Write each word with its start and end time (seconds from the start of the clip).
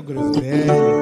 Groselha. 0.00 1.00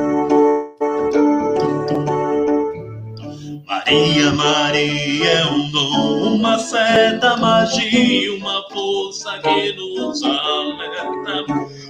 Maria, 3.66 4.33
Maria 4.33 5.30
é 5.30 5.47
um 5.47 5.70
dom, 5.70 6.34
uma 6.34 6.59
certa 6.59 7.37
magia, 7.37 8.34
uma 8.34 8.62
força 8.70 9.39
que 9.39 9.73
nos 9.75 10.23
alerta. 10.23 11.45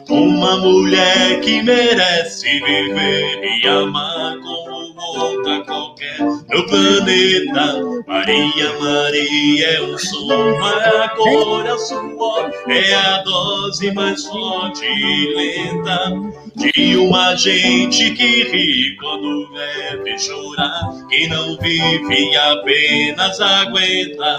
Uma 0.09 0.57
mulher 0.59 1.41
que 1.41 1.63
merece 1.63 2.61
viver 2.61 3.43
e 3.43 3.67
amar 3.67 4.39
como 4.39 5.19
outra 5.19 5.65
qualquer 5.65 6.19
no 6.21 6.67
planeta. 6.67 7.83
Maria, 8.07 8.79
Maria 8.81 9.67
é 9.67 9.83
um 9.83 9.99
som, 9.99 10.51
é 10.81 11.05
a 11.05 11.09
cor, 11.11 11.67
é 11.67 11.73
o 11.73 11.79
suor, 11.79 12.51
é 12.69 12.95
a 12.95 13.23
dose 13.23 13.93
mais 13.93 14.25
forte 14.25 14.85
e 14.85 15.35
lenta 15.35 16.48
de 16.59 16.97
uma 16.97 17.35
gente 17.37 18.11
que 18.11 18.45
ri 18.45 18.97
quando 18.97 19.49
deve 19.53 20.19
chorar, 20.19 20.91
que 21.09 21.29
não 21.29 21.57
vive 21.59 22.37
apenas 22.37 23.41
aguenta. 23.41 24.39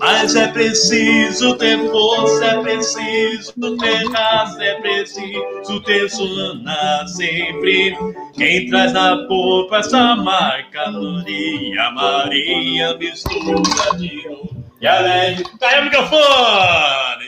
Mas 0.00 0.34
é 0.34 0.48
preciso 0.48 1.54
ter 1.56 1.78
força, 1.90 2.44
é 2.46 2.62
preciso 2.62 3.76
ter 3.76 4.06
raça, 4.10 4.62
é 4.62 4.74
preciso 4.80 5.80
ter 5.84 6.08
sona 6.10 7.06
sempre. 7.06 7.96
Quem 8.34 8.66
traz 8.68 8.92
na 8.92 9.16
polpa 9.26 9.78
essa 9.78 10.16
marca, 10.16 10.90
Maria, 10.90 11.90
Maria, 11.90 12.96
mistura 12.96 13.96
de 13.98 14.28
novo. 14.28 14.64
E 14.80 14.86
além, 14.86 15.42
caiu 15.58 15.80
o 15.80 15.84
microfone! 15.84 17.18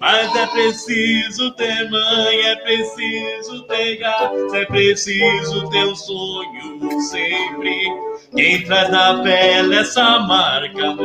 Mas 0.00 0.34
é 0.34 0.46
preciso 0.46 1.50
ter 1.52 1.90
mãe, 1.90 2.40
é 2.46 2.56
preciso 2.56 3.62
ter 3.64 3.96
gato, 3.98 4.54
é 4.54 4.64
preciso 4.64 5.68
ter 5.68 5.84
um 5.84 5.94
sonho 5.94 7.00
sempre. 7.02 7.78
Quem 8.34 8.64
traz 8.64 8.88
na 8.88 9.22
pele 9.22 9.76
essa 9.76 10.20
marca, 10.20 10.96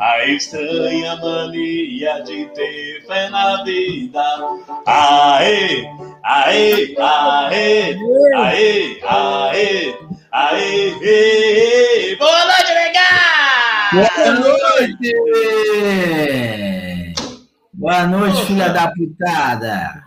a 0.00 0.24
estranha 0.24 1.16
mania 1.16 2.22
de 2.22 2.46
ter 2.46 3.04
fé 3.06 3.28
na 3.28 3.62
vida. 3.62 4.24
Aê, 4.86 5.86
aê, 6.22 6.96
aê, 6.98 7.98
aê, 8.34 9.00
aê, 9.04 9.94
aê, 10.32 10.94
aê. 11.02 12.16
Boa 12.16 12.46
noite, 12.46 12.72
legal! 12.72 13.92
Boa 13.92 14.32
noite! 14.80 15.12
Boa 17.76 18.06
noite, 18.06 18.36
Opa. 18.36 18.46
filha 18.46 18.68
da 18.68 18.92
putada. 18.92 20.04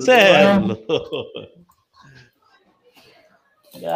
Sério? 0.00 0.76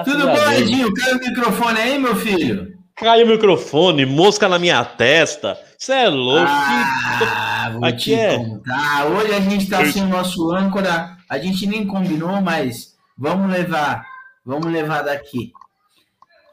Tudo 0.04 0.26
bom, 0.26 0.50
Edinho? 0.50 0.92
Caiu 0.94 1.16
o 1.16 1.20
microfone 1.20 1.78
aí, 1.78 1.98
meu 1.98 2.16
filho? 2.16 2.76
Caiu 2.96 3.26
o 3.26 3.28
microfone, 3.28 4.04
mosca 4.04 4.48
na 4.48 4.58
minha 4.58 4.84
testa. 4.84 5.56
Você 5.78 5.92
é 5.92 6.08
louco. 6.08 6.48
Ah, 6.48 7.70
vou 7.72 7.84
Aqui 7.84 7.98
te 7.98 8.14
é... 8.14 8.36
contar. 8.36 9.06
Hoje 9.06 9.32
a 9.32 9.40
gente 9.40 9.68
tá 9.68 9.84
sem 9.86 10.02
o 10.02 10.08
nosso 10.08 10.52
âncora. 10.52 11.16
A 11.28 11.38
gente 11.38 11.66
nem 11.66 11.86
combinou, 11.86 12.40
mas 12.40 12.96
vamos 13.16 13.50
levar. 13.50 14.04
Vamos 14.44 14.66
levar 14.72 15.02
daqui. 15.02 15.52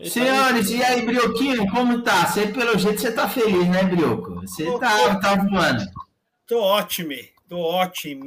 Senhores, 0.03 0.69
e 0.69 0.83
aí, 0.83 1.05
Brioquinho, 1.05 1.67
como 1.71 2.01
tá? 2.01 2.25
Você, 2.25 2.47
pelo 2.47 2.77
jeito, 2.77 3.01
você 3.01 3.11
tá 3.11 3.27
feliz, 3.27 3.67
né, 3.67 3.83
Brioco? 3.83 4.41
Você 4.41 4.65
tá, 4.79 5.15
tá 5.15 5.35
voando. 5.35 5.83
Tô 6.51 6.59
ótimo, 6.59 7.13
tô 7.47 7.59
ótimo. 7.61 8.25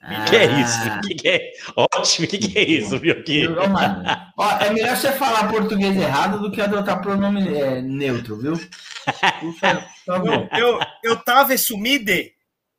Ah. 0.00 0.24
que 0.26 0.36
é 0.36 0.60
isso? 0.60 1.00
Que, 1.00 1.14
que 1.16 1.28
é? 1.28 1.52
Ótimo, 1.74 2.26
o 2.28 2.30
que, 2.30 2.38
que 2.38 2.56
é 2.56 2.62
isso, 2.62 2.96
viu 2.96 3.12
aqui? 3.12 3.42
Ó, 4.38 4.50
é 4.60 4.72
melhor 4.72 4.96
você 4.96 5.10
falar 5.10 5.50
português 5.50 5.96
errado 5.96 6.38
do 6.38 6.52
que 6.52 6.60
adotar 6.60 7.02
pronome 7.02 7.58
é, 7.58 7.82
neutro, 7.82 8.36
viu? 8.36 8.52
eu, 10.06 10.48
eu, 10.60 10.80
eu 11.02 11.16
tava 11.16 11.58
sumido 11.58 12.12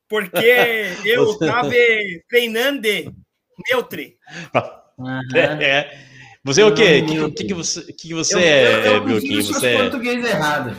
porque 0.08 0.96
eu 1.04 1.36
tava 1.36 1.68
treinando 2.26 2.88
neutro. 3.68 4.00
Uhum. 4.96 5.36
É, 5.36 6.00
Você 6.42 6.62
é 6.62 6.64
o 6.64 6.74
quê? 6.74 7.02
O 7.02 7.30
que, 7.30 7.42
que, 7.42 7.44
que, 7.48 7.52
você, 7.52 7.92
que 7.92 8.14
você 8.14 8.36
eu, 8.36 8.38
é, 8.38 8.88
eu, 8.88 9.06
eu 9.06 9.42
Você 9.42 9.66
é 9.66 9.76
português 9.76 10.24
errado. 10.24 10.74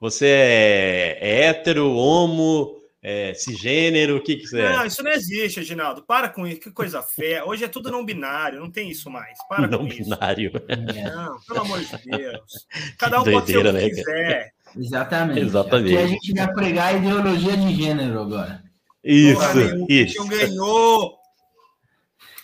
Você 0.00 0.26
é, 0.26 1.18
é 1.20 1.44
hétero, 1.44 1.94
homo, 1.94 2.80
é, 3.02 3.34
cisgênero, 3.34 4.16
o 4.16 4.22
que, 4.22 4.36
que 4.36 4.46
você 4.46 4.60
é? 4.60 4.72
Não, 4.72 4.86
isso 4.86 5.02
não 5.02 5.10
existe, 5.10 5.60
Reginaldo. 5.60 6.02
Para 6.02 6.30
com 6.30 6.46
isso, 6.46 6.58
que 6.58 6.70
coisa 6.70 7.02
feia. 7.02 7.44
Hoje 7.44 7.64
é 7.64 7.68
tudo 7.68 7.90
não 7.90 8.02
binário, 8.02 8.60
não 8.60 8.70
tem 8.70 8.88
isso 8.88 9.10
mais. 9.10 9.36
Para 9.46 9.68
não 9.68 9.80
com 9.80 9.84
binário. 9.84 10.52
isso. 10.54 11.14
Não, 11.14 11.38
pelo 11.46 11.60
amor 11.60 11.80
de 11.80 12.10
Deus. 12.10 12.66
Cada 12.96 13.20
um 13.20 13.24
doideira, 13.24 13.40
pode 13.40 13.52
ser 13.52 13.58
o 13.58 13.62
que 13.62 13.72
né, 13.72 13.88
quiser. 13.90 14.52
Exatamente. 14.74 15.40
Exatamente. 15.40 15.96
Aqui 15.96 16.02
a 16.02 16.06
gente 16.06 16.32
vai 16.32 16.52
pregar 16.54 16.86
a 16.86 16.92
ideologia 16.96 17.56
de 17.58 17.74
gênero 17.74 18.20
agora. 18.20 18.62
Isso, 19.04 19.38
Porra, 19.38 19.86
isso. 19.86 20.28
ganhou. 20.28 21.18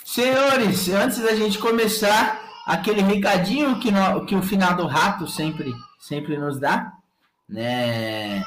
Senhores, 0.05 0.89
antes 0.91 1.23
da 1.23 1.35
gente 1.35 1.59
começar, 1.59 2.51
aquele 2.67 3.01
recadinho 3.01 3.79
que, 3.79 3.91
no, 3.91 4.27
que 4.27 4.35
o 4.35 4.43
final 4.43 4.77
do 4.77 4.87
rato 4.87 5.27
sempre, 5.27 5.73
sempre 5.99 6.37
nos 6.37 6.61
dá 6.61 6.93
né? 7.49 8.43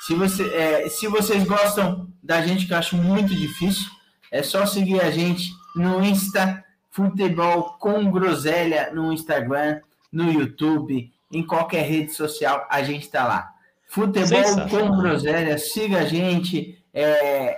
Se, 0.00 0.14
você, 0.14 0.44
é, 0.54 0.88
se 0.88 1.08
vocês 1.08 1.44
gostam 1.44 2.08
da 2.22 2.42
gente, 2.42 2.66
que 2.66 2.72
eu 2.72 2.78
acho 2.78 2.96
muito 2.96 3.34
difícil, 3.34 3.86
é 4.30 4.42
só 4.42 4.66
seguir 4.66 5.00
a 5.00 5.10
gente 5.10 5.50
no 5.74 6.04
Insta, 6.04 6.64
Futebol 6.90 7.76
com 7.78 8.10
Groselha, 8.10 8.90
no 8.92 9.12
Instagram, 9.12 9.80
no 10.10 10.32
YouTube, 10.32 11.12
em 11.30 11.46
qualquer 11.46 11.82
rede 11.82 12.12
social, 12.12 12.66
a 12.70 12.82
gente 12.82 13.02
está 13.02 13.26
lá. 13.26 13.50
Futebol 13.86 14.68
com 14.70 14.96
Groselha, 14.96 15.58
siga 15.58 15.98
a 15.98 16.04
gente, 16.04 16.82
é, 16.92 17.04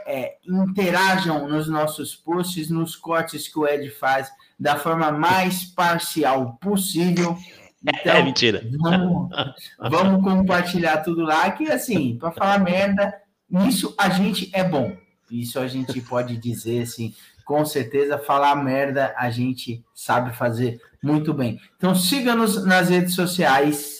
é, 0.07 0.37
interajam 0.45 1.49
nos 1.49 1.69
nossos 1.69 2.17
posts, 2.17 2.69
nos 2.69 2.97
cortes 2.97 3.47
que 3.47 3.59
o 3.59 3.67
Ed 3.67 3.89
faz, 3.91 4.29
da 4.59 4.77
forma 4.77 5.13
mais 5.13 5.65
parcial 5.65 6.59
possível. 6.61 7.37
Então, 7.83 8.17
é 8.17 8.23
mentira. 8.23 8.63
Vamos, 8.79 9.31
vamos 9.79 10.25
compartilhar 10.25 10.99
tudo 10.99 11.23
lá, 11.23 11.51
que 11.53 11.71
assim, 11.71 12.17
para 12.19 12.33
falar 12.33 12.59
merda, 12.59 13.15
nisso 13.49 13.95
a 13.99 14.09
gente 14.09 14.51
é 14.53 14.65
bom. 14.65 14.97
Isso 15.31 15.59
a 15.59 15.67
gente 15.67 16.01
pode 16.01 16.37
dizer 16.37 16.83
assim, 16.83 17.15
com 17.45 17.65
certeza, 17.65 18.19
falar 18.19 18.57
merda 18.57 19.15
a 19.17 19.31
gente 19.31 19.85
sabe 19.95 20.35
fazer 20.35 20.81
muito 21.03 21.33
bem. 21.33 21.61
Então 21.77 21.95
siga-nos 21.95 22.65
nas 22.65 22.89
redes 22.89 23.15
sociais. 23.15 23.99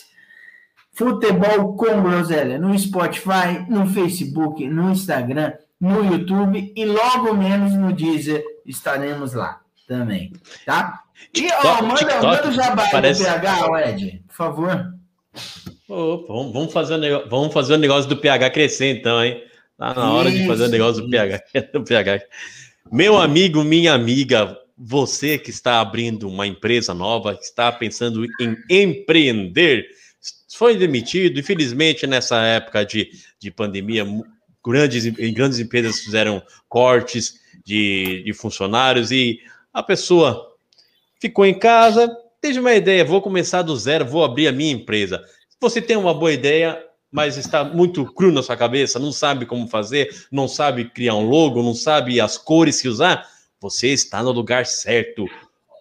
Futebol 0.93 1.77
com 1.77 2.03
Groselha 2.03 2.59
no 2.59 2.77
Spotify, 2.77 3.65
no 3.69 3.87
Facebook, 3.87 4.67
no 4.67 4.91
Instagram, 4.91 5.53
no 5.81 6.05
YouTube 6.05 6.73
e 6.75 6.85
logo 6.85 7.35
menos 7.35 7.73
no 7.75 7.93
Deezer 7.93 8.43
estaremos 8.67 9.33
lá 9.33 9.61
também, 9.89 10.33
tá? 10.65 11.03
E, 11.35 11.51
ó, 11.65 11.83
manda, 11.83 11.97
TikTok, 11.97 12.23
manda 12.23 12.49
o 12.49 12.53
jabá 12.53 12.89
parece... 12.91 13.23
do 13.23 13.27
PH, 13.27 13.89
Ed, 13.89 14.23
por 14.29 14.35
favor. 14.35 14.95
Opa, 15.89 16.33
vamos, 16.53 16.73
fazer 16.73 16.95
o 16.95 16.99
negócio, 16.99 17.29
vamos 17.29 17.53
fazer 17.53 17.75
o 17.75 17.79
negócio 17.79 18.09
do 18.09 18.17
PH 18.17 18.51
crescer, 18.51 18.99
então, 18.99 19.25
hein? 19.25 19.43
Tá 19.77 19.95
na 19.95 20.13
hora 20.13 20.29
isso, 20.29 20.39
de 20.39 20.47
fazer 20.47 20.65
o 20.65 20.69
negócio 20.69 21.03
do 21.03 21.11
PH, 21.11 21.43
do 21.73 21.83
PH. 21.83 22.21
Meu 22.93 23.19
amigo, 23.19 23.65
minha 23.65 23.95
amiga, 23.95 24.57
você 24.77 25.39
que 25.39 25.51
está 25.51 25.81
abrindo 25.81 26.29
uma 26.29 26.47
empresa 26.47 26.93
nova, 26.93 27.35
que 27.35 27.45
está 27.45 27.73
pensando 27.73 28.25
em 28.41 28.57
empreender, 28.69 29.87
foi 30.55 30.77
demitido, 30.77 31.41
infelizmente, 31.41 32.07
nessa 32.07 32.41
época 32.43 32.85
de, 32.85 33.11
de 33.41 33.51
pandemia, 33.51 34.07
grandes, 34.65 35.07
grandes 35.33 35.59
empresas 35.59 36.01
fizeram 36.01 36.43
cortes 36.69 37.41
de, 37.65 38.23
de 38.25 38.33
funcionários 38.33 39.11
e 39.11 39.41
a 39.73 39.83
pessoa 39.83 40.55
ficou 41.21 41.45
em 41.45 41.59
casa, 41.59 42.15
teve 42.41 42.61
uma 42.61 42.75
ideia, 42.75 43.05
vou 43.05 43.21
começar 43.21 43.63
do 43.63 43.77
zero, 43.77 44.05
vou 44.05 44.25
abrir 44.25 44.49
a 44.49 44.53
minha 44.53 44.73
empresa. 44.73 45.23
Você 45.61 45.83
tem 45.83 45.97
uma 45.97 46.15
boa 46.15 46.33
ideia, 46.33 46.83
mas 47.11 47.37
está 47.37 47.65
muito 47.65 48.05
cru 48.13 48.31
na 48.31 48.43
sua 48.43 48.57
cabeça, 48.57 48.99
não 48.99 49.13
sabe 49.13 49.47
como 49.47 49.67
fazer, 49.67 50.27
não 50.31 50.47
sabe 50.47 50.91
criar 50.91 51.15
um 51.15 51.29
logo, 51.29 51.63
não 51.63 51.75
sabe 51.75 52.21
as 52.21 52.37
cores 52.37 52.81
que 52.81 52.89
usar, 52.89 53.27
você 53.61 53.89
está 53.89 54.23
no 54.23 54.31
lugar 54.31 54.67
certo. 54.67 55.27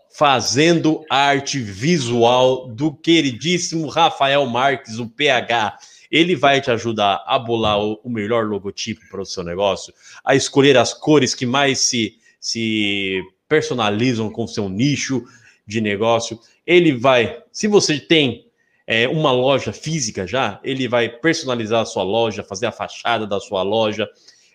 Fazendo 0.10 1.06
arte 1.12 1.60
visual 1.60 2.68
do 2.70 2.92
queridíssimo 2.92 3.88
Rafael 3.88 4.44
Marques, 4.48 4.98
o 4.98 5.08
PH. 5.08 5.78
Ele 6.10 6.36
vai 6.36 6.60
te 6.60 6.72
ajudar 6.72 7.24
a 7.28 7.38
bolar 7.38 7.80
o, 7.80 8.00
o 8.04 8.10
melhor 8.10 8.46
logotipo 8.46 9.02
para 9.12 9.22
o 9.22 9.26
seu 9.26 9.44
negócio, 9.44 9.94
a 10.26 10.34
escolher 10.34 10.76
as 10.76 10.92
cores 10.92 11.36
que 11.36 11.46
mais 11.46 11.82
se, 11.82 12.16
se 12.40 13.22
personalizam 13.48 14.30
com 14.30 14.48
seu 14.48 14.70
nicho 14.70 15.24
de 15.66 15.82
negócio. 15.82 16.40
Ele 16.66 16.94
vai, 16.94 17.42
se 17.52 17.68
você 17.68 18.00
tem 18.00 18.48
é, 18.86 19.08
uma 19.08 19.32
loja 19.32 19.74
física 19.74 20.26
já, 20.26 20.60
ele 20.64 20.88
vai 20.88 21.10
personalizar 21.10 21.82
a 21.82 21.86
sua 21.86 22.04
loja, 22.04 22.44
fazer 22.44 22.68
a 22.68 22.72
fachada 22.72 23.28
da 23.28 23.40
sua 23.40 23.62
loja, 23.62 24.10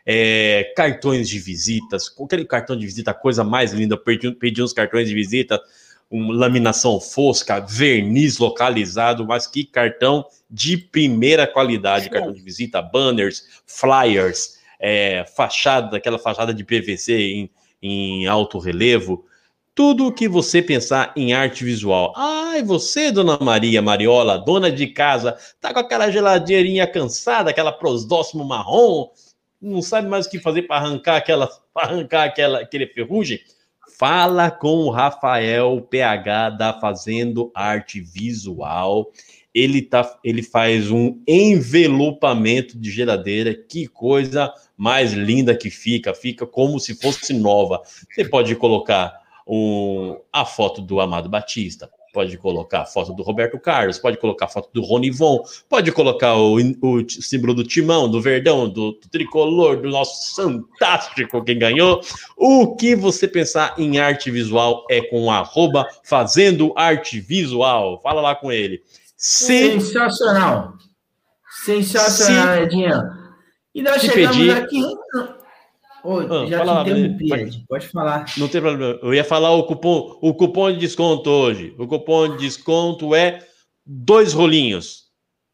é, 0.06 0.72
cartões 0.76 1.28
de 1.28 1.38
visitas, 1.38 2.10
aquele 2.22 2.44
cartão 2.44 2.76
de 2.76 2.86
visita, 2.86 3.10
a 3.10 3.14
coisa 3.14 3.44
mais 3.44 3.72
linda, 3.72 3.94
eu 3.94 4.34
pedi, 4.34 4.62
uns 4.62 4.72
cartões 4.72 5.08
de 5.08 5.14
visita, 5.14 5.60
uma 6.10 6.34
laminação 6.34 7.00
fosca, 7.00 7.60
verniz 7.60 8.38
localizado, 8.38 9.26
mas 9.26 9.46
que 9.46 9.64
cartão 9.64 10.26
de 10.50 10.76
primeira 10.76 11.46
qualidade, 11.46 12.10
cartão 12.10 12.32
de 12.32 12.42
visita, 12.42 12.82
banners, 12.82 13.46
flyers, 13.66 14.58
é, 14.78 15.24
fachada, 15.36 15.96
aquela 15.96 16.18
fachada 16.18 16.52
de 16.52 16.64
PVC 16.64 17.14
em, 17.14 17.50
em 17.82 18.26
alto 18.26 18.58
relevo, 18.58 19.24
tudo 19.74 20.06
o 20.06 20.12
que 20.12 20.28
você 20.28 20.62
pensar 20.62 21.12
em 21.16 21.32
arte 21.32 21.64
visual. 21.64 22.12
Ai, 22.16 22.62
você, 22.62 23.10
dona 23.10 23.38
Maria 23.38 23.80
Mariola, 23.82 24.38
dona 24.38 24.70
de 24.70 24.86
casa, 24.86 25.36
tá 25.60 25.72
com 25.72 25.80
aquela 25.80 26.10
geladeirinha 26.10 26.86
cansada, 26.86 27.50
aquela 27.50 27.72
prosdóximo 27.72 28.44
marrom, 28.44 29.08
não 29.62 29.80
sabe 29.80 30.08
mais 30.08 30.26
o 30.26 30.30
que 30.30 30.40
fazer 30.40 30.62
para 30.62 30.76
arrancar 30.76 31.16
aquela, 31.16 31.48
arrancar 31.74 32.24
aquela, 32.24 32.60
aquele 32.60 32.86
ferrugem? 32.86 33.40
Fala 33.96 34.50
com 34.50 34.78
o 34.78 34.90
Rafael 34.90 35.80
PH 35.82 36.50
da 36.50 36.72
Fazendo 36.80 37.52
Arte 37.54 38.00
Visual. 38.00 39.12
Ele, 39.54 39.82
tá, 39.82 40.18
ele 40.24 40.42
faz 40.42 40.90
um 40.90 41.20
envelopamento 41.28 42.76
de 42.76 42.90
geladeira. 42.90 43.54
Que 43.54 43.86
coisa 43.86 44.52
mais 44.82 45.12
linda 45.12 45.54
que 45.54 45.70
fica! 45.70 46.12
Fica 46.12 46.44
como 46.44 46.80
se 46.80 47.00
fosse 47.00 47.32
nova. 47.32 47.80
Você 48.12 48.24
pode 48.24 48.56
colocar 48.56 49.16
um, 49.46 50.18
a 50.32 50.44
foto 50.44 50.82
do 50.82 51.00
Amado 51.00 51.28
Batista, 51.28 51.88
pode 52.12 52.36
colocar 52.36 52.80
a 52.80 52.84
foto 52.84 53.14
do 53.14 53.22
Roberto 53.22 53.60
Carlos, 53.60 54.00
pode 54.00 54.16
colocar 54.16 54.46
a 54.46 54.48
foto 54.48 54.70
do 54.74 54.82
Ronivon, 54.82 55.44
pode 55.68 55.92
colocar 55.92 56.34
o, 56.34 56.56
o 56.56 57.08
símbolo 57.08 57.54
do 57.54 57.62
Timão, 57.62 58.10
do 58.10 58.20
Verdão, 58.20 58.68
do, 58.68 58.90
do, 58.90 59.08
Tricolor, 59.08 59.80
do 59.80 59.88
nosso 59.88 60.34
fantástico 60.34 61.44
quem 61.44 61.60
ganhou. 61.60 62.00
O 62.36 62.74
que 62.74 62.96
você 62.96 63.28
pensar 63.28 63.76
em 63.78 64.00
arte 64.00 64.32
visual 64.32 64.84
é 64.90 65.00
com 65.00 65.30
arroba 65.30 65.86
fazendo 66.02 66.74
arte 66.76 67.20
visual. 67.20 68.00
Fala 68.02 68.20
lá 68.20 68.34
com 68.34 68.50
ele. 68.50 68.82
Se, 69.16 69.80
Sensacional. 69.80 70.72
Sensacional, 71.64 72.64
Edinho. 72.64 73.21
E 73.74 73.82
nós 73.82 74.02
chegamos 74.02 74.36
pedir... 74.36 74.50
aqui 74.50 74.82
Oi, 76.04 76.26
ah, 76.28 76.46
já 76.46 76.58
fala, 76.58 76.84
te 76.84 76.90
interrompi, 76.90 77.64
pode 77.68 77.88
falar. 77.88 78.24
Não 78.36 78.48
tem 78.48 78.60
problema. 78.60 78.98
Eu 79.00 79.14
ia 79.14 79.22
falar 79.22 79.52
o 79.52 79.64
cupom, 79.64 80.18
o 80.20 80.34
cupom 80.34 80.72
de 80.72 80.78
desconto 80.78 81.30
hoje. 81.30 81.74
O 81.78 81.86
cupom 81.86 82.36
de 82.36 82.38
desconto 82.38 83.14
é 83.14 83.38
dois 83.86 84.32
rolinhos. 84.32 85.04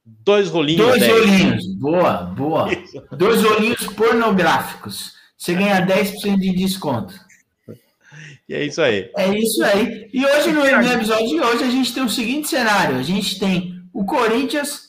Dois 0.07 0.49
rolinhos. 0.49 0.87
Dois 0.87 1.01
10. 1.01 1.13
rolinhos. 1.13 1.67
Boa, 1.75 2.23
boa. 2.23 2.73
Isso. 2.73 3.03
Dois 3.13 3.43
rolinhos 3.43 3.87
pornográficos. 3.89 5.13
Você 5.37 5.53
ganha 5.53 5.87
10% 5.87 6.39
de 6.39 6.55
desconto. 6.55 7.15
E 8.49 8.55
é 8.55 8.65
isso 8.65 8.81
aí. 8.81 9.11
É 9.15 9.29
isso 9.39 9.63
aí. 9.63 10.09
E 10.11 10.25
hoje, 10.25 10.51
no 10.53 10.67
episódio 10.67 11.29
de 11.29 11.39
hoje, 11.39 11.65
a 11.65 11.71
gente 11.71 11.93
tem 11.93 12.03
o 12.03 12.09
seguinte 12.09 12.49
cenário: 12.49 12.97
a 12.97 13.03
gente 13.03 13.39
tem 13.39 13.83
o 13.93 14.07
Corinthians 14.07 14.88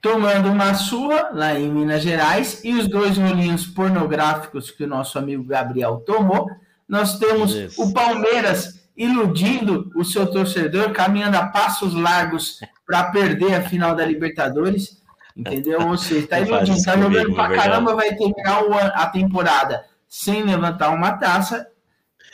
tomando 0.00 0.50
uma 0.50 0.74
surra 0.74 1.30
lá 1.32 1.58
em 1.58 1.70
Minas 1.70 2.02
Gerais 2.02 2.60
e 2.64 2.72
os 2.72 2.88
dois 2.88 3.18
rolinhos 3.18 3.66
pornográficos 3.66 4.70
que 4.70 4.84
o 4.84 4.88
nosso 4.88 5.18
amigo 5.18 5.44
Gabriel 5.44 6.02
tomou. 6.06 6.50
Nós 6.88 7.18
temos 7.18 7.54
Isso. 7.54 7.82
o 7.82 7.92
Palmeiras 7.92 8.80
iludindo 8.96 9.90
o 9.94 10.04
seu 10.04 10.26
torcedor, 10.26 10.92
caminhando 10.92 11.36
a 11.36 11.46
passos 11.46 11.94
largos 11.94 12.58
para 12.86 13.04
perder 13.10 13.54
a 13.54 13.62
final 13.62 13.94
da 13.94 14.04
Libertadores. 14.04 15.00
Entendeu? 15.36 15.88
Ou 15.88 15.96
seja, 15.96 16.20
está 16.20 16.40
iludindo, 16.40 16.76
está 16.76 16.96
jogando 16.98 17.34
para 17.34 17.54
caramba, 17.54 17.94
vai 17.94 18.14
terminar 18.14 18.92
a 18.94 19.06
temporada 19.06 19.84
sem 20.08 20.42
levantar 20.42 20.90
uma 20.90 21.12
taça 21.12 21.66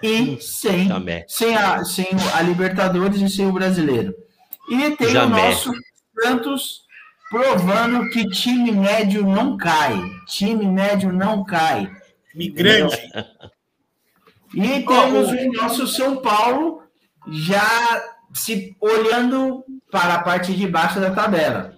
e 0.02 0.38
sem, 0.40 0.88
sem, 1.28 1.56
a, 1.56 1.84
sem 1.84 2.06
a 2.34 2.42
Libertadores 2.42 3.20
e 3.20 3.28
sem 3.28 3.46
o 3.46 3.52
brasileiro. 3.52 4.14
E 4.68 4.90
tem 4.96 5.10
Jamé. 5.10 5.40
o 5.40 5.50
nosso 5.50 5.72
Santos 6.20 6.85
provando 7.36 8.08
que 8.08 8.28
time 8.30 8.72
médio 8.72 9.26
não 9.26 9.56
cai. 9.58 10.00
Time 10.26 10.66
médio 10.66 11.12
não 11.12 11.44
cai. 11.44 11.90
Migrante. 12.34 12.96
E 14.54 14.80
temos 14.82 15.28
o 15.30 15.52
nosso 15.52 15.86
São 15.86 16.16
Paulo 16.16 16.82
já 17.28 18.02
se 18.32 18.74
olhando 18.80 19.64
para 19.90 20.14
a 20.14 20.22
parte 20.22 20.54
de 20.54 20.66
baixo 20.66 20.98
da 20.98 21.10
tabela. 21.10 21.74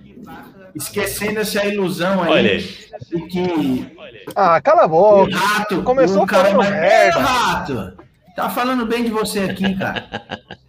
Esquecendo 0.74 1.40
essa 1.40 1.64
ilusão 1.64 2.22
aí 2.22 2.30
Olha 2.30 2.58
de 2.58 3.26
que. 3.28 3.96
Ah, 4.36 4.60
cala 4.60 4.84
a 4.84 4.88
boca. 4.88 5.36
rato, 5.36 5.82
Começou 5.82 6.22
o 6.22 6.26
cara 6.26 6.50
falando 6.50 6.70
merda. 6.70 7.18
rato. 7.18 7.96
Tá 8.36 8.48
falando 8.48 8.86
bem 8.86 9.02
de 9.02 9.10
você 9.10 9.40
aqui, 9.40 9.74
cara. 9.74 10.06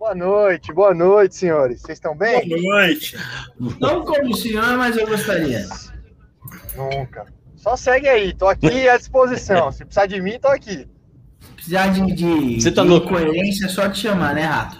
Boa 0.00 0.14
noite, 0.14 0.72
boa 0.72 0.94
noite, 0.94 1.36
senhores. 1.36 1.82
Vocês 1.82 1.98
estão 1.98 2.16
bem? 2.16 2.48
Boa 2.48 2.62
noite. 2.62 3.18
Não 3.78 4.02
como 4.02 4.34
senhor, 4.34 4.78
mas 4.78 4.96
eu 4.96 5.06
gostaria. 5.06 5.68
Nunca. 6.74 7.26
Só 7.54 7.76
segue 7.76 8.08
aí, 8.08 8.32
tô 8.32 8.48
aqui 8.48 8.88
à 8.88 8.96
disposição. 8.96 9.70
Se 9.70 9.84
precisar 9.84 10.06
de 10.06 10.22
mim, 10.22 10.38
tô 10.40 10.48
aqui. 10.48 10.88
Se 11.38 11.52
precisar 11.52 11.88
de, 11.88 12.14
de, 12.14 12.62
você 12.62 12.72
tá 12.72 12.82
de 12.82 12.88
no... 12.88 13.02
coerência, 13.02 13.66
é 13.66 13.68
só 13.68 13.90
te 13.90 13.98
chamar, 13.98 14.34
né, 14.34 14.44
Rato? 14.44 14.78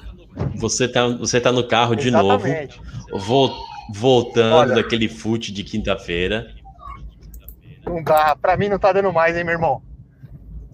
Você 0.55 0.89
tá, 0.89 1.07
você 1.09 1.39
tá 1.39 1.53
no 1.53 1.69
carro 1.69 1.95
de 1.95 2.09
Exatamente. 2.09 2.81
novo, 3.11 3.55
voltando 3.93 4.55
Olha, 4.55 4.75
daquele 4.75 5.07
fute 5.07 5.53
de 5.53 5.63
quinta-feira. 5.63 6.51
Não 7.85 8.03
dá, 8.03 8.35
pra 8.41 8.57
mim 8.57 8.71
não 8.71 8.79
tá 8.79 8.91
dando 8.91 9.13
mais, 9.13 9.37
hein, 9.37 9.45
meu 9.45 9.53
irmão? 9.53 9.83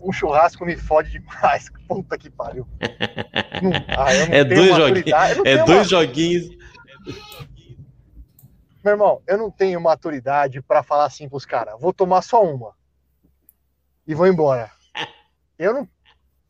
Um 0.07 0.13
churrasco 0.13 0.65
me 0.65 0.77
fode 0.77 1.11
demais. 1.11 1.71
Puta 1.89 2.17
que 2.17 2.31
pariu. 2.31 2.67
Não, 3.61 3.73
ah, 3.99 4.13
é 4.13 4.45
dois 4.45 4.77
joguinhos. 4.77 5.45
É 5.45 5.65
dois 5.65 5.69
uma... 5.69 5.85
joguinhos. 5.85 6.57
Meu 8.85 8.93
irmão, 8.93 9.21
eu 9.27 9.37
não 9.37 9.51
tenho 9.51 9.81
maturidade 9.81 10.63
para 10.63 10.83
falar 10.83 11.07
assim 11.07 11.29
pros 11.29 11.45
caras. 11.45 11.75
Vou 11.81 11.93
tomar 11.93 12.23
só 12.23 12.45
uma. 12.45 12.73
E 14.07 14.15
vou 14.15 14.27
embora. 14.27 14.71
Eu 15.59 15.73
não, 15.73 15.89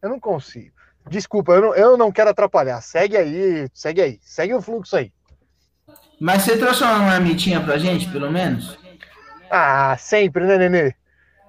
eu 0.02 0.08
não 0.08 0.18
consigo. 0.18 0.75
Desculpa, 1.08 1.52
eu 1.52 1.60
não, 1.62 1.75
eu 1.76 1.96
não 1.96 2.10
quero 2.10 2.30
atrapalhar. 2.30 2.80
Segue 2.80 3.16
aí, 3.16 3.68
segue 3.72 4.02
aí. 4.02 4.18
Segue 4.20 4.52
o 4.52 4.60
fluxo 4.60 4.96
aí. 4.96 5.12
Mas 6.20 6.42
você 6.42 6.58
trouxe 6.58 6.82
uma 6.82 6.98
marmitinha 6.98 7.62
pra 7.62 7.78
gente, 7.78 8.10
pelo 8.10 8.32
menos? 8.32 8.76
Ah, 9.48 9.96
sempre, 9.96 10.44
né, 10.44 10.58
Nenê? 10.58 10.92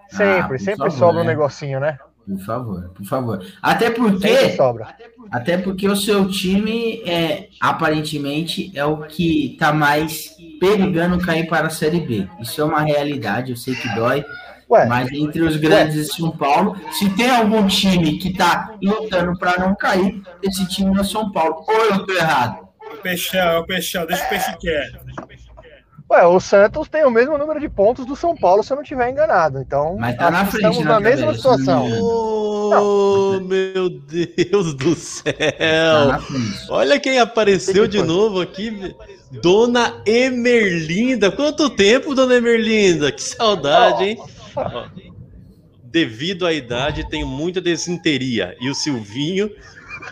Sempre, 0.09 0.55
ah, 0.55 0.59
sempre 0.59 0.77
favor, 0.77 0.91
sobra 0.91 1.21
um 1.21 1.25
né? 1.25 1.31
negocinho, 1.31 1.79
né? 1.79 1.97
Por 2.27 2.39
favor, 2.39 2.89
por 2.93 3.05
favor. 3.05 3.45
Até 3.61 3.89
porque. 3.89 4.51
Sobra. 4.51 4.95
Até 5.31 5.57
porque 5.57 5.87
o 5.87 5.95
seu 5.95 6.27
time 6.27 7.01
é 7.05 7.47
aparentemente 7.59 8.71
é 8.75 8.83
o 8.83 9.03
que 9.03 9.53
está 9.53 9.73
mais 9.73 10.35
perigando 10.59 11.23
cair 11.23 11.47
para 11.47 11.67
a 11.67 11.69
Série 11.69 12.01
B. 12.01 12.27
Isso 12.41 12.59
é 12.59 12.63
uma 12.63 12.81
realidade, 12.81 13.51
eu 13.51 13.57
sei 13.57 13.75
que 13.75 13.93
dói. 13.95 14.25
Ué, 14.69 14.85
mas 14.85 15.09
entre 15.13 15.41
os 15.43 15.55
grandes 15.55 15.95
de 15.95 16.13
São 16.13 16.29
Paulo, 16.31 16.75
se 16.91 17.09
tem 17.11 17.29
algum 17.29 17.65
time 17.67 18.17
que 18.17 18.29
está 18.29 18.75
lutando 18.83 19.37
para 19.39 19.57
não 19.59 19.73
cair, 19.73 20.21
esse 20.43 20.67
time 20.67 20.99
é 20.99 21.03
São 21.05 21.31
Paulo. 21.31 21.63
Ou 21.65 21.85
eu 21.85 21.95
estou 21.95 22.15
errado? 22.15 22.67
O 22.91 22.97
Peixão, 22.97 23.61
o 23.61 23.65
Peixão, 23.65 24.05
deixa 24.05 24.25
o 24.25 24.29
Peixe 24.29 24.57
quieto. 24.57 24.99
Ué, 26.09 26.25
o 26.25 26.39
Santos 26.39 26.87
tem 26.87 27.03
o 27.05 27.11
mesmo 27.11 27.37
número 27.37 27.59
de 27.59 27.67
pontos 27.67 28.05
do 28.05 28.15
São 28.15 28.33
Paulo, 28.33 28.63
se 28.63 28.71
eu 28.71 28.75
não 28.75 28.81
estiver 28.81 29.09
enganado. 29.09 29.59
Então, 29.59 29.97
Mas 29.99 30.15
tá 30.15 30.31
na 30.31 30.45
frente, 30.45 30.63
estamos 30.63 30.85
na, 30.85 30.99
mesma 31.01 31.33
situação. 31.33 31.85
Oh, 32.01 33.39
meu 33.41 33.89
Deus 33.89 34.73
do 34.73 34.95
céu! 34.95 35.33
Tá 35.57 36.21
Olha 36.69 36.97
quem 36.97 37.19
apareceu 37.19 37.87
de 37.87 38.01
novo 38.01 38.39
aqui. 38.39 38.95
Dona 39.41 40.01
Emerlinda. 40.05 41.29
Quanto 41.29 41.69
tempo, 41.69 42.15
Dona 42.15 42.35
Emerlinda? 42.35 43.11
Que 43.11 43.21
saudade, 43.21 44.05
hein? 44.05 44.17
Devido 45.83 46.45
à 46.45 46.53
idade, 46.53 47.09
tenho 47.09 47.27
muita 47.27 47.59
desinteria. 47.59 48.55
E 48.61 48.69
o 48.69 48.75
Silvinho 48.75 49.51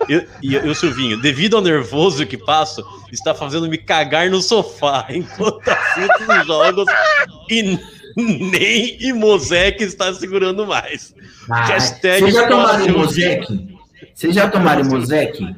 Eu- 0.10 0.26
E 0.42 0.56
eu, 0.56 0.76
Silvinho, 0.76 1.22
devido 1.22 1.56
ao 1.56 1.62
nervoso 1.62 2.26
que 2.26 2.38
passo, 2.38 2.84
está 3.12 3.34
fazendo 3.34 3.68
me 3.70 3.78
cagar 3.78 4.30
no 4.30 4.42
sofá 4.42 5.06
enquanto 5.10 5.68
assisto 5.68 6.32
os 6.40 6.46
jogos 6.48 6.86
e 7.50 7.80
nem 8.16 8.98
Imosec 9.02 9.84
está 9.84 10.14
segurando 10.14 10.66
mais. 10.66 11.14
Ah, 11.50 11.66
Hashtag 11.66 12.22
Vocês 12.22 12.34
já 12.34 12.48
tomaram. 12.48 12.86
Imosec? 12.88 13.78
Vocês 14.14 14.36
já 14.36 14.50
tomaram 14.50 14.82
Imosec? 14.82 15.56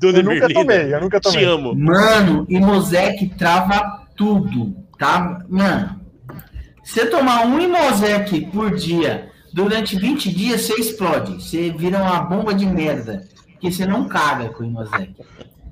Dona 0.00 0.18
Eu 0.18 0.22
nunca 0.24 0.48
tomei, 0.52 0.94
eu 0.94 1.00
nunca 1.00 1.20
te 1.20 1.24
tomei. 1.24 1.44
amo. 1.44 1.74
Mano, 1.74 2.46
Imosec 2.48 3.28
trava 3.36 4.06
tudo, 4.16 4.76
tá? 4.98 5.40
Mano, 5.48 6.00
você 6.84 7.06
tomar 7.06 7.46
um 7.46 7.58
Imosec 7.60 8.46
por 8.52 8.74
dia 8.76 9.28
durante 9.52 9.96
20 9.98 10.30
dias, 10.32 10.60
você 10.62 10.74
explode. 10.74 11.42
Você 11.42 11.70
vira 11.76 11.98
uma 11.98 12.20
bomba 12.20 12.54
de 12.54 12.64
merda. 12.66 13.26
Porque 13.60 13.72
você 13.72 13.86
não 13.86 14.06
caga 14.08 14.50
com 14.50 14.62
Imosec. 14.64 15.14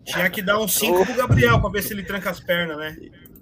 Tinha 0.05 0.29
que 0.31 0.43
dar 0.43 0.59
um 0.59 0.67
5 0.69 1.05
pro 1.05 1.15
Gabriel 1.15 1.61
pra 1.61 1.71
ver 1.71 1.83
se 1.83 1.93
ele 1.93 2.03
tranca 2.03 2.31
as 2.31 2.41
pernas, 2.41 2.77
né? 2.77 2.97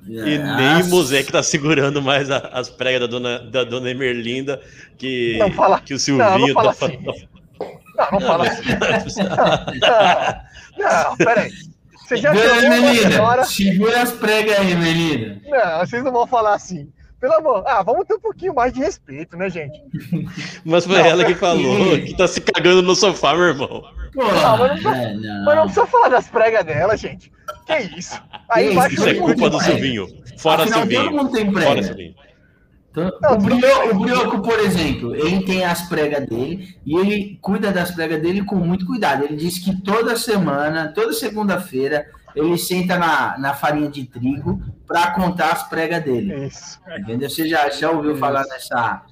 E 0.06 0.18
nem 0.20 0.38
Nossa. 0.38 0.86
Imosec 0.88 1.32
tá 1.32 1.42
segurando 1.42 2.02
mais 2.02 2.30
a- 2.30 2.50
as 2.52 2.68
pregas 2.68 3.00
da 3.00 3.06
dona, 3.06 3.38
da 3.38 3.64
dona 3.64 3.90
Emerlinda 3.90 4.60
que, 4.98 5.36
Não 5.38 5.50
fala- 5.50 5.80
que 5.80 5.94
o 5.94 5.96
não, 5.96 5.98
Silvinho 5.98 6.48
não 6.48 6.54
fala 6.54 6.74
tá 6.74 6.86
assim. 6.86 6.98
falando. 7.04 7.28
Não, 7.96 8.10
não 8.12 8.20
fala 8.20 8.48
assim. 8.48 9.22
Não, 10.76 11.10
não, 11.10 11.16
peraí. 11.16 11.50
Você 12.06 12.16
já 12.18 12.32
Dona 12.32 12.94
senhora. 12.94 13.44
segura 13.44 14.02
as 14.02 14.12
pregas 14.12 14.58
aí, 14.58 14.72
Emelina. 14.72 15.40
Não, 15.48 15.78
vocês 15.80 16.04
não 16.04 16.12
vão 16.12 16.26
falar 16.26 16.54
assim. 16.54 16.88
Pelo 17.24 17.36
amor. 17.36 17.64
Ah, 17.66 17.82
vamos 17.82 18.06
ter 18.06 18.12
um 18.16 18.20
pouquinho 18.20 18.54
mais 18.54 18.70
de 18.70 18.80
respeito, 18.80 19.34
né, 19.34 19.48
gente? 19.48 19.80
Mas 20.62 20.84
foi 20.84 20.98
Não, 20.98 21.06
ela 21.06 21.24
que 21.24 21.34
falou 21.34 21.98
que 21.98 22.14
tá 22.14 22.28
se 22.28 22.38
cagando 22.38 22.82
no 22.82 22.94
sofá, 22.94 23.32
meu 23.32 23.44
irmão. 23.44 23.82
Porra, 24.12 24.56
mas 24.58 24.82
não- 24.82 24.94
é, 24.94 25.14
não. 25.14 25.44
Mas 25.46 25.56
não 25.56 25.62
precisa 25.64 25.86
falar 25.86 26.08
das 26.10 26.28
pregas 26.28 26.64
dela, 26.66 26.94
gente. 26.98 27.32
Que 27.66 27.78
isso? 27.98 28.20
Aí 28.50 28.64
Isso, 28.66 28.72
embaixo 28.74 28.94
Isso 28.96 29.08
é 29.08 29.14
culpa 29.14 29.48
do. 29.48 29.58
Silvinho. 29.58 30.06
Fora 30.36 30.64
Afinal, 30.64 30.80
todo 30.80 30.90
Silvinho. 30.90 31.16
mundo 31.16 31.32
tem 31.32 31.50
Fora 31.50 31.64
prega. 31.64 31.82
Silvinho. 31.82 32.14
Então, 32.90 33.10
Não, 33.22 33.32
o, 33.32 33.38
Brioco, 33.38 33.88
o 33.88 34.00
Brioco, 34.00 34.42
por 34.42 34.60
exemplo, 34.60 35.16
ele 35.16 35.42
tem 35.46 35.64
as 35.64 35.88
pregas 35.88 36.26
dele 36.26 36.76
e 36.84 36.94
ele 36.98 37.38
cuida 37.40 37.72
das 37.72 37.90
pregas 37.90 38.20
dele 38.20 38.44
com 38.44 38.56
muito 38.56 38.84
cuidado. 38.84 39.24
Ele 39.24 39.34
diz 39.36 39.58
que 39.58 39.80
toda 39.80 40.14
semana, 40.14 40.92
toda 40.94 41.14
segunda-feira, 41.14 42.04
ele 42.36 42.58
senta 42.58 42.98
na, 42.98 43.38
na 43.38 43.54
farinha 43.54 43.88
de 43.88 44.04
trigo 44.04 44.62
para 44.86 45.10
contar 45.12 45.52
as 45.52 45.68
pregas 45.68 46.02
dele. 46.04 46.46
Isso. 46.46 46.80
Entendeu? 46.98 47.28
Você 47.30 47.48
já, 47.48 47.68
já 47.70 47.90
ouviu 47.90 48.16
falar 48.16 48.44
nessa, 48.46 49.02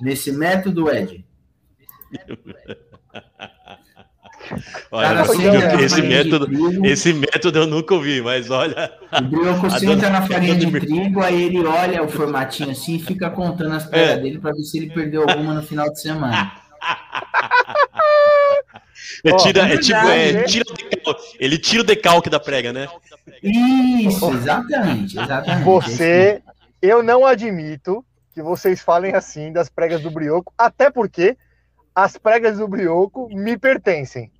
nesse 0.00 0.32
método, 0.32 0.90
Ed? 0.90 1.24
Olha, 4.92 5.08
Cara, 5.08 5.26
eu- 5.26 5.80
esse, 5.80 6.02
método, 6.02 6.46
trigo. 6.46 6.86
esse 6.86 7.12
método 7.12 7.58
eu 7.58 7.66
nunca 7.66 7.94
ouvi, 7.94 8.22
mas 8.22 8.48
olha. 8.48 8.92
O 9.18 9.22
Brioco 9.24 9.68
senta 9.70 9.96
dona- 9.96 10.10
na 10.10 10.22
farinha 10.26 10.54
de 10.54 10.70
trigo, 10.70 11.20
aí 11.20 11.42
ele 11.44 11.64
olha 11.66 12.00
o 12.04 12.08
formatinho 12.08 12.70
assim 12.70 12.94
e 12.96 13.02
fica 13.02 13.28
contando 13.28 13.74
as 13.74 13.86
pregas 13.86 14.10
É. 14.10 14.18
dele 14.18 14.38
para 14.38 14.52
ver 14.52 14.62
se 14.62 14.78
ele 14.78 14.90
perdeu 14.90 15.28
alguma 15.28 15.52
no 15.54 15.62
final 15.64 15.90
de 15.92 16.00
semana. 16.00 16.52
É, 19.24 19.32
Ó, 19.32 19.36
tira, 19.36 19.68
é 19.68 19.74
é 19.74 19.78
tipo, 19.78 19.98
é, 20.08 20.42
tira 20.44 20.64
o 20.68 20.74
decalque. 20.74 21.36
ele 21.38 21.58
tira 21.58 21.82
o 21.82 21.86
decalque 21.86 22.30
da 22.30 22.40
prega, 22.40 22.72
né? 22.72 22.88
Isso, 23.42 24.30
exatamente, 24.32 25.18
exatamente. 25.18 25.64
Você, 25.64 26.42
eu 26.80 27.02
não 27.02 27.24
admito 27.24 28.04
que 28.34 28.42
vocês 28.42 28.80
falem 28.82 29.14
assim 29.14 29.52
das 29.52 29.68
pregas 29.68 30.00
do 30.00 30.10
brioco, 30.10 30.52
até 30.58 30.90
porque 30.90 31.36
as 31.94 32.18
pregas 32.18 32.58
do 32.58 32.68
brioco 32.68 33.28
me 33.30 33.56
pertencem. 33.56 34.30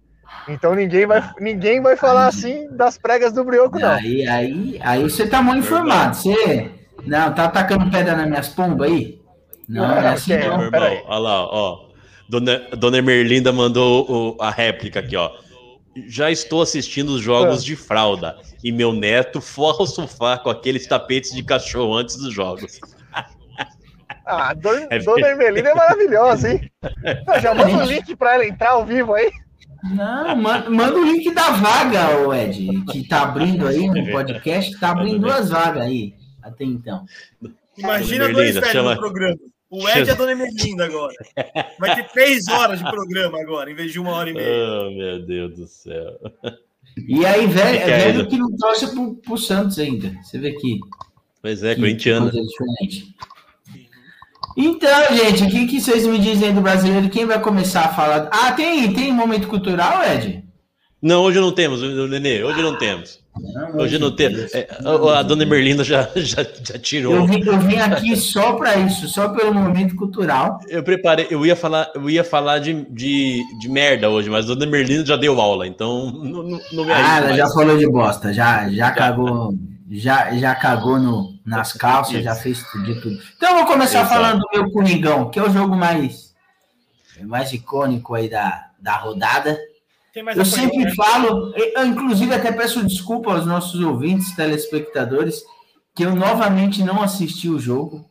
Então 0.49 0.75
ninguém 0.75 1.07
vai, 1.07 1.31
ninguém 1.41 1.81
vai 1.81 1.97
falar 1.97 2.27
assim 2.27 2.69
das 2.73 2.99
pregas 2.99 3.33
do 3.33 3.45
brioco, 3.45 3.79
não. 3.79 3.93
Aí, 3.93 4.27
aí, 4.29 4.81
aí 4.83 5.03
você 5.03 5.27
tá 5.27 5.41
mal 5.41 5.57
informado. 5.57 6.17
Você 6.17 6.71
não 7.07 7.33
tá 7.33 7.45
atacando 7.45 7.91
pedra 7.91 8.17
nas 8.17 8.27
minhas 8.29 8.49
pombas 8.49 8.91
aí? 8.91 9.21
Não, 9.69 9.89
não 9.89 9.97
é 9.97 10.09
assim 10.09 10.37
Não, 10.37 10.59
Meu 10.59 10.71
não. 10.71 10.87
irmão, 10.87 11.03
olha 11.07 11.19
lá, 11.19 11.47
ó. 11.47 11.86
Dona, 12.29 12.59
Dona 12.77 13.01
Merlinda 13.03 13.53
mandou 13.53 14.07
o- 14.39 14.43
a 14.43 14.51
réplica 14.51 15.01
aqui, 15.01 15.17
ó. 15.17 15.31
Já 16.09 16.31
estou 16.31 16.61
assistindo 16.61 17.11
os 17.11 17.23
jogos 17.23 17.63
Ah. 17.63 17.65
de 17.65 17.75
fralda 17.77 18.37
e 18.63 18.71
meu 18.71 18.93
neto 18.93 19.41
forra 19.41 19.83
o 19.85 19.87
sofá 19.87 20.37
com 20.37 20.51
aqueles 20.51 20.87
tapetes 20.87 21.33
de 21.33 21.43
cachorro 21.43 21.95
antes 21.97 22.17
dos 22.17 22.33
jogos. 22.35 22.79
Ah, 24.29 24.53
Dona, 24.55 24.89
É 24.91 24.99
Dona 24.99 25.29
é 25.29 25.75
maravilhosa, 25.75 26.53
hein? 26.53 26.71
Ah, 27.29 27.39
Já 27.39 27.55
manda 27.55 27.85
o 27.85 27.87
link 27.87 28.15
pra 28.17 28.35
ela 28.35 28.45
entrar 28.45 28.71
ao 28.71 28.85
vivo 28.85 29.15
aí. 29.15 29.31
Não, 29.85 30.35
manda, 30.35 30.69
manda 30.69 30.99
o 30.99 31.05
link 31.05 31.33
da 31.33 31.51
vaga, 31.53 32.19
ô 32.27 32.35
Ed, 32.35 32.85
que 32.91 33.07
tá 33.07 33.23
abrindo 33.23 33.69
aí 33.69 33.87
no 33.87 34.11
podcast, 34.11 34.77
tá 34.81 34.91
abrindo 34.91 35.21
duas 35.21 35.49
vagas 35.51 35.83
aí, 35.85 36.13
até 36.43 36.65
então. 36.65 37.05
Imagina 37.79 38.29
dois 38.33 38.55
velhos 38.55 38.69
chama- 38.73 38.95
no 38.95 39.01
programa. 39.01 39.37
O 39.77 39.87
Ed 39.91 40.09
e 40.09 40.11
a 40.11 40.15
Dona 40.15 40.33
Emerlinda 40.33 40.87
agora. 40.87 41.15
Vai 41.79 41.95
ter 41.97 42.09
três 42.09 42.49
horas 42.49 42.79
de 42.79 42.91
programa 42.91 43.39
agora, 43.39 43.71
em 43.71 43.75
vez 43.75 43.93
de 43.93 44.01
uma 44.01 44.13
hora 44.13 44.31
e 44.31 44.33
meia. 44.33 44.49
Oh, 44.49 44.91
meu 44.91 45.27
Deus 45.27 45.55
do 45.55 45.67
céu. 45.67 46.19
E 47.07 47.27
aí, 47.27 47.47
velho, 47.47 47.79
é 47.79 47.85
velho 47.85 48.23
né? 48.23 48.25
que 48.25 48.39
não 48.39 48.57
torce 48.57 48.91
pro, 48.91 49.17
pro 49.17 49.37
Santos 49.37 49.79
ainda. 49.79 50.11
Você 50.23 50.39
vê 50.39 50.53
que. 50.53 50.81
Pois 51.43 51.63
é, 51.63 51.75
corintiano. 51.75 52.33
Então, 54.57 55.15
gente, 55.15 55.45
o 55.45 55.51
que, 55.51 55.67
que 55.67 55.79
vocês 55.79 56.07
me 56.07 56.19
dizem 56.19 56.49
aí 56.49 56.55
do 56.55 56.63
brasileiro? 56.63 57.11
Quem 57.11 57.27
vai 57.27 57.39
começar 57.39 57.83
a 57.83 57.95
falar? 57.95 58.31
Ah, 58.33 58.53
tem, 58.53 58.91
tem 58.95 59.13
momento 59.13 59.47
cultural, 59.47 60.03
Ed? 60.03 60.43
Não, 61.03 61.23
hoje 61.23 61.39
não 61.39 61.53
temos, 61.53 61.83
o 61.83 62.09
Nenê, 62.09 62.43
hoje 62.43 62.63
não 62.63 62.79
temos. 62.79 63.23
Hoje 63.75 63.99
não 63.99 64.15
temos. 64.15 64.55
É, 64.55 64.69
a, 64.85 65.19
a 65.19 65.23
Dona 65.23 65.45
Merlinda 65.45 65.85
já, 65.85 66.09
já, 66.17 66.43
já 66.43 66.79
tirou. 66.79 67.15
Eu 67.15 67.27
vim, 67.27 67.45
eu 67.45 67.59
vim 67.59 67.77
aqui 67.77 68.17
só 68.17 68.55
para 68.55 68.77
isso, 68.77 69.09
só 69.09 69.29
pelo 69.29 69.53
momento 69.53 69.95
cultural. 69.95 70.59
Eu 70.69 70.83
preparei, 70.83 71.27
eu 71.31 71.45
ia 71.45 71.57
falar, 71.57 71.91
eu 71.95 72.09
ia 72.09 72.25
falar 72.25 72.59
de, 72.59 72.87
de, 72.91 73.43
de 73.61 73.69
merda 73.69 74.09
hoje, 74.09 74.31
mas 74.31 74.51
a 74.51 74.55
Dona 74.55 74.71
Merlinda 74.71 75.05
já 75.05 75.17
deu 75.17 75.41
aula, 75.41 75.67
então 75.67 76.11
não, 76.13 76.43
não, 76.43 76.61
não 76.73 76.85
me 76.85 76.93
Ah, 76.93 77.19
ela 77.19 77.37
já 77.37 77.49
falou 77.49 77.77
de 77.77 77.89
bosta, 77.89 78.33
já, 78.33 78.69
já 78.71 78.91
cagou, 78.91 79.55
já, 79.91 80.35
já 80.35 80.55
cagou 80.55 80.99
no, 80.99 81.35
nas 81.45 81.73
calças, 81.73 82.23
já 82.23 82.35
fez 82.35 82.63
tudo, 82.71 82.85
de 82.85 83.01
tudo. 83.01 83.19
Então 83.37 83.51
eu 83.51 83.57
vou 83.57 83.67
começar 83.67 84.01
Exato. 84.01 84.15
falando 84.15 84.41
do 84.41 84.49
meu 84.53 84.71
Coringão, 84.71 85.31
que 85.31 85.39
é 85.39 85.43
o 85.43 85.51
jogo 85.51 85.77
mais, 85.77 86.35
mais 87.23 87.53
icônico 87.53 88.15
aí 88.15 88.29
da, 88.29 88.67
da 88.81 88.97
rodada. 88.97 89.59
Tem 90.17 90.23
mais 90.23 90.39
Eu 90.39 90.47
sempre 90.47 90.79
né? 90.79 90.95
falo, 90.95 91.53
eu 91.55 91.85
inclusive 91.85 92.33
até 92.33 92.51
peço 92.51 92.83
desculpa 92.83 93.35
aos 93.35 93.45
nossos 93.45 93.79
ouvintes, 93.83 94.35
telespectadores, 94.35 95.45
que 95.95 96.07
eu 96.07 96.17
novamente 96.17 96.83
não 96.83 97.03
assisti 97.03 97.51
o 97.51 97.59
jogo, 97.59 98.03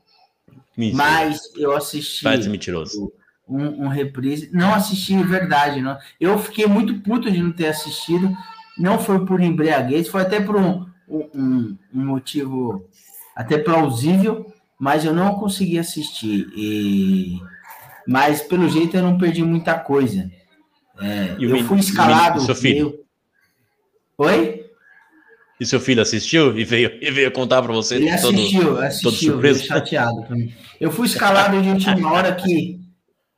Mentira. 0.78 1.04
mas 1.04 1.42
eu 1.56 1.76
assisti 1.76 2.22
Faz 2.22 2.46
mentiroso. 2.46 3.12
um, 3.50 3.86
um 3.86 3.88
reprise. 3.88 4.52
Não 4.54 4.72
assisti, 4.72 5.16
é 5.16 5.24
verdade. 5.24 5.82
Não. 5.82 5.98
Eu 6.22 6.38
fiquei 6.38 6.68
muito 6.68 6.94
puto 7.00 7.32
de 7.32 7.42
não 7.42 7.52
ter 7.52 7.70
assistido. 7.70 8.32
Não 8.78 9.00
foi 9.00 9.26
por 9.26 9.42
embriaguez, 9.42 10.08
foi 10.08 10.22
até 10.22 10.40
por 10.40 10.58
um, 10.58 10.86
um, 11.10 11.76
um 11.92 12.06
motivo 12.06 12.88
até 13.36 13.58
plausível, 13.58 14.54
mas 14.78 15.06
eu 15.06 15.14
não 15.14 15.40
consegui 15.40 15.80
assistir. 15.80 16.48
E... 16.56 17.42
Mas 18.08 18.44
pelo 18.44 18.70
jeito 18.70 18.96
eu 18.96 19.02
não 19.02 19.18
perdi 19.18 19.42
muita 19.42 19.74
coisa. 19.74 20.30
É, 21.02 21.36
E 21.40 21.44
eu 21.46 21.64
fui 21.66 21.80
escalado. 21.80 22.40
seu 22.42 22.56
filho? 22.56 22.86
meio- 22.92 23.06
Oi? 24.18 24.66
E 25.60 25.66
seu 25.66 25.80
filho 25.80 26.02
assistiu 26.02 26.58
e 26.58 26.64
veio, 26.66 26.92
e 27.02 27.12
veio 27.12 27.32
contar 27.32 27.62
pra 27.62 27.72
você 27.74 27.96
Ele 27.96 28.06
todo. 28.18 28.34
assistiu, 28.36 28.78
assistiu, 28.80 29.12
surpreso. 29.34 29.60
veio 29.60 29.68
chateado 29.68 30.26
mim. 30.36 30.54
Eu 30.80 30.92
fui 30.92 31.06
escalado 31.08 31.62
de 31.62 31.70
última 31.70 32.12
hora 32.12 32.34
que, 32.36 32.80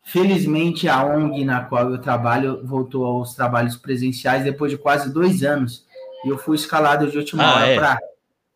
felizmente, 0.04 0.88
a 0.88 1.04
ONG 1.06 1.46
na 1.46 1.62
qual 1.62 1.92
eu 1.92 1.98
trabalho 2.00 2.62
voltou 2.66 3.06
aos 3.06 3.36
trabalhos 3.36 3.76
presenciais 3.76 4.44
depois 4.44 4.72
de 4.72 4.78
quase 4.78 5.14
dois 5.14 5.44
anos. 5.44 5.86
E 6.26 6.30
eu 6.30 6.38
fui 6.38 6.56
escalado 6.56 7.10
de 7.10 7.18
última 7.18 7.44
Ah, 7.44 7.56
hora 7.56 7.68
é? 7.68 7.76
para 7.76 8.00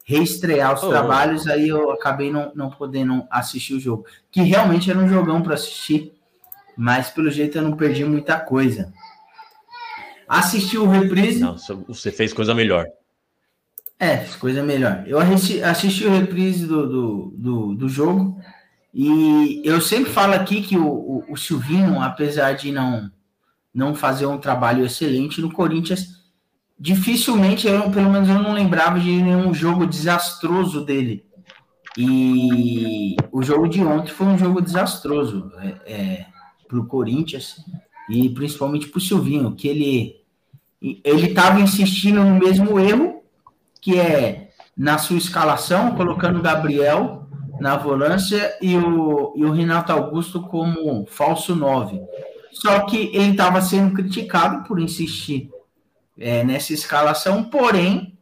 reestrear 0.06 0.74
os 0.74 0.84
Oh. 0.84 0.90
trabalhos, 0.90 1.46
aí 1.48 1.68
eu 1.70 1.92
acabei 1.92 2.32
não, 2.32 2.52
não 2.56 2.70
podendo 2.72 3.24
assistir 3.30 3.76
o 3.76 3.80
jogo. 3.80 4.06
Que 4.32 4.42
realmente 4.42 4.90
era 4.90 4.98
um 5.00 5.08
jogão 5.08 5.42
para 5.44 5.54
assistir, 5.54 6.12
mas 6.82 7.12
pelo 7.12 7.30
jeito 7.30 7.60
eu 7.60 7.62
não 7.62 7.78
perdi 7.78 8.04
muita 8.04 8.40
coisa. 8.40 8.92
Assisti 10.28 10.80
o 10.80 10.88
reprise. 10.88 11.40
Não, 11.40 11.56
você 11.88 12.12
fez 12.12 12.34
coisa 12.34 12.56
melhor. 12.56 12.88
É, 14.00 14.18
fiz 14.18 14.36
coisa 14.36 14.64
melhor. 14.64 15.04
Eu 15.06 15.20
assisti, 15.20 15.62
assisti 15.62 16.08
o 16.08 16.12
reprise 16.12 16.66
do, 16.66 16.90
do, 16.90 17.34
do, 17.38 17.76
do 17.76 17.88
jogo 17.88 18.42
e 18.92 19.62
eu 19.64 19.80
sempre 19.80 20.12
falo 20.12 20.34
aqui 20.34 20.64
que 20.64 20.76
o, 20.76 20.88
o, 20.88 21.26
o 21.34 21.38
Silvinho, 21.38 22.02
apesar 22.02 22.54
de 22.54 22.72
não, 22.72 23.12
não 23.72 23.94
fazer 23.94 24.26
um 24.26 24.40
trabalho 24.40 24.84
excelente 24.84 25.40
no 25.40 25.52
Corinthians, 25.52 26.08
dificilmente, 26.80 27.68
eu, 27.68 27.92
pelo 27.92 28.10
menos 28.10 28.28
eu 28.28 28.40
não 28.40 28.54
lembrava 28.54 29.00
de 29.00 29.22
nenhum 29.22 29.54
jogo 29.54 29.86
desastroso 29.86 30.84
dele. 30.84 31.24
E 31.96 33.16
o 33.32 33.44
jogo 33.44 33.68
de 33.68 33.84
ontem 33.84 34.12
foi 34.12 34.26
um 34.26 34.38
jogo 34.38 34.60
desastroso 34.60 35.52
é, 35.86 36.26
para 36.72 36.80
o 36.80 36.86
Corinthians 36.86 37.58
e 38.10 38.30
principalmente 38.30 38.88
para 38.88 38.98
o 38.98 39.02
Silvinho, 39.02 39.54
que 39.54 39.68
ele 39.68 40.22
ele 40.82 41.28
estava 41.28 41.60
insistindo 41.60 42.24
no 42.24 42.40
mesmo 42.40 42.80
erro, 42.80 43.22
que 43.80 44.00
é 44.00 44.50
na 44.76 44.98
sua 44.98 45.18
escalação, 45.18 45.94
colocando 45.96 46.40
o 46.40 46.42
Gabriel 46.42 47.28
na 47.60 47.78
volância 47.78 48.58
e 48.60 48.76
o, 48.76 49.34
e 49.36 49.46
o 49.46 49.52
Renato 49.52 49.92
Augusto 49.92 50.42
como 50.42 51.06
falso 51.06 51.56
9. 51.56 52.02
Só 52.52 52.80
que 52.88 53.12
ele 53.14 53.32
estava 53.32 53.62
sendo 53.62 53.94
criticado 53.94 54.64
por 54.68 54.80
insistir 54.80 55.52
é, 56.18 56.44
nessa 56.44 56.74
escalação, 56.74 57.44
porém, 57.44 58.18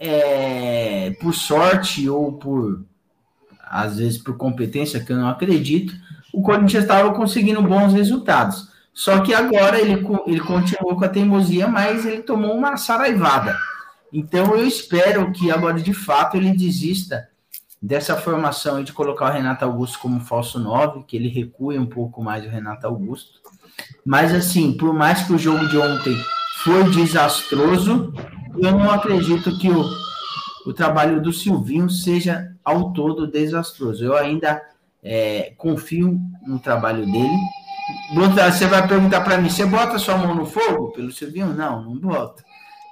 é, 0.00 1.12
por 1.20 1.32
sorte 1.32 2.08
ou 2.08 2.32
por 2.32 2.84
às 3.72 3.96
vezes 3.96 4.18
por 4.18 4.36
competência, 4.36 5.02
que 5.02 5.10
eu 5.10 5.16
não 5.16 5.28
acredito, 5.28 5.94
o 6.32 6.42
Corinthians 6.42 6.84
estava 6.84 7.12
conseguindo 7.12 7.62
bons 7.62 7.92
resultados. 7.92 8.70
Só 8.92 9.20
que 9.20 9.32
agora 9.32 9.80
ele, 9.80 10.06
ele 10.26 10.40
continuou 10.40 10.96
com 10.96 11.04
a 11.04 11.08
teimosia, 11.08 11.66
mas 11.66 12.04
ele 12.04 12.22
tomou 12.22 12.54
uma 12.54 12.76
saraivada. 12.76 13.56
Então 14.12 14.54
eu 14.54 14.66
espero 14.66 15.32
que 15.32 15.50
agora 15.50 15.80
de 15.80 15.94
fato 15.94 16.36
ele 16.36 16.52
desista 16.52 17.28
dessa 17.80 18.16
formação 18.16 18.84
de 18.84 18.92
colocar 18.92 19.30
o 19.30 19.32
Renato 19.32 19.64
Augusto 19.64 19.98
como 19.98 20.20
falso 20.20 20.58
9, 20.58 21.04
que 21.04 21.16
ele 21.16 21.28
recue 21.28 21.78
um 21.78 21.86
pouco 21.86 22.22
mais 22.22 22.44
o 22.44 22.48
Renato 22.48 22.86
Augusto. 22.86 23.40
Mas 24.04 24.32
assim, 24.32 24.72
por 24.76 24.92
mais 24.92 25.22
que 25.22 25.32
o 25.32 25.38
jogo 25.38 25.66
de 25.68 25.78
ontem 25.78 26.16
foi 26.62 26.84
desastroso, 26.90 28.12
eu 28.58 28.72
não 28.72 28.90
acredito 28.90 29.58
que 29.58 29.70
o, 29.70 29.84
o 30.66 30.72
trabalho 30.72 31.20
do 31.20 31.32
Silvinho 31.32 31.88
seja 31.88 32.54
ao 32.64 32.92
todo 32.92 33.26
desastroso. 33.26 34.04
Eu 34.04 34.16
ainda 34.16 34.62
é, 35.02 35.52
confio 35.56 36.20
no 36.46 36.58
trabalho 36.58 37.04
dele. 37.04 37.36
Você 38.14 38.66
vai 38.66 38.86
perguntar 38.86 39.22
para 39.22 39.38
mim: 39.38 39.50
você 39.50 39.66
bota 39.66 39.98
sua 39.98 40.16
mão 40.16 40.34
no 40.34 40.46
fogo 40.46 40.92
pelo 40.92 41.10
Silvinho? 41.10 41.48
Não, 41.48 41.82
não 41.82 41.96
bota. 41.96 42.44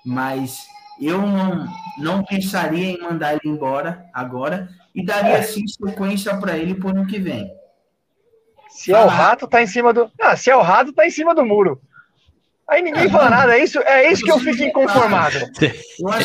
Mas 0.04 0.66
eu 1.00 1.20
não, 1.20 1.66
não 1.98 2.24
pensaria 2.24 2.90
em 2.90 3.00
mandar 3.00 3.32
ele 3.32 3.42
embora 3.44 4.06
agora 4.12 4.68
e 4.94 5.04
daria 5.04 5.42
sim 5.42 5.66
sequência 5.66 6.36
para 6.36 6.58
ele 6.58 6.74
por 6.74 6.90
ano 6.90 7.06
que 7.06 7.18
vem. 7.18 7.50
Se 8.68 8.92
é 8.92 9.00
o 9.00 9.06
rato, 9.06 9.46
tá 9.46 9.62
em 9.62 9.66
cima 9.66 9.92
do. 9.92 10.10
Ah, 10.20 10.36
se 10.36 10.50
é 10.50 10.56
o 10.56 10.62
rato, 10.62 10.92
tá 10.92 11.06
em 11.06 11.10
cima 11.10 11.34
do 11.34 11.44
muro. 11.44 11.80
Aí 12.70 12.82
ninguém 12.82 13.10
fala 13.10 13.30
nada, 13.30 13.58
é 13.58 13.64
isso, 13.64 13.80
é 13.80 14.10
isso 14.12 14.24
que 14.24 14.30
eu 14.30 14.38
fico 14.38 14.62
inconformado. 14.62 15.36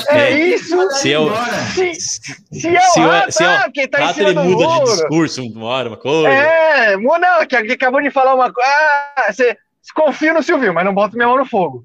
É 0.10 0.30
isso. 0.32 0.90
Se 0.92 1.12
é 1.12 1.20
o, 1.20 1.30
se, 1.74 1.94
se 1.96 2.68
é 2.68 2.80
o 2.80 3.08
rato, 3.08 3.32
se 3.32 3.44
é 3.44 3.48
o, 3.48 3.52
ah, 3.52 3.72
que 3.74 3.88
tá 3.88 4.04
em 4.04 4.20
ele 4.20 4.34
do 4.34 4.44
muda 4.44 4.68
de 4.86 4.92
discurso 4.92 5.44
uma 5.44 5.66
hora, 5.66 5.90
uma 5.90 5.98
coisa. 5.98 6.30
É, 6.30 6.96
não, 6.98 7.46
que 7.48 7.56
acabou 7.74 8.02
de 8.02 8.12
falar 8.12 8.36
uma 8.36 8.54
coisa. 8.54 8.70
Ah, 9.18 9.34
você 9.34 9.58
confia 9.96 10.34
no 10.34 10.44
Silvio, 10.44 10.72
mas 10.74 10.86
não 10.86 10.94
bota 10.94 11.16
minha 11.16 11.28
mão 11.28 11.38
no 11.38 11.46
fogo. 11.46 11.84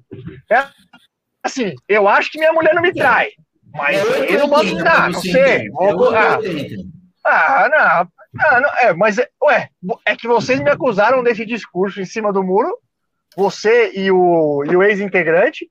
É 0.51 0.63
assim, 1.43 1.73
eu 1.89 2.07
acho 2.07 2.31
que 2.31 2.37
minha 2.37 2.53
mulher 2.53 2.75
não 2.75 2.81
me 2.83 2.93
trai. 2.93 3.29
Mas 3.73 3.97
É 3.97 4.35
eu 4.35 4.39
não 4.41 4.47
boto 4.47 4.75
nada, 4.75 5.09
não 5.09 5.21
sei. 5.21 5.69
Vou- 5.69 6.13
ah, 6.15 6.37
ah, 7.25 7.69
não. 7.69 8.07
Ah, 8.39 8.61
não, 8.61 8.69
é, 8.77 8.93
mas, 8.93 9.17
é- 9.17 9.27
ué, 9.43 9.69
é 10.05 10.15
que 10.15 10.27
vocês 10.27 10.59
me 10.61 10.69
acusaram 10.69 11.21
desse 11.23 11.45
discurso 11.45 11.99
em 11.99 12.05
cima 12.05 12.31
do 12.31 12.43
muro, 12.43 12.77
você 13.35 13.91
e 13.95 14.11
o, 14.11 14.63
e 14.65 14.75
o 14.75 14.83
ex-integrante, 14.83 15.69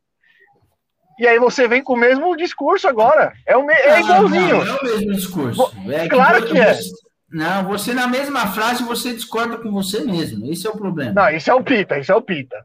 e 1.19 1.27
aí 1.27 1.39
você 1.39 1.69
vem 1.69 1.83
com 1.83 1.93
o 1.93 1.99
mesmo 1.99 2.35
discurso 2.37 2.89
agora. 2.89 3.33
É, 3.47 3.57
o 3.57 3.67
me, 3.67 3.75
é 3.75 4.01
igualzinho. 4.01 4.65
Não, 4.65 4.65
não 4.65 4.77
é 4.77 4.81
o 4.81 4.85
mesmo 4.85 5.13
discurso. 5.13 5.73
É 5.91 6.09
claro 6.09 6.47
que 6.47 6.59
é. 6.59 6.73
você- 6.75 6.91
Não, 7.31 7.65
você 7.65 7.93
na 7.95 8.07
mesma 8.09 8.47
frase 8.53 8.83
você 8.83 9.13
discorda 9.15 9.59
com 9.59 9.71
você 9.71 10.01
mesmo. 10.01 10.51
Esse 10.51 10.67
é 10.67 10.71
o 10.71 10.77
problema. 10.77 11.13
Não, 11.13 11.31
isso 11.37 11.51
é 11.51 11.55
o 11.55 11.63
Pita, 11.63 11.99
isso 11.99 12.11
é 12.11 12.15
o 12.17 12.23
Pita. 12.23 12.57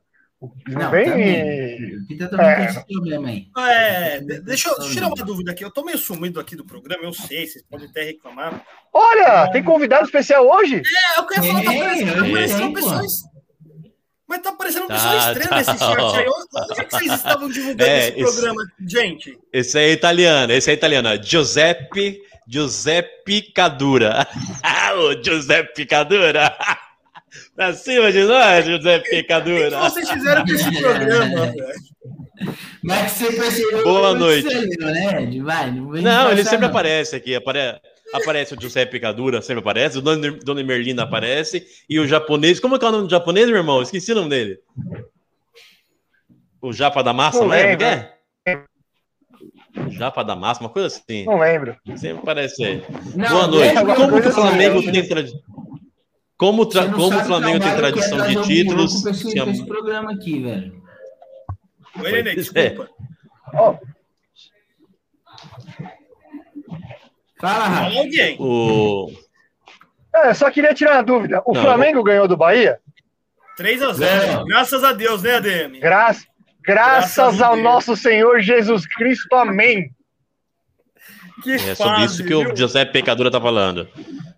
Não, 0.68 0.80
Não, 0.80 0.92
vem. 0.92 1.06
também. 1.06 1.96
O 1.98 2.08
Pita 2.08 2.30
também 2.30 2.46
É. 2.48 2.56
tem 2.56 2.66
esse 2.66 2.88
problema 2.88 3.28
aí. 3.30 3.48
É, 3.58 4.20
de- 4.20 4.42
deixa 4.42 4.70
eu 4.70 4.76
deixa 4.78 4.90
eu 4.90 4.94
tirar 4.94 5.08
uma 5.08 5.26
dúvida 5.26 5.52
aqui. 5.52 5.64
Eu 5.66 5.72
tô 5.72 5.84
meio 5.84 5.98
sumido 5.98 6.40
aqui 6.40 6.56
do 6.56 6.66
programa, 6.66 7.04
eu 7.04 7.14
sei, 7.14 7.46
vocês 7.48 7.64
podem 7.70 7.88
até 7.90 8.04
reclamar. 8.04 8.64
Olha, 8.94 9.50
tem 9.52 9.64
convidado 9.64 10.06
especial 10.06 10.48
hoje? 10.48 10.82
É, 10.82 11.20
eu 11.20 11.26
queria 11.28 11.44
falar, 11.52 11.62
É, 11.62 12.32
parecendo, 12.32 12.74
tá 12.74 13.04
é. 13.04 13.35
Mas 14.36 14.42
tá 14.42 14.52
parecendo 14.52 14.88
Tá, 14.88 14.94
pessoa 14.96 15.18
estranha 15.18 15.50
tá. 15.50 15.56
nesse 15.56 15.78
chat 15.78 16.18
aí. 16.18 16.26
Onde 16.28 16.82
é 16.82 16.84
que 16.84 16.92
vocês 16.98 17.12
estavam 17.14 17.50
divulgando 17.50 17.90
É, 17.90 18.08
esse 18.10 18.20
esse- 18.20 18.34
programa, 18.34 18.64
gente? 18.88 19.40
Esse 19.54 19.80
é 19.80 19.92
italiano, 19.92 20.52
esse 20.54 20.70
é 20.70 20.74
italiano. 20.74 21.10
Giuseppe, 21.24 22.22
Giuseppe 22.48 23.42
Cadura. 23.54 24.28
o 24.98 25.24
Giuseppe 25.24 25.86
Cadura. 25.86 26.56
Pra 27.56 27.74
cima 27.74 28.12
de 28.12 28.24
nós, 28.24 28.66
Giuseppe 28.66 29.08
O 29.08 29.12
que 29.12 29.24
Cadura. 29.24 29.80
vocês 29.80 30.10
fizeram 30.10 30.46
com 30.46 30.52
esse 30.54 30.82
programa, 30.82 31.46
velho? 31.52 31.76
Mas 32.84 33.12
você 33.12 33.32
percebeu 33.32 33.84
Boa 33.84 34.14
noite. 34.14 34.54
né? 34.78 35.30
Vai, 35.42 35.72
não 35.72 35.86
Não, 35.92 36.32
ele 36.32 36.44
sempre 36.44 36.60
não. 36.62 36.68
aparece 36.70 37.16
aqui. 37.16 37.34
Apare... 37.36 37.80
Aparece 38.18 38.54
o 38.56 38.62
Giuseppe 38.62 39.00
Cadura, 39.00 39.42
sempre 39.42 39.60
aparece. 39.60 39.98
O 39.98 40.02
Dona 40.02 40.32
Dona 40.32 40.64
Merlina 40.64 41.04
aparece. 41.04 41.66
E 41.90 42.00
o 42.00 42.08
japonês. 42.08 42.60
Como 42.60 42.76
é 42.76 42.80
que 42.80 42.86
é 42.86 42.88
o 42.88 42.92
nome 42.92 43.04
do 43.06 43.10
japonês, 43.12 43.48
meu 43.48 43.58
irmão? 43.58 43.82
Esqueci 43.82 44.12
o 44.12 44.16
nome 44.16 44.30
dele. 44.30 44.60
O 46.62 46.74
Japa 46.74 47.04
da 47.04 47.14
Massa, 47.14 47.40
Não 47.40 47.48
não 47.48 47.54
é? 47.54 47.64
lembro. 47.76 47.86
Como 47.86 47.92
é? 48.48 49.86
O 49.88 49.90
Japa 49.92 50.24
da 50.24 50.36
Massa, 50.36 50.62
uma 50.62 50.70
coisa 50.70 50.88
assim. 50.88 51.26
Não 51.26 51.38
lembro. 51.40 51.76
Sempre 51.96 52.20
aparece 52.24 52.64
aí. 52.64 52.84
Não, 53.16 53.30
Boa 53.30 53.48
noite. 53.48 53.78
Alguma 53.78 53.96
Como 53.96 54.18
o 54.18 54.32
Flamengo 54.32 54.80
assim, 54.80 54.92
tem 54.92 55.08
tradição? 55.08 55.40
Como, 56.38 56.66
tra- 56.66 56.90
como 56.92 57.08
o 57.18 57.24
Flamengo 57.26 57.60
tem 57.60 57.70
é 57.72 57.76
tradição 57.76 58.26
de 58.28 58.34
jogo 58.34 58.48
títulos? 58.48 59.06
esse, 59.06 59.66
programa 59.66 60.12
aqui, 60.12 60.42
velho. 60.42 60.84
Oi, 62.04 62.12
Nenê, 62.12 62.32
é. 62.34 62.36
desculpa. 62.36 62.90
Ó, 63.54 63.78
Fala. 67.40 67.90
O... 68.40 69.12
é, 70.14 70.34
só 70.34 70.50
queria 70.50 70.74
tirar 70.74 70.94
uma 70.94 71.04
dúvida. 71.04 71.42
O 71.46 71.54
Não, 71.54 71.62
Flamengo 71.62 72.04
ganhou 72.04 72.28
do 72.28 72.38
Bahia? 72.38 72.80
3x0. 73.60 73.94
Zero. 73.94 74.46
Graças 74.46 74.84
a 74.84 74.94
Deus, 74.94 75.22
né, 75.24 75.36
ADM? 75.36 75.80
Gra 75.80 76.08
graças 76.08 76.26
Graças 76.64 77.42
a 77.42 77.48
ao 77.48 77.54
Deus. 77.54 77.64
nosso 77.64 77.96
Senhor 77.96 78.40
Jesus 78.42 78.86
Cristo. 78.88 79.34
Amém. 79.36 79.90
Que 81.44 81.52
É 81.54 81.76
sobre 81.76 82.06
isso 82.06 82.24
que 82.24 82.34
o 82.34 82.56
Giuseppe 82.56 82.94
Pecadura 82.94 83.30
tá 83.30 83.40
falando. 83.40 83.88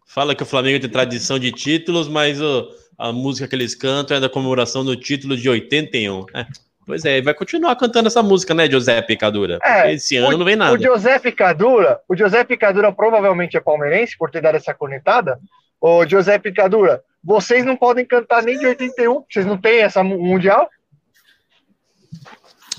Fala 0.08 0.34
que 0.36 0.44
o 0.44 0.46
Flamengo 0.46 0.80
tem 0.80 0.90
tradição 0.90 1.38
de 1.40 1.52
títulos, 1.52 2.08
mas 2.08 2.42
o- 2.42 2.68
a 2.98 3.12
música 3.12 3.48
que 3.48 3.56
eles 3.56 3.76
cantam 3.76 4.18
é 4.18 4.20
da 4.20 4.28
comemoração 4.30 4.84
do 4.84 4.96
título 4.96 5.38
de 5.38 5.48
81. 5.48 6.26
É, 6.34 6.46
pois 6.88 7.06
é, 7.06 7.21
vai 7.21 7.34
continuar 7.36 7.76
cantando 7.76 8.08
essa 8.08 8.23
música, 8.23 8.54
né, 8.56 8.67
Giuseppe 8.67 9.10
Pecadura? 9.10 9.60
É, 9.63 9.93
esse 9.93 10.17
ano 10.17 10.36
não 10.38 10.45
vem 10.45 10.56
O 10.56 10.58
nada. 10.58 10.80
Giuseppe 10.80 11.32
Cadura, 11.32 12.00
o 12.10 12.15
Giuseppe 12.15 12.58
Cadura 12.58 12.91
provavelmente 12.91 13.56
é 13.56 13.60
palmeirense 13.60 14.17
por 14.17 14.32
ter 14.32 14.41
dado 14.41 14.56
essa 14.56 14.73
cornetada. 14.73 15.39
Ô, 15.80 16.04
Giuseppe 16.08 16.52
Cadura, 16.52 17.04
vocês 17.23 17.63
não 17.63 17.76
podem 17.78 18.06
cantar 18.06 18.41
nem 18.41 18.58
de 18.58 18.65
81, 18.65 19.23
vocês 19.30 19.45
não 19.45 19.58
têm 19.58 19.82
essa 19.82 20.04
mu- 20.04 20.17
mundial? 20.19 20.67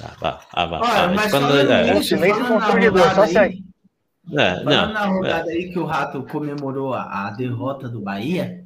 Ah, 0.03 0.17
vá, 0.21 0.41
ah, 0.53 0.67
vá. 0.67 0.79
Olha, 0.81 0.91
Ah, 1.05 1.09
mas 1.09 1.31
quando- 1.31 1.59
é, 1.59 1.83
nisso- 1.83 1.95
nisso, 1.95 2.09
silêncio 2.09 2.47
constrangedor, 2.47 3.15
só 3.15 3.23
aí- 3.23 3.33
segue. 3.33 3.65
é, 4.37 4.63
não, 4.65 4.93
na 4.93 5.05
é. 5.05 5.09
rodada 5.09 5.51
aí 5.51 5.71
que 5.73 5.79
o 5.79 5.85
Rato 5.85 6.23
comemorou 6.25 6.95
a, 6.95 7.27
a 7.27 7.31
derrota 7.31 7.89
do 7.89 8.01
Bahia, 8.01 8.63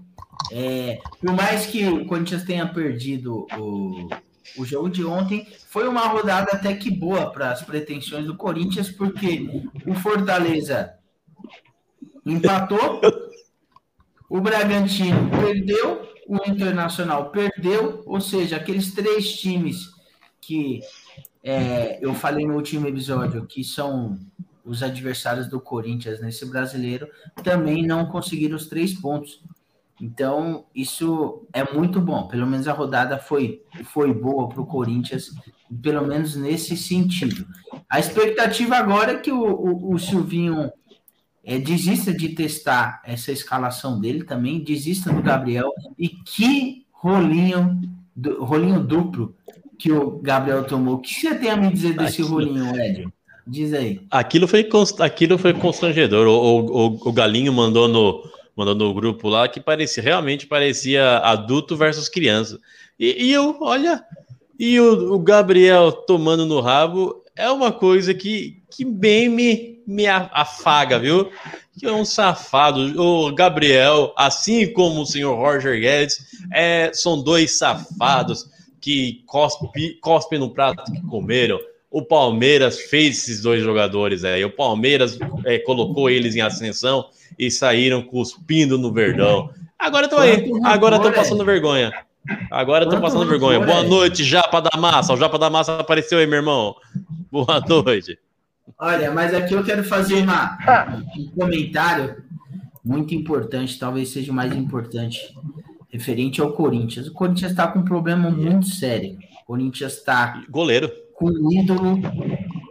é, 0.52 0.98
por 1.20 1.33
mais 1.35 1.66
que 1.66 1.87
o 1.88 2.05
Corinthians 2.07 2.44
tenha 2.44 2.66
perdido 2.66 3.46
o, 3.59 4.09
o 4.57 4.64
jogo 4.64 4.88
de 4.88 5.05
ontem, 5.05 5.46
foi 5.68 5.88
uma 5.88 6.07
rodada 6.07 6.52
até 6.52 6.74
que 6.74 6.90
boa 6.90 7.31
para 7.31 7.50
as 7.50 7.62
pretensões 7.62 8.26
do 8.26 8.37
Corinthians, 8.37 8.90
porque 8.90 9.48
o 9.87 9.94
Fortaleza 9.94 10.94
empatou, 12.24 13.00
o 14.28 14.40
Bragantino 14.40 15.31
perdeu, 15.31 16.09
o 16.26 16.37
Internacional 16.48 17.31
perdeu, 17.31 18.02
ou 18.07 18.20
seja, 18.20 18.57
aqueles 18.57 18.94
três 18.94 19.33
times 19.40 19.90
que 20.40 20.81
é, 21.42 21.98
eu 22.00 22.14
falei 22.14 22.46
no 22.46 22.55
último 22.55 22.87
episódio 22.87 23.46
que 23.46 23.64
são 23.64 24.18
os 24.64 24.83
adversários 24.83 25.48
do 25.48 25.61
Corinthians 25.61 26.20
nesse 26.20 26.46
brasileiro 26.46 27.09
também 27.42 27.85
não 27.85 28.07
conseguiram 28.07 28.57
os 28.57 28.66
três 28.66 28.94
pontos. 28.94 29.42
Então, 30.05 30.65
isso 30.75 31.47
é 31.53 31.62
muito 31.73 32.01
bom. 32.01 32.27
Pelo 32.27 32.45
menos 32.45 32.67
a 32.67 32.73
rodada 32.73 33.19
foi, 33.19 33.62
foi 33.85 34.12
boa 34.12 34.49
para 34.49 34.61
o 34.61 34.67
Corinthians, 34.67 35.31
pelo 35.81 36.05
menos 36.05 36.35
nesse 36.35 36.77
sentido. 36.77 37.47
A 37.88 38.01
expectativa 38.01 38.75
agora 38.77 39.12
é 39.12 39.19
que 39.19 39.31
o, 39.31 39.41
o, 39.41 39.95
o 39.95 39.99
Silvinho 40.01 40.73
é, 41.45 41.57
desista 41.57 42.12
de 42.12 42.31
testar 42.31 43.01
essa 43.05 43.31
escalação 43.31 44.01
dele 44.01 44.25
também, 44.25 44.59
desista 44.65 45.12
do 45.12 45.23
Gabriel. 45.23 45.71
E 45.97 46.09
que 46.09 46.85
rolinho, 46.91 47.81
du- 48.17 48.43
rolinho 48.45 48.81
duplo 48.83 49.37
que 49.79 49.93
o 49.93 50.19
Gabriel 50.19 50.65
tomou. 50.65 50.95
O 50.95 50.99
que 50.99 51.15
você 51.15 51.33
tem 51.37 51.49
a 51.51 51.57
me 51.57 51.73
dizer 51.73 51.97
desse 51.97 52.23
Aquilo- 52.23 52.29
rolinho, 52.38 52.75
Ed? 52.77 53.07
Diz 53.47 53.73
aí. 53.73 54.05
Aquilo 54.11 54.49
foi, 54.49 54.65
const- 54.65 55.01
aquilo 55.01 55.38
foi 55.38 55.55
constrangedor. 55.55 56.27
O, 56.27 56.33
o, 56.33 56.87
o- 56.88 57.09
o 57.09 57.12
Galinho 57.12 57.53
mandou 57.53 57.87
no, 57.88 58.23
mandou 58.64 58.88
no 58.88 58.94
grupo 58.94 59.29
lá 59.29 59.48
que 59.48 59.61
parecia 59.61 60.03
realmente 60.03 60.46
parecia 60.46 61.18
adulto 61.18 61.77
versus 61.77 62.09
criança. 62.09 62.59
E, 62.98 63.27
e 63.27 63.33
eu, 63.33 63.57
olha, 63.61 64.05
E 64.59 64.79
o, 64.79 65.14
o 65.14 65.18
Gabriel 65.18 65.90
tomando 65.90 66.46
no 66.46 66.61
rabo 66.61 67.25
é 67.35 67.51
uma 67.51 67.72
coisa 67.72 68.14
que, 68.14 68.62
que 68.70 68.85
bem 68.85 69.29
me, 69.29 69.83
me 69.87 70.07
afaga, 70.07 70.98
viu? 70.98 71.31
Que 71.77 71.87
é 71.87 71.92
um 71.92 72.05
safado. 72.05 72.81
O 73.01 73.35
Gabriel, 73.35 74.12
assim 74.16 74.72
como 74.72 75.03
o 75.03 75.07
senhor 75.07 75.35
Roger 75.35 75.81
Guedes, 75.81 76.18
é, 76.53 76.92
são 76.92 77.20
dois 77.20 77.59
safados 77.59 78.48
que 78.81 79.22
cospe, 79.27 79.98
cospem 80.01 80.38
no 80.38 80.51
prato 80.51 80.92
que 80.92 81.01
comeram. 81.03 81.59
O 81.92 82.02
Palmeiras 82.02 82.81
fez 82.81 83.18
esses 83.18 83.42
dois 83.42 83.62
jogadores 83.62 84.24
aí. 84.24 84.42
O 84.42 84.50
Palmeiras 84.50 85.18
é, 85.44 85.59
colocou 85.59 86.09
eles 86.09 86.35
em 86.35 86.40
ascensão 86.40 87.05
e 87.38 87.50
saíram 87.50 88.02
cuspindo 88.02 88.78
no 88.78 88.90
Verdão. 88.90 89.50
Agora 89.78 90.07
estão 90.07 90.18
aí. 90.18 90.50
Agora 90.64 90.96
estão 90.96 91.12
passando 91.12 91.44
vergonha. 91.44 91.92
Agora 92.50 92.85
estão 92.85 92.98
passando 92.98 93.28
vergonha. 93.28 93.61
Boa 93.61 93.83
noite, 93.83 94.24
Japa 94.24 94.61
da 94.61 94.78
Massa. 94.78 95.12
O 95.12 95.16
Japa 95.18 95.38
da 95.38 95.50
Massa 95.50 95.81
apareceu 95.81 96.18
aí, 96.18 96.26
meu 96.26 96.38
irmão. 96.38 96.74
Boa 97.31 97.61
noite. 97.68 98.18
Olha, 98.78 99.11
mas 99.11 99.35
aqui 99.35 99.52
eu 99.52 99.62
quero 99.62 99.85
fazer 99.85 100.22
uma, 100.22 100.57
um 101.16 101.26
comentário 101.38 102.22
muito 102.85 103.14
importante, 103.14 103.78
talvez 103.78 104.09
seja 104.09 104.33
o 104.33 104.35
mais 104.35 104.55
importante, 104.57 105.35
referente 105.88 106.40
ao 106.40 106.52
Corinthians. 106.52 107.07
O 107.07 107.12
Corinthians 107.12 107.50
está 107.50 107.66
com 107.66 107.81
um 107.81 107.85
problema 107.85 108.31
muito 108.31 108.66
sério. 108.66 109.18
O 109.42 109.46
Corinthians 109.46 109.98
está. 109.98 110.42
Goleiro. 110.48 110.90
Com 111.22 111.30
um 111.30 111.52
ídolo 111.52 112.00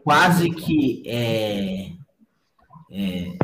quase 0.04 0.50
que 0.50 1.02
é, 1.06 1.92
é 2.92 3.38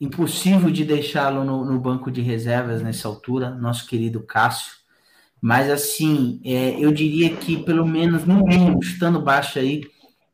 impossível 0.00 0.70
de 0.70 0.84
deixá-lo 0.84 1.44
no, 1.44 1.64
no, 1.64 1.80
banco 1.80 2.12
de 2.12 2.20
reservas 2.20 2.80
nessa 2.80 3.08
altura, 3.08 3.50
nosso 3.50 3.88
querido 3.88 4.20
Cássio. 4.20 4.74
Mas 5.42 5.68
assim, 5.68 6.40
é, 6.44 6.78
eu 6.78 6.92
diria 6.92 7.34
que 7.34 7.56
pelo 7.56 7.84
menos 7.84 8.24
no 8.24 8.44
mínimo, 8.44 8.78
estando 8.80 9.20
baixo 9.20 9.58
aí, 9.58 9.82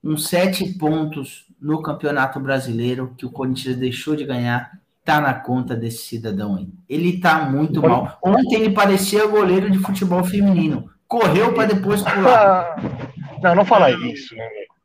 uns 0.04 0.28
sete 0.28 0.74
pontos 0.74 1.46
no 1.58 1.80
Campeonato 1.80 2.38
Brasileiro 2.38 3.14
que 3.16 3.24
o 3.24 3.30
Corinthians 3.30 3.78
deixou 3.78 4.14
de 4.14 4.26
ganhar 4.26 4.78
tá 5.06 5.22
na 5.22 5.32
conta 5.32 5.74
desse 5.74 6.02
cidadão 6.04 6.56
aí. 6.56 6.68
Ele 6.86 7.18
tá 7.18 7.48
muito 7.48 7.80
mal. 7.80 8.18
Ontem 8.22 8.56
ele 8.56 8.74
parecia 8.74 9.26
goleiro 9.26 9.70
de 9.70 9.78
futebol 9.78 10.22
feminino. 10.22 10.90
Correu 11.08 11.52
para 11.54 11.74
depois 11.74 12.02
pular. 12.02 12.76
Não, 13.42 13.54
não 13.54 13.64
fala 13.66 13.90
isso. 13.90 14.34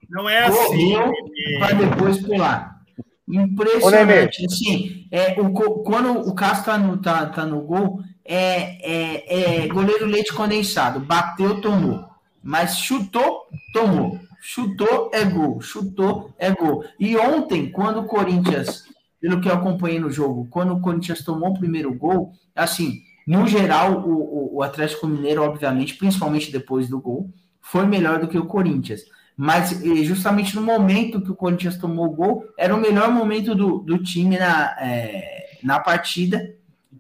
Não 0.10 0.30
é 0.30 0.46
assim. 0.46 0.94
Correu 0.94 1.14
para 1.60 1.74
depois 1.74 2.18
pular. 2.20 2.82
Impressionante. 3.28 4.46
Assim, 4.46 5.08
é, 5.10 5.40
o, 5.40 5.52
quando 5.84 6.28
o 6.28 6.36
Cássio 6.36 6.66
tá 6.66 6.78
no, 6.78 6.98
tá, 6.98 7.28
tá 7.28 7.46
no 7.46 7.62
gol, 7.62 8.02
é, 8.26 8.78
é, 8.82 9.64
é 9.64 9.68
goleiro 9.68 10.06
leite 10.06 10.34
condensado. 10.34 11.00
Bateu, 11.00 11.62
tomou. 11.62 12.06
Mas 12.44 12.78
chutou, 12.78 13.48
tomou. 13.74 14.20
Chutou, 14.42 15.10
é 15.14 15.24
gol. 15.24 15.62
Chutou, 15.62 16.34
é 16.38 16.52
gol. 16.52 16.84
E 17.00 17.16
ontem, 17.16 17.72
quando 17.72 18.02
o 18.02 18.06
Corinthians 18.06 18.84
pelo 19.22 19.40
que 19.40 19.48
eu 19.48 19.54
acompanhei 19.54 20.00
no 20.00 20.10
jogo, 20.10 20.48
quando 20.50 20.74
o 20.74 20.82
Corinthians 20.82 21.24
tomou 21.24 21.52
o 21.52 21.60
primeiro 21.60 21.94
gol, 21.94 22.34
assim, 22.56 23.04
no 23.26 23.48
geral, 23.48 24.04
o, 24.08 24.58
o, 24.58 24.64
Atlético 24.64 25.08
Mineiro, 25.08 25.44
obviamente, 25.44 25.96
principalmente 25.96 26.52
depois 26.52 26.90
do 26.90 27.00
gol, 27.00 27.30
foi 27.62 27.86
melhor 27.86 28.20
do 28.20 28.28
que 28.28 28.38
o 28.38 28.46
Corinthians. 28.46 29.02
Mas 29.38 29.82
justamente 30.04 30.56
no 30.56 30.62
momento 30.62 31.22
que 31.22 31.32
o 31.32 31.36
Corinthians 31.36 31.78
tomou 31.78 32.08
o 32.08 32.16
gol, 32.16 32.46
era 32.58 32.76
o 32.76 32.80
melhor 32.80 33.12
momento 33.12 33.56
do, 33.56 33.80
do 33.80 33.98
time 33.98 34.38
na, 34.38 34.76
é, 34.80 35.58
na 35.64 35.80
partida 35.80 36.56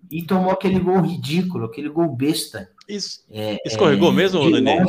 e 0.09 0.23
tomou 0.23 0.51
aquele 0.51 0.79
gol 0.79 1.01
ridículo, 1.01 1.65
aquele 1.65 1.89
gol 1.89 2.07
besta. 2.07 2.69
Isso, 2.87 3.23
é, 3.29 3.57
escorregou 3.65 4.11
é, 4.11 4.15
mesmo, 4.15 4.49
Nenê? 4.49 4.83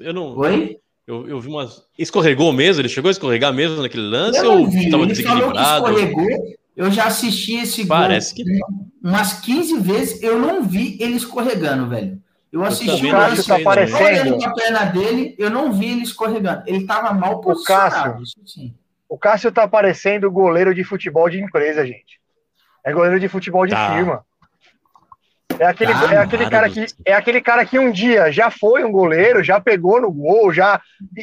Eu 0.00 0.12
não. 0.12 0.36
Oi? 0.36 0.78
Eu, 1.06 1.28
eu 1.28 1.40
vi 1.40 1.48
umas. 1.48 1.82
Escorregou 1.98 2.52
mesmo? 2.52 2.80
Ele 2.80 2.88
chegou 2.88 3.08
a 3.08 3.12
escorregar 3.12 3.52
mesmo 3.52 3.82
naquele 3.82 4.04
lance 4.08 4.40
ou 4.40 4.66
estava 4.68 5.06
desequilibrado? 5.06 5.90
escorregou, 5.90 6.26
eu 6.76 6.90
já 6.90 7.06
assisti 7.06 7.56
esse 7.56 7.86
Parece 7.86 8.34
gol 8.34 8.44
que... 8.44 9.08
umas 9.08 9.40
15 9.40 9.78
vezes, 9.80 10.22
eu 10.22 10.38
não 10.38 10.64
vi 10.64 10.96
ele 11.00 11.14
escorregando, 11.14 11.88
velho. 11.88 12.20
Eu 12.52 12.62
assisti 12.64 13.06
o 13.06 13.10
Cássio 13.10 13.44
tá 13.44 13.56
aparecendo. 13.56 14.44
a 14.44 14.54
perna 14.54 14.84
dele, 14.84 15.34
eu 15.38 15.50
não 15.50 15.72
vi 15.72 15.86
ele 15.86 16.02
escorregando. 16.02 16.62
Ele 16.66 16.78
estava 16.78 17.12
mal 17.12 17.40
posicionado. 17.40 18.10
O 18.10 18.20
Cássio, 18.20 18.74
o 19.08 19.18
Cássio 19.18 19.52
tá 19.52 19.66
parecendo 19.66 20.30
goleiro 20.30 20.72
de 20.72 20.84
futebol 20.84 21.28
de 21.28 21.40
empresa, 21.40 21.84
gente. 21.84 22.20
É 22.84 22.92
goleiro 22.92 23.18
de 23.18 23.28
futebol 23.28 23.66
de 23.66 23.72
tá. 23.72 23.94
firma. 23.94 24.24
É 25.58 25.66
aquele, 25.66 25.92
tá, 25.92 26.14
é, 26.14 26.16
aquele 26.18 26.50
cara 26.50 26.68
que, 26.68 26.86
é 27.04 27.14
aquele 27.14 27.40
cara 27.40 27.64
que 27.64 27.78
um 27.78 27.90
dia 27.90 28.30
já 28.30 28.50
foi 28.50 28.84
um 28.84 28.90
goleiro, 28.90 29.42
já 29.42 29.60
pegou 29.60 30.00
no 30.00 30.10
gol, 30.10 30.52
já. 30.52 30.80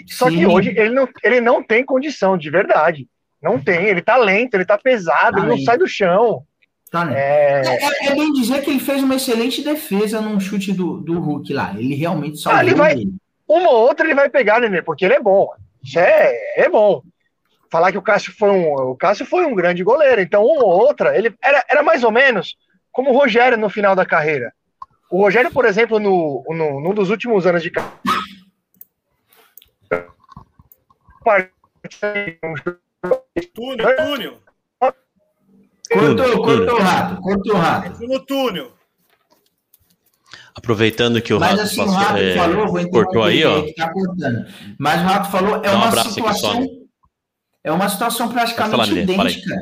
Só 0.08 0.30
Sim. 0.30 0.38
que 0.38 0.46
hoje 0.46 0.70
ele 0.70 0.94
não, 0.94 1.08
ele 1.24 1.42
não 1.42 1.64
tem 1.64 1.84
condição, 1.84 2.38
de 2.38 2.50
verdade. 2.50 3.08
Não 3.42 3.60
tem, 3.60 3.86
ele 3.86 4.02
tá 4.02 4.18
lento, 4.18 4.54
ele 4.54 4.66
tá 4.66 4.78
pesado, 4.78 5.34
tá 5.34 5.40
ele 5.40 5.48
lento. 5.48 5.60
não 5.60 5.66
sai 5.66 5.78
do 5.78 5.88
chão. 5.88 6.44
Tá 6.92 7.10
é... 7.12 7.64
É, 7.66 8.08
é... 8.08 8.16
bem 8.16 8.32
dizer 8.34 8.62
que 8.62 8.70
ele 8.70 8.80
fez 8.80 9.02
uma 9.02 9.16
excelente 9.16 9.64
defesa 9.64 10.22
num 10.22 10.40
chute 10.40 10.74
do, 10.74 10.98
do 10.98 11.20
Hulk 11.20 11.54
lá. 11.54 11.74
Ele 11.78 11.96
realmente 11.96 12.40
salvou 12.40 12.60
ah, 12.60 12.64
ele 12.64 12.76
vai, 12.76 12.94
ele. 12.94 13.14
Uma 13.48 13.70
ou 13.70 13.88
outra 13.88 14.06
ele 14.06 14.16
vai 14.16 14.30
pegar, 14.30 14.60
Nenê, 14.60 14.82
porque 14.82 15.06
ele 15.06 15.16
é 15.16 15.20
bom. 15.20 15.50
Isso 15.84 15.98
é, 15.98 16.34
é 16.56 16.70
bom. 16.70 17.02
Falar 17.72 17.92
que 17.92 17.98
o 17.98 18.02
Cássio 18.02 18.34
foi 18.38 18.50
um. 18.50 18.74
O 18.74 18.96
Cássio 18.96 19.26
foi 19.26 19.46
um 19.46 19.56
grande 19.56 19.84
goleiro, 19.84 20.22
então 20.22 20.46
uma 20.46 20.66
ou 20.66 20.88
outra, 20.88 21.18
ele 21.18 21.34
era, 21.42 21.64
era 21.70 21.82
mais 21.82 22.04
ou 22.04 22.12
menos 22.12 22.58
como 22.92 23.10
o 23.10 23.18
Rogério 23.18 23.58
no 23.58 23.70
final 23.70 23.96
da 23.96 24.06
carreira. 24.06 24.54
O 25.10 25.22
Rogério, 25.22 25.52
por 25.52 25.66
exemplo, 25.66 26.00
no, 26.00 26.44
no, 26.50 26.82
num 26.82 26.94
dos 26.94 27.10
últimos 27.10 27.46
anos 27.46 27.64
de 27.64 27.72
carreira 27.72 27.92
Túnel, 33.54 33.96
túnel. 33.96 34.40
Cortou, 35.92 36.44
cortou 36.44 36.76
o 36.76 36.82
rato, 36.82 37.22
cortou 37.22 37.56
o 37.56 37.58
rato. 37.58 38.08
No 38.08 38.20
túnel. 38.26 38.74
Aproveitando 40.54 41.22
que 41.22 41.34
o 41.34 41.40
Mas, 41.40 41.52
rato, 41.52 41.62
assim, 41.62 41.78
passou, 41.78 41.94
o 41.94 41.98
rato 41.98 42.18
é, 42.18 42.36
falou, 42.36 42.90
cortou 42.90 43.24
aí, 43.24 43.44
ó. 43.44 43.66
Tá 43.76 43.92
Mas 44.78 45.02
o 45.02 45.06
rato 45.06 45.32
falou, 45.32 45.62
é 45.64 45.72
um 45.72 45.76
uma 45.76 46.04
situação. 46.04 46.68
É 47.64 47.72
uma 47.72 47.90
situação 47.90 48.30
praticamente 48.30 48.90
falar, 48.90 49.02
idêntica 49.02 49.56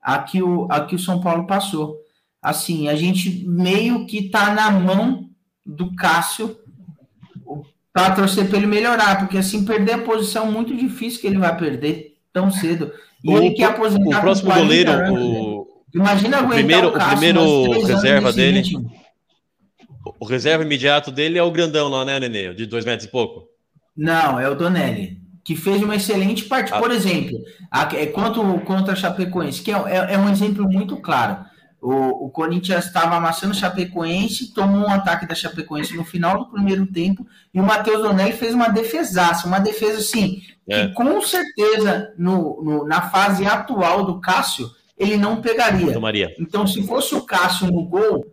a 0.00 0.18
que, 0.18 0.42
o, 0.42 0.66
a 0.70 0.84
que 0.84 0.94
o 0.94 0.98
São 0.98 1.20
Paulo 1.20 1.46
passou. 1.46 1.98
Assim, 2.42 2.88
a 2.88 2.96
gente 2.96 3.44
meio 3.46 4.06
que 4.06 4.28
tá 4.28 4.52
na 4.52 4.70
mão 4.70 5.30
do 5.64 5.94
Cássio 5.94 6.58
para 7.92 8.14
torcer 8.14 8.48
para 8.48 8.58
ele 8.58 8.66
melhorar, 8.66 9.18
porque 9.18 9.38
assim, 9.38 9.64
perder 9.64 9.92
a 9.92 10.02
posição 10.02 10.48
é 10.48 10.50
muito 10.50 10.76
difícil 10.76 11.20
que 11.20 11.26
ele 11.26 11.38
vai 11.38 11.56
perder 11.56 12.13
tão 12.34 12.50
cedo. 12.50 12.92
E 13.22 13.30
o, 13.30 13.38
ele 13.38 13.54
quer 13.54 13.66
aposentar 13.66 14.18
o 14.18 14.20
próximo 14.20 14.52
goleiro, 14.52 14.90
o, 15.14 15.66
Imagina 15.94 16.42
o 16.42 16.48
primeiro, 16.48 16.88
o, 16.88 16.96
o 16.96 17.08
primeiro 17.08 17.80
reserva 17.86 18.32
dele. 18.32 18.62
O 20.20 20.26
reserva 20.26 20.64
imediato 20.64 21.10
dele 21.10 21.38
é 21.38 21.42
o 21.42 21.50
grandão 21.50 21.88
lá, 21.88 22.04
né, 22.04 22.18
Nenê? 22.20 22.52
De 22.52 22.66
dois 22.66 22.84
metros 22.84 23.08
e 23.08 23.10
pouco. 23.10 23.44
Não, 23.96 24.38
é 24.38 24.48
o 24.50 24.56
Donelli, 24.56 25.18
que 25.44 25.54
fez 25.54 25.82
uma 25.82 25.94
excelente 25.94 26.44
partida. 26.44 26.76
Ah. 26.76 26.80
Por 26.80 26.90
exemplo, 26.90 27.38
a, 27.70 27.82
é, 27.94 28.06
contra, 28.06 28.42
contra 28.60 28.92
a 28.92 28.96
Chapecoense, 28.96 29.62
que 29.62 29.70
é, 29.70 29.74
é, 29.74 30.14
é 30.14 30.18
um 30.18 30.28
exemplo 30.28 30.68
muito 30.68 30.96
claro. 30.96 31.44
O, 31.80 32.26
o 32.26 32.30
Corinthians 32.30 32.86
estava 32.86 33.14
amassando 33.16 33.52
o 33.52 33.56
Chapecoense, 33.56 34.52
tomou 34.52 34.86
um 34.88 34.90
ataque 34.90 35.26
da 35.26 35.34
Chapecoense 35.34 35.96
no 35.96 36.04
final 36.04 36.38
do 36.38 36.50
primeiro 36.50 36.86
tempo, 36.86 37.26
e 37.52 37.60
o 37.60 37.62
Matheus 37.62 38.02
Donelli 38.02 38.32
fez 38.32 38.54
uma 38.54 38.68
defesaça, 38.68 39.46
uma 39.46 39.60
defesa 39.60 39.98
assim, 39.98 40.42
é. 40.68 40.88
que 40.88 40.94
com 40.94 41.20
certeza 41.22 42.12
no, 42.16 42.62
no, 42.62 42.86
na 42.86 43.02
fase 43.10 43.44
atual 43.46 44.04
do 44.04 44.20
Cássio, 44.20 44.70
ele 44.96 45.16
não 45.16 45.40
pegaria. 45.40 45.92
Tomaria. 45.92 46.34
Então, 46.38 46.66
se 46.66 46.86
fosse 46.86 47.14
o 47.14 47.22
Cássio 47.22 47.66
no 47.66 47.84
gol, 47.84 48.24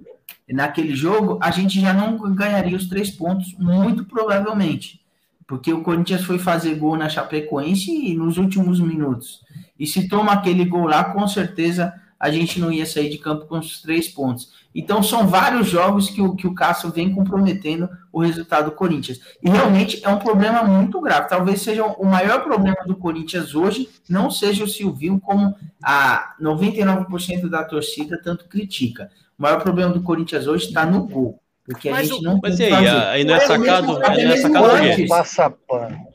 naquele 0.50 0.96
jogo, 0.96 1.40
a 1.42 1.52
gente 1.52 1.80
já 1.80 1.94
não 1.94 2.18
ganharia 2.34 2.78
os 2.78 2.88
três 2.88 3.10
pontos, 3.10 3.56
muito 3.58 4.06
provavelmente. 4.06 5.02
Porque 5.48 5.74
o 5.74 5.82
Corinthians 5.82 6.24
foi 6.24 6.40
fazer 6.40 6.76
gol 6.76 6.96
na 6.96 7.10
Chapecoense 7.10 8.16
nos 8.16 8.38
últimos 8.38 8.80
minutos. 8.80 9.42
E 9.78 9.86
se 9.86 10.08
toma 10.08 10.32
aquele 10.32 10.64
gol 10.64 10.86
lá, 10.86 11.04
com 11.04 11.28
certeza 11.28 11.94
a 12.20 12.30
gente 12.30 12.60
não 12.60 12.72
ia 12.72 12.86
sair 12.86 13.10
de 13.10 13.18
campo 13.18 13.48
com 13.48 13.58
os 13.58 13.82
três 13.82 14.08
pontos. 14.08 14.52
Então, 14.74 15.04
são 15.04 15.28
vários 15.28 15.68
jogos 15.68 16.10
que 16.10 16.22
o, 16.22 16.36
que 16.36 16.48
o 16.48 16.56
Cássio 16.56 16.90
vem 16.90 17.14
comprometendo 17.14 17.90
o 18.12 18.22
resultado 18.22 18.66
do 18.66 18.76
Corinthians. 18.76 19.20
E 19.42 19.50
realmente 19.50 20.00
é 20.04 20.10
um 20.10 20.20
problema 20.20 20.64
muito 20.64 21.00
grave. 21.02 21.28
Talvez 21.28 21.62
seja 21.62 21.86
o 21.86 22.06
maior 22.06 22.44
problema 22.44 22.78
do 22.86 22.96
Corinthians 22.96 23.54
hoje, 23.54 23.90
não 24.10 24.32
seja 24.32 24.64
o 24.64 24.68
Silvio, 24.68 25.20
como 25.20 25.56
a 25.84 26.36
99% 26.42 27.50
da 27.50 27.64
torcida 27.64 28.20
tanto 28.22 28.46
critica. 28.46 29.10
O 29.38 29.42
maior 29.42 29.62
problema 29.62 29.92
do 29.92 30.02
Corinthians 30.02 30.48
hoje 30.48 30.68
está 30.68 30.86
no 30.86 31.08
gol. 31.08 31.42
Porque 31.66 31.90
a 31.90 32.04
gente 32.04 32.22
não 32.22 32.40
mas 32.42 32.60
aí, 32.60 32.74
aí 32.74 33.24
não 33.24 33.36
é 33.36 33.40
sacado, 33.40 33.88
não 33.88 34.02
é 34.02 34.38
sacado 34.38 35.08
Passa 35.08 35.50
pano. 35.50 36.12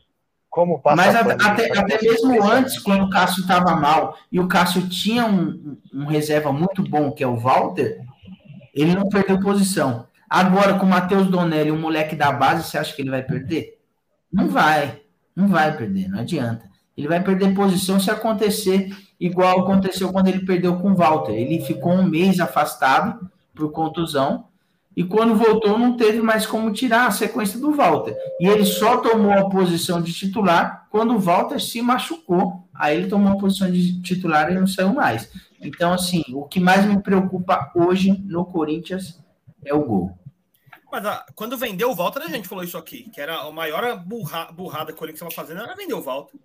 Como 0.57 0.81
passa 0.81 0.97
Mas 0.97 1.14
até, 1.14 1.35
até, 1.35 1.79
até 1.79 2.03
mesmo 2.03 2.42
antes, 2.42 2.79
quando 2.79 3.05
o 3.05 3.11
Cássio 3.11 3.42
estava 3.42 3.77
mal 3.77 4.16
e 4.33 4.40
o 4.40 4.49
Cássio 4.49 4.88
tinha 4.88 5.27
um, 5.27 5.77
um, 5.92 6.07
reserva 6.07 6.51
muito 6.51 6.83
bom, 6.83 7.12
que 7.12 7.23
é 7.23 7.27
o 7.27 7.37
Walter, 7.37 8.01
ele 8.77 8.95
não 8.95 9.09
perdeu 9.09 9.41
posição. 9.41 10.07
Agora, 10.29 10.75
com 10.75 10.85
o 10.85 10.89
Matheus 10.89 11.29
Donelli, 11.29 11.71
um 11.71 11.81
moleque 11.81 12.15
da 12.15 12.31
base, 12.31 12.69
você 12.69 12.77
acha 12.77 12.95
que 12.95 13.01
ele 13.01 13.11
vai 13.11 13.23
perder? 13.23 13.79
Não 14.33 14.49
vai, 14.49 15.01
não 15.35 15.49
vai 15.49 15.77
perder, 15.77 16.09
não 16.09 16.21
adianta. 16.21 16.69
Ele 16.97 17.09
vai 17.09 17.23
perder 17.23 17.55
posição 17.55 17.99
se 17.99 18.11
acontecer 18.11 18.91
igual 19.19 19.61
aconteceu 19.61 20.12
quando 20.12 20.29
ele 20.29 20.45
perdeu 20.45 20.77
com 20.77 20.93
o 20.93 20.95
Walter. 20.95 21.33
Ele 21.33 21.65
ficou 21.65 21.93
um 21.93 22.03
mês 22.03 22.39
afastado 22.39 23.31
por 23.55 23.71
contusão 23.71 24.47
e 24.97 25.05
quando 25.05 25.35
voltou 25.35 25.79
não 25.79 25.97
teve 25.97 26.23
mais 26.23 26.47
como 26.47 26.73
tirar 26.73 27.07
a 27.07 27.11
sequência 27.11 27.59
do 27.59 27.73
Walter. 27.73 28.17
E 28.41 28.47
ele 28.47 28.65
só 28.65 28.97
tomou 28.97 29.33
a 29.33 29.49
posição 29.49 30.01
de 30.01 30.12
titular 30.12 30.87
quando 30.91 31.15
o 31.15 31.19
Walter 31.19 31.61
se 31.61 31.83
machucou. 31.83 32.67
Aí 32.75 32.97
ele 32.97 33.09
tomou 33.09 33.33
a 33.33 33.37
posição 33.37 33.71
de 33.71 34.01
titular 34.01 34.51
e 34.51 34.55
não 34.55 34.67
saiu 34.67 34.95
mais. 34.95 35.31
Então, 35.61 35.92
assim, 35.92 36.23
o 36.33 36.45
que 36.45 36.61
mais 36.61 36.85
me 36.85 37.01
preocupa 37.03 37.71
hoje 37.75 38.12
no 38.27 38.45
Corinthians 38.45 39.21
é 39.64 39.75
o 39.75 39.85
gol. 39.85 40.19
Mas 40.90 41.05
ah, 41.05 41.25
quando 41.35 41.57
vendeu 41.57 41.90
o 41.90 41.95
Walter, 41.95 42.23
a 42.23 42.29
gente 42.29 42.49
falou 42.49 42.62
isso 42.62 42.79
aqui, 42.79 43.11
que 43.12 43.21
era 43.21 43.40
a 43.40 43.51
maior 43.51 43.99
burra, 43.99 44.49
burrada 44.53 44.87
que 44.87 44.92
o 44.92 44.97
Corinthians 44.97 45.29
estava 45.29 45.47
fazendo, 45.47 45.64
era 45.64 45.77
vender 45.77 45.95
o 45.95 46.01
Walter. 46.01 46.38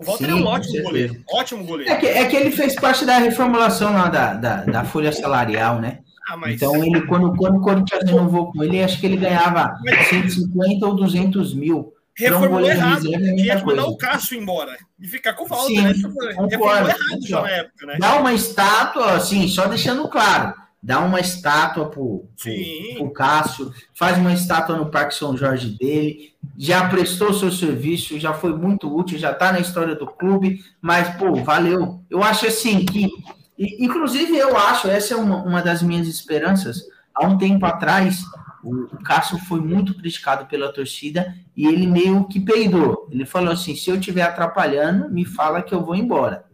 O 0.00 0.04
Walter 0.04 0.26
Sim, 0.26 0.30
é 0.32 0.34
um 0.34 0.46
ótimo 0.46 0.82
goleiro. 0.82 1.24
Ótimo 1.30 1.64
goleiro. 1.64 1.92
É 1.92 1.96
que, 1.96 2.06
é 2.06 2.26
que 2.26 2.36
ele 2.36 2.50
fez 2.50 2.74
parte 2.74 3.04
da 3.04 3.18
reformulação 3.18 3.92
lá 3.92 4.08
da, 4.08 4.34
da, 4.34 4.64
da 4.64 4.84
folha 4.84 5.12
salarial, 5.12 5.80
né? 5.80 6.00
Ah, 6.28 6.36
mas 6.36 6.54
Então, 6.54 6.74
ele, 6.76 7.02
quando, 7.06 7.36
quando 7.36 7.58
o 7.58 7.60
Corinthians 7.60 8.02
renovou 8.04 8.50
com 8.52 8.64
ele, 8.64 8.82
acho 8.82 8.98
que 8.98 9.06
ele 9.06 9.16
ganhava 9.16 9.78
Mas- 9.84 10.08
150 10.08 10.86
ou 10.86 10.94
200 10.94 11.54
mil. 11.54 11.92
Reformulou 12.16 12.70
errado. 12.70 13.14
é 13.14 13.18
Tinha 13.18 13.58
que 13.58 13.66
mandar 13.66 13.86
o 13.86 13.96
Cássio 13.96 14.40
embora 14.40 14.76
e 15.00 15.08
ficar 15.08 15.32
com 15.32 15.44
o 15.44 15.48
Walter, 15.48 15.66
Sim, 15.66 15.82
né? 15.82 15.92
Reformulou 15.92 16.34
concordo, 16.34 16.88
errado 16.88 17.26
já 17.26 17.42
na 17.42 17.50
época, 17.50 17.86
né? 17.86 17.96
Dá 17.98 18.16
uma 18.16 18.32
estátua, 18.32 19.12
assim, 19.14 19.48
só 19.48 19.66
deixando 19.66 20.08
claro. 20.08 20.54
Dá 20.82 20.98
uma 20.98 21.20
estátua 21.20 21.88
pro, 21.88 22.28
Sim. 22.36 22.96
pro 22.96 23.12
Cássio, 23.12 23.72
faz 23.94 24.18
uma 24.18 24.32
estátua 24.32 24.76
no 24.76 24.90
Parque 24.90 25.14
São 25.14 25.36
Jorge 25.36 25.78
dele, 25.78 26.32
já 26.58 26.88
prestou 26.88 27.32
seu 27.32 27.52
serviço, 27.52 28.18
já 28.18 28.34
foi 28.34 28.52
muito 28.56 28.92
útil, 28.92 29.16
já 29.16 29.32
tá 29.32 29.52
na 29.52 29.60
história 29.60 29.94
do 29.94 30.06
clube, 30.06 30.64
mas, 30.80 31.14
pô, 31.16 31.36
valeu. 31.36 32.00
Eu 32.10 32.20
acho 32.20 32.48
assim 32.48 32.84
que, 32.84 33.08
e, 33.56 33.84
inclusive 33.84 34.36
eu 34.36 34.56
acho, 34.56 34.88
essa 34.88 35.14
é 35.14 35.16
uma, 35.16 35.36
uma 35.44 35.62
das 35.62 35.82
minhas 35.82 36.08
esperanças, 36.08 36.82
há 37.14 37.28
um 37.28 37.38
tempo 37.38 37.64
atrás, 37.64 38.24
o, 38.62 38.84
o 38.94 39.02
Cássio 39.02 39.38
foi 39.38 39.60
muito 39.60 39.94
criticado 39.94 40.46
pela 40.46 40.72
torcida 40.72 41.34
e 41.56 41.66
ele 41.66 41.86
meio 41.86 42.24
que 42.28 42.40
peidou. 42.40 43.08
Ele 43.10 43.24
falou 43.26 43.52
assim: 43.52 43.74
se 43.74 43.90
eu 43.90 43.96
estiver 43.96 44.22
atrapalhando, 44.22 45.10
me 45.10 45.24
fala 45.24 45.62
que 45.62 45.74
eu 45.74 45.84
vou 45.84 45.94
embora. 45.94 46.44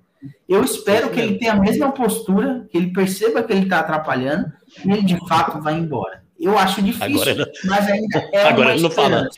Eu 0.49 0.65
espero 0.65 1.11
que 1.11 1.21
ele 1.21 1.39
tenha 1.39 1.53
a 1.53 1.61
mesma 1.61 1.93
postura, 1.93 2.67
que 2.71 2.77
ele 2.77 2.93
perceba 2.93 3.43
que 3.43 3.53
ele 3.53 3.63
está 3.65 3.81
atrapalhando 3.81 4.51
e 4.85 4.91
ele 4.91 5.03
de 5.03 5.17
fato 5.29 5.61
vai 5.63 5.75
embora. 5.75 6.23
Eu 6.41 6.57
acho 6.59 6.81
difícil, 6.83 7.07
Agora 7.17 7.31
ele- 7.31 7.45
mas 7.65 7.87
ainda 7.89 8.19
é 8.33 8.43
Agora 8.47 8.73
ele 8.73 8.83
não 8.83 8.91
fala. 8.91 9.29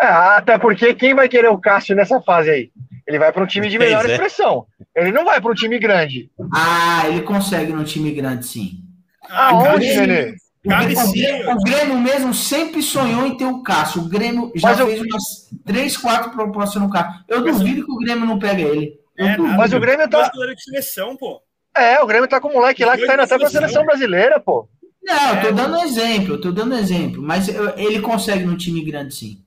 É, 0.00 0.06
até 0.06 0.58
porque 0.58 0.94
quem 0.94 1.14
vai 1.14 1.28
querer 1.28 1.48
o 1.48 1.58
Cássio 1.58 1.94
nessa 1.96 2.20
fase 2.20 2.50
aí? 2.50 2.70
Ele 3.06 3.18
vai 3.18 3.32
para 3.32 3.42
um 3.42 3.46
time 3.46 3.68
de 3.68 3.76
Pois 3.76 3.88
melhor 3.90 4.08
é. 4.08 4.12
expressão. 4.12 4.66
Ele 4.96 5.12
não 5.12 5.24
vai 5.24 5.40
para 5.40 5.50
um 5.50 5.54
time 5.54 5.78
grande. 5.78 6.30
Ah, 6.52 7.02
ele 7.08 7.20
consegue 7.22 7.72
no 7.72 7.84
time 7.84 8.10
grande, 8.12 8.46
sim. 8.46 8.80
Ah, 9.28 9.50
Aonde, 9.50 9.94
cabe- 9.94 10.34
O 10.64 10.68
Cabe 10.70 10.94
Grêmio, 10.94 11.06
sim. 11.12 11.44
o 11.50 11.56
Grêmio 11.62 11.98
mesmo 11.98 12.32
sempre 12.32 12.82
sonhou 12.82 13.26
em 13.26 13.36
ter 13.36 13.44
o 13.44 13.62
Cássio. 13.62 14.02
O 14.02 14.08
Grêmio 14.08 14.50
já 14.54 14.68
Mas 14.68 14.80
eu- 14.80 14.86
fez 14.86 15.00
umas 15.02 15.22
três, 15.64 15.96
quatro 15.96 16.30
propostas 16.30 16.80
no 16.80 16.88
Cássio. 16.90 17.22
Eu 17.28 17.42
duvido 17.44 17.84
que 17.84 17.92
o 17.92 17.96
Grêmio 17.98 18.24
não 18.26 18.38
pega 18.38 18.62
ele. 18.62 18.98
É. 19.16 19.36
Mas 19.36 19.72
o 19.72 19.78
Grêmio 19.80 20.08
tá. 20.08 20.28
de 20.30 20.62
seleção, 20.64 21.16
pô. 21.16 21.40
É, 21.76 22.00
o 22.00 22.06
Grêmio 22.06 22.28
tá 22.28 22.40
com 22.40 22.48
o 22.48 22.52
moleque 22.54 22.84
lá 22.84 22.96
que 22.96 23.06
tá 23.06 23.14
indo 23.14 23.22
até 23.22 23.38
pra 23.38 23.48
seleção 23.50 23.84
brasileira, 23.84 24.40
pô. 24.40 24.68
Não, 25.02 25.34
eu 25.36 25.42
tô 25.42 25.52
dando 25.52 25.76
exemplo, 25.80 26.34
eu 26.34 26.40
tô 26.40 26.50
dando 26.50 26.74
exemplo. 26.74 27.20
Mas 27.22 27.46
eu- 27.48 27.76
ele 27.76 28.00
consegue 28.00 28.44
no 28.44 28.56
time 28.56 28.82
grande, 28.82 29.14
sim. 29.14 29.44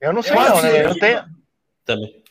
Eu 0.00 0.12
não 0.12 0.22
sei, 0.22 0.34
não, 0.34 0.60
né? 0.60 0.84
Eu 0.84 0.98
tenho. 0.98 1.24
Também. 1.84 2.22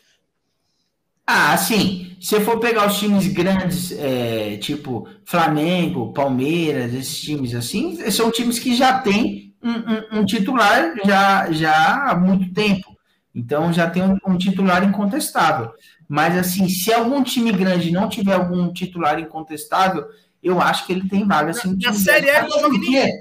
Ah, 1.27 1.53
assim, 1.53 2.15
se 2.21 2.39
for 2.41 2.59
pegar 2.59 2.87
os 2.87 2.97
times 2.99 3.27
grandes, 3.27 3.91
é, 3.91 4.57
tipo 4.57 5.07
Flamengo, 5.25 6.13
Palmeiras, 6.13 6.93
esses 6.93 7.19
times 7.19 7.55
assim, 7.55 7.95
são 8.11 8.29
times 8.31 8.59
que 8.59 8.75
já 8.75 8.99
têm 8.99 9.53
um, 9.63 9.71
um- 9.71 10.19
um 10.21 10.25
titular 10.25 10.93
já, 11.03 11.51
já 11.51 12.09
há 12.11 12.15
muito 12.15 12.53
tempo. 12.53 12.95
Então 13.33 13.73
já 13.73 13.89
tem 13.89 14.03
um, 14.03 14.17
um 14.27 14.37
titular 14.37 14.83
incontestável. 14.83 15.71
Mas 16.07 16.37
assim, 16.37 16.69
se 16.69 16.93
algum 16.93 17.23
time 17.23 17.51
grande 17.51 17.91
não 17.91 18.07
tiver 18.07 18.33
algum 18.33 18.71
titular 18.71 19.19
incontestável, 19.19 20.05
eu 20.43 20.61
acho 20.61 20.85
que 20.85 20.93
ele 20.93 21.09
tem 21.09 21.25
vaga 21.27 21.49
assim, 21.49 21.69
no 21.69 21.73
Na 21.75 21.79
time 21.79 21.95
Série 21.97 22.31
não 22.31 22.45
Até 22.57 22.61
porque- 22.69 23.11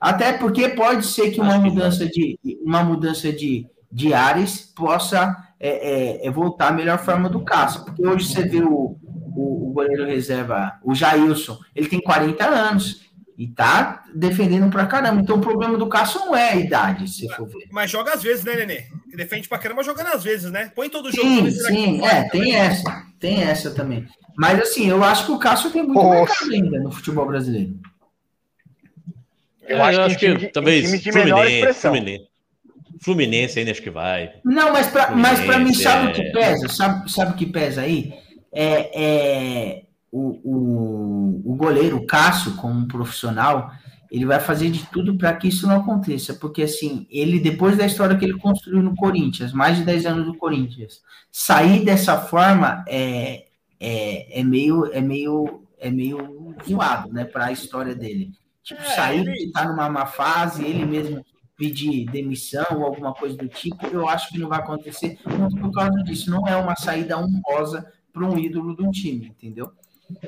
Até 0.00 0.32
porque 0.34 0.68
pode 0.68 1.06
ser 1.06 1.30
que 1.30 1.40
uma 1.40 1.54
Acho 1.54 1.62
que 1.62 1.70
mudança 1.70 2.06
de 2.06 2.38
uma 2.62 2.84
mudança 2.84 3.32
de, 3.32 3.66
de 3.90 4.12
ares 4.12 4.60
possa 4.76 5.34
é, 5.60 5.68
é, 6.22 6.26
é 6.26 6.30
voltar 6.30 6.68
à 6.68 6.72
melhor 6.72 6.98
forma 6.98 7.28
do 7.28 7.44
Cássio. 7.44 7.84
Porque 7.84 8.06
hoje 8.06 8.26
você 8.32 8.42
vê 8.42 8.60
o, 8.62 8.96
o, 9.02 9.70
o 9.70 9.72
goleiro 9.72 10.04
reserva, 10.06 10.78
o 10.84 10.94
Jailson, 10.94 11.58
ele 11.74 11.88
tem 11.88 12.00
40 12.00 12.44
anos 12.46 13.06
e 13.36 13.46
tá 13.46 14.02
defendendo 14.14 14.70
pra 14.70 14.86
caramba. 14.86 15.20
Então 15.20 15.36
o 15.36 15.40
problema 15.40 15.76
do 15.78 15.88
Cássio 15.88 16.20
não 16.20 16.34
é 16.36 16.50
a 16.50 16.56
idade, 16.56 17.08
se 17.08 17.28
for 17.34 17.46
ver. 17.48 17.68
Mas 17.70 17.90
joga 17.90 18.12
às 18.14 18.22
vezes, 18.22 18.44
né, 18.44 18.56
Nenê? 18.56 18.84
Ele 19.08 19.16
defende 19.16 19.48
pra 19.48 19.58
caramba 19.58 19.82
jogando 19.82 20.08
às 20.08 20.24
vezes, 20.24 20.50
né? 20.50 20.70
Põe 20.74 20.88
todo 20.88 21.10
jogo. 21.12 21.28
Sim, 21.28 21.50
sim, 21.50 22.04
é, 22.04 22.28
tem 22.28 22.54
essa, 22.56 23.02
tem 23.20 23.42
essa 23.42 23.70
também. 23.70 24.06
Mas 24.36 24.60
assim, 24.60 24.88
eu 24.88 25.02
acho 25.04 25.26
que 25.26 25.32
o 25.32 25.38
Cássio 25.38 25.70
tem 25.70 25.82
muito 25.82 26.08
mercado 26.08 26.50
ainda 26.52 26.80
no 26.80 26.90
futebol 26.92 27.26
brasileiro. 27.26 27.74
Eu 29.66 29.78
É, 29.78 29.80
acho 29.82 30.08
que 30.10 30.16
time 30.26 30.36
de- 30.38 30.46
em 30.46 30.50
talvez 30.50 30.84
time 30.86 30.98
de 30.98 31.12
Fluminense, 31.12 31.52
expressão. 31.54 31.92
Fluminense. 31.92 32.28
Fluminense 33.00 33.58
ainda 33.58 33.70
acho 33.70 33.82
que 33.82 33.90
vai. 33.90 34.32
Não, 34.44 34.72
mas 34.72 34.88
para 34.88 35.14
mas 35.14 35.40
pra 35.40 35.58
mim, 35.58 35.72
sabe 35.74 36.06
o 36.06 36.10
é. 36.10 36.12
que 36.12 36.22
pesa? 36.32 36.68
Sabe, 36.68 37.10
sabe 37.10 37.32
o 37.32 37.36
que 37.36 37.46
pesa 37.46 37.82
aí? 37.82 38.12
É, 38.52 39.02
é 39.02 39.82
o, 40.10 40.40
o, 40.42 41.52
o 41.52 41.54
goleiro, 41.56 41.96
o 41.98 42.06
Cássio, 42.06 42.56
como 42.56 42.88
profissional, 42.88 43.70
ele 44.10 44.24
vai 44.24 44.40
fazer 44.40 44.70
de 44.70 44.86
tudo 44.86 45.16
para 45.18 45.34
que 45.34 45.48
isso 45.48 45.66
não 45.66 45.76
aconteça. 45.80 46.34
Porque, 46.34 46.62
assim, 46.62 47.06
ele, 47.10 47.38
depois 47.38 47.76
da 47.76 47.84
história 47.86 48.16
que 48.16 48.24
ele 48.24 48.38
construiu 48.38 48.82
no 48.82 48.94
Corinthians, 48.96 49.52
mais 49.52 49.76
de 49.76 49.84
10 49.84 50.06
anos 50.06 50.26
do 50.26 50.34
Corinthians, 50.34 51.02
sair 51.30 51.84
dessa 51.84 52.16
forma 52.18 52.84
é, 52.88 53.44
é, 53.78 54.40
é 54.40 54.42
meio 54.42 54.86
é 54.92 55.00
meio 55.00 55.62
é 55.80 55.90
meio 55.90 56.56
zoado, 56.66 57.12
né, 57.12 57.24
para 57.24 57.46
a 57.46 57.52
história 57.52 57.94
dele. 57.94 58.32
Tipo, 58.64 58.80
É, 58.82 58.84
sair 58.86 59.20
ele- 59.20 59.32
de 59.32 59.44
estar 59.44 59.68
numa 59.68 59.88
má 59.88 60.06
fase, 60.06 60.64
ele 60.64 60.84
mesmo 60.84 61.24
pedir 61.58 62.06
demissão 62.06 62.64
ou 62.70 62.84
alguma 62.84 63.12
coisa 63.12 63.36
do 63.36 63.48
tipo, 63.48 63.84
eu 63.88 64.08
acho 64.08 64.28
que 64.28 64.38
não 64.38 64.48
vai 64.48 64.60
acontecer 64.60 65.18
muito 65.26 65.56
por 65.56 65.72
causa 65.72 66.02
disso. 66.04 66.30
Não 66.30 66.46
é 66.46 66.56
uma 66.56 66.76
saída 66.76 67.18
honrosa 67.18 67.92
para 68.12 68.24
um 68.24 68.38
ídolo 68.38 68.76
de 68.76 68.82
um 68.82 68.90
time, 68.92 69.26
entendeu? 69.26 69.72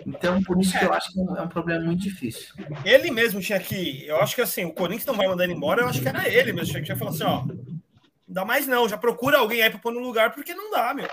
Então, 0.04 0.42
por 0.42 0.60
isso 0.60 0.78
que 0.78 0.84
eu 0.84 0.92
acho 0.92 1.12
que 1.12 1.20
é 1.20 1.42
um 1.42 1.48
problema 1.48 1.84
muito 1.84 2.02
difícil. 2.02 2.52
Ele 2.84 3.10
mesmo 3.10 3.40
tinha 3.40 3.58
que. 3.58 4.04
Eu 4.06 4.20
acho 4.20 4.34
que 4.34 4.42
assim, 4.42 4.64
o 4.64 4.72
Corinthians 4.72 5.06
não 5.06 5.14
vai 5.14 5.26
mandar 5.28 5.44
ele 5.44 5.54
embora, 5.54 5.82
eu 5.82 5.88
acho 5.88 6.02
que 6.02 6.08
era 6.08 6.28
ele 6.28 6.52
mesmo. 6.52 6.72
Tinha 6.72 6.82
que 6.82 6.96
falar 6.96 7.12
assim, 7.12 7.24
ó. 7.24 7.44
Não 7.46 8.34
dá 8.34 8.44
mais 8.44 8.66
não, 8.66 8.88
já 8.88 8.98
procura 8.98 9.38
alguém 9.38 9.62
aí 9.62 9.70
pra 9.70 9.78
pôr 9.78 9.92
no 9.92 10.00
lugar, 10.00 10.34
porque 10.34 10.54
não 10.54 10.70
dá, 10.70 10.92
meu. 10.92 11.08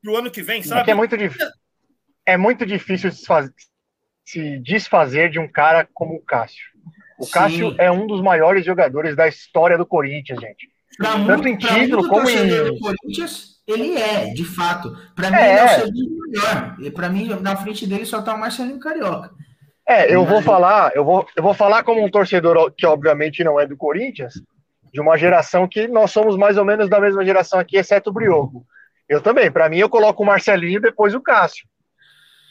Pro 0.00 0.16
ano 0.16 0.30
que 0.30 0.40
vem, 0.40 0.60
Porque 0.62 0.68
sabe? 0.68 0.90
é 0.90 0.94
muito 0.94 1.18
difícil. 1.18 1.48
É 2.24 2.36
muito 2.36 2.64
difícil 2.64 3.10
se 4.24 4.58
desfazer 4.60 5.30
de 5.30 5.38
um 5.38 5.48
cara 5.48 5.86
como 5.92 6.14
o 6.14 6.22
Cássio. 6.22 6.75
O 7.18 7.24
Sim. 7.24 7.30
Cássio 7.32 7.74
é 7.78 7.90
um 7.90 8.06
dos 8.06 8.20
maiores 8.22 8.64
jogadores 8.64 9.16
da 9.16 9.26
história 9.26 9.78
do 9.78 9.86
Corinthians, 9.86 10.40
gente. 10.40 10.68
Pra 10.98 11.12
Tanto 11.26 11.48
em 11.48 11.58
pra 11.58 11.68
título 11.74 12.02
muito 12.02 12.08
como 12.08 12.28
em- 12.30 12.48
do 12.48 12.78
Corinthians, 12.78 13.56
ele 13.66 13.96
é, 13.98 14.26
de 14.32 14.44
fato. 14.44 14.96
Para 15.14 15.30
mim, 15.30 15.36
É. 15.36 15.50
ele 15.50 15.58
é 15.58 15.64
o 15.64 15.68
segundo 15.86 16.18
melhor. 16.28 16.76
E 16.80 16.90
para 16.90 17.08
mim, 17.08 17.28
na 17.40 17.56
frente 17.56 17.86
dele 17.86 18.04
só 18.06 18.22
tá 18.22 18.34
o 18.34 18.38
Marcelinho 18.38 18.78
Carioca. 18.78 19.30
É, 19.88 20.12
eu 20.12 20.24
vou 20.24 20.42
falar, 20.42 20.90
eu 20.96 21.04
vou, 21.04 21.26
eu 21.36 21.42
vou 21.42 21.54
falar 21.54 21.84
como 21.84 22.04
um 22.04 22.10
torcedor 22.10 22.72
que 22.76 22.84
obviamente 22.86 23.44
não 23.44 23.58
é 23.60 23.66
do 23.66 23.76
Corinthians, 23.76 24.34
de 24.92 25.00
uma 25.00 25.16
geração 25.16 25.68
que 25.68 25.86
nós 25.86 26.10
somos 26.10 26.36
mais 26.36 26.56
ou 26.56 26.64
menos 26.64 26.88
da 26.88 26.98
mesma 27.00 27.24
geração 27.24 27.58
aqui, 27.60 27.76
exceto 27.76 28.10
o 28.10 28.12
Brioco. 28.12 28.66
Eu 29.08 29.20
também, 29.20 29.50
para 29.50 29.68
mim 29.68 29.78
eu 29.78 29.88
coloco 29.88 30.22
o 30.22 30.26
Marcelinho 30.26 30.78
e 30.78 30.82
depois 30.82 31.14
o 31.14 31.20
Cássio. 31.20 31.66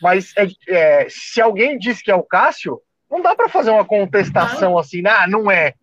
Mas 0.01 0.31
é, 0.37 0.47
é, 0.69 1.07
se 1.09 1.41
alguém 1.41 1.77
diz 1.77 2.01
que 2.01 2.09
é 2.11 2.15
o 2.15 2.23
Cássio, 2.23 2.79
não 3.09 3.21
dá 3.21 3.35
para 3.35 3.49
fazer 3.49 3.71
uma 3.71 3.85
contestação 3.85 4.77
assim, 4.77 5.01
ah, 5.05 5.27
não 5.27 5.49
é. 5.51 5.73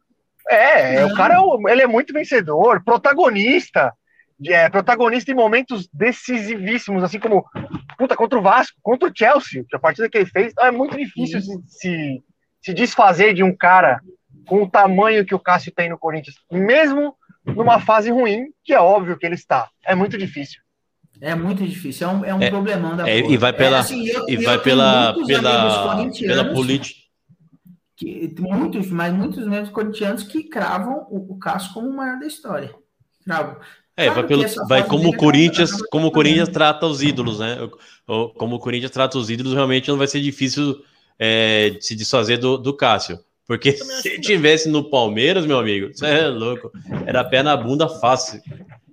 É, 0.50 1.00
Não. 1.00 1.08
o 1.12 1.14
cara 1.14 1.34
é 1.34 1.38
o- 1.40 1.68
ele 1.68 1.82
é 1.82 1.86
muito 1.86 2.12
vencedor, 2.12 2.82
protagonista, 2.84 3.92
é, 4.44 4.68
protagonista 4.68 5.30
em 5.30 5.34
momentos 5.34 5.88
decisivíssimos, 5.92 7.04
assim 7.04 7.20
como 7.20 7.44
puta, 7.96 8.16
contra 8.16 8.38
o 8.38 8.42
Vasco, 8.42 8.76
contra 8.82 9.08
o 9.08 9.12
Chelsea, 9.14 9.64
que 9.68 9.76
a 9.76 9.78
partida 9.78 10.08
que 10.08 10.18
ele 10.18 10.26
fez, 10.26 10.52
é 10.58 10.70
muito 10.70 10.96
difícil 10.96 11.40
se, 11.40 11.60
se, 11.66 12.22
se 12.60 12.74
desfazer 12.74 13.34
de 13.34 13.42
um 13.44 13.54
cara 13.56 14.00
com 14.46 14.62
o 14.64 14.68
tamanho 14.68 15.24
que 15.24 15.34
o 15.34 15.38
Cássio 15.38 15.72
tem 15.72 15.88
no 15.88 15.98
Corinthians, 15.98 16.34
mesmo 16.50 17.14
numa 17.46 17.78
fase 17.78 18.10
ruim, 18.10 18.46
que 18.64 18.72
é 18.74 18.80
óbvio 18.80 19.16
que 19.16 19.24
ele 19.24 19.36
está. 19.36 19.68
É 19.84 19.94
muito 19.94 20.18
difícil. 20.18 20.60
É 21.20 21.36
muito 21.36 21.64
difícil, 21.64 22.08
é 22.08 22.10
um, 22.12 22.24
é 22.24 22.34
um 22.34 22.42
É, 22.42 22.50
problemão 22.50 22.96
da 22.96 23.08
É, 23.08 23.20
porra. 23.22 23.32
e 23.34 23.36
vai 23.36 23.52
pela, 23.52 23.76
É, 23.76 23.80
assim, 23.80 24.04
eu- 24.08 24.24
e 24.28 24.36
vai 24.38 24.58
pela, 24.58 25.14
pela, 25.24 26.08
pela 26.18 26.44
política. 26.52 27.00
Que- 28.04 28.34
muitos, 28.40 28.90
mas 28.90 29.12
muitos 29.12 29.46
mesmo 29.46 29.72
corintianos 29.72 30.22
que 30.24 30.42
cravam 30.44 31.06
o, 31.10 31.32
o 31.34 31.38
Cássio 31.38 31.72
como 31.72 31.88
o 31.88 31.96
maior 31.96 32.18
da 32.18 32.26
história. 32.26 32.74
Cravo. 33.24 33.56
É, 33.96 34.06
Claro 34.06 34.20
vai, 34.20 34.28
pelo, 34.28 34.66
vai 34.68 34.86
como 34.86 35.08
o 35.10 35.16
Corinthians, 35.16 35.70
acaba- 35.72 35.88
como 35.90 36.06
o 36.06 36.10
Corinthians 36.10 36.48
trata 36.48 36.86
os 36.86 37.02
ídolos, 37.02 37.38
né? 37.38 37.56
Como 38.36 38.56
o 38.56 38.58
Corinthians 38.58 38.90
trata 38.90 39.18
os 39.18 39.30
ídolos, 39.30 39.52
realmente 39.52 39.88
não 39.88 39.98
vai 39.98 40.06
ser 40.08 40.20
difícil 40.20 40.82
é, 41.18 41.70
de 41.70 41.84
se 41.84 41.94
desfazer 41.94 42.38
do, 42.38 42.56
do 42.58 42.74
Cássio. 42.74 43.18
Porque 43.46 43.72
se 43.72 44.18
tivesse 44.20 44.68
no 44.68 44.88
Palmeiras, 44.88 45.44
meu 45.44 45.58
amigo, 45.58 45.92
você 45.92 46.06
é 46.06 46.26
louco. 46.28 46.70
Era 47.06 47.22
pé 47.22 47.42
na 47.42 47.56
bunda 47.56 47.88
fácil. 47.88 48.40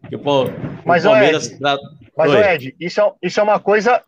Porque, 0.02 0.18
pô, 0.18 0.46
Mas, 0.86 1.06
o 1.06 1.08
ô, 1.08 1.12
Palmeiras 1.12 1.48
Ed, 1.48 1.60
trata. 1.60 1.82
Mas, 2.18 2.34
Ed, 2.34 2.76
isso 2.80 3.00
é, 3.00 3.14
isso 3.24 3.40
é 3.40 3.44
uma 3.44 3.60
coisa. 3.60 4.02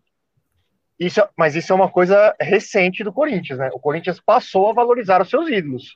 Isso, 1.02 1.20
é- 1.20 1.28
mas 1.36 1.56
isso 1.56 1.74
é 1.74 1.76
uma 1.76 1.90
coisa 1.90 2.36
recente 2.40 3.04
do 3.04 3.12
Corinthians, 3.12 3.58
né? 3.58 3.70
O 3.74 3.80
Corinthians 3.80 4.20
passou 4.24 4.70
a 4.70 4.74
valorizar 4.74 5.20
os 5.22 5.30
seus 5.30 5.50
ídolos. 5.50 5.96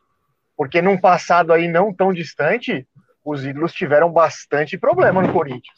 Porque 0.58 0.82
num 0.82 0.98
passado 0.98 1.54
aí 1.54 1.68
não 1.68 1.94
tão 1.94 2.12
distante, 2.12 2.88
os 3.24 3.46
ídolos 3.46 3.72
tiveram 3.72 4.12
bastante 4.12 4.78
problema 4.80 5.22
no 5.22 5.32
Corinthians. 5.32 5.78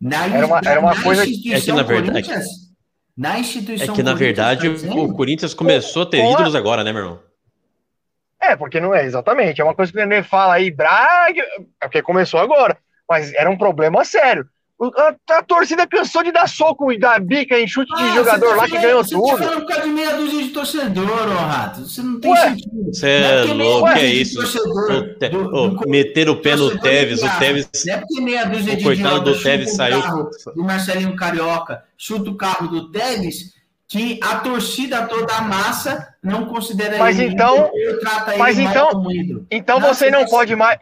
Na, 0.00 0.24
Era 0.26 0.46
uma- 0.46 0.60
era 0.64 0.80
uma 0.80 0.94
na 0.94 1.02
coisa- 1.02 1.24
instituição 1.26 1.58
É 1.58 1.60
que, 1.60 1.72
na 1.72 1.82
verdade- 1.82 2.26
Corinthians, 2.28 2.48
na 3.16 3.36
É 3.36 3.40
instituição 3.40 3.94
que, 3.94 4.02
na 4.02 4.14
verdade, 4.14 4.68
tá 4.88 4.94
o 4.94 5.14
Corinthians 5.14 5.52
começou 5.52 6.02
a 6.04 6.06
ter 6.06 6.20
com 6.22 6.28
a- 6.28 6.32
ídolos 6.32 6.54
agora, 6.54 6.82
né, 6.82 6.90
meu 6.92 7.02
irmão? 7.02 7.20
É, 8.40 8.56
porque 8.56 8.80
não 8.80 8.94
é 8.94 9.04
exatamente. 9.04 9.60
É 9.60 9.64
uma 9.64 9.74
coisa 9.74 9.90
que 9.92 9.98
o 9.98 10.00
Nenê 10.06 10.22
fala 10.22 10.54
aí, 10.54 10.70
Braga, 10.70 11.42
é 11.80 11.86
porque 11.86 12.02
começou 12.02 12.40
agora. 12.40 12.76
Mas 13.08 13.32
era 13.34 13.50
um 13.50 13.56
problema 13.58 14.04
sério. 14.04 14.46
A, 14.80 15.36
a 15.38 15.42
torcida 15.42 15.86
cansou 15.86 16.22
de 16.24 16.32
dar 16.32 16.48
soco 16.48 16.90
e 16.92 16.98
dar 16.98 17.20
bica 17.20 17.58
em 17.58 17.66
chute 17.66 17.94
de 17.94 18.02
Ah, 18.02 18.14
jogador 18.16 18.40
você 18.46 18.50
tá 18.50 18.56
lá 18.56 18.64
que 18.68 18.78
ganhou 18.78 19.04
você 19.04 19.14
Tá 19.14 19.20
tudo. 19.20 19.38
falando 19.38 19.60
por 19.60 19.68
causa 19.68 19.82
de 19.82 19.88
meia 19.90 20.16
dúzia 20.16 20.42
de 20.42 20.48
torcedor, 20.50 21.28
ô 21.28 21.34
Rato. 21.34 21.80
Você 21.86 22.02
não 22.02 22.20
tem 22.20 22.30
Ué, 22.32 22.48
sentido. 22.50 22.84
Você 22.92 23.08
é 23.08 23.44
meia 23.54 23.54
louco, 23.54 23.92
que 23.92 23.98
é 24.00 24.06
de 24.08 24.20
isso? 24.20 24.34
torcedor 24.34 24.92
O 24.92 25.14
Te- 25.18 25.28
do- 25.28 25.48
do- 25.70 25.88
meter 25.88 26.28
o 26.28 26.36
pé 26.36 26.56
no 26.56 26.76
Tevez, 26.78 27.20
de 27.20 27.26
o. 27.26 27.38
Tevez. 27.38 27.68
Não 27.86 27.94
é 27.94 27.98
porque 27.98 28.20
meia 28.20 28.44
dúzia 28.46 28.72
O 28.72 28.76
de 28.76 28.82
coitado 28.84 29.20
do 29.20 29.42
Tevez 29.42 29.72
o 29.72 29.76
saiu- 29.76 30.02
carro 30.02 30.30
do 30.56 30.64
Marcelinho 30.64 31.16
Carioca, 31.16 31.84
chuta 31.96 32.30
o 32.30 32.36
carro 32.36 32.66
do 32.66 32.90
Tevez, 32.90 33.54
que 33.86 34.18
a 34.22 34.36
torcida 34.40 35.06
toda, 35.06 35.34
a 35.36 35.40
massa, 35.42 36.08
não 36.20 36.46
considera 36.46 36.98
Mas 36.98 37.18
ele 37.20 37.32
então- 37.32 37.70
ídolo, 37.76 38.00
trata 38.00 38.30
ele 38.32 38.38
mas 38.38 38.58
mal 38.58 38.70
então- 38.70 38.88
como 38.88 39.12
ídolo. 39.12 39.46
Então 39.50 39.78
Não, 39.78 39.94
você 39.94 40.10
não 40.10 40.22
você- 40.24 40.30
pode 40.30 40.56
mais. 40.56 40.78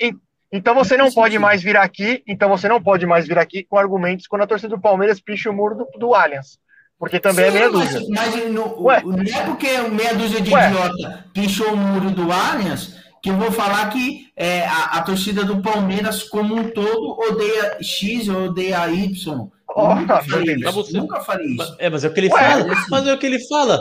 En- 0.52 0.58
Então 0.58 0.74
você 0.74 0.96
não 0.96 1.10
pode 1.10 1.38
mais 1.38 1.62
vir 1.62 1.76
aqui. 1.76 2.22
Então 2.26 2.48
você 2.48 2.68
não 2.68 2.80
pode 2.82 3.06
mais 3.06 3.26
vir 3.26 3.38
aqui 3.38 3.64
com 3.64 3.76
argumentos 3.78 4.26
quando 4.26 4.42
a 4.42 4.46
torcida 4.46 4.74
do 4.76 4.80
Palmeiras 4.80 5.20
picha 5.20 5.50
o 5.50 5.52
muro 5.52 5.74
do, 5.76 5.98
do 5.98 6.14
Allianz. 6.14 6.58
Porque 6.98 7.18
também 7.18 7.46
é 7.46 7.50
Sim, 7.50 7.54
meia 7.58 7.70
mas- 7.70 7.90
dúzia. 7.94 8.06
Mas, 8.10 8.50
no- 8.50 8.82
Ué. 8.84 9.02
não 9.04 9.18
é 9.22 9.44
porque 9.44 9.78
meia 9.88 10.14
dúzia 10.14 10.40
de 10.40 10.52
Ué. 10.52 10.68
idiota 10.68 11.24
pichou 11.32 11.72
o 11.72 11.76
muro 11.76 12.10
do 12.10 12.30
Allianz 12.30 13.00
que 13.22 13.30
eu 13.30 13.36
vou 13.36 13.50
falar 13.52 13.88
que 13.90 14.26
é, 14.36 14.66
a, 14.66 14.84
a 14.98 15.02
torcida 15.02 15.44
do 15.44 15.62
Palmeiras 15.62 16.24
como 16.24 16.56
um 16.56 16.70
todo 16.70 17.16
odeia 17.30 17.78
X 17.80 18.28
ou 18.28 18.46
odeia 18.46 18.88
Y. 18.88 19.26
Eu 19.26 19.52
Oh, 19.74 19.94
nunca 19.94 20.20
falei 20.22 20.54
isso. 20.56 20.72
Você- 20.72 20.98
Nunca 20.98 21.20
falei 21.20 21.46
isso. 21.46 21.76
É, 21.78 21.88
mas 21.88 22.04
é 22.04 22.08
o 22.08 22.12
que 22.12 22.20
ele 22.20 22.28
Ué, 22.28 22.38
fala. 22.38 22.72
assim- 22.72 22.86
Mas 22.90 23.06
é 23.06 23.14
o 23.14 23.18
que 23.18 23.26
ele 23.26 23.38
fala. 23.48 23.80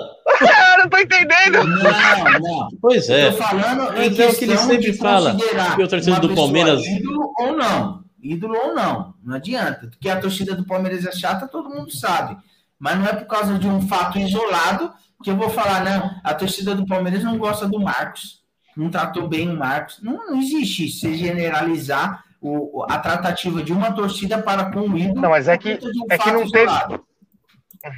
Não 0.81 0.89
tô 0.89 0.97
entendendo. 0.97 1.63
Não, 1.63 2.39
não. 2.39 2.69
Pois 2.81 3.09
é. 3.09 3.27
Eu 3.27 3.31
tô 3.37 3.43
falando 3.43 3.81
em 3.97 4.09
Mas 4.09 4.19
é 4.19 4.27
o 4.27 4.35
que 4.35 4.43
ele 4.45 4.51
questão 4.53 4.57
sempre 4.57 4.91
de 4.91 4.93
fala, 4.97 5.31
considerar 5.33 5.75
que 5.75 5.83
o 5.83 5.87
torcedor 5.87 6.19
do 6.19 6.35
Palmeiras- 6.35 6.85
Ídolo 6.85 7.33
ou 7.37 7.55
não. 7.57 8.03
Ídolo 8.21 8.55
ou 8.57 8.75
não. 8.75 9.13
Não 9.23 9.35
adianta. 9.35 9.89
Que 9.99 10.09
a 10.09 10.19
torcida 10.19 10.55
do 10.55 10.65
Palmeiras 10.65 11.05
é 11.05 11.11
chata, 11.11 11.47
todo 11.47 11.69
mundo 11.69 11.91
sabe. 11.95 12.35
Mas 12.79 12.97
não 12.97 13.05
é 13.05 13.13
por 13.13 13.25
causa 13.27 13.57
de 13.59 13.67
um 13.67 13.87
fato 13.87 14.17
isolado 14.17 14.91
que 15.23 15.29
eu 15.29 15.35
vou 15.37 15.49
falar, 15.49 15.83
não, 15.85 16.09
a 16.23 16.33
torcida 16.33 16.73
do 16.73 16.85
Palmeiras 16.87 17.23
não 17.23 17.37
gosta 17.37 17.67
do 17.67 17.79
Marcos. 17.79 18.41
Não 18.75 18.89
tratou 18.89 19.27
bem 19.27 19.49
o 19.49 19.57
Marcos. 19.57 19.99
Não, 20.01 20.13
não 20.27 20.39
existe 20.39 20.85
isso, 20.87 21.01
você 21.01 21.13
generalizar 21.15 22.23
o, 22.41 22.83
a 22.89 22.97
tratativa 22.97 23.61
de 23.61 23.71
uma 23.71 23.91
torcida 23.91 24.41
para 24.41 24.71
com 24.71 24.79
o 24.81 24.97
ídolo. 24.97 25.21
Não, 25.21 25.29
mas 25.29 25.47
é 25.47 25.57
que- 25.59 25.73
um 25.73 26.05
é 26.09 26.17
que 26.17 26.23
fato 26.23 26.33
não 26.33 26.49
teve- 26.49 26.63
isolado. 26.65 26.97
Bom. 26.97 27.91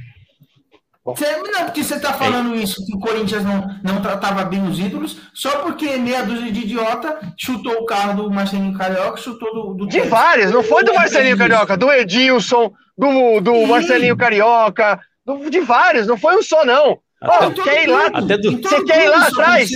Você, 1.06 1.36
não, 1.36 1.66
porque 1.66 1.84
você 1.84 1.96
É. 1.96 1.98
está 1.98 2.14
falando 2.14 2.56
isso, 2.56 2.86
que 2.86 2.96
o 2.96 3.00
Corinthians 3.00 3.44
não, 3.44 3.68
não 3.84 4.02
tratava 4.02 4.46
bem 4.46 4.66
os 4.66 4.80
ídolos, 4.80 5.18
só 5.34 5.60
porque 5.62 5.98
meia 5.98 6.24
dúzia 6.24 6.50
de 6.50 6.62
idiota 6.62 7.20
chutou 7.38 7.74
o 7.74 7.86
carro 7.86 8.24
do 8.24 8.32
Marcelinho 8.32 8.78
Carioca, 8.78 9.18
chutou 9.18 9.54
do. 9.54 9.74
do 9.74 9.88
De 9.88 10.00
vários, 10.02 10.52
não 10.52 10.64
foi 10.64 10.84
do 10.86 10.94
Marcelinho 10.94 11.38
Carioca, 11.38 11.76
do 11.76 11.92
Edilson, 11.92 12.72
do, 12.98 13.42
do 13.42 13.54
Sim. 13.54 13.66
Marcelinho 13.66 14.16
Carioca, 14.16 14.98
do- 15.26 15.50
de 15.50 15.60
vários, 15.60 16.08
não 16.08 16.18
foi 16.18 16.38
um 16.38 16.42
só, 16.42 16.64
não. 16.64 16.98
Ó, 17.22 17.28
Até- 17.32 17.46
todo 17.50 17.64
quer 17.64 17.84
ir 17.84 17.88
lá? 17.88 18.06
até 18.08 18.38
do- 18.38 18.62
Você 18.62 18.84
quer 18.86 19.06
ir 19.06 19.10
lá 19.10 19.28
atrás? 19.28 19.72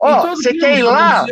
Ó, 0.00 0.26
você 0.28 0.54
quer 0.54 0.78
ir 0.78 0.82
lá? 0.82 1.26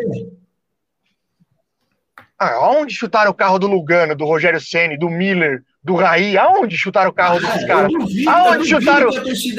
Ah, 2.39 2.51
Aonde 2.57 2.95
chutaram 2.95 3.31
o 3.31 3.35
carro 3.35 3.59
do 3.59 3.67
Lugano, 3.67 4.15
do 4.15 4.25
Rogério 4.25 4.61
Ceni, 4.61 4.99
do 4.99 5.09
Miller, 5.09 5.63
do 5.85 5.95
Raí? 5.97 6.37
Aonde 6.39 6.77
chutaram 6.77 7.11
o 7.11 7.13
carro 7.13 7.39
desses 7.41 7.63
Ah, 7.65 7.67
caras? 7.67 7.93
eu 7.93 8.31
Aonde 8.31 8.59
eu 8.73 8.81
chutaram- 8.81 9.11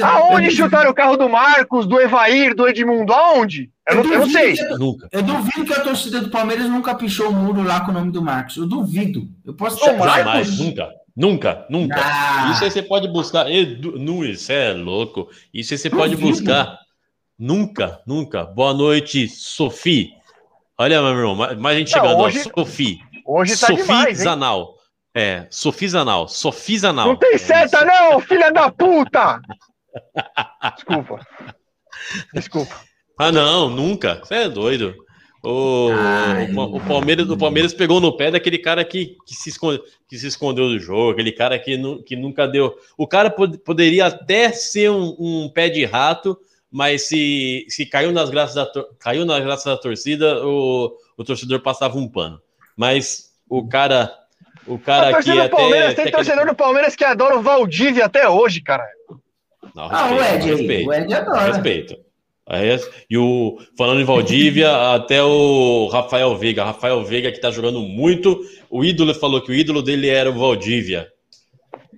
Aonde 0.02 0.46
eu 0.46 0.50
chutaram 0.50 0.90
o 0.90 0.94
carro 0.94 1.16
do 1.16 1.28
Marcos, 1.28 1.86
do 1.86 2.00
Evair, 2.00 2.54
do 2.54 2.68
Edmundo? 2.68 3.12
Aonde? 3.12 3.70
Eu 3.88 3.94
não, 3.96 4.02
eu 4.02 4.10
não 4.10 4.18
duvido 4.26 4.32
sei. 4.38 4.60
a- 4.60 4.76
Nunca. 4.78 5.08
Eu 5.12 5.22
duvido 5.22 5.64
que 5.64 5.72
a 5.72 5.80
torcida 5.80 6.20
do 6.20 6.28
Palmeiras 6.28 6.66
nunca 6.68 6.94
pichou 6.96 7.28
o 7.28 7.32
muro 7.32 7.62
lá 7.62 7.80
com 7.82 7.92
o 7.92 7.94
nome 7.94 8.10
do 8.10 8.20
Marcos. 8.20 8.56
Eu 8.56 8.66
duvido. 8.66 9.28
Eu 9.44 9.54
posso 9.54 9.78
Marcos- 9.96 10.14
Jamais, 10.16 10.58
nunca. 10.58 10.88
Nunca, 11.16 11.64
nunca. 11.70 11.94
Ah. 11.98 12.50
Isso 12.52 12.64
aí 12.64 12.70
você 12.70 12.82
pode 12.82 13.08
buscar. 13.08 13.50
Edu, 13.50 14.22
isso 14.24 14.52
é 14.52 14.72
louco. 14.72 15.28
Isso 15.54 15.72
aí 15.72 15.78
você 15.78 15.88
pode 15.88 16.10
Duvido. 16.16 16.28
buscar. 16.30 16.76
Nunca, 17.38 18.00
nunca. 18.06 18.44
Boa 18.44 18.74
noite, 18.74 19.28
Sophie. 19.28 20.10
Olha, 20.78 21.00
meu 21.00 21.10
irmão, 21.12 21.36
mais 21.58 21.78
gente 21.78 21.94
Não, 21.94 22.02
chegando. 22.02 22.18
ó. 22.20 22.26
hoje- 22.26 22.42
Sophie. 22.54 22.98
Hoje 23.24 23.52
tá 23.58 23.66
Sophie 23.68 23.82
demais, 23.82 24.18
hein? 24.18 24.24
Zanal. 24.24 24.75
É, 25.18 25.46
Sophie 25.50 25.88
Zanal. 25.88 26.28
Sophie 26.28 26.78
Zanal. 26.78 27.08
Não 27.08 27.16
tem 27.16 27.34
É 27.34 27.38
seta, 27.38 27.78
isso. 27.78 27.86
não, 27.86 28.20
filha 28.20 28.52
da 28.52 28.70
puta! 28.70 29.40
Desculpa. 30.74 31.26
Desculpa. 32.34 32.76
Ah, 33.18 33.32
não, 33.32 33.70
nunca. 33.70 34.20
Você 34.22 34.34
é 34.34 34.48
doido. 34.48 34.94
O, 35.42 35.88
Ai. 35.92 36.52
o, 36.52 36.76
o 36.76 36.80
Palmeiras, 36.80 37.30
o 37.30 37.36
Palmeiras 37.36 37.72
pegou 37.72 38.00
no 38.00 38.16
pé 38.16 38.30
daquele 38.30 38.58
cara 38.58 38.84
que, 38.84 39.16
que, 39.26 39.34
se, 39.34 39.48
esconde, 39.48 39.80
que 40.08 40.18
se 40.18 40.26
escondeu 40.26 40.68
do 40.68 40.78
jogo, 40.78 41.12
aquele 41.12 41.32
cara 41.32 41.58
que, 41.58 41.76
nu, 41.76 42.02
que 42.02 42.16
nunca 42.16 42.46
deu. 42.46 42.76
O 42.98 43.06
cara 43.06 43.30
pod- 43.30 43.56
poderia 43.58 44.06
até 44.06 44.50
ser 44.52 44.90
um, 44.90 45.16
um 45.18 45.48
pé 45.48 45.68
de 45.68 45.84
rato, 45.84 46.36
mas 46.70 47.02
se, 47.02 47.64
se 47.68 47.86
caiu, 47.86 48.12
nas 48.12 48.28
graças 48.28 48.54
da, 48.56 48.68
caiu 48.98 49.24
nas 49.24 49.42
graças 49.42 49.64
da 49.64 49.76
torcida, 49.78 50.44
o, 50.44 50.92
o 51.16 51.24
torcedor 51.24 51.60
passava 51.60 51.96
um 51.96 52.08
pano. 52.08 52.38
Mas 52.76 53.30
o 53.48 53.66
cara. 53.66 54.12
O 54.66 54.78
cara 54.78 55.10
torcida 55.12 55.34
do 55.34 55.40
até. 55.42 55.48
Palmeiras, 55.56 55.94
tem 55.94 56.02
até 56.04 56.10
torcedor 56.16 56.46
do 56.46 56.54
Palmeiras 56.54 56.96
que 56.96 57.04
adora 57.04 57.38
o 57.38 57.42
Valdívia 57.42 58.04
até 58.06 58.28
hoje, 58.28 58.60
cara. 58.60 58.84
Não, 59.74 59.84
Ah, 59.90 60.10
o 60.10 60.22
Ed 60.22 60.46
respeito. 60.50 60.88
O 60.88 60.92
Ed 60.92 61.14
adora. 61.14 61.52
Respeito. 61.52 61.96
E 63.10 63.18
o 63.18 63.58
falando 63.76 64.00
em 64.00 64.04
Valdívia, 64.04 64.94
até 64.94 65.22
o 65.22 65.88
Rafael 65.88 66.36
Veiga, 66.36 66.64
Rafael 66.64 67.04
Veiga 67.04 67.32
que 67.32 67.40
tá 67.40 67.50
jogando 67.50 67.80
muito. 67.80 68.40
O 68.70 68.84
ídolo 68.84 69.14
falou 69.14 69.40
que 69.42 69.50
o 69.50 69.54
ídolo 69.54 69.82
dele 69.82 70.08
era 70.08 70.30
o 70.30 70.38
Valdívia. 70.38 71.08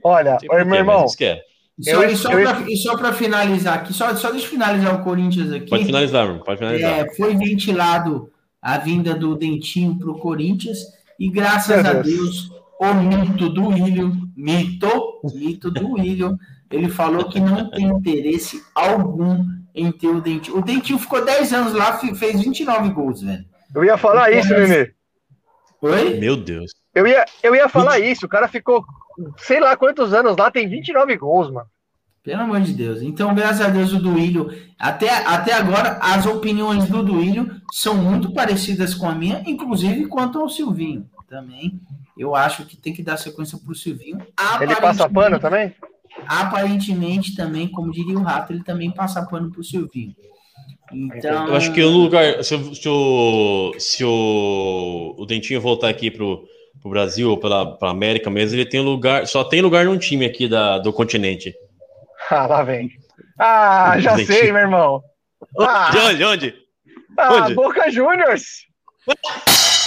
Olha, 0.02 0.38
oi, 0.50 0.64
meu 0.64 0.76
irmão, 0.76 1.04
isso 1.04 1.16
que 1.16 1.24
é. 1.24 1.42
E 1.78 1.85
só, 1.85 2.02
Eu- 2.02 2.11
e 2.11 2.16
só 2.16 2.33
eu- 2.33 2.42
pra- 2.42 2.64
e 2.70 2.76
só 2.76 2.96
para 2.96 3.12
finalizar 3.12 3.74
aqui, 3.74 3.92
só, 3.92 4.14
só 4.16 4.31
deixa 4.31 4.46
eu 4.46 4.50
finalizar 4.50 5.00
o 5.00 5.04
Corinthians 5.04 5.52
aqui. 5.52 5.68
Pode 5.68 5.85
finalizar, 5.85 6.26
mano. 6.26 6.42
Pode 6.42 6.59
finalizar. 6.59 6.98
É, 7.00 7.14
foi 7.14 7.37
ventilado 7.37 8.31
a 8.61 8.78
vinda 8.78 9.14
do 9.14 9.37
Dentinho 9.37 9.96
para 9.98 10.11
o 10.11 10.18
Corinthians 10.18 10.78
e 11.20 11.28
graças 11.31 11.83
Meu 11.83 11.90
a 11.90 11.94
Deus. 11.94 12.07
Deus, 12.16 12.50
o 12.80 12.94
mito 12.94 13.48
do 13.48 13.68
William, 13.68 14.12
mito, 14.36 15.20
mito 15.34 15.70
do 15.70 15.92
William, 15.92 16.36
ele 16.70 16.88
falou 16.88 17.28
que 17.28 17.40
não 17.40 17.70
tem 17.70 17.86
interesse 17.86 18.62
algum 18.74 19.44
em 19.74 19.90
ter 19.92 20.08
o 20.08 20.20
Dentinho. 20.20 20.58
O 20.58 20.62
Dentinho 20.62 20.98
ficou 20.98 21.24
10 21.24 21.52
anos 21.52 21.72
lá, 21.74 21.98
fe- 21.98 22.14
fez 22.14 22.40
29 22.40 22.90
gols, 22.90 23.22
velho. 23.22 23.44
eu 23.74 23.84
ia 23.84 23.96
falar 23.96 24.30
isso, 24.32 24.52
Nenê. 24.52 24.92
Oi? 25.80 26.18
Meu 26.18 26.36
Deus. 26.36 26.72
Eu 26.94 27.06
ia, 27.06 27.24
eu 27.42 27.54
ia 27.54 27.68
falar 27.68 27.98
isso. 28.00 28.26
O 28.26 28.28
cara 28.28 28.48
ficou, 28.48 28.84
sei 29.36 29.61
lá 29.61 29.76
quantos 29.76 30.12
anos 30.12 30.36
lá, 30.36 30.50
tem 30.50 30.68
29 30.68 31.16
gols, 31.16 31.50
mano. 31.53 31.66
Pelo 32.24 32.42
amor 32.42 32.61
de 32.61 32.72
Deus. 32.74 33.00
Então, 33.00 33.34
graças 33.34 33.61
a 33.61 33.68
Deus, 33.68 33.92
o 33.92 34.00
Duílio, 34.03 34.50
até, 34.78 35.09
até 35.24 35.53
agora, 35.55 35.98
as 36.03 36.26
opiniões 36.26 36.86
do 36.88 37.03
Duílio 37.03 37.48
são 37.72 37.94
muito 37.94 38.32
parecidas 38.34 38.94
com 38.94 39.09
a 39.09 39.14
minha, 39.14 39.42
inclusive 39.46 40.07
quanto 40.07 40.38
ao 40.40 40.48
Silvinho. 40.48 41.09
Também, 41.28 41.80
eu 42.18 42.34
acho 42.34 42.66
que 42.66 42.76
tem 42.76 42.92
que 42.92 43.02
dar 43.02 43.16
sequência 43.16 43.58
para 43.58 43.72
o 43.72 43.74
Silvinho. 43.74 44.20
Ele 44.60 44.74
passa 44.76 45.08
pano 45.08 45.38
também? 45.38 45.74
Aparentemente, 46.26 47.34
também, 47.36 47.68
como 47.68 47.92
diria 47.92 48.16
o 48.18 48.22
Rato, 48.22 48.52
ele 48.52 48.64
também 48.64 48.90
passa 48.90 49.24
pano 49.26 49.50
para 49.50 49.60
o 49.60 49.64
Silvinho. 49.64 50.14
Então, 50.92 51.48
Eu 51.48 51.54
acho 51.54 51.72
que 51.72 51.80
no 51.82 51.90
lugar. 51.90 52.42
Se, 52.42 52.54
o- 52.54 52.74
se 52.74 52.88
o, 52.88 53.72
se 53.78 54.04
o, 54.04 55.14
o 55.18 55.26
Dentinho 55.26 55.60
voltar 55.60 55.88
aqui 55.90 56.10
pro, 56.10 56.44
pro 56.80 56.90
Brasil 56.90 57.30
ou 57.30 57.36
pela, 57.38 57.76
pra 57.76 57.90
América 57.90 58.30
mesmo, 58.30 58.56
ele 58.56 58.64
tem 58.68 58.80
lugar. 58.80 59.26
Só 59.26 59.44
tem 59.44 59.60
lugar 59.60 59.84
num 59.84 59.98
time 59.98 60.24
aqui 60.24 60.48
da, 60.48 60.78
do 60.78 60.92
continente. 60.92 61.54
Ah, 62.30 62.46
lá 62.46 62.62
vem. 62.62 62.90
Ah, 63.38 63.98
já 64.00 64.16
Gente. 64.16 64.26
sei, 64.26 64.52
meu 64.52 64.60
irmão. 64.62 65.02
Ah, 65.60 65.90
De 65.90 65.98
onde? 65.98 66.24
Onde? 66.24 66.54
ah, 67.16 67.34
onde? 67.44 67.54
Boca 67.54 67.90
Juniors. 67.90 68.66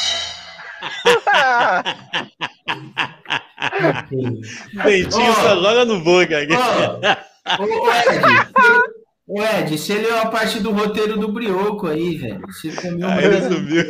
Ó. 0.82 1.82
só 5.12 5.56
joga 5.56 5.86
no. 5.86 6.02
Ô, 7.60 7.64
ô, 7.64 7.92
Ed, 7.92 8.20
ô, 9.28 9.44
Ed, 9.44 9.78
você 9.78 9.96
leu 9.96 10.18
a 10.20 10.26
parte 10.28 10.60
do 10.60 10.72
roteiro 10.72 11.18
do 11.18 11.32
Brioco 11.32 11.88
aí, 11.88 12.18
velho. 12.18 12.42
Você 12.48 12.72
comeu 12.74 13.10
ele 13.20 13.42
subiu. 13.42 13.84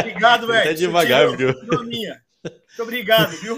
Obrigado, 0.00 0.46
velho. 0.46 0.60
Até 0.60 0.74
devagar, 0.74 1.28
viu? 1.36 1.54
Minha. 1.84 2.16
Muito 2.44 2.82
obrigado, 2.82 3.30
viu? 3.38 3.56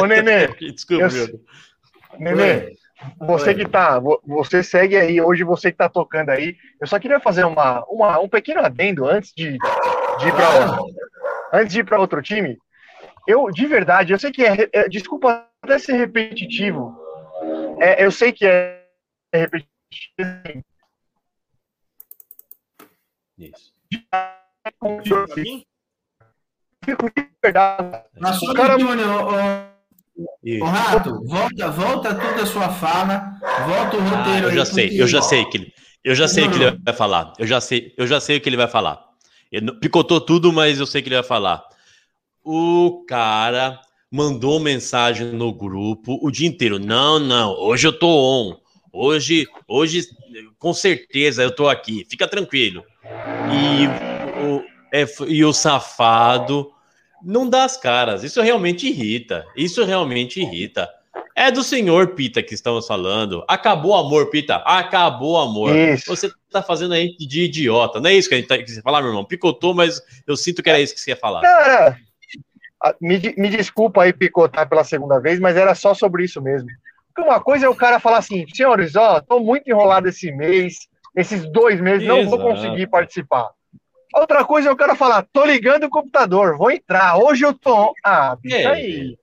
Ô, 0.00 0.06
Nenê, 0.06 0.48
Descobriu. 0.72 1.40
Nenê, 2.18 2.72
você 3.20 3.50
Oi. 3.50 3.54
que 3.54 3.68
tá, 3.68 3.98
vo- 3.98 4.20
você 4.26 4.62
segue 4.62 4.96
aí, 4.96 5.20
hoje 5.20 5.44
você 5.44 5.70
que 5.70 5.78
tá 5.78 5.88
tocando 5.88 6.30
aí. 6.30 6.56
Eu 6.80 6.86
só 6.86 6.98
queria 6.98 7.20
fazer 7.20 7.44
uma, 7.44 7.84
uma- 7.88 8.18
um 8.18 8.28
pequeno 8.28 8.60
adendo 8.60 9.06
antes 9.06 9.32
de, 9.36 9.52
de 10.18 10.28
ir 10.28 10.32
para 10.34 10.78
antes 11.52 11.72
de 11.72 11.80
ir 11.80 11.84
para 11.84 12.00
outro 12.00 12.20
time. 12.22 12.58
Eu, 13.26 13.50
de 13.50 13.66
verdade, 13.66 14.12
eu 14.12 14.18
sei 14.18 14.30
que 14.32 14.44
é, 14.44 14.68
é- 14.72 14.88
desculpa 14.88 15.46
até 15.62 15.78
ser 15.78 15.94
repetitivo. 15.96 16.96
É, 17.80 18.04
eu 18.04 18.10
sei 18.10 18.32
que 18.32 18.46
é, 18.46 18.84
é 19.32 19.38
repetitivo. 19.38 20.64
Isso. 23.38 23.72
Pra 24.80 25.26
mim? 25.36 25.64
Fico 26.84 27.10
de 27.10 27.28
verdade. 27.42 28.04
Na 28.16 28.32
sua 28.32 28.52
O 28.52 28.54
cara- 28.54 28.78
Júnior, 28.78 29.28
Isso. 30.42 30.64
ô, 30.64 30.66
Rato, 30.66 31.24
volta, 31.24 31.70
volta 31.70 32.14
toda 32.14 32.42
a 32.42 32.46
sua 32.46 32.68
fala, 32.70 33.38
volta 33.66 33.96
o 33.96 34.00
Ah, 34.00 34.08
roteiro 34.24 34.46
eu 34.46 34.50
aí. 34.50 34.56
já 34.56 34.64
sei, 34.64 34.88
porque- 34.88 35.02
eu 35.02 35.06
já 35.06 35.22
sei 35.22 35.44
que 35.44 35.56
ele, 35.58 35.72
eu 36.02 36.14
já 36.14 36.26
sei 36.26 36.46
o 36.46 36.50
que 36.50 36.56
ele 36.62 36.78
vai 36.84 36.94
falar. 36.94 37.32
Eu 37.38 37.46
já 37.46 37.60
sei, 37.60 37.94
eu 37.96 38.06
já 38.06 38.20
sei 38.20 38.38
o 38.38 38.40
que 38.40 38.48
ele 38.48 38.56
vai 38.56 38.68
falar. 38.68 39.06
Ele 39.50 39.72
picotou 39.72 40.20
tudo, 40.20 40.52
mas 40.52 40.78
eu 40.78 40.86
sei 40.86 41.02
que 41.02 41.08
ele 41.08 41.16
vai 41.16 41.24
falar. 41.24 41.64
O 42.44 43.04
cara 43.06 43.80
mandou 44.10 44.58
mensagem 44.58 45.26
no 45.32 45.52
grupo 45.52 46.18
o 46.22 46.30
dia 46.30 46.48
inteiro. 46.48 46.78
Não, 46.78 47.18
não, 47.18 47.52
hoje 47.52 47.86
eu 47.86 47.92
tô 47.92 48.08
on. 48.08 48.56
Hoje, 48.92 49.46
hoje 49.66 50.08
com 50.58 50.72
certeza 50.72 51.42
eu 51.42 51.54
tô 51.54 51.68
aqui. 51.68 52.06
Fica 52.08 52.26
tranquilo. 52.26 52.84
E 53.52 53.86
o, 54.42 54.64
é, 54.92 55.06
e 55.28 55.44
o 55.44 55.52
safado 55.52 56.72
não 57.22 57.48
dá 57.48 57.64
as 57.64 57.76
caras. 57.76 58.24
Isso 58.24 58.40
realmente 58.40 58.86
irrita. 58.86 59.44
Isso 59.56 59.84
realmente 59.84 60.40
irrita. 60.40 60.88
É 61.38 61.50
do 61.52 61.62
senhor 61.62 62.08
Pita 62.14 62.42
que 62.42 62.52
estamos 62.54 62.86
falando. 62.86 63.44
Acabou 63.46 63.92
o 63.92 63.96
amor, 63.96 64.28
Pita. 64.30 64.56
Acabou 64.56 65.34
o 65.34 65.38
amor. 65.38 65.74
Isso. 65.76 66.06
Você 66.06 66.30
tá 66.50 66.62
fazendo 66.62 66.94
aí 66.94 67.16
de 67.16 67.42
idiota. 67.44 68.00
Não 68.00 68.10
é 68.10 68.14
isso 68.14 68.28
que 68.28 68.34
a 68.34 68.38
gente 68.38 68.48
tá, 68.48 68.58
que 68.58 68.68
você 68.68 68.82
falar, 68.82 69.00
meu 69.00 69.10
irmão? 69.10 69.24
Picotou, 69.24 69.72
mas 69.74 70.02
eu 70.26 70.36
sinto 70.36 70.62
que 70.62 70.68
era 70.68 70.80
isso 70.80 70.94
que 70.94 71.00
você 71.00 71.10
ia 71.10 71.16
falar. 71.16 71.42
Cara, 71.42 71.96
a- 72.82 72.94
me, 73.00 73.18
me 73.36 73.48
desculpa 73.50 74.02
aí 74.02 74.12
picotar 74.12 74.68
pela 74.68 74.82
segunda 74.82 75.20
vez, 75.20 75.38
mas 75.38 75.56
era 75.56 75.74
só 75.74 75.94
sobre 75.94 76.24
isso 76.24 76.42
mesmo. 76.42 76.68
Porque 77.14 77.28
uma 77.30 77.40
coisa 77.40 77.66
é 77.66 77.68
o 77.68 77.74
cara 77.74 78.00
falar 78.00 78.18
assim, 78.18 78.44
senhores, 78.54 78.96
ó, 78.96 79.20
tô 79.20 79.38
muito 79.40 79.68
enrolado 79.68 80.08
esse 80.08 80.32
mês, 80.32 80.88
esses 81.16 81.44
dois 81.52 81.80
meses, 81.80 82.06
não 82.06 82.24
vou 82.28 82.38
Exato. 82.38 82.42
conseguir 82.42 82.86
participar. 82.88 83.50
Outra 84.14 84.44
coisa 84.44 84.68
é 84.68 84.72
o 84.72 84.76
cara 84.76 84.94
falar, 84.96 85.26
tô 85.32 85.44
ligando 85.44 85.84
o 85.84 85.90
computador, 85.90 86.56
vou 86.56 86.70
entrar, 86.70 87.16
hoje 87.18 87.44
eu 87.44 87.52
tô. 87.54 87.92
Ah, 88.04 88.36
bicho, 88.40 88.56
É. 88.56 88.66
aí. 88.66 89.16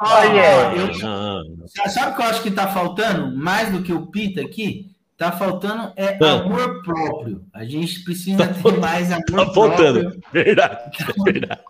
Aí 0.00 0.38
é. 0.38 0.72
eu- 0.78 0.94
Sabe 1.90 2.12
o 2.12 2.16
que 2.16 2.22
eu 2.22 2.26
acho 2.26 2.42
que 2.42 2.50
tá 2.50 2.68
faltando? 2.68 3.36
Mais 3.36 3.70
do 3.70 3.82
que 3.82 3.92
o 3.92 4.06
Pita 4.06 4.40
aqui, 4.40 4.90
tá 5.16 5.30
faltando 5.30 5.92
é 5.96 6.16
Ah. 6.22 6.32
amor 6.40 6.82
próprio. 6.82 7.44
A 7.52 7.64
gente 7.64 8.02
precisa 8.02 8.46
ter 8.46 8.78
mais 8.78 9.12
amor 9.12 9.24
tá 9.26 9.52
faltando. 9.52 10.00
próprio. 10.00 10.22
Verdade, 10.32 10.80
é 11.00 11.22
verdade. 11.32 11.60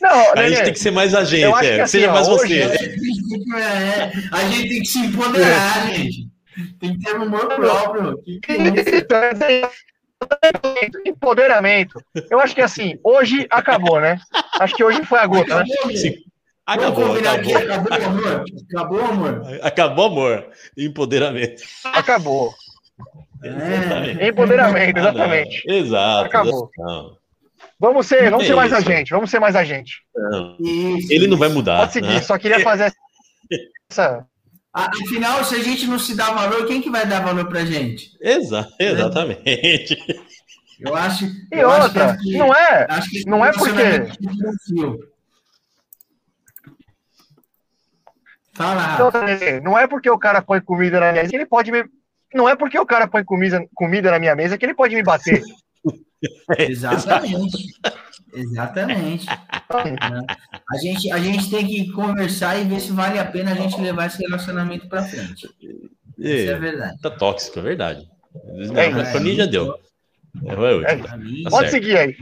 Não, 0.00 0.32
A 0.36 0.48
gente 0.48 0.64
tem 0.64 0.72
que 0.72 0.78
ser 0.80 0.90
mais 0.90 1.14
a 1.14 1.22
gente, 1.24 1.42
Eu 1.42 1.54
acho 1.54 1.68
é. 1.68 1.74
que 1.76 1.80
assim, 1.82 1.98
Seja 1.98 2.10
ó, 2.10 2.14
mais 2.14 2.26
você. 2.26 2.60
É, 2.60 4.12
a 4.32 4.48
gente 4.48 4.68
tem 4.68 4.80
que 4.80 4.86
se 4.86 4.98
empoderar, 4.98 5.92
gente. 5.94 6.28
Tem 6.80 6.98
que 6.98 7.04
ter 7.04 7.14
amor 7.14 7.46
próprio. 7.54 8.18
Que 8.42 8.52
isso? 10.82 11.02
Empoderamento. 11.06 12.00
Eu 12.30 12.40
acho 12.40 12.54
que 12.54 12.60
assim, 12.62 12.98
hoje 13.04 13.46
acabou, 13.50 14.00
né? 14.00 14.18
Acho 14.60 14.74
que 14.74 14.84
hoje 14.84 15.04
foi 15.04 15.18
a 15.18 15.26
gota, 15.26 15.56
né? 15.62 15.64
Acabou, 16.66 17.16
Acabou, 17.16 17.32
aqui. 17.32 17.54
acabou. 17.54 17.94
Amor. 17.94 18.44
Acabou, 18.72 19.00
amor. 19.04 19.42
Acabou, 19.62 20.06
amor. 20.06 20.46
Empoderamento. 20.76 21.62
Acabou. 21.84 22.52
É. 23.44 24.28
Empoderamento, 24.28 24.96
Ah, 24.98 25.02
não. 25.02 25.08
exatamente. 25.10 25.62
Exato. 25.68 26.26
Acabou. 26.26 26.70
Não, 26.78 27.16
Vamos 27.78 28.06
ser, 28.06 28.30
vamos 28.30 28.44
É 28.44 28.48
ser 28.48 28.54
mais 28.56 28.72
a 28.72 28.80
gente, 28.80 29.10
vamos 29.10 29.30
ser 29.30 29.38
mais 29.38 29.54
a 29.54 29.62
gente. 29.62 30.00
não. 30.14 30.56
Isso, 30.58 31.12
Ele 31.12 31.26
não 31.26 31.36
vai 31.36 31.48
mudar. 31.50 31.78
Pode 31.80 31.92
seguir, 31.92 32.08
né? 32.08 32.20
só 32.22 32.38
queria 32.38 32.60
fazer 32.60 32.92
essa. 33.90 34.26
Afinal, 34.76 35.42
se 35.42 35.54
a 35.54 35.58
gente 35.62 35.86
não 35.86 35.98
se 35.98 36.14
dá 36.14 36.30
valor, 36.32 36.66
quem 36.66 36.82
que 36.82 36.90
vai 36.90 37.06
dar 37.06 37.20
valor 37.24 37.48
pra 37.48 37.64
gente? 37.64 38.10
Exa 38.20 38.68
exatamente. 38.78 39.96
Eu 40.78 40.94
acho. 40.94 41.24
E 41.24 41.58
eu 41.58 41.70
acho 41.70 41.86
outra, 41.86 42.18
que- 42.18 42.36
não 42.36 42.54
é, 42.54 42.86
acho 42.90 43.08
que 43.10 43.24
não 43.24 43.42
é 43.42 43.50
um 43.50 43.54
fio. 43.54 44.98
Fala, 48.52 48.98
não, 48.98 49.10
Nenê, 49.22 49.60
não 49.60 49.78
é 49.78 49.86
porque 49.86 50.10
o 50.10 50.18
cara 50.18 50.40
põe 50.42 50.60
comida 50.60 51.00
na 51.00 51.12
minha 51.12 51.22
mesa 51.22 51.30
que 51.30 51.36
ele 51.36 51.46
pode 51.46 51.70
me. 51.72 51.84
Não 52.34 52.48
é 52.48 52.54
porque 52.56 52.78
o 52.78 52.86
cara 52.86 53.06
põe 53.06 53.24
comida, 53.24 53.66
comida 53.74 54.10
na 54.10 54.18
minha 54.18 54.34
mesa 54.36 54.58
que 54.58 54.64
ele 54.66 54.74
pode 54.74 54.94
me 54.94 55.02
bater. 55.02 55.42
Exatamente. 56.58 57.74
Exatamente. 58.34 59.26
A 59.28 60.76
gente, 60.78 61.10
a 61.10 61.18
gente 61.18 61.50
tem 61.50 61.66
que 61.66 61.90
conversar 61.92 62.56
e 62.58 62.64
ver 62.64 62.80
se 62.80 62.92
vale 62.92 63.18
a 63.18 63.24
pena 63.24 63.52
a 63.52 63.54
gente 63.54 63.80
levar 63.80 64.06
esse 64.06 64.18
relacionamento 64.22 64.88
pra 64.88 65.02
frente. 65.04 65.48
Isso 66.18 66.50
é 66.50 66.54
É, 66.54 66.58
verdade. 66.58 67.00
tá 67.00 67.10
tóxico, 67.10 67.58
é 67.58 67.62
verdade. 67.62 68.08
Não, 68.44 68.76
É, 68.78 69.10
pra 69.12 69.20
mim 69.20 69.34
já 69.34 69.46
deu. 69.46 69.74
É. 70.44 70.92
É. 70.92 70.96
Tá 70.98 71.50
Pode 71.50 71.70
certo. 71.70 71.70
seguir 71.70 71.96
aí. 71.96 72.16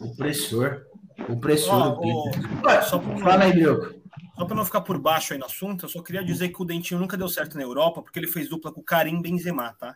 opressor. 0.00 0.82
Opressor. 1.28 1.74
Ó, 1.74 1.88
o 1.92 2.00
Peter. 2.32 2.50
ó, 2.62 2.66
Ué, 2.66 2.82
só 2.82 2.98
pra- 2.98 3.16
Fala 3.18 3.44
aí, 3.44 3.52
Brioco. 3.52 3.94
Só 4.36 4.44
para 4.44 4.56
não 4.56 4.64
ficar 4.64 4.80
por 4.80 4.98
baixo 4.98 5.32
aí 5.32 5.38
no 5.38 5.46
assunto, 5.46 5.84
eu 5.84 5.88
só 5.88 6.02
queria 6.02 6.24
dizer 6.24 6.48
que 6.48 6.60
o 6.60 6.64
Dentinho 6.64 6.98
nunca 6.98 7.16
deu 7.16 7.28
certo 7.28 7.56
na 7.56 7.62
Europa, 7.62 8.02
porque 8.02 8.18
ele 8.18 8.26
fez 8.26 8.48
dupla 8.48 8.72
com 8.72 8.80
o 8.80 8.84
Karim 8.84 9.22
Benzema, 9.22 9.72
tá? 9.78 9.94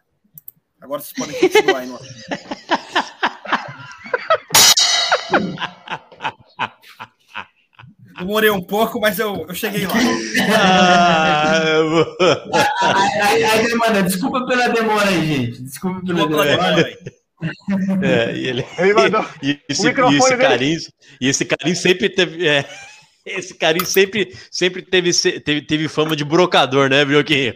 Agora 0.80 1.00
vocês 1.00 1.12
podem 1.12 1.38
continuar 1.40 1.78
aí 1.80 1.88
no 1.88 1.96
assunto. 1.96 2.14
Demorei 8.18 8.50
um 8.50 8.60
pouco, 8.60 9.00
mas 9.00 9.18
eu, 9.18 9.46
eu 9.48 9.54
cheguei 9.54 9.86
lá. 9.86 9.94
Ah, 10.50 11.62
Aí, 12.82 13.22
aí, 13.22 13.44
aí 13.44 13.66
demanda, 13.66 14.02
desculpa 14.02 14.44
pela 14.46 14.68
demora 14.68 15.08
aí, 15.08 15.26
gente. 15.26 15.62
Desculpa 15.62 16.04
pela 16.04 16.26
demora. 16.26 16.74
velho. 16.74 16.98
é, 18.02 18.36
e 18.36 18.46
ele, 18.48 18.66
Ele 18.78 18.94
mandou. 18.94 19.24
e 19.40 19.60
esse, 19.68 19.86
e 19.86 20.16
esse 20.16 20.36
carinho, 20.36 20.80
e 21.20 21.28
esse 21.28 21.44
carinho 21.44 21.76
sempre 21.76 22.08
teve, 22.08 22.48
é, 22.48 22.64
esse 23.24 23.54
carinho 23.54 23.86
sempre, 23.86 24.36
sempre 24.50 24.82
teve, 24.82 25.12
teve, 25.40 25.62
teve 25.62 25.88
fama 25.88 26.16
de 26.16 26.24
brocador, 26.24 26.90
né, 26.90 27.04
Brioquinho? 27.04 27.54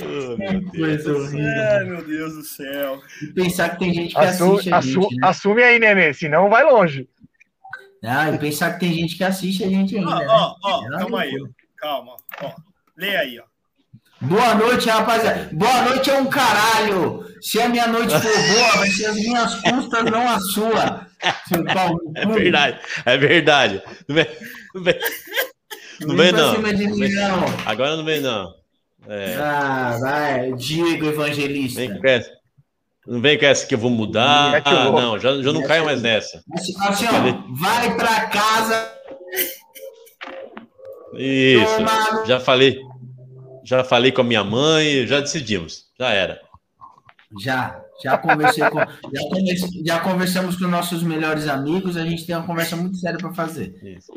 Oh, 0.00 0.36
meu 0.36 0.70
Que 0.70 0.78
Deus. 0.78 1.02
coisa 1.04 1.12
horrível. 1.16 1.62
Ai, 1.72 1.84
meu 1.84 2.04
Deus 2.06 2.34
do 2.34 2.42
céu. 2.44 3.02
E 3.22 3.26
pensar 3.28 3.70
que 3.70 3.78
tem 3.78 3.94
gente 3.94 4.14
que 4.14 4.20
Assume, 4.20 4.54
assiste 4.58 4.72
a 4.74 4.80
gente, 4.80 4.98
assu- 4.98 5.08
né? 5.16 5.28
assume 5.28 5.62
aí, 5.62 5.78
Nenê, 5.78 6.12
senão 6.14 6.48
vai 6.48 6.64
longe. 6.64 7.08
Ah, 8.04 8.30
e 8.30 8.38
pensar 8.38 8.72
que 8.74 8.80
tem 8.80 8.92
gente 8.94 9.16
que 9.16 9.24
assiste 9.24 9.64
a 9.64 9.68
gente 9.68 9.96
ainda, 9.96 10.10
Ó, 10.10 10.18
né? 10.18 10.26
ó, 10.28 10.54
ó, 10.62 10.84
É 10.84 10.88
uma 10.88 10.98
calma 10.98 11.20
aí, 11.22 11.32
ó. 11.40 11.46
calma, 11.76 12.16
ó. 12.42 12.52
Lê 12.96 13.16
aí, 13.16 13.38
ó. 13.40 13.44
Boa 14.20 14.54
noite, 14.56 14.88
rapaziada. 14.88 15.48
Boa 15.52 15.82
noite 15.82 16.10
é 16.10 16.18
um 16.20 16.26
caralho. 16.26 17.24
Se 17.40 17.60
a 17.60 17.68
minha 17.68 17.86
noite 17.86 18.10
for 18.10 18.20
boa, 18.54 18.76
vai 18.78 18.88
ser 18.90 19.06
as 19.06 19.14
minhas 19.16 19.54
custas, 19.56 20.04
não 20.04 20.28
a 20.28 20.40
sua. 20.40 21.06
Seu 21.48 21.64
É 22.16 22.26
verdade, 22.26 22.80
é 23.04 23.16
verdade. 23.16 23.82
Não 24.08 24.14
vem, 24.16 24.26
não 24.74 24.82
vem, 24.82 24.94
não 26.00 26.16
vem 26.16 26.32
não. 26.32 27.44
Agora 27.66 27.96
não 27.96 28.04
vem 28.04 28.20
não. 28.20 28.52
É, 29.08 29.36
Ah, 29.36 29.96
vai. 30.00 30.52
Diego 30.52 31.06
Evangelista. 31.06 31.80
vem 31.80 31.98
com 31.98 32.06
essa. 32.06 32.30
Não 33.06 33.20
vem 33.22 33.38
com 33.38 33.46
essa 33.46 33.66
que 33.66 33.74
eu 33.74 33.78
vou 33.78 33.90
mudar. 33.90 34.60
Ah, 34.64 34.90
não, 34.90 35.18
já, 35.18 35.40
já 35.42 35.52
não 35.52 35.62
caio 35.62 35.84
mais 35.86 36.02
nessa. 36.02 36.42
Assim, 36.52 37.06
ó, 37.06 37.54
vai 37.54 37.96
pra 37.96 38.26
casa. 38.26 38.92
Isso. 41.14 41.76
Toma. 41.76 42.26
Já 42.26 42.38
falei. 42.40 42.78
Já 43.64 43.82
falei 43.84 44.12
com 44.12 44.20
a 44.20 44.24
minha 44.24 44.44
mãe, 44.44 45.06
já 45.06 45.20
decidimos. 45.20 45.84
Já 45.98 46.10
era. 46.10 46.40
Já, 47.40 47.80
já 48.02 48.16
conversei 48.18 48.68
com, 48.70 48.78
já, 48.78 49.22
converse- 49.28 49.82
já 49.84 50.00
conversamos 50.00 50.56
com 50.56 50.66
nossos 50.66 51.02
melhores 51.02 51.48
amigos. 51.48 51.96
A 51.96 52.04
gente 52.04 52.26
tem 52.26 52.36
uma 52.36 52.46
conversa 52.46 52.76
muito 52.76 52.96
séria 52.96 53.18
para 53.18 53.32
fazer. 53.32 53.74
Isso. 53.82 54.12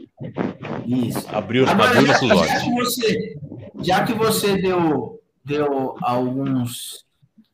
Isso. 0.85 1.27
Abriu, 1.35 1.67
Agora, 1.67 1.89
abriu 1.91 2.05
já, 2.07 2.13
nossos 2.13 2.29
já 2.29 2.35
olhos. 2.35 2.63
que 2.63 2.71
você, 2.71 3.35
já 3.81 4.03
que 4.03 4.13
você 4.13 4.61
deu 4.61 5.19
deu 5.43 5.95
alguns 6.01 7.03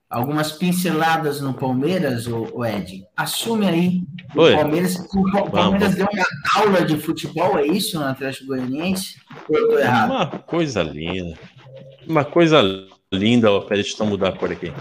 algumas 0.10 0.54
pinceladas 0.54 1.42
no 1.42 1.54
Palmeiras, 1.54 2.28
o, 2.28 2.50
o 2.54 2.66
Ed. 2.66 3.06
Assume 3.16 3.68
aí. 3.68 4.02
O 4.36 4.42
Oi. 4.42 4.54
Palmeiras, 4.56 4.96
o 4.96 5.32
Pa- 5.32 5.50
Palmeiras 5.50 5.96
deu 5.96 6.08
uma 6.12 6.26
aula 6.56 6.86
de 6.86 6.98
futebol, 6.98 7.58
é 7.60 7.66
isso, 7.68 8.00
no 8.00 8.06
Atlético 8.06 8.48
Goianiense? 8.48 9.16
Ou 9.50 9.58
eu 9.58 9.68
tô 9.70 9.80
errado? 9.80 10.12
Uma 10.12 10.28
coisa 10.28 10.82
linda. 10.82 11.38
Uma 12.08 12.24
coisa 12.24 12.62
linda. 13.12 13.62
Peraí, 13.62 13.84
deixa 13.84 14.02
eu 14.02 14.08
mudar 14.08 14.30
a 14.30 14.32
cor 14.32 14.50
aqui. 14.52 14.72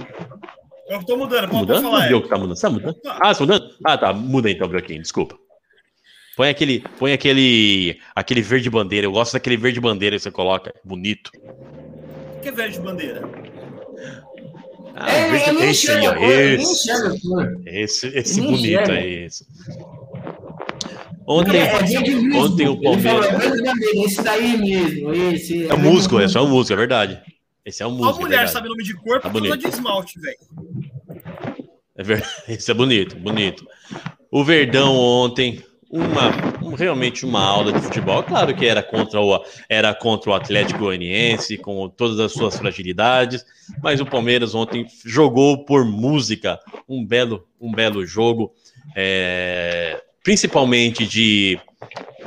Eu 0.89 1.03
tô 1.05 1.16
mudando, 1.16 1.41
Tá 1.43 1.49
pode, 1.49 1.61
mudando? 1.61 1.82
falar. 1.82 2.01
Não 2.01 2.09
viu 2.09 2.18
é. 2.18 2.22
que 2.22 2.28
tá 2.28 2.37
mudando? 2.39 2.57
Você 2.57 2.62
tá 2.66 2.70
mudando? 2.70 2.97
Ah, 3.07 3.34
você 3.34 3.39
tá 3.47 3.53
mudando? 3.53 3.74
Ah, 3.84 3.99
tá. 3.99 4.12
Muda 4.12 4.51
então, 4.51 4.68
Broquinho. 4.68 5.03
Desculpa. 5.03 5.37
Põe 6.37 6.49
aquele, 6.51 6.84
põe 6.99 7.12
aquele, 7.12 7.99
aquele 8.14 8.43
verde 8.43 8.68
bandeira. 8.70 9.07
Eu 9.07 9.12
gosto 9.12 9.32
daquele 9.32 9.57
verde 9.57 9.80
bandeira 9.80 10.16
que 10.16 10.22
você 10.22 10.30
coloca. 10.30 10.72
Bonito. 10.84 11.30
O 12.37 12.41
que 12.41 12.49
é 12.49 12.53
verde 12.53 12.78
bandeira? 12.78 13.22
Ah, 14.95 15.11
É, 15.11 15.30
verde- 15.30 15.51
ele 15.62 15.70
esse 15.70 15.91
aí, 15.91 16.07
ó. 16.07 16.14
Esse, 16.14 16.89
esse, 17.66 18.07
esse 18.18 18.41
bonito 18.41 18.91
é 18.91 19.07
esse. 19.24 19.47
Ontem, 21.26 21.57
É, 21.59 21.64
é 21.64 22.39
ontem 22.39 22.68
o 22.68 22.80
Palmeiras. 22.80 23.26
é 23.26 23.32
bandeira, 23.32 23.72
esse 24.07 24.22
daí 24.22 24.57
mesmo, 24.59 25.12
esse. 25.12 25.66
É 25.66 25.74
um 25.74 25.78
músico, 25.78 26.20
é 26.20 26.41
um 26.41 26.49
músico, 26.49 26.72
é 26.74 26.76
verdade. 26.76 27.20
Esse 27.66 27.82
é 27.82 27.86
um 27.86 27.90
Só 27.90 27.96
músico. 27.96 28.14
é 28.18 28.22
mulher 28.22 28.28
verdade. 28.36 28.52
sabe 28.52 28.68
nome 28.68 28.84
de 28.84 28.94
cor 28.94 29.20
Tá 29.20 29.28
bonito. 29.28 29.56
de 29.58 29.66
esmalte, 29.68 30.20
velho. 30.20 30.38
É 31.96 32.02
ver- 32.02 32.24
Esse 32.48 32.70
é 32.70 32.74
bonito, 32.74 33.16
bonito. 33.16 33.66
O 34.30 34.44
Verdão 34.44 34.94
ontem, 34.94 35.62
uma, 35.90 36.28
um- 36.62 36.74
realmente 36.74 37.24
uma 37.26 37.42
aula 37.42 37.72
de 37.72 37.80
futebol. 37.80 38.22
Claro 38.22 38.54
que 38.54 38.66
era 38.66 38.82
contra 38.82 39.20
o, 39.20 39.42
era 39.68 39.92
contra 39.94 40.30
o 40.30 40.34
Atlético 40.34 40.80
Goianiense, 40.80 41.56
com 41.58 41.88
todas 41.88 42.20
as 42.20 42.32
suas 42.32 42.56
fragilidades, 42.56 43.44
mas 43.82 44.00
o 44.00 44.06
Palmeiras 44.06 44.54
ontem 44.54 44.86
jogou 45.04 45.64
por 45.64 45.84
música, 45.84 46.60
um 46.88 47.04
belo, 47.04 47.48
um 47.60 47.72
belo 47.72 48.06
jogo, 48.06 48.52
é, 48.94 50.00
principalmente 50.22 51.04
de, 51.06 51.58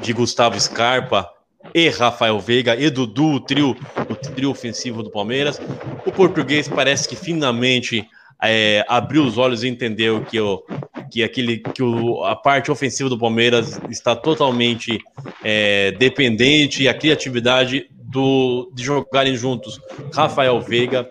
de 0.02 0.12
Gustavo 0.14 0.60
Scarpa 0.60 1.30
e 1.74 1.90
Rafael 1.90 2.40
Veiga 2.40 2.76
e 2.76 2.90
Dudu, 2.90 3.34
o 3.34 3.40
trio, 3.40 3.76
o 4.10 4.16
trio 4.16 4.50
ofensivo 4.50 5.04
do 5.04 5.10
Palmeiras. 5.10 5.60
O 6.06 6.12
português 6.12 6.68
parece 6.68 7.08
que 7.08 7.16
finalmente 7.16 8.08
é, 8.42 8.86
abriu 8.88 9.24
os 9.24 9.38
olhos 9.38 9.64
e 9.64 9.68
entendeu 9.68 10.24
que, 10.24 10.40
o, 10.40 10.64
que, 11.12 11.24
aquele, 11.24 11.58
que 11.58 11.84
o, 11.84 12.24
a 12.24 12.36
parte 12.36 12.72
ofensiva 12.72 13.10
do 13.10 13.18
Palmeiras 13.18 13.80
está 13.90 14.16
totalmente 14.16 14.98
é, 15.44 15.92
dependente 15.92 16.84
e 16.84 16.88
a 16.88 16.94
criatividade 16.94 17.88
do, 17.92 18.72
de 18.74 18.84
jogarem 18.84 19.36
juntos 19.36 19.80
Rafael 20.14 20.60
Veiga, 20.62 21.10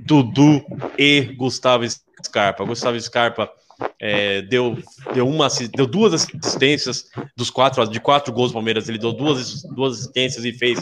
Dudu 0.00 0.64
e 0.98 1.20
Gustavo 1.36 1.84
Scarpa. 2.24 2.64
Gustavo 2.64 3.00
Scarpa 3.00 3.50
é, 3.98 4.42
deu, 4.42 4.76
deu, 5.14 5.28
uma, 5.28 5.48
deu 5.74 5.86
duas 5.86 6.14
assistências 6.14 7.10
dos 7.36 7.50
quatro, 7.50 7.86
de 7.86 8.00
quatro 8.00 8.32
gols 8.32 8.50
do 8.50 8.54
Palmeiras, 8.54 8.88
ele 8.88 8.98
deu 8.98 9.12
duas, 9.12 9.62
duas 9.62 10.00
assistências 10.00 10.44
e 10.44 10.52
fez, 10.52 10.80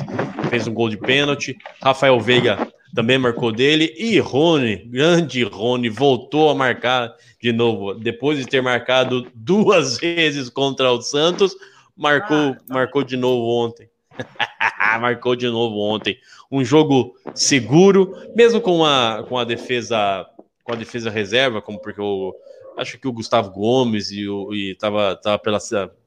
fez 0.48 0.66
um 0.66 0.74
gol 0.74 0.88
de 0.88 0.96
pênalti. 0.96 1.56
Rafael 1.82 2.18
Veiga 2.20 2.68
também 2.94 3.18
marcou 3.18 3.52
dele. 3.52 3.94
E 3.96 4.18
Rony, 4.18 4.76
grande 4.76 5.42
Rony, 5.42 5.88
voltou 5.88 6.50
a 6.50 6.54
marcar 6.54 7.14
de 7.40 7.52
novo. 7.52 7.94
Depois 7.94 8.38
de 8.38 8.46
ter 8.46 8.62
marcado 8.62 9.26
duas 9.34 9.98
vezes 10.00 10.48
contra 10.48 10.90
o 10.90 11.00
Santos, 11.00 11.54
marcou, 11.96 12.56
marcou 12.68 13.04
de 13.04 13.16
novo 13.16 13.46
ontem. 13.46 13.88
marcou 15.00 15.36
de 15.36 15.46
novo 15.46 15.78
ontem. 15.78 16.18
Um 16.50 16.64
jogo 16.64 17.14
seguro, 17.34 18.16
mesmo 18.34 18.60
com 18.60 18.84
a, 18.84 19.24
com 19.28 19.38
a 19.38 19.44
defesa 19.44 20.26
com 20.64 20.72
a 20.72 20.76
defesa 20.76 21.10
reserva, 21.10 21.60
como 21.60 21.80
porque 21.80 22.00
eu 22.00 22.34
acho 22.76 22.98
que 22.98 23.08
o 23.08 23.12
Gustavo 23.12 23.50
Gomes 23.50 24.10
e, 24.10 24.28
o, 24.28 24.54
e 24.54 24.74
tava, 24.74 25.16
tava 25.16 25.38
pela, 25.38 25.58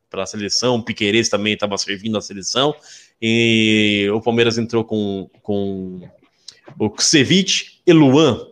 pela 0.09 0.25
seleção, 0.25 0.75
o 0.75 0.83
Piqueires 0.83 1.29
também 1.29 1.53
estava 1.53 1.77
servindo 1.77 2.17
a 2.17 2.21
seleção, 2.21 2.75
e 3.21 4.07
o 4.13 4.21
Palmeiras 4.21 4.57
entrou 4.57 4.83
com, 4.83 5.29
com 5.41 6.01
o 6.77 6.89
Kusevich 6.89 7.81
e 7.85 7.93
Luan. 7.93 8.47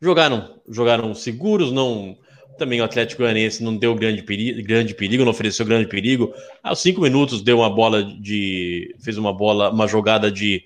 Jogaram, 0.00 0.60
jogaram 0.68 1.14
seguros, 1.14 1.70
não. 1.70 2.16
Também 2.58 2.80
o 2.80 2.84
Atlético 2.84 3.22
Goianiense 3.22 3.62
não 3.62 3.76
deu 3.76 3.94
grande 3.94 4.22
perigo, 4.22 4.62
grande 4.62 4.94
perigo, 4.94 5.24
não 5.24 5.30
ofereceu 5.30 5.64
grande 5.64 5.88
perigo. 5.88 6.32
Aos 6.62 6.80
cinco 6.80 7.00
minutos 7.00 7.42
deu 7.42 7.58
uma 7.58 7.70
bola 7.70 8.02
de. 8.02 8.94
fez 9.00 9.16
uma 9.16 9.32
bola, 9.32 9.70
uma 9.70 9.86
jogada 9.86 10.30
de, 10.30 10.64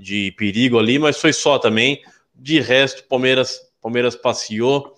de 0.00 0.32
perigo 0.38 0.78
ali, 0.78 0.98
mas 0.98 1.18
foi 1.18 1.32
só 1.32 1.58
também. 1.58 2.00
De 2.34 2.60
resto, 2.60 3.04
Palmeiras, 3.04 3.60
Palmeiras 3.80 4.16
passeou. 4.16 4.94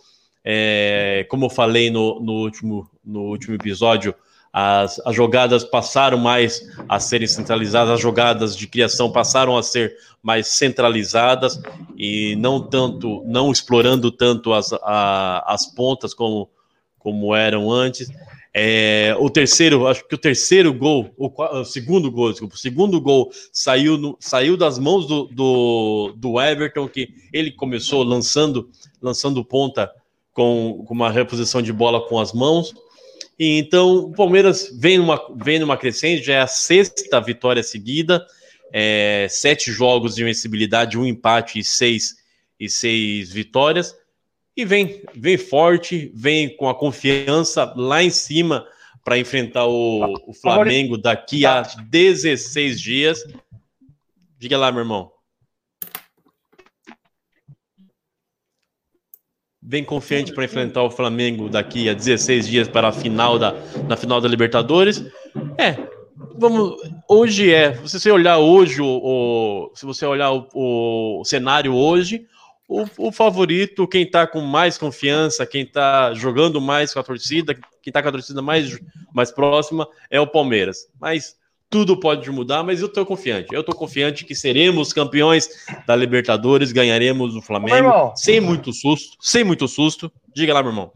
É, 0.49 1.27
como 1.29 1.47
eu 1.47 1.51
falei 1.51 1.91
no, 1.91 2.21
no, 2.21 2.35
último, 2.35 2.89
no 3.05 3.23
último 3.23 3.57
episódio, 3.57 4.15
as, 4.53 5.01
as 5.05 5.15
jogadas 5.15 5.65
passaram 5.65 6.17
mais 6.17 6.63
a 6.89 7.01
serem 7.01 7.27
centralizadas, 7.27 7.95
as 7.95 8.01
jogadas 8.01 8.57
de 8.57 8.69
criação 8.69 9.11
passaram 9.11 9.59
a 9.59 9.63
ser 9.63 9.97
mais 10.23 10.47
centralizadas 10.47 11.61
e 11.99 12.37
não 12.37 12.61
tanto, 12.61 13.25
não 13.27 13.51
explorando 13.51 14.13
tanto 14.13 14.53
as, 14.53 14.73
a, 14.73 15.53
as 15.53 15.67
pontas 15.67 16.15
como, 16.15 16.49
como 16.97 17.35
eram 17.35 17.69
antes. 17.69 18.09
É, 18.55 19.17
o 19.19 19.29
terceiro, 19.29 19.87
acho 19.89 20.07
que 20.07 20.15
o 20.15 20.19
terceiro 20.19 20.73
gol, 20.73 21.11
o, 21.19 21.29
o 21.59 21.65
segundo 21.65 22.09
gol, 22.11 22.31
desculpa, 22.31 22.55
o 22.55 22.59
segundo 22.59 23.01
gol 23.01 23.31
saiu, 23.53 23.99
no- 23.99 24.17
saiu 24.21 24.57
das 24.57 24.79
mãos 24.79 25.07
do, 25.07 25.25
do, 25.25 26.15
do 26.17 26.41
Everton, 26.41 26.89
que 26.89 27.09
ele 27.33 27.51
começou 27.51 28.05
lançando, 28.05 28.71
lançando 29.03 29.45
ponta 29.45 29.91
com, 30.37 30.85
com 30.87 30.93
uma 30.93 31.11
reposição 31.11 31.63
de 31.63 31.73
bola 31.73 32.07
com 32.07 32.21
as 32.21 32.35
mãos. 32.35 32.75
E 33.39 33.59
então 33.59 33.97
o 33.97 34.13
Palmeiras 34.13 34.71
vem 34.79 34.99
numa, 34.99 35.19
vem 35.35 35.59
numa 35.59 35.79
crescente, 35.79 36.23
já 36.23 36.35
é 36.35 36.41
a 36.41 36.47
sexta 36.47 37.19
vitória 37.21 37.63
seguida, 37.63 38.25
é, 38.71 39.27
sete 39.31 39.73
jogos 39.73 40.15
de 40.15 40.23
invencibilidade, 40.23 40.99
um 40.99 41.07
empate 41.07 41.59
e 41.59 41.65
seis, 41.65 42.17
e 42.61 42.69
seis 42.69 43.33
vitórias. 43.33 43.97
E 44.55 44.65
vem, 44.65 45.03
vem 45.15 45.39
forte, 45.39 46.13
vem 46.15 46.55
com 46.55 46.69
a 46.69 46.75
confiança 46.75 47.73
lá 47.75 48.03
em 48.03 48.11
cima 48.11 48.67
para 49.03 49.19
enfrentar 49.19 49.67
o, 49.67 50.15
o 50.27 50.35
Flamengo 50.35 50.99
daqui 50.99 51.47
a 51.47 51.63
16 51.63 52.81
dias. 52.81 53.25
Diga 54.39 54.59
lá, 54.59 54.71
meu 54.71 54.81
irmão. 54.81 55.16
Vem 59.69 59.83
confiante 59.83 60.33
para 60.33 60.45
enfrentar 60.45 60.85
o 60.85 60.91
Flamengo 60.91 61.49
daqui 61.49 61.89
a 61.89 61.93
16 61.93 62.47
dias 62.47 62.69
para 62.69 62.89
a 62.89 62.93
final 62.93 63.37
da, 63.37 63.53
na 63.89 63.97
final 63.97 64.21
da 64.21 64.29
Libertadores. 64.29 65.05
É, 65.59 65.77
vamos. 66.39 66.77
Hoje 67.09 67.53
é. 67.53 67.75
Se 67.85 67.99
você 67.99 68.11
olhar 68.13 68.39
hoje, 68.39 68.81
o, 68.81 68.87
o- 68.87 69.73
se 69.75 69.85
você 69.85 70.07
olhar 70.07 70.31
o, 70.33 70.47
o 71.21 71.25
cenário 71.25 71.75
hoje, 71.75 72.27
o, 72.69 72.85
o 72.97 73.11
favorito, 73.11 73.89
quem 73.89 74.03
está 74.05 74.25
com 74.25 74.41
mais 74.41 74.79
confiança, 74.79 75.45
quem 75.45 75.63
está 75.63 76.15
jogando 76.15 76.61
mais 76.61 76.95
com 76.95 77.01
a 77.01 77.03
torcida, 77.03 77.53
quem 77.55 77.63
está 77.89 78.01
com 78.01 78.09
a 78.09 78.13
torcida 78.13 78.41
mais, 78.41 78.79
mais 79.13 79.33
próxima 79.33 79.87
é 80.09 80.21
o 80.21 80.27
Palmeiras. 80.29 80.87
Mas 81.01 81.35
tudo 81.69 81.99
pode 81.99 82.31
mudar, 82.31 82.63
mas 82.63 82.81
eu 82.81 82.87
estou 82.87 83.05
confiante. 83.05 83.53
Eu 83.53 83.61
estou 83.61 83.75
confiante 83.75 84.25
que 84.25 84.35
seremos 84.35 84.93
campeões 84.93 85.49
da 85.87 85.97
Libertadores, 85.97 86.73
ganharemos 86.73 87.35
o 87.35 87.43
Flamengo, 87.43 88.13
sem 88.15 88.41
muito 88.41 88.73
susto, 88.73 89.17
sem 89.21 89.45
muito 89.45 89.67
susto. 89.67 90.11
Diga 90.35 90.55
lá, 90.55 90.63
meu 90.63 90.71
irmão. 90.71 90.93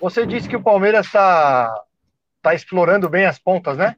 Você 0.00 0.26
disse 0.26 0.48
que 0.48 0.56
o 0.56 0.62
Palmeiras 0.62 1.06
está 1.06 1.72
tá 2.42 2.54
explorando 2.54 3.08
bem 3.08 3.24
as 3.24 3.38
pontas, 3.38 3.78
né? 3.78 3.96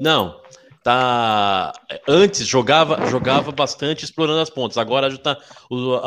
Não, 0.00 0.40
tá. 0.84 1.72
Antes 2.06 2.46
jogava, 2.46 3.06
jogava 3.06 3.50
bastante 3.50 4.04
explorando 4.04 4.40
as 4.40 4.50
pontas. 4.50 4.76
Agora 4.78 5.10
já 5.10 5.16
tá, 5.16 5.38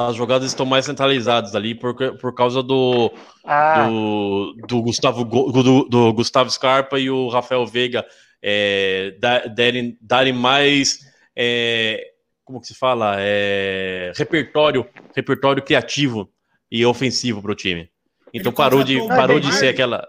as 0.07 0.15
jogadas 0.15 0.47
estão 0.47 0.65
mais 0.65 0.86
centralizadas 0.86 1.55
ali 1.55 1.73
por, 1.75 1.95
por 2.17 2.34
causa 2.34 2.61
do, 2.63 3.11
Ah, 3.43 3.88
do, 3.88 4.53
do 4.67 4.82
Gustavo 4.84 5.25
do, 5.25 5.84
do 5.84 6.13
Gustavo 6.13 6.49
Scarpa 6.49 6.99
e 6.99 7.09
o 7.09 7.28
Rafael 7.28 7.65
Veiga 7.65 8.05
é, 8.41 9.15
da- 9.19 9.47
derem, 9.47 9.97
darem 9.99 10.32
mais 10.32 10.99
é, 11.36 12.11
como 12.45 12.61
que 12.61 12.67
se 12.67 12.75
fala 12.75 13.15
é, 13.19 14.13
repertório 14.15 14.88
repertório 15.15 15.63
criativo 15.63 16.30
e 16.71 16.86
ofensivo 16.86 17.41
para 17.41 17.51
o 17.51 17.55
time. 17.55 17.89
Então 18.32 18.51
Ele 18.51 18.57
parou 18.57 18.84
de 18.84 19.07
parou 19.07 19.39
de 19.39 19.51
ser 19.53 19.69
aquela 19.69 20.07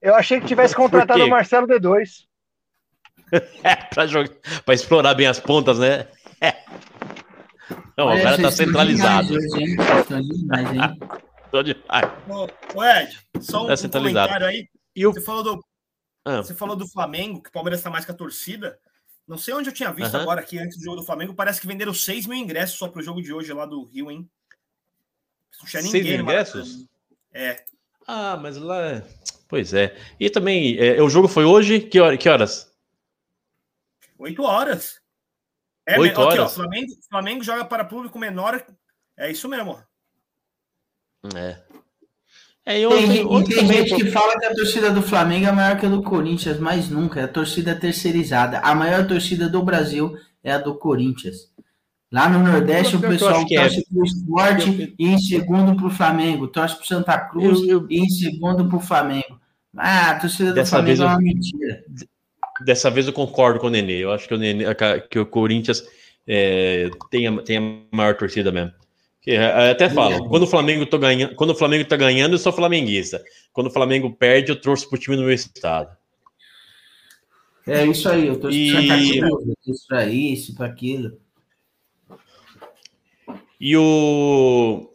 eu 0.00 0.14
achei 0.14 0.40
que 0.40 0.46
tivesse 0.46 0.74
contratado 0.74 1.24
o 1.24 1.28
Marcelo 1.28 1.66
D2. 1.66 2.25
para 3.94 4.06
jogar 4.06 4.30
para 4.64 4.74
explorar 4.74 5.14
bem 5.14 5.26
as 5.26 5.40
pontas, 5.40 5.78
né? 5.78 6.06
Não, 7.96 8.06
Olha, 8.06 8.20
o 8.20 8.22
cara 8.22 8.36
tá 8.36 8.48
estão 8.48 8.66
centralizado. 8.66 9.28
demais 9.28 9.54
hein? 9.54 9.76
Estão 10.00 10.22
demais, 10.22 10.72
hein? 10.72 10.98
Tô 11.50 11.62
demais. 11.62 12.10
Ô, 12.74 12.84
Ed, 12.84 13.18
só 13.40 13.64
um, 13.64 13.66
Tá 13.66 13.72
um 13.72 13.76
centralizado. 13.76 14.28
comentário 14.28 14.46
aí. 14.46 14.68
E 14.94 15.06
o 15.06 15.12
Você 15.12 15.20
falou, 15.20 15.42
do, 15.42 15.64
ah, 16.24 16.36
você 16.38 16.54
falou 16.54 16.76
do 16.76 16.88
Flamengo, 16.88 17.42
que 17.42 17.48
o 17.48 17.52
Palmeiras 17.52 17.80
está 17.80 17.90
mais 17.90 18.04
com 18.04 18.12
a 18.12 18.14
torcida. 18.14 18.78
Não 19.26 19.38
sei 19.38 19.54
onde 19.54 19.70
eu 19.70 19.74
tinha 19.74 19.92
visto 19.92 20.14
agora 20.16 20.40
aqui 20.40 20.58
antes 20.58 20.76
do 20.78 20.84
jogo 20.84 20.98
do 20.98 21.06
Flamengo. 21.06 21.34
Parece 21.34 21.60
que 21.60 21.66
venderam 21.66 21.92
6 21.92 22.26
mil 22.26 22.38
ingressos 22.38 22.78
só 22.78 22.88
pro 22.88 23.02
jogo 23.02 23.22
de 23.22 23.32
hoje 23.32 23.52
lá 23.52 23.66
do 23.66 23.84
Rio, 23.84 24.10
hein? 24.10 24.28
Não 25.58 25.66
tinha 25.66 25.82
Seis 25.82 25.92
ninguém 25.94 26.12
mil 26.12 26.24
no 26.24 26.30
ingressos? 26.30 26.86
É. 27.32 27.64
Ah, 28.06 28.38
mas 28.40 28.56
lá. 28.56 29.02
Pois 29.48 29.72
é. 29.74 29.96
E 30.20 30.28
também, 30.30 30.76
é, 30.78 31.02
o 31.02 31.08
jogo 31.08 31.28
foi 31.28 31.44
hoje? 31.44 31.80
Que, 31.80 31.98
hora, 32.00 32.16
que 32.16 32.28
horas? 32.28 32.72
8 34.18 34.42
horas. 34.42 35.00
É, 35.88 35.98
Oito 36.00 36.20
ó, 36.20 36.24
horas? 36.26 36.54
Flamengo, 36.54 36.92
Flamengo 37.08 37.44
joga 37.44 37.64
para 37.64 37.84
público 37.84 38.18
menor. 38.18 38.64
É 39.16 39.30
isso 39.30 39.48
mesmo. 39.48 39.72
ó. 41.24 41.28
É. 41.36 41.62
É, 42.68 42.80
e 42.80 42.86
Tem, 42.86 42.86
ontem, 42.86 43.06
gente- 43.06 43.20
e 43.20 43.24
ontem 43.24 43.54
tem 43.56 43.66
gente 43.68 43.94
que 43.94 44.10
fala 44.10 44.36
que 44.38 44.44
a 44.46 44.54
torcida 44.54 44.90
do 44.90 45.00
Flamengo 45.00 45.46
é 45.46 45.52
maior 45.52 45.78
que 45.78 45.86
a 45.86 45.88
do 45.88 46.02
Corinthians, 46.02 46.58
mas 46.58 46.88
nunca. 46.90 47.20
É 47.20 47.24
a 47.24 47.28
torcida 47.28 47.76
terceirizada. 47.78 48.58
A 48.58 48.74
maior 48.74 49.06
torcida 49.06 49.48
do 49.48 49.62
Brasil 49.62 50.18
é 50.42 50.52
a 50.52 50.58
do 50.58 50.74
Corinthians. 50.74 51.52
Lá 52.10 52.28
no 52.28 52.40
Nordeste, 52.40 52.94
Eu- 52.94 53.00
o 53.00 53.04
eu 53.04 53.10
pessoal 53.10 53.42
é. 53.42 53.56
torce 53.56 53.84
pro 53.88 54.04
esporte 54.04 54.94
e 54.98 55.06
em 55.06 55.18
segundo 55.18 55.76
pro 55.76 55.90
Flamengo. 55.90 56.48
Torce 56.48 56.76
pro 56.76 56.86
Santa 56.86 57.18
Cruz 57.18 57.60
Eu- 57.60 57.82
eu- 57.82 57.86
e 57.90 57.98
em 58.00 58.08
segundo 58.08 58.68
pro 58.68 58.80
Flamengo. 58.80 59.40
Ah, 59.76 60.10
a 60.12 60.18
torcida 60.20 60.52
do 60.52 60.66
Flamengo 60.66 61.02
é 61.02 61.04
eu- 61.04 61.08
uma 61.08 61.18
mentira. 61.18 61.84
Dessa 62.64 62.90
vez 62.90 63.06
eu 63.06 63.12
concordo 63.12 63.58
com 63.60 63.66
o 63.66 63.70
Nenê. 63.70 63.98
Eu 64.04 64.12
acho 64.12 64.26
que 64.26 64.34
o, 64.34 64.38
Nenê, 64.38 64.64
que 65.10 65.18
o 65.18 65.26
Corinthians 65.26 65.86
é, 66.26 66.88
tem, 67.10 67.26
a, 67.26 67.42
tem 67.42 67.56
a 67.58 67.96
maior 67.96 68.16
torcida 68.16 68.50
mesmo. 68.50 68.72
Que, 69.20 69.32
é, 69.32 69.70
até 69.70 69.90
falo, 69.90 70.28
quando 70.28 70.44
o 70.44 70.46
Flamengo 70.46 70.86
tá 70.86 70.96
ganhando, 70.96 71.34
quando 71.34 71.50
o 71.50 71.54
Flamengo 71.54 71.84
tá 71.88 71.96
ganhando, 71.96 72.34
eu 72.34 72.38
sou 72.38 72.52
flamenguista. 72.52 73.22
Quando 73.52 73.66
o 73.66 73.72
Flamengo 73.72 74.14
perde, 74.14 74.50
eu 74.52 74.60
torço 74.60 74.88
pro 74.88 74.98
time 74.98 75.16
do 75.16 75.22
meu 75.22 75.32
estado. 75.32 75.96
É 77.66 77.84
isso 77.84 78.08
aí, 78.08 78.28
eu 78.28 78.38
torço 78.38 78.56
E- 78.56 79.20
torço 79.64 79.86
pra 79.88 80.06
isso, 80.06 80.54
pra 80.54 80.66
aquilo. 80.66 81.18
E 83.60 83.76
o. 83.76 84.90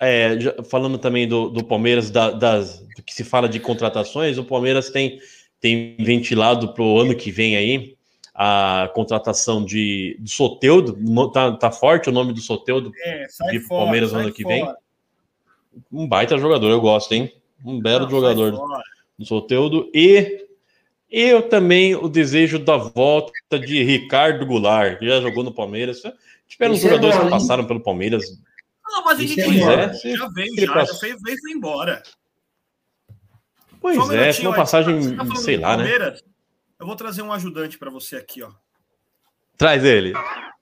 é, 0.00 0.36
falando 0.68 0.98
também 0.98 1.28
do, 1.28 1.48
do 1.50 1.62
Palmeiras, 1.64 2.10
da- 2.10 2.30
das, 2.30 2.80
do 2.96 3.02
que 3.02 3.14
se 3.14 3.22
fala 3.22 3.48
de 3.48 3.60
contratações, 3.60 4.38
o 4.38 4.44
Palmeiras 4.44 4.90
tem, 4.90 5.20
tem 5.60 5.96
ventilado 5.98 6.72
para 6.72 6.82
o 6.82 7.00
ano 7.00 7.14
que 7.14 7.30
vem 7.30 7.56
aí 7.56 7.96
a 8.34 8.90
contratação 8.94 9.64
de, 9.64 10.16
de 10.20 10.30
Soteudo. 10.30 10.96
no- 10.98 11.30
Tá, 11.30 11.52
tá 11.52 11.70
forte 11.70 12.08
o 12.08 12.12
nome 12.12 12.32
do 12.32 12.40
Soteudo, 12.40 12.92
É, 13.04 13.26
De 13.50 13.60
fora. 13.60 13.82
Palmeiras 13.84 14.10
sai 14.10 14.22
ano 14.22 14.32
que 14.32 14.42
fora. 14.42 14.54
vem? 14.54 14.74
um 15.92 16.08
baita 16.08 16.36
jogador, 16.38 16.70
eu 16.70 16.80
gosto, 16.80 17.12
hein? 17.12 17.32
Um 17.64 17.80
belo 17.80 18.04
Não, 18.04 18.10
jogador 18.10 18.52
do 19.18 19.24
Soteudo. 19.24 19.88
E 19.94 20.44
eu 21.10 21.42
também 21.48 21.94
o 21.94 22.08
desejo 22.08 22.58
da 22.58 22.76
volta 22.76 23.58
de 23.58 23.82
Ricardo 23.82 24.44
Goulart, 24.46 24.98
que 24.98 25.06
já 25.06 25.20
jogou 25.20 25.42
no 25.44 25.52
Palmeiras. 25.52 26.02
Tiveram 26.48 26.74
Isso 26.74 26.86
é 26.86 26.90
jogadores 26.90 27.16
bom, 27.16 27.24
que 27.24 27.30
passaram 27.30 27.64
pelo 27.64 27.80
Palmeiras. 27.80 28.24
Não, 28.84 29.04
mas 29.04 29.18
gente 29.18 29.40
é 29.40 29.44
já, 29.44 29.50
veio, 29.50 30.52
Ele 30.56 30.66
já, 30.66 30.84
já 30.84 30.94
veio, 30.98 31.16
veio 31.22 31.36
e 31.36 31.40
foi 31.40 31.50
embora. 31.52 32.02
Pois 33.80 33.96
um 33.98 34.12
é, 34.12 34.32
foi 34.32 34.46
uma 34.46 34.56
passagem, 34.56 35.16
tá 35.16 35.36
sei 35.36 35.56
lá, 35.56 35.76
né? 35.76 36.16
Eu 36.80 36.86
vou 36.86 36.96
trazer 36.96 37.22
um 37.22 37.32
ajudante 37.32 37.78
para 37.78 37.90
você 37.90 38.16
aqui, 38.16 38.42
ó. 38.42 38.50
Traz 39.56 39.84
ele. 39.84 40.12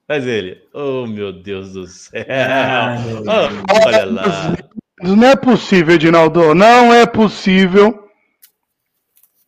Traz 0.07 0.27
ele. 0.27 0.62
Oh, 0.73 1.07
meu 1.07 1.33
Deus 1.33 1.73
do 1.73 1.87
céu. 1.87 2.25
Ah, 2.29 2.97
Oh, 3.69 3.85
olha 3.87 4.05
lá. 4.07 4.57
Não 5.03 5.29
é 5.29 5.37
possível, 5.37 5.95
Edinaldo. 5.95 6.55
Não 6.55 6.93
é 6.95 7.05
possível 7.05 8.09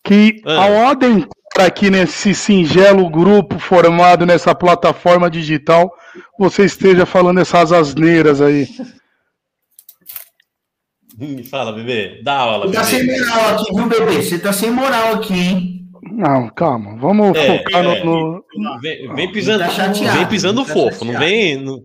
que 0.04 0.42
Ah. 0.46 0.64
ao 0.64 0.86
adentrar 0.88 1.28
aqui 1.60 1.90
nesse 1.90 2.34
singelo 2.34 3.08
grupo 3.10 3.58
formado 3.58 4.24
nessa 4.26 4.54
plataforma 4.54 5.30
digital, 5.30 5.90
você 6.38 6.64
esteja 6.64 7.04
falando 7.06 7.40
essas 7.40 7.72
asneiras 7.72 8.40
aí. 8.40 8.68
Me 11.36 11.42
fala, 11.42 11.72
bebê. 11.72 12.20
Dá 12.22 12.34
aula, 12.34 12.66
Você 12.66 12.74
tá 12.76 12.84
sem 12.84 13.06
moral 13.06 13.54
aqui, 13.54 13.74
viu, 13.74 13.88
bebê? 13.88 14.22
Você 14.22 14.38
tá 14.38 14.52
sem 14.52 14.70
moral 14.70 15.14
aqui, 15.14 15.34
hein? 15.34 15.74
Não, 16.12 16.48
calma. 16.50 16.96
Vamos 16.96 17.36
É, 17.36 17.58
focar 17.58 17.84
é. 17.84 18.04
no, 18.04 18.44
no- 18.54 18.80
Vem, 18.80 19.12
vem 19.14 19.32
pisando, 19.32 19.60
Tá 19.64 19.70
chateado, 19.70 20.18
vem 20.18 20.26
pisando 20.28 20.64
tá 20.64 20.72
fofo, 20.72 21.04
não 21.04 21.18
vem. 21.18 21.56
não- 21.60 21.80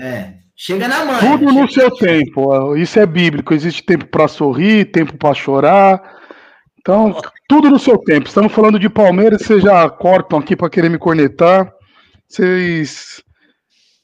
É. 0.00 0.34
Chega 0.56 0.88
na 0.88 1.04
mãe. 1.04 1.20
Tudo 1.20 1.52
no 1.52 1.70
seu 1.70 1.88
tempo. 1.92 2.74
Isso 2.76 2.98
é 2.98 3.06
bíblico. 3.06 3.54
Existe 3.54 3.80
tempo 3.84 4.06
para 4.06 4.26
sorrir, 4.26 4.86
tempo 4.90 5.16
para 5.16 5.32
chorar. 5.32 6.16
Então, 6.80 7.16
tudo 7.48 7.70
no 7.70 7.78
seu 7.78 7.96
tempo. 7.98 8.26
Estamos 8.26 8.52
falando 8.52 8.76
de 8.78 8.88
Palmeiras, 8.88 9.42
vocês 9.42 9.62
já 9.62 9.88
cortam 9.88 10.38
aqui 10.40 10.56
para 10.56 10.68
querer 10.70 10.88
me 10.88 10.98
cornetar. 10.98 11.72
Vocês 12.28 13.22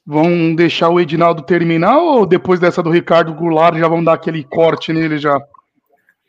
vão 0.06 0.54
deixar 0.54 0.90
o 0.90 1.00
Edinaldo 1.00 1.42
terminar 1.42 1.98
ou 1.98 2.26
depois 2.26 2.60
dessa 2.60 2.82
do 2.82 2.90
Ricardo 2.90 3.34
Goulart 3.34 3.78
já 3.78 3.88
vão 3.88 4.04
dar 4.04 4.14
aquele 4.14 4.44
corte 4.44 4.92
nele 4.92 5.18
já? 5.18 5.40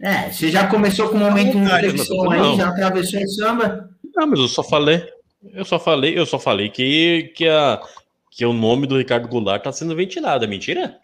É, 0.01 0.30
você 0.30 0.49
já 0.49 0.67
começou 0.67 1.09
com 1.09 1.17
um 1.17 1.19
momento 1.19 1.53
de 1.53 1.65
reflexão 1.65 2.17
não. 2.26 2.32
aí, 2.32 2.57
já 2.57 2.69
atravessou 2.69 3.21
o 3.21 3.30
samba. 3.30 3.89
Não, 4.15 4.28
mas 4.28 4.39
eu 4.39 4.47
só 4.47 4.63
falei. 4.63 5.03
Eu 5.53 5.63
só 5.63 5.80
falei, 5.80 6.17
eu 6.17 6.26
só 6.26 6.39
falei 6.39 6.69
que, 6.69 7.32
que, 7.36 7.47
a, 7.47 7.80
que 8.32 8.45
o 8.45 8.53
nome 8.53 8.88
do 8.88 8.97
Ricardo 8.97 9.28
Goulart 9.28 9.63
tá 9.63 9.71
sendo 9.71 9.95
ventilado. 9.95 10.43
É 10.43 10.47
mentira? 10.47 10.97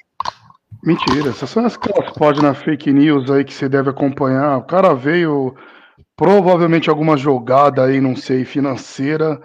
Mentira, 0.84 1.30
essas 1.30 1.49
são 1.49 1.63
as 1.65 1.76
aquelas 1.76 2.11
páginas 2.13 2.57
fake 2.57 2.91
news 2.91 3.30
aí 3.30 3.43
que 3.43 3.53
você 3.53 3.69
deve 3.69 3.89
acompanhar. 3.89 4.57
O 4.57 4.63
cara 4.63 4.95
veio 4.95 5.55
provavelmente 6.15 6.89
alguma 6.89 7.15
jogada 7.15 7.86
aí, 7.86 8.01
não 8.01 8.15
sei, 8.15 8.43
financeira. 8.43 9.39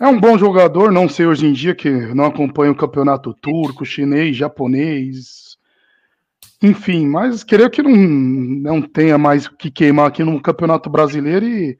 É 0.00 0.06
um 0.06 0.20
bom 0.20 0.38
jogador, 0.38 0.92
não 0.92 1.08
sei 1.08 1.26
hoje 1.26 1.44
em 1.44 1.52
dia 1.52 1.74
que 1.74 1.90
não 1.90 2.26
acompanha 2.26 2.70
o 2.70 2.76
campeonato 2.76 3.34
turco, 3.34 3.84
chinês, 3.84 4.36
japonês. 4.36 5.58
Enfim, 6.62 7.04
mas 7.06 7.42
creio 7.42 7.68
que 7.68 7.82
não, 7.82 7.90
não 7.90 8.80
tenha 8.80 9.18
mais 9.18 9.46
o 9.46 9.56
que 9.56 9.72
queimar 9.72 10.06
aqui 10.06 10.22
no 10.22 10.40
Campeonato 10.40 10.88
Brasileiro 10.88 11.44
e 11.44 11.76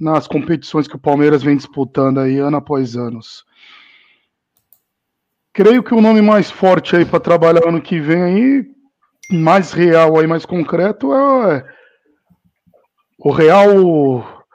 nas 0.00 0.26
competições 0.26 0.88
que 0.88 0.96
o 0.96 1.00
Palmeiras 1.00 1.42
vem 1.42 1.54
disputando 1.54 2.18
aí 2.18 2.38
ano 2.38 2.56
após 2.56 2.96
anos. 2.96 3.44
Creio 5.52 5.82
que 5.82 5.92
o 5.92 6.00
nome 6.00 6.22
mais 6.22 6.50
forte 6.50 6.96
aí 6.96 7.04
para 7.04 7.20
trabalhar 7.20 7.68
ano 7.68 7.82
que 7.82 8.00
vem 8.00 8.22
aí, 8.22 8.66
mais 9.30 9.72
real 9.72 10.18
aí, 10.18 10.26
mais 10.26 10.46
concreto, 10.46 11.12
é 11.12 11.64
o 13.18 13.30
real 13.30 14.46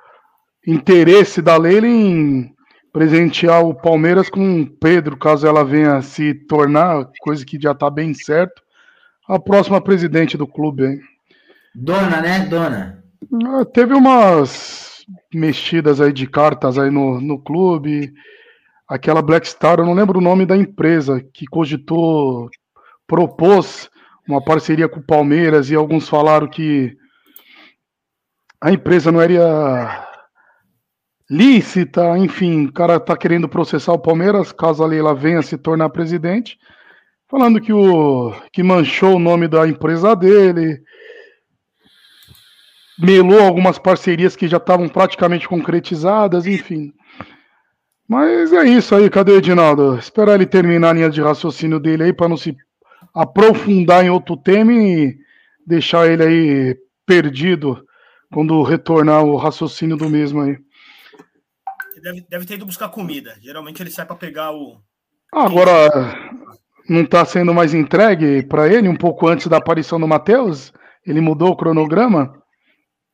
interesse 0.65 1.41
da 1.41 1.57
Leila 1.57 1.87
em 1.87 2.52
presentear 2.93 3.65
o 3.65 3.73
Palmeiras 3.73 4.29
com 4.29 4.61
o 4.61 4.69
Pedro, 4.69 5.17
caso 5.17 5.47
ela 5.47 5.65
venha 5.65 5.99
se 6.03 6.35
tornar, 6.35 7.09
coisa 7.19 7.43
que 7.43 7.59
já 7.59 7.71
está 7.71 7.89
bem 7.89 8.13
certo, 8.13 8.61
a 9.27 9.39
próxima 9.39 9.81
presidente 9.81 10.37
do 10.37 10.45
clube. 10.45 10.85
Hein? 10.85 11.01
Dona, 11.73 12.21
né? 12.21 12.45
Dona. 12.45 13.03
Ah, 13.47 13.65
Teve 13.65 13.95
umas 13.95 15.03
mexidas 15.33 15.99
aí 15.99 16.13
de 16.13 16.27
cartas 16.27 16.77
aí 16.77 16.91
no, 16.91 17.19
no 17.19 17.39
clube. 17.39 18.13
Aquela 18.87 19.23
Black 19.23 19.47
Star, 19.47 19.79
eu 19.79 19.85
não 19.85 19.93
lembro 19.93 20.19
o 20.19 20.23
nome 20.23 20.45
da 20.45 20.55
empresa, 20.55 21.19
que 21.33 21.47
cogitou, 21.47 22.47
propôs 23.07 23.89
uma 24.27 24.43
parceria 24.43 24.87
com 24.87 24.99
o 24.99 25.05
Palmeiras 25.05 25.71
e 25.71 25.75
alguns 25.75 26.07
falaram 26.07 26.47
que 26.47 26.95
a 28.61 28.71
empresa 28.71 29.11
não 29.11 29.19
era 29.19 30.12
lícita, 31.33 32.15
enfim, 32.19 32.67
o 32.67 32.71
cara 32.71 32.99
tá 32.99 33.17
querendo 33.17 33.49
processar 33.49 33.91
o 33.91 33.99
Palmeiras, 33.99 34.51
caso 34.51 34.83
a 34.83 34.85
Leila 34.85 35.15
venha 35.15 35.41
se 35.41 35.57
tornar 35.57 35.89
presidente, 35.89 36.59
falando 37.27 37.59
que 37.59 37.73
o 37.73 38.31
que 38.51 38.61
manchou 38.61 39.15
o 39.15 39.19
nome 39.19 39.47
da 39.47 39.67
empresa 39.67 40.15
dele, 40.15 40.79
melou 42.99 43.41
algumas 43.41 43.79
parcerias 43.79 44.35
que 44.35 44.47
já 44.47 44.57
estavam 44.57 44.87
praticamente 44.87 45.47
concretizadas, 45.47 46.45
enfim. 46.45 46.93
Mas 48.07 48.53
é 48.53 48.63
isso 48.65 48.93
aí, 48.93 49.09
cadê 49.09 49.31
o 49.31 49.37
Edinaldo? 49.37 49.97
Esperar 49.97 50.35
ele 50.35 50.45
terminar 50.45 50.91
a 50.91 50.93
linha 50.93 51.09
de 51.09 51.19
raciocínio 51.19 51.79
dele 51.79 52.03
aí 52.03 52.13
para 52.13 52.29
não 52.29 52.37
se 52.37 52.55
aprofundar 53.11 54.05
em 54.05 54.09
outro 54.11 54.37
tema 54.37 54.71
e 54.71 55.17
deixar 55.65 56.07
ele 56.07 56.23
aí 56.23 56.77
perdido 57.07 57.83
quando 58.31 58.61
retornar 58.61 59.23
o 59.23 59.35
raciocínio 59.35 59.97
do 59.97 60.07
mesmo 60.09 60.41
aí. 60.41 60.57
Deve, 62.03 62.25
deve 62.29 62.45
ter 62.45 62.55
ido 62.55 62.65
buscar 62.65 62.89
comida. 62.89 63.37
Geralmente 63.41 63.81
ele 63.81 63.89
sai 63.89 64.05
para 64.05 64.17
pegar 64.17 64.51
o. 64.51 64.77
Agora, 65.31 65.89
não 66.89 67.01
está 67.01 67.23
sendo 67.23 67.53
mais 67.53 67.73
entregue 67.73 68.43
para 68.43 68.67
ele 68.67 68.89
um 68.89 68.95
pouco 68.95 69.25
antes 69.29 69.47
da 69.47 69.57
aparição 69.57 69.97
do 69.97 70.07
Matheus? 70.07 70.73
Ele 71.07 71.21
mudou 71.21 71.51
o 71.51 71.55
cronograma? 71.55 72.43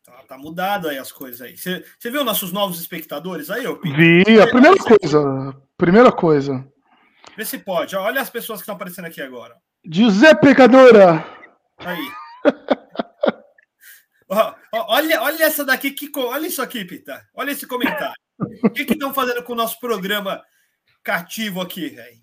Tá, 0.04 0.14
tá 0.28 0.38
mudado 0.40 0.90
aí 0.90 0.98
as 0.98 1.12
coisas 1.12 1.40
aí. 1.40 1.56
Você 1.56 1.84
viu 2.10 2.24
nossos 2.24 2.52
novos 2.52 2.80
espectadores 2.80 3.52
aí? 3.52 3.64
Vi, 3.84 4.42
a 4.42 4.48
primeira 4.48 4.78
coisa, 4.78 5.56
primeira 5.78 6.12
coisa. 6.12 6.68
Vê 7.38 7.46
se 7.46 7.60
pode. 7.60 7.96
Olha 7.96 8.22
as 8.22 8.30
pessoas 8.30 8.60
que 8.60 8.64
estão 8.64 8.76
aparecendo 8.76 9.06
aqui 9.06 9.22
agora. 9.22 9.56
José 9.86 10.34
Pecadora! 10.34 11.24
Aí. 11.78 12.12
Ó, 14.32 14.54
ó, 14.76 14.94
olha, 14.94 15.24
olha 15.24 15.44
essa 15.44 15.66
daqui, 15.66 15.90
que, 15.90 16.08
olha 16.16 16.46
isso 16.46 16.62
aqui, 16.62 16.86
Pita. 16.86 17.28
Olha 17.34 17.50
esse 17.50 17.66
comentário. 17.66 18.14
O 18.64 18.70
que 18.70 18.82
estão 18.84 19.14
fazendo 19.14 19.44
com 19.44 19.54
o 19.54 19.56
nosso 19.56 19.80
programa 19.80 20.42
cativo 21.04 21.62
aqui, 21.62 21.90
velho? 21.90 22.18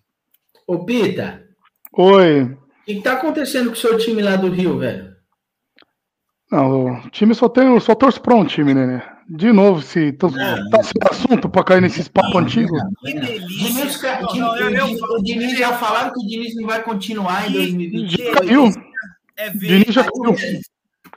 Ô, 0.67 0.85
Pita, 0.85 1.45
Oi. 1.93 2.43
o 2.43 2.59
que, 2.85 2.95
que 2.97 3.03
tá 3.03 3.13
acontecendo 3.13 3.67
com 3.69 3.75
o 3.75 3.79
seu 3.79 3.97
time 3.99 4.23
lá 4.23 4.37
do 4.37 4.49
Rio, 4.49 4.79
velho? 4.79 5.15
Não, 6.51 6.87
o 7.05 7.11
time 7.11 7.35
só 7.35 7.49
tem, 7.49 7.79
só 7.81 7.95
torço 7.95 8.21
pra 8.21 8.35
um 8.35 8.45
time, 8.45 8.73
né? 8.73 9.03
De 9.29 9.53
novo, 9.53 9.83
se 9.83 10.13
tá, 10.13 10.29
tá 10.29 10.83
sem 10.85 10.93
assunto 11.11 11.49
pra 11.49 11.65
cair 11.65 11.81
nesses 11.83 12.07
papos 12.07 12.37
antigos. 12.37 12.81
Que 13.05 13.15
delícia. 13.15 13.49
Diniz, 13.49 13.97
ca- 13.97 14.21
Não, 14.21 14.29
Diniz- 14.29 14.41
não, 14.41 14.57
eu- 14.59 14.71
eu 14.99 15.17
o 15.19 15.23
Diniz 15.23 15.59
já 15.59 15.77
falaram 15.77 16.13
que 16.13 16.21
o 16.25 16.29
Diniz 16.29 16.55
não 16.55 16.67
vai 16.69 16.83
continuar 16.85 17.49
em 17.49 17.53
2020. 17.53 18.11
Já 18.23 18.33
caiu, 18.33 18.71
É 19.37 19.51
ver. 19.51 19.67
Diniz 19.67 19.93
já 19.95 20.05
caiu. 20.05 20.37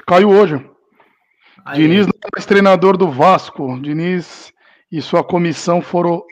Caiu 0.08 0.30
hoje. 0.32 0.66
Aí, 1.64 1.82
Diniz 1.84 2.08
não 2.08 2.14
é 2.24 2.28
mais 2.36 2.46
treinador 2.48 2.98
do 2.98 3.12
Vasco. 3.12 3.80
Diniz 3.80 4.52
e 4.92 5.02
sua 5.02 5.24
comissão 5.24 5.82
foram 5.82 6.24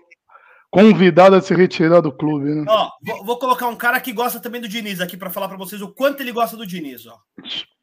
convidados 0.69 1.39
a 1.39 1.41
se 1.41 1.53
retirar 1.53 2.01
do 2.01 2.11
clube, 2.11 2.49
né? 2.53 2.65
Ó, 2.67 2.89
vou, 3.01 3.25
vou 3.25 3.39
colocar 3.39 3.67
um 3.67 3.75
cara 3.75 3.99
que 3.99 4.11
gosta 4.13 4.39
também 4.39 4.59
do 4.61 4.67
Diniz 4.67 4.99
aqui 4.99 5.15
para 5.15 5.29
falar 5.29 5.47
para 5.47 5.57
vocês 5.57 5.81
o 5.81 5.93
quanto 5.93 6.21
ele 6.21 6.31
gosta 6.31 6.57
do 6.57 6.67
Diniz, 6.67 7.05
ó. 7.07 7.17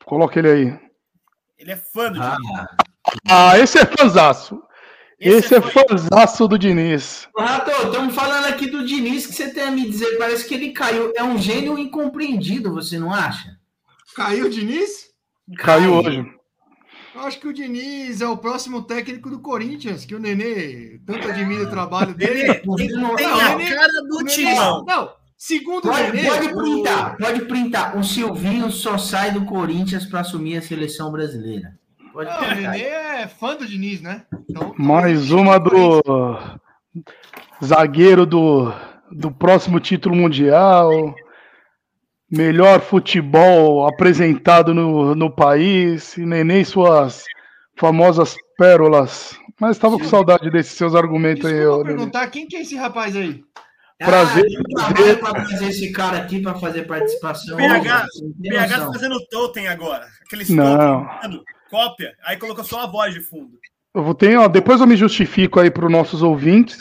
Coloca 0.04 0.38
ele 0.38 0.50
aí. 0.50 0.80
Ele 1.58 1.72
é 1.72 1.76
fã 1.76 2.10
do 2.12 2.20
Ah, 2.20 2.36
Diniz. 2.36 2.66
Ah, 3.28 3.58
esse 3.58 3.78
é 3.78 3.86
fanzaço. 3.86 4.62
Esse 5.18 5.54
é 5.54 5.60
fanzaço 5.60 6.46
do 6.46 6.58
Diniz. 6.58 7.28
Rato, 7.38 7.70
estamos 7.70 8.14
falando 8.14 8.46
aqui 8.46 8.66
do 8.66 8.84
Diniz 8.84 9.26
que 9.26 9.32
você 9.32 9.52
tem 9.52 9.62
a 9.62 9.70
me 9.70 9.88
dizer. 9.88 10.18
Parece 10.18 10.46
que 10.46 10.54
ele 10.54 10.72
caiu. 10.72 11.12
É 11.16 11.22
um 11.22 11.38
gênio 11.38 11.78
incompreendido, 11.78 12.74
você 12.74 12.98
não 12.98 13.12
acha? 13.12 13.56
Caiu 14.14 14.46
o 14.46 14.50
Diniz? 14.50 15.06
Caiu 15.56 15.94
hoje. 15.94 16.26
Eu 17.14 17.20
acho 17.22 17.38
que 17.38 17.46
o 17.48 17.52
Diniz 17.52 18.20
é 18.20 18.26
o 18.26 18.36
próximo 18.36 18.82
técnico 18.82 19.30
do 19.30 19.38
Corinthians, 19.38 20.04
que 20.04 20.14
o 20.14 20.18
Nenê 20.18 20.98
tanto 21.06 21.28
admira 21.28 21.62
o 21.64 21.70
trabalho 21.70 22.12
dele. 22.14 22.54
Tem, 22.54 22.66
Não, 22.66 23.14
tem 23.14 23.26
não, 23.28 23.40
a 23.40 23.56
Nenê- 23.56 23.74
cara 23.74 23.88
do 24.08 24.16
O 24.16 24.18
Nenê- 24.18 24.30
Timão. 24.34 24.84
Não, 24.84 25.10
segundo 25.36 25.84
o 25.86 25.90
Pode, 25.92 26.12
Nenê. 26.12 26.28
pode 26.28 26.46
o- 26.48 26.56
printar, 26.56 27.16
pode 27.16 27.40
printar. 27.46 27.96
O 27.98 28.02
Silvinho 28.04 28.70
só 28.70 28.98
sai 28.98 29.30
do 29.30 29.44
Corinthians 29.44 30.06
para 30.06 30.20
assumir 30.20 30.56
a 30.56 30.62
seleção 30.62 31.12
brasileira. 31.12 31.78
Pode 32.12 32.30
Não, 32.30 32.38
o. 32.48 32.54
Nenê 32.54 32.82
é 32.82 33.28
fã 33.28 33.54
do 33.56 33.66
Diniz, 33.66 34.00
né? 34.00 34.22
Então, 34.50 34.74
Mais 34.76 35.30
uma 35.30 35.58
do 35.58 36.02
zagueiro 37.62 38.26
do, 38.26 38.72
do 39.10 39.30
próximo 39.30 39.78
título 39.78 40.16
mundial. 40.16 41.14
Melhor 42.30 42.80
futebol 42.80 43.86
apresentado 43.86 44.74
no, 44.74 45.14
no 45.14 45.30
país. 45.30 46.16
E 46.16 46.24
nem, 46.24 46.44
nem 46.44 46.64
suas 46.64 47.24
famosas 47.76 48.36
pérolas. 48.56 49.38
Mas 49.60 49.76
estava 49.76 49.98
com 49.98 50.04
saudade 50.04 50.50
desses 50.50 50.72
seus 50.72 50.94
argumentos 50.94 51.44
aí, 51.44 51.54
Desculpa 51.54 51.76
ô, 51.76 51.84
Nenê. 51.84 51.96
perguntar, 51.96 52.26
quem 52.28 52.46
que 52.46 52.56
é 52.56 52.62
esse 52.62 52.76
rapaz 52.76 53.16
aí? 53.16 53.42
Prazer. 53.98 54.44
Ah, 54.44 54.90
eu 54.90 54.94
trabalho 54.94 55.18
para 55.18 55.44
trazer 55.44 55.68
esse 55.68 55.92
cara 55.92 56.18
aqui 56.18 56.40
para 56.40 56.54
fazer 56.56 56.82
participação. 56.82 57.56
PH, 57.56 58.06
tem 58.42 58.52
PH 58.52 58.78
tá 58.78 58.92
fazendo 58.92 59.16
totem 59.30 59.68
agora. 59.68 60.06
Aqueles 60.26 60.50
Não. 60.50 61.06
totem, 61.06 61.40
cópia, 61.70 62.12
aí 62.24 62.36
colocou 62.36 62.64
só 62.64 62.82
a 62.82 62.86
voz 62.86 63.14
de 63.14 63.20
fundo. 63.20 63.52
Eu 63.94 64.02
vou 64.02 64.14
ter, 64.14 64.36
ó, 64.36 64.48
depois 64.48 64.80
eu 64.80 64.86
me 64.86 64.96
justifico 64.96 65.60
aí 65.60 65.70
para 65.70 65.86
os 65.86 65.92
nossos 65.92 66.22
ouvintes. 66.22 66.78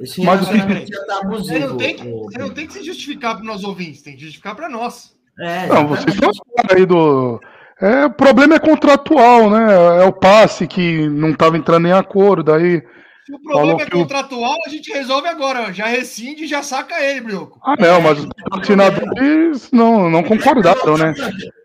Esse 0.00 0.22
Mas 0.22 0.40
o 0.42 0.46
que- 0.46 0.52
relacionamento 0.52 0.92
já 0.92 1.04
tá 1.04 1.14
Você 1.14 1.26
abusivo. 1.56 1.68
não, 1.68 1.76
tem 1.76 1.94
que, 1.94 2.02
você 2.10 2.38
não 2.38 2.50
tem 2.50 2.66
que 2.66 2.72
se 2.72 2.82
justificar 2.82 3.36
para 3.36 3.44
nós 3.44 3.62
ouvintes, 3.64 4.02
tem 4.02 4.14
que 4.14 4.20
justificar 4.22 4.54
para 4.56 4.68
nós. 4.68 5.14
É, 5.38 5.66
Não, 5.66 5.86
vocês 5.88 6.14
são 6.16 6.30
os 6.30 6.38
caras 6.56 6.76
aí 6.76 6.86
do. 6.86 7.40
É, 7.80 8.04
o 8.06 8.10
problema 8.10 8.56
é 8.56 8.58
contratual, 8.58 9.48
né? 9.50 10.02
É 10.02 10.04
o 10.04 10.12
passe 10.12 10.66
que 10.66 11.08
não 11.08 11.30
estava 11.30 11.56
entrando 11.56 11.86
em 11.88 11.92
acordo. 11.92 12.52
Aí. 12.52 12.82
Se 13.26 13.34
o 13.34 13.40
problema 13.40 13.80
é 13.82 13.86
contratual, 13.88 14.56
a 14.66 14.68
gente 14.68 14.92
resolve 14.92 15.28
agora. 15.28 15.72
Já 15.72 15.86
rescinde 15.86 16.44
e 16.44 16.46
já 16.46 16.62
saca 16.62 17.00
ele, 17.02 17.20
Brioco. 17.22 17.58
Ah, 17.64 17.74
não, 17.78 18.00
mas 18.02 18.18
os 18.18 18.26
patrocinadores 18.26 19.70
não, 19.72 20.10
não 20.10 20.22
concordaram, 20.22 20.96
né? 20.98 21.14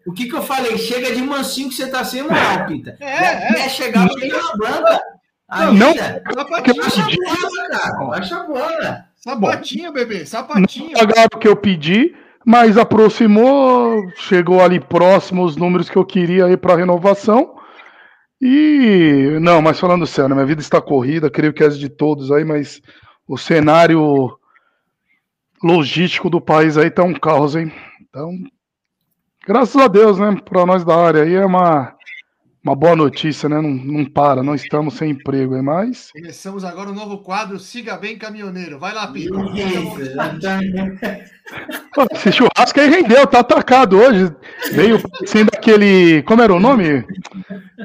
O 0.06 0.14
que 0.14 0.28
que 0.28 0.36
eu 0.36 0.42
falei? 0.44 0.78
Chega 0.78 1.14
de 1.14 1.22
mansinho 1.22 1.68
que 1.70 1.76
você 1.76 1.88
tá 1.90 2.04
sem 2.04 2.22
moral, 2.22 2.66
Pita. 2.68 2.96
É, 3.00 3.50
é. 3.50 3.54
Quer 3.56 3.70
chegar 3.70 4.06
no 4.06 4.14
meio 4.16 4.32
da 4.32 4.54
branca. 4.56 4.82
Não. 4.92 5.15
Ainda. 5.50 6.24
Sapatinho, 6.34 6.76
Baixa 8.10 8.38
a 8.38 8.44
bola, 8.44 8.70
cara. 8.70 9.06
A 9.28 9.36
bola. 9.36 9.52
sapatinho, 9.54 9.92
bebê, 9.94 10.20
Não 10.20 10.26
sapatinho. 10.26 10.94
pagaram 10.94 11.28
o 11.34 11.38
que 11.40 11.48
eu 11.48 11.56
pedi, 11.56 12.16
mas 12.46 12.78
aproximou, 12.78 14.08
chegou 14.16 14.62
ali 14.62 14.80
próximo 14.80 15.44
os 15.44 15.56
números 15.56 15.90
que 15.90 15.98
eu 15.98 16.06
queria 16.06 16.46
aí 16.46 16.58
para 16.58 16.76
renovação. 16.76 17.56
E 18.42 19.38
não, 19.42 19.62
mas 19.62 19.80
falando 19.80 20.06
sério, 20.06 20.36
minha 20.36 20.46
vida 20.46 20.62
está 20.62 20.82
corrida, 20.82 21.30
creio 21.30 21.54
que 21.54 21.64
é 21.64 21.68
as 21.68 21.78
de 21.80 21.90
todos 21.90 22.32
aí, 22.32 22.44
mas 22.44 22.82
o 23.28 23.38
cenário 23.38 24.38
logístico 25.64 26.30
do 26.30 26.42
país 26.42 26.78
aí 26.78 26.92
tá 26.92 27.04
um 27.04 27.14
caos, 27.14 27.56
hein? 27.56 27.72
Então, 28.02 28.32
graças 29.48 29.76
a 29.82 29.88
Deus, 29.88 30.20
né? 30.20 30.36
Para 30.44 30.66
nós 30.66 30.84
da 30.84 30.96
área 30.96 31.24
aí 31.24 31.34
é 31.34 31.46
uma, 31.46 31.95
uma 32.66 32.76
boa 32.76 32.96
notícia, 32.96 33.48
né? 33.48 33.62
Não, 33.62 33.70
não 33.70 34.04
para, 34.06 34.42
não 34.42 34.56
estamos 34.56 34.96
sem 34.96 35.12
emprego, 35.12 35.56
é 35.56 35.62
mais. 35.62 36.10
Começamos 36.12 36.64
agora 36.64 36.90
um 36.90 36.96
novo 36.96 37.20
quadro, 37.20 37.60
Siga 37.60 37.96
Bem 37.96 38.18
Caminhoneiro. 38.18 38.80
Vai 38.80 38.92
lá. 38.92 39.06
Pô, 41.94 42.08
Esse 42.12 42.32
churrasco 42.32 42.80
aí 42.80 42.90
rendeu, 42.90 43.28
tá 43.28 43.42
atacado 43.42 44.00
hoje. 44.00 44.36
Veio 44.72 45.00
sendo 45.28 45.52
aquele. 45.54 46.24
Como 46.24 46.42
era 46.42 46.52
o 46.52 46.60
nome? 46.60 47.06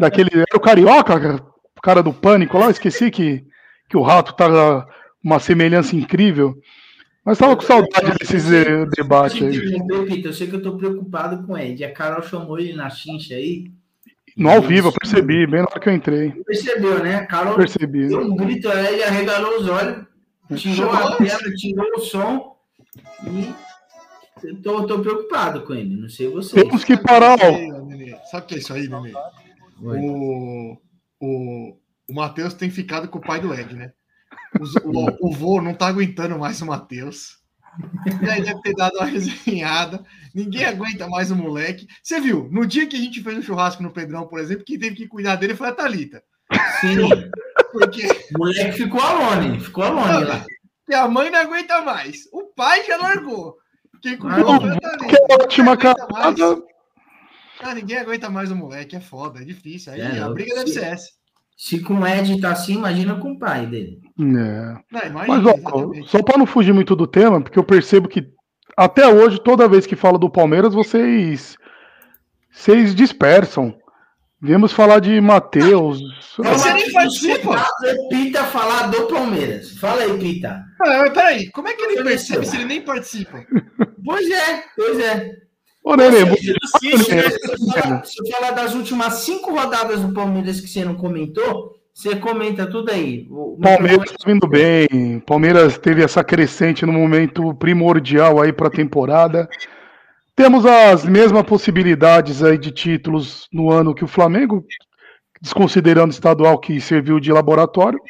Daquele. 0.01 0.31
Era 0.33 0.57
o 0.57 0.61
Carioca, 0.61 1.37
o 1.77 1.83
cara 1.83 2.03
do 2.03 2.15
pânico 2.15 2.57
lá, 2.57 2.71
esqueci 2.71 3.11
que, 3.11 3.45
que 3.87 3.99
o 3.99 4.03
rato 4.03 4.35
tá 4.35 4.87
uma 5.23 5.39
semelhança 5.39 5.95
incrível. 5.95 6.57
Mas 7.23 7.37
tava 7.37 7.55
com 7.55 7.61
saudade 7.61 8.17
desses 8.19 8.51
eh, 8.51 8.87
debates 8.97 9.43
aí. 9.43 9.77
Eu 10.25 10.33
sei 10.33 10.47
que 10.47 10.57
eu 10.57 10.63
tô 10.63 10.79
preocupado 10.79 11.47
com 11.47 11.57
ele. 11.57 11.85
A 11.85 11.93
Carol 11.93 12.23
chamou 12.23 12.59
ele 12.59 12.73
na 12.73 12.89
chincha 12.89 13.35
aí. 13.35 13.71
No 14.37 14.51
ao 14.51 14.63
vivo, 14.63 14.89
eu 14.89 14.93
percebi, 14.93 15.47
bem 15.47 15.61
na 15.63 15.69
hora 15.71 15.81
que 15.81 15.89
eu 15.89 15.93
entrei. 15.95 16.31
Percebeu, 16.45 17.03
né? 17.03 17.27
Carol 17.27 17.57
Percebi. 17.57 18.09
deu 18.09 18.21
um 18.23 18.37
grito, 18.37 18.69
aí 18.71 18.95
ele 18.95 19.03
arregalou 19.05 19.61
os 19.61 19.69
olhos, 19.69 20.07
tirou 20.57 20.91
a 20.93 21.17
tela, 21.17 21.55
tirou 21.57 21.87
o 21.97 22.01
som 22.01 22.57
e 23.27 23.53
eu 24.47 24.63
tô, 24.63 24.87
tô 24.87 25.01
preocupado 25.01 25.63
com 25.63 25.75
ele. 25.75 25.97
Não 26.01 26.09
sei 26.09 26.29
vocês. 26.29 26.63
Temos 26.63 26.85
que 26.85 26.97
parar? 26.97 27.39
Sabe 28.31 28.45
o 28.45 28.47
que 28.47 28.55
é 28.55 28.59
isso 28.59 28.73
aí, 28.73 28.89
Nenê? 28.89 29.13
Oi. 29.83 29.99
O, 29.99 30.79
o, 31.21 31.77
o 32.09 32.15
Matheus 32.15 32.55
tem 32.55 32.71
ficado 32.71 33.09
com 33.09 33.19
o 33.19 33.23
pai 33.23 33.41
do 33.41 33.53
Ed, 33.55 33.75
né? 33.75 33.93
Os- 34.61 34.75
o, 34.77 35.29
o 35.29 35.33
vô 35.33 35.61
não 35.61 35.75
tá 35.75 35.89
aguentando 35.89 36.39
mais 36.39 36.61
o 36.63 36.67
Matheus. 36.67 37.40
E 38.23 38.29
aí 38.29 38.43
deve 38.43 38.61
ter 38.63 38.75
dado 38.75 38.97
uma 38.97 39.07
resenhada. 39.07 40.05
Ninguém 40.35 40.65
aguenta 40.65 41.09
mais 41.09 41.31
o 41.31 41.37
moleque. 41.37 41.87
Você 42.03 42.21
viu, 42.21 42.49
no 42.51 42.67
dia 42.67 42.87
que 42.87 42.97
a 42.97 43.01
gente 43.01 43.23
fez 43.23 43.39
um 43.39 43.43
churrasco 43.43 43.83
no 43.83 43.93
Pedrão, 43.93 44.27
por 44.27 44.39
exemplo, 44.41 44.65
quem 44.65 44.79
teve 44.79 44.95
que 44.97 45.07
cuidar 45.09 45.37
dele 45.37 45.55
foi 45.55 45.69
a 45.69 45.73
Thalita. 45.73 46.23
Sim, 46.81 46.97
Porque 47.73 48.07
o 48.35 48.39
moleque 48.39 48.73
ficou 48.73 49.01
alone, 49.01 49.61
ficou 49.61 49.85
alone 49.85 50.25
lá. 50.25 50.45
porque 50.85 50.95
a 50.99 51.07
mãe 51.09 51.31
não 51.31 51.39
aguenta 51.41 51.81
mais. 51.83 52.29
O 52.33 52.45
pai 52.55 52.85
já 52.85 52.97
largou. 52.97 53.57
Quem 54.03 54.15
Ah, 54.15 54.19
cuidou 54.19 54.53
não, 54.55 54.61
foi 54.61 54.71
a 54.71 54.81
Thalita. 54.81 55.07
Que 55.27 55.33
ótima 55.35 55.77
cartada. 55.77 56.63
Ah, 57.63 57.75
ninguém 57.75 57.99
aguenta 57.99 58.31
mais 58.31 58.51
o 58.51 58.57
moleque, 58.57 58.97
é 58.97 59.01
foda, 59.01 59.41
é 59.41 59.45
difícil. 59.45 59.93
Aí 59.93 60.01
É, 60.01 60.19
a 60.21 60.29
briga 60.31 60.55
deve 60.55 60.71
ser 60.71 60.85
essa. 60.85 61.09
Se 61.57 61.79
com 61.81 62.01
o 62.01 62.07
Ed 62.07 62.41
tá 62.41 62.53
assim, 62.53 62.73
imagina 62.75 63.15
com 63.17 63.33
o 63.33 63.39
pai 63.39 63.67
dele. 63.67 64.01
É. 64.21 64.25
Não, 64.25 64.83
Mas, 64.91 65.05
imagina, 65.07 65.51
ó, 65.51 65.55
exatamente. 65.55 66.11
só 66.11 66.23
para 66.23 66.39
não 66.39 66.47
fugir 66.47 66.73
muito 66.75 66.95
do 66.95 67.07
tema, 67.07 67.41
porque 67.41 67.59
eu 67.59 67.65
percebo 67.65 68.09
que 68.09 68.29
até 68.77 69.07
hoje, 69.07 69.41
toda 69.43 69.69
vez 69.69 69.87
que 69.87 69.97
falo 69.97 70.19
do 70.19 70.31
Palmeiras, 70.31 70.75
vocês 70.75 71.57
vocês 72.51 72.95
dispersam. 72.95 73.75
Viemos 74.43 74.73
falar 74.73 75.01
de 75.01 75.21
Matheus. 75.21 76.01
Você 76.39 76.73
nem 76.73 76.91
participa. 76.91 77.67
Pita 78.09 78.45
falar 78.45 78.87
do 78.87 79.07
Palmeiras. 79.07 79.73
Fala 79.79 80.03
aí, 80.03 80.19
Pita. 80.19 80.65
Ah, 80.81 80.99
mas 80.99 81.13
peraí, 81.13 81.51
como 81.51 81.69
é 81.69 81.75
que 81.75 81.83
ele 81.83 81.97
Você 81.97 82.03
percebe 82.05 82.47
se 82.47 82.57
ele 82.57 82.65
nem 82.65 82.83
participa? 82.83 83.45
Pois 84.03 84.31
é, 84.31 84.65
pois 84.75 84.99
é. 84.99 85.31
Ô, 85.85 85.95
Nenê, 85.95 86.25
Você? 86.25 86.55
Se 86.81 88.23
se 88.23 88.33
falar 88.33 88.53
das 88.53 88.75
últimas 88.75 89.13
cinco 89.15 89.53
rodadas 89.53 90.01
do 90.01 90.15
Palmeiras 90.15 90.59
que 90.59 90.67
você 90.67 90.83
não 90.87 90.95
comentou, 90.95 91.80
você 91.95 92.17
comenta 92.17 92.67
tudo 92.67 92.91
aí. 92.91 93.27
O 93.31 93.59
Palmeiras 93.61 94.11
tá 94.13 94.25
vindo 94.27 94.47
bem. 94.47 95.21
Palmeiras 95.27 95.79
teve 95.79 96.03
essa 96.03 96.25
crescente 96.25 96.87
no 96.87 96.93
momento 96.93 97.55
primordial 97.55 98.41
aí 98.41 98.53
para 98.53 98.69
a 98.69 98.71
temporada. 98.71 99.49
Temos 100.35 100.65
as 100.65 101.05
mesmas 101.05 101.43
possibilidades 101.43 102.43
aí 102.43 102.57
de 102.57 102.71
títulos 102.71 103.47
no 103.53 103.71
ano 103.71 103.95
que 103.95 104.05
o 104.05 104.09
Flamengo, 104.09 104.65
desconsiderando 105.41 106.09
o 106.09 106.11
estadual 106.11 106.59
que 106.59 106.81
serviu 106.81 107.21
de 107.21 107.33
laboratório. 107.33 108.01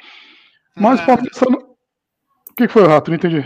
Mas 0.77 1.01
Ah. 1.01 1.07
Palmeiras 1.07 1.39
tá 1.39 1.47
O 1.49 2.55
que 2.55 2.69
foi, 2.69 2.87
Rato? 2.87 3.11
Não 3.11 3.17
entendi. 3.17 3.45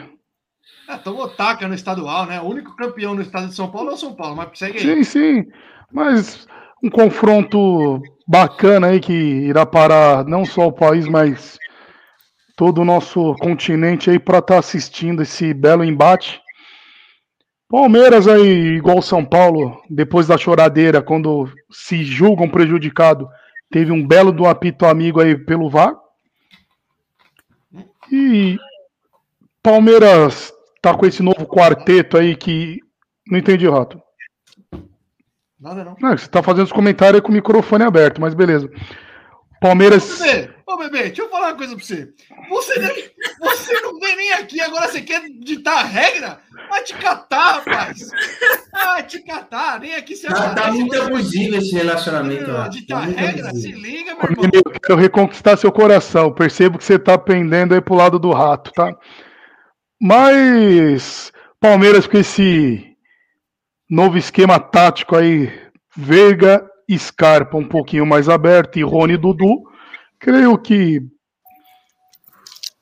Ah, 0.89 0.99
tomou 0.99 1.29
taca 1.29 1.67
no 1.67 1.75
estadual, 1.75 2.27
né? 2.27 2.41
O 2.41 2.45
único 2.45 2.77
campeão 2.77 3.15
no 3.15 3.23
estado 3.23 3.49
de 3.49 3.55
São 3.55 3.71
Paulo 3.71 3.91
é 3.91 3.95
o 3.95 3.97
São 3.97 4.15
Paulo, 4.15 4.37
mas 4.37 4.59
segue 4.59 4.79
aí. 4.79 4.85
Sim, 4.85 5.05
sim. 5.05 5.47
Mas 5.91 6.47
um 6.85 6.91
confronto 6.91 8.03
bacana 8.29 8.89
aí 8.89 9.01
que 9.01 9.15
irá 9.15 9.65
parar 9.65 10.23
não 10.27 10.45
só 10.45 10.67
o 10.67 10.73
país, 10.73 11.09
mas 11.09 11.59
todo 12.55 12.83
o 12.83 12.85
nosso 12.85 13.35
continente 13.37 14.11
aí 14.11 14.19
para 14.19 14.41
estar 14.41 14.59
assistindo 14.59 15.23
esse 15.23 15.55
belo 15.55 15.83
embate. 15.83 16.43
Palmeiras 17.71 18.29
aí, 18.29 18.77
igual 18.77 19.01
São 19.01 19.25
Paulo, 19.25 19.83
depois 19.89 20.27
da 20.27 20.37
choradeira, 20.37 21.01
quando 21.01 21.51
se 21.71 22.05
julgam 22.05 22.51
prejudicado, 22.51 23.27
teve 23.71 23.91
um 23.91 24.07
belo 24.07 24.31
do 24.31 24.47
apito 24.47 24.85
amigo 24.85 25.23
aí 25.23 25.39
pelo 25.39 25.71
VAR. 25.71 25.97
E 28.13 28.59
Palmeiras 29.63 30.53
tá 30.83 30.95
com 30.95 31.07
esse 31.07 31.23
novo 31.23 31.47
quarteto 31.47 32.19
aí 32.19 32.37
que. 32.37 32.79
Não 33.27 33.39
entendi, 33.39 33.67
Rato. 33.67 34.04
Nada 35.65 35.83
não. 35.83 35.97
Não, 35.99 36.17
você 36.19 36.29
tá 36.29 36.43
fazendo 36.43 36.67
os 36.67 36.73
comentários 36.73 37.15
aí 37.17 37.23
com 37.23 37.31
o 37.31 37.35
microfone 37.35 37.85
aberto, 37.85 38.21
mas 38.21 38.35
beleza. 38.35 38.67
Ô, 38.67 39.67
Palmeiras. 39.67 40.19
bebê, 40.21 40.51
ô, 40.67 40.77
bebê, 40.77 41.03
deixa 41.05 41.23
eu 41.23 41.31
falar 41.31 41.49
uma 41.49 41.57
coisa 41.57 41.75
pra 41.75 41.83
você. 41.83 42.13
Você, 42.51 42.79
nem- 42.79 43.11
você 43.41 43.81
não 43.81 43.99
vem 43.99 44.15
nem 44.15 44.33
aqui, 44.35 44.61
agora 44.61 44.87
você 44.89 45.01
quer 45.01 45.23
ditar 45.41 45.79
a 45.79 45.83
regra? 45.85 46.39
Vai 46.69 46.83
te 46.83 46.95
catar, 46.95 47.61
rapaz. 47.65 48.11
Vai 48.73 49.03
te 49.05 49.21
catar, 49.25 49.81
nem 49.81 49.95
aqui 49.95 50.15
você 50.17 50.27
Tá, 50.27 50.55
tá 50.55 50.71
muito 50.71 50.95
abusivo 51.01 51.57
esse 51.57 51.73
relacionamento 51.75 52.51
lá. 52.51 52.69
Ditar 52.69 53.01
Tá 53.01 53.07
regra? 53.07 53.49
abusivo. 53.49 53.75
Se 53.77 53.83
liga, 53.83 54.15
meu 54.17 54.23
irmão. 54.31 54.51
Eu 54.53 54.81
quero 54.81 54.97
reconquistar 55.01 55.57
seu 55.57 55.73
coração. 55.73 56.31
Percebo 56.31 56.77
que 56.77 56.85
você 56.85 56.99
tá 56.99 57.17
pendendo 57.17 57.73
aí 57.75 57.81
pro 57.81 57.95
lado 57.95 58.19
do 58.19 58.33
rato, 58.33 58.71
tá? 58.73 58.95
Mas 59.99 61.33
Palmeiras 61.59 62.07
com 62.07 62.19
esse 62.19 62.94
novo 63.95 64.19
esquema 64.19 64.59
tático 64.59 65.15
aí, 65.15 65.53
Veiga, 65.97 66.69
Scarpa 66.91 67.57
um 67.57 67.69
pouquinho 67.69 68.05
mais 68.05 68.29
aberto 68.29 68.77
e 68.77 68.83
Rony 68.83 69.17
Dudu, 69.17 69.63
creio 70.19 70.59
que 70.59 71.01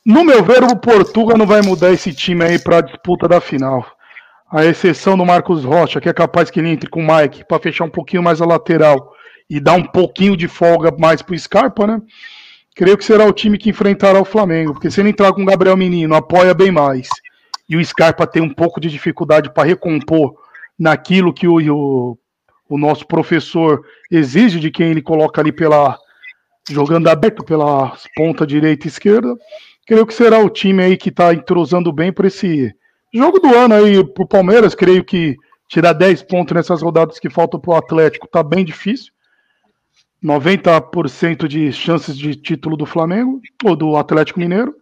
no 0.07 0.25
meu 0.25 0.43
ver 0.43 0.65
o 0.65 0.75
Portugal 0.75 1.37
não 1.37 1.47
vai 1.47 1.61
mudar 1.61 1.93
esse 1.93 2.15
time 2.15 2.43
aí 2.43 2.59
para 2.59 2.81
disputa 2.81 3.29
da 3.29 3.43
final. 3.43 3.87
A 4.51 4.65
exceção 4.65 5.17
do 5.17 5.25
Marcos 5.27 5.65
Rocha, 5.65 6.01
que 6.01 6.09
é 6.09 6.15
capaz 6.15 6.51
que 6.51 6.61
ele 6.61 6.71
entre 6.71 6.89
com 6.89 7.05
o 7.05 7.07
Mike 7.07 7.45
para 7.47 7.63
fechar 7.63 7.85
um 7.85 7.91
pouquinho 7.91 8.23
mais 8.23 8.41
a 8.41 8.47
lateral 8.47 9.13
e 9.51 9.61
dar 9.61 9.75
um 9.75 9.85
pouquinho 9.85 10.35
de 10.35 10.49
folga 10.49 10.91
mais 10.99 11.21
pro 11.21 11.39
Scarpa, 11.39 11.87
né? 11.87 12.01
Creio 12.75 12.97
que 12.97 13.05
será 13.05 13.27
o 13.27 13.35
time 13.35 13.59
que 13.59 13.69
enfrentará 13.69 14.19
o 14.19 14.25
Flamengo, 14.25 14.73
porque 14.73 14.91
se 14.91 15.01
ele 15.01 15.11
entrar 15.11 15.35
com 15.35 15.43
o 15.43 15.47
Gabriel 15.47 15.77
Menino, 15.77 16.15
apoia 16.15 16.55
bem 16.55 16.73
mais, 16.73 17.07
e 17.69 17.77
o 17.77 17.85
Scarpa 17.85 18.27
tem 18.27 18.43
um 18.43 18.53
pouco 18.53 18.81
de 18.81 18.89
dificuldade 18.89 19.53
para 19.53 19.69
recompor 19.69 20.42
naquilo 20.83 21.33
que 21.33 21.47
o, 21.47 21.59
o, 21.73 22.19
o 22.69 22.77
nosso 22.77 23.07
professor 23.07 23.85
exige 24.11 24.59
de 24.59 24.69
quem 24.69 24.91
ele 24.91 25.01
coloca 25.01 25.41
ali 25.41 25.53
pela 25.53 25.97
jogando 26.69 27.09
aberto 27.09 27.45
pela 27.45 27.97
ponta 28.17 28.47
direita 28.47 28.87
e 28.87 28.89
esquerda, 28.89 29.35
creio 29.87 30.07
que 30.07 30.15
será 30.15 30.39
o 30.39 30.51
time 30.51 30.83
aí 30.83 30.97
que 30.97 31.09
está 31.09 31.33
entrosando 31.35 31.93
bem 31.93 32.13
para 32.13 32.27
esse 32.27 32.73
jogo 33.13 33.39
do 33.39 33.55
ano 33.55 33.75
aí 33.75 34.05
pro 34.13 34.27
Palmeiras, 34.27 34.75
creio 34.75 35.05
que 35.05 35.37
tirar 35.69 35.93
10 35.93 36.23
pontos 36.25 36.55
nessas 36.55 36.83
rodadas 36.83 37.19
que 37.19 37.31
faltam 37.31 37.61
pro 37.61 37.75
Atlético 37.75 38.29
tá 38.29 38.43
bem 38.43 38.65
difícil. 38.65 39.13
90% 40.23 41.49
de 41.49 41.73
chances 41.73 42.17
de 42.17 42.37
título 42.37 42.77
do 42.77 42.87
Flamengo 42.87 43.41
ou 43.65 43.75
do 43.75 43.97
Atlético 43.97 44.39
Mineiro. 44.39 44.73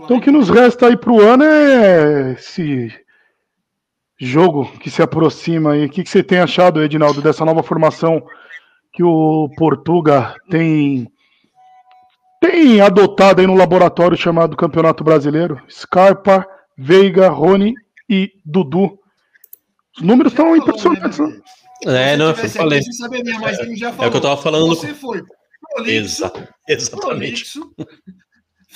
Então 0.00 0.16
o 0.16 0.20
que 0.20 0.30
nos 0.30 0.48
resta 0.48 0.86
aí 0.86 0.96
pro 0.96 1.20
ano 1.20 1.44
é 1.44 2.32
esse 2.32 2.90
jogo 4.18 4.70
que 4.78 4.90
se 4.90 5.00
aproxima 5.02 5.72
aí. 5.72 5.86
O 5.86 5.90
que, 5.90 6.02
que 6.02 6.10
você 6.10 6.22
tem 6.22 6.38
achado, 6.38 6.82
Edinaldo, 6.82 7.22
dessa 7.22 7.44
nova 7.44 7.62
formação 7.62 8.22
que 8.92 9.02
o 9.02 9.48
Portuga 9.56 10.34
tem 10.50 11.10
tem 12.40 12.80
adotado 12.80 13.40
aí 13.40 13.46
no 13.46 13.54
laboratório 13.54 14.16
chamado 14.16 14.56
Campeonato 14.56 15.02
Brasileiro? 15.02 15.60
Scarpa, 15.68 16.46
Veiga, 16.76 17.28
Rony 17.28 17.74
e 18.08 18.32
Dudu. 18.44 18.98
Os 19.96 20.02
números 20.02 20.32
estão 20.32 20.56
impressionantes, 20.56 21.18
né? 21.18 21.40
É, 21.86 22.16
não, 22.16 22.26
eu 22.26 22.30
aqui, 22.32 22.48
falei. 22.48 22.82
Saberia, 22.82 23.38
mas 23.40 23.58
ele 23.58 23.76
já 23.76 23.88
É 23.88 23.92
falou. 23.92 24.08
o 24.08 24.10
que 24.10 24.16
eu 24.16 24.20
tava 24.20 24.36
falando. 24.40 24.66
Você 24.68 24.94
foi 24.94 25.22
prolixo, 25.74 26.24
Exa- 26.24 26.32
exatamente. 26.68 27.00
prolixo, 27.06 27.74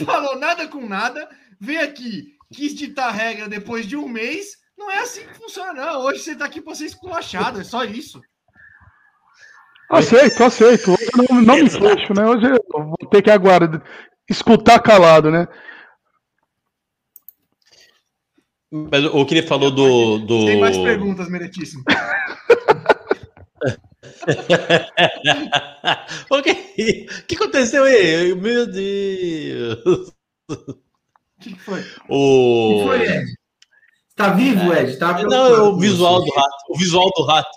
falou 0.05 0.37
nada 0.39 0.67
com 0.69 0.87
nada, 0.89 1.29
veio 1.61 1.83
aqui, 1.83 2.35
quis 2.53 2.75
ditar 2.75 3.09
a 3.09 3.13
regra 3.13 3.49
depois 3.49 3.87
de 3.87 3.97
um 3.97 4.09
mês. 4.09 4.57
Não 4.83 4.91
é 4.91 4.99
assim 4.99 5.25
que 5.25 5.35
funciona, 5.35 5.73
não. 5.73 6.01
Hoje 6.01 6.19
você 6.19 6.35
tá 6.35 6.47
aqui 6.47 6.61
pra 6.61 6.75
ser 6.75 6.87
esculachado, 6.87 7.61
é 7.61 7.65
só 7.65 7.85
isso. 7.85 8.21
Aceito, 9.89 10.43
aceito. 10.43 10.91
Hoje 10.91 11.09
eu 11.17 11.25
não, 11.31 11.41
não 11.41 11.55
me 11.57 11.71
fecho, 11.71 12.13
né? 12.13 12.27
Hoje 12.27 12.47
eu 12.47 12.59
vou 12.73 12.97
ter 13.09 13.23
que 13.23 13.31
aguardar, 13.31 13.81
escutar 14.29 14.81
calado, 14.81 15.31
né? 15.31 15.47
Mas 18.73 19.05
o 19.05 19.25
que 19.25 19.35
ele 19.35 19.47
falou 19.47 19.71
do. 19.71 20.19
do... 20.19 20.47
Tem 20.47 20.59
mais 20.59 20.77
perguntas, 20.77 21.29
meritíssimo. 21.29 21.85
o 26.29 26.43
que, 26.43 26.51
o 26.51 26.57
que 27.27 27.37
aconteceu 27.37 27.85
aí? 27.85 28.35
Meu 28.35 28.67
Deus. 28.67 30.13
O 30.49 30.75
que 31.39 31.55
que 31.55 31.61
foi? 31.61 31.85
O... 32.09 32.79
que 32.79 32.85
foi, 32.85 33.07
Ed? 33.07 33.42
Tá 34.15 34.31
vivo, 34.31 34.73
Ed? 34.73 34.97
Tá 34.99 35.23
Não, 35.23 35.47
é 35.47 35.61
o 35.61 35.77
visual 35.79 36.23
do 36.25 36.31
rato. 36.35 36.55
O 36.69 36.79
visual 36.79 37.11
do 37.17 37.25
rato. 37.25 37.49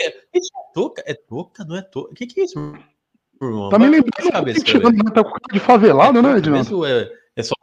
É 0.00 0.14
touca? 0.74 1.02
É 1.06 1.14
touca? 1.14 1.64
Não 1.64 1.76
é 1.76 1.82
touca? 1.82 2.12
O 2.12 2.14
que, 2.14 2.26
que 2.26 2.40
é 2.40 2.44
isso, 2.44 2.58
irmão? 3.40 3.68
Tá 3.70 3.78
me 3.78 3.86
lembrando 3.88 4.32
cabeça, 4.32 4.64
que 4.64 4.70
chegando 4.72 4.96
velho. 4.96 5.10
tá 5.12 5.22
de 5.52 5.60
favelado, 5.60 6.20
né, 6.20 6.38
Edinaldo? 6.38 6.84
É, 6.84 7.08
é 7.36 7.42
só 7.42 7.54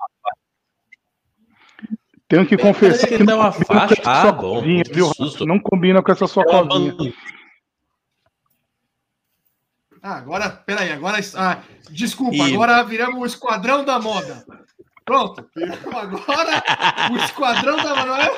Tenho 2.28 2.48
que 2.48 2.58
confessar 2.58 3.08
que 3.08 3.18
que 3.18 3.24
não 3.24 3.38
uma 3.40 3.52
combina 3.52 3.66
com 3.68 3.74
faixa. 3.74 3.94
essa 4.02 4.12
Ah, 4.12 4.22
sua 4.22 4.32
bom, 4.32 4.56
covinha, 4.56 4.84
que 4.84 4.94
viu? 4.94 5.06
susto. 5.14 5.46
Não 5.46 5.60
combina 5.60 6.02
com 6.02 6.12
essa 6.12 6.26
sua 6.26 6.44
covinha. 6.46 6.96
Ah, 10.02 10.18
agora, 10.18 10.50
peraí, 10.50 10.92
agora. 10.92 11.20
Ah, 11.36 11.62
desculpa, 11.92 12.36
E- 12.36 12.54
agora 12.54 12.82
viramos 12.84 13.22
o 13.22 13.26
esquadrão 13.26 13.84
da 13.86 14.00
moda. 14.00 14.44
Pronto, 15.06 15.48
agora 15.94 16.64
o 17.12 17.18
esquadrão 17.18 17.78
da 17.78 17.96
moda. 17.96 18.32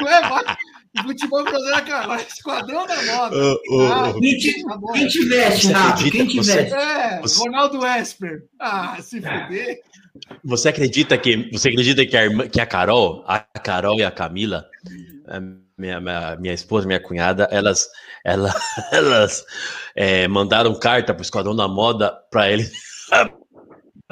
Não 0.00 0.08
é, 0.08 0.18
é 0.18 0.28
mais 0.28 0.56
o 0.98 1.02
futebol 1.04 1.42
brasileiro, 1.42 1.86
cara, 1.86 2.20
é 2.20 2.26
esquadrão 2.26 2.86
da 2.86 3.02
moda. 3.02 3.36
Ah. 3.90 4.12
Quem 4.12 4.36
te, 4.36 4.62
bom. 4.62 4.92
quem 4.92 5.08
Você 5.08 5.72
acredita 5.72 6.10
Quem 6.10 6.26
que 6.26 6.32
te 6.32 6.36
você-? 6.36 6.58
É, 6.60 7.20
Você- 7.22 7.38
Ronaldo 7.38 7.86
Esper. 7.86 8.44
Ah, 8.60 8.98
se 9.00 9.22
fuder. 9.22 9.80
Você 10.44 10.68
acredita 10.68 11.16
que 11.16 11.48
você 11.50 11.70
acredita 11.70 12.04
que 12.04 12.16
a, 12.16 12.24
irmã, 12.24 12.46
que 12.46 12.60
a 12.60 12.66
Carol, 12.66 13.24
a 13.26 13.40
Carol 13.40 13.98
e 13.98 14.04
a 14.04 14.10
Camila, 14.10 14.66
a 15.26 15.40
minha, 15.78 15.98
minha, 15.98 16.36
minha 16.36 16.54
esposa, 16.54 16.86
minha 16.86 17.00
cunhada, 17.00 17.48
elas, 17.50 17.88
ela, 18.22 18.54
elas 18.92 19.42
é, 19.96 20.28
mandaram 20.28 20.78
carta 20.78 21.14
pro 21.14 21.22
Esquadrão 21.22 21.56
da 21.56 21.66
Moda 21.66 22.12
para 22.30 22.50
eles 22.52 22.70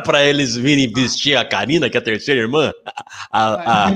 para 0.00 0.24
eles 0.24 0.56
virem 0.56 0.92
vestir 0.92 1.36
a 1.36 1.44
Karina, 1.44 1.88
que 1.90 1.96
é 1.96 2.00
a 2.00 2.04
terceira 2.04 2.40
irmã. 2.40 2.72
A, 3.32 3.86
a- 3.88 3.90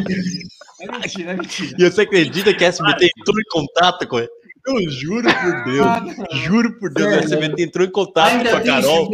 É 0.81 0.87
mentira, 0.99 1.31
é 1.33 1.37
mentira. 1.37 1.77
e 1.79 1.91
você 1.91 2.01
acredita 2.03 2.53
que 2.55 2.65
a 2.65 2.69
SBT 2.69 3.11
entrou 3.19 3.39
em 3.41 3.45
contato 3.51 4.07
com 4.07 4.19
ele? 4.19 4.29
Eu 4.67 4.91
juro 4.91 5.29
por 5.29 5.65
Deus, 5.65 5.87
Ah, 5.87 6.05
juro 6.45 6.79
por 6.79 6.93
Deus, 6.93 7.13
a? 7.13 7.17
SBT 7.21 7.63
entrou 7.63 7.87
em 7.87 7.91
contato 7.91 8.29
Ainda 8.33 8.51
com 8.51 8.57
a 8.57 8.61
Carol 8.63 9.11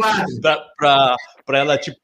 pra 1.45 1.57
ela, 1.59 1.77
tipo. 1.77 1.97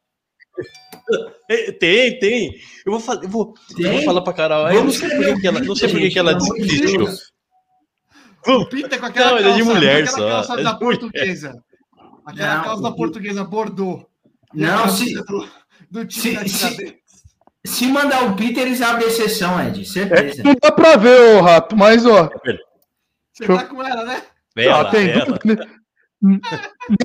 É, 1.49 1.71
Tem, 1.79 2.19
tem. 2.19 2.55
Eu 2.85 2.97
vou, 2.99 3.13
eu 3.23 3.29
vou, 3.29 3.53
eu 3.79 3.91
vou 3.93 4.01
falar 4.03 4.21
pra 4.21 4.33
Carol. 4.33 4.65
aí 4.65 4.75
Eu 4.75 4.83
não 4.85 4.91
sei 4.91 5.09
por 5.09 5.25
que, 5.25 5.39
que 5.41 5.47
ela, 5.47 5.59
não 5.61 5.75
sei 5.75 5.89
por 5.89 5.99
que, 5.99 6.19
ela 6.19 6.33
de 6.33 6.49
desistiu. 6.61 7.07
Pinta 8.69 8.97
com 8.97 9.05
aquela 9.05 9.31
Não, 9.31 9.37
é 9.37 9.41
de 9.41 9.47
calça, 9.49 9.63
mulher 9.65 10.03
com 10.07 10.11
aquela 10.13 10.29
só, 10.43 10.47
calça 10.47 10.53
é 10.53 10.57
de 10.57 10.63
da 10.63 10.73
mulher. 10.73 10.99
portuguesa. 10.99 11.63
Aquela 12.25 12.55
Não, 12.57 12.63
calça 12.63 12.81
da 12.83 12.91
portuguesa 12.91 13.43
Bordeaux. 13.43 14.05
Não, 14.57 14.89
se- 14.89 15.13
do, 15.23 15.49
do 15.91 16.05
time 16.05 16.47
se- 16.49 16.99
se- 17.65 17.87
mandar 17.87 18.23
o 18.25 18.35
Peter, 18.35 18.63
eles 18.63 18.81
abrem 18.81 19.07
exceção, 19.07 19.61
Ed. 19.65 19.81
É, 19.81 19.85
Certeza. 19.85 20.43
não 20.43 20.55
dá 20.61 20.71
pra 20.71 20.95
ver, 20.95 21.35
ô 21.35 21.41
rato, 21.41 21.75
mas 21.75 22.05
ó. 22.05 22.29
Você 23.33 23.45
tá 23.45 23.65
com 23.65 23.83
ela, 23.83 24.03
né? 24.03 24.23
Vem 24.55 24.67
ah, 24.69 24.85
tem 24.85 25.05
vem 25.05 25.13
ela. 25.21 25.39
né? 25.45 25.55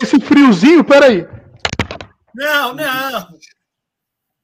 Nesse 0.00 0.18
friozinho, 0.20 0.82
peraí. 0.84 1.26
Não, 2.34 2.74
não. 2.74 3.28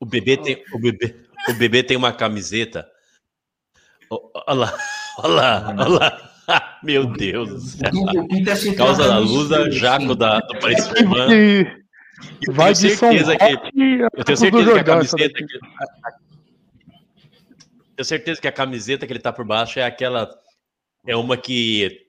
O 0.00 0.04
bebê 0.06 0.36
tem, 0.36 0.62
o 0.72 0.78
bebê, 0.78 1.16
o 1.48 1.54
bebê 1.54 1.82
tem 1.82 1.96
uma 1.96 2.12
camiseta. 2.12 2.86
Olha 4.10 4.54
lá, 4.60 4.78
olha 5.18 5.34
lá, 5.34 5.74
olha 5.78 5.88
lá. 5.88 6.24
Meu 6.82 7.04
Deus 7.06 7.76
Causa 8.76 9.06
da 9.06 9.20
fios, 9.20 9.74
Jaco 9.76 10.08
sim. 10.12 10.16
da, 10.16 10.40
do 10.40 10.58
Paris 10.58 10.86
Eu 12.46 12.52
vai 12.52 12.72
tenho 12.74 12.90
de 12.90 12.96
São 12.96 13.10
certeza 13.10 13.36
que 13.36 13.44
Roque 13.44 14.02
a 14.02 14.08
Eu 14.18 14.24
tenho 14.24 14.38
certeza 14.38 14.72
que 14.72 14.78
a 14.78 14.84
camiseta. 14.84 15.38
Que... 15.38 15.58
Tenho 17.96 18.04
certeza 18.04 18.40
que 18.40 18.48
a 18.48 18.52
camiseta 18.52 19.06
que 19.06 19.12
ele 19.12 19.20
tá 19.20 19.32
por 19.32 19.44
baixo 19.44 19.78
é 19.78 19.84
aquela. 19.84 20.28
É 21.06 21.16
uma 21.16 21.36
que. 21.36 22.06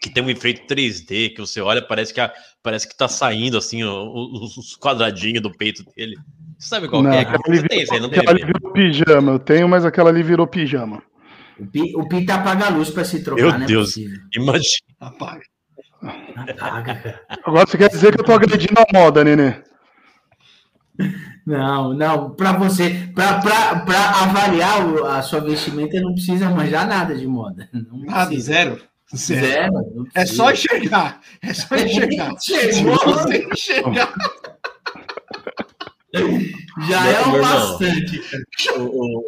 que 0.00 0.10
tem 0.10 0.22
um 0.22 0.30
efeito 0.30 0.66
3D, 0.72 1.34
que 1.34 1.40
você 1.40 1.60
olha, 1.60 1.80
parece 1.82 2.12
que, 2.12 2.20
a- 2.20 2.32
parece 2.62 2.88
que 2.88 2.96
tá 2.96 3.08
saindo 3.08 3.56
assim 3.56 3.82
os, 3.84 4.56
os 4.56 4.76
quadradinhos 4.76 5.42
do 5.42 5.50
peito 5.52 5.84
dele. 5.96 6.16
Você 6.58 6.68
sabe 6.68 6.88
qual 6.88 7.02
Não, 7.02 7.10
que 7.10 7.16
é? 7.16 7.20
aquela 7.20 7.38
Você 7.38 7.50
ali 7.58 7.68
tem 7.68 7.82
isso 7.82 7.94
aí, 7.94 8.00
não 8.00 8.08
tem? 8.10 8.20
Aquela 8.20 8.34
virou 8.46 8.72
pijama. 8.72 9.32
Eu 9.32 9.38
tenho, 9.38 9.68
mas 9.68 9.84
aquela 9.84 10.10
ali 10.10 10.22
virou 10.22 10.46
pijama. 10.46 11.02
O 11.58 11.66
Pi, 11.66 11.92
o 11.96 12.08
Pi 12.08 12.24
tá 12.26 12.36
apaga 12.36 12.66
a 12.66 12.70
luz 12.70 12.90
pra 12.90 13.04
se 13.04 13.22
trocar, 13.22 13.42
Meu 13.42 13.58
né? 13.58 13.66
Deus. 13.66 13.94
Imagina. 14.34 14.86
Apaga. 14.98 15.42
Agora 17.44 17.66
você 17.66 17.78
quer 17.78 17.88
dizer 17.90 18.14
que 18.14 18.20
eu 18.20 18.24
tô 18.24 18.32
agredindo 18.32 18.74
a 18.80 18.86
moda, 18.98 19.22
Nenê? 19.24 19.54
Não, 21.46 21.94
não, 21.94 22.30
pra 22.34 22.52
você, 22.52 23.08
pra 23.14 23.40
avaliar 24.22 24.86
o- 24.86 25.04
a 25.06 25.22
sua 25.22 25.40
vestimenta, 25.40 26.00
não 26.00 26.12
precisa 26.12 26.50
manjar 26.50 26.86
nada 26.86 27.14
de 27.14 27.26
moda. 27.26 27.68
Não 27.72 27.98
Nada, 28.00 28.26
precisa. 28.26 28.52
zero. 28.52 28.80
Zero. 29.14 29.46
Zero. 29.46 30.08
É 30.14 30.24
só 30.26 30.50
enxergar. 30.50 31.20
É 31.42 31.52
só 31.52 31.74
enxergar. 31.76 32.32
Chegou. 32.40 32.96
você 32.98 33.44
enxergar. 33.52 34.12
Já 36.88 37.06
é 37.08 37.20
o 37.22 37.40
bastante. 37.40 38.22
O, 38.78 38.82
o, 38.82 39.24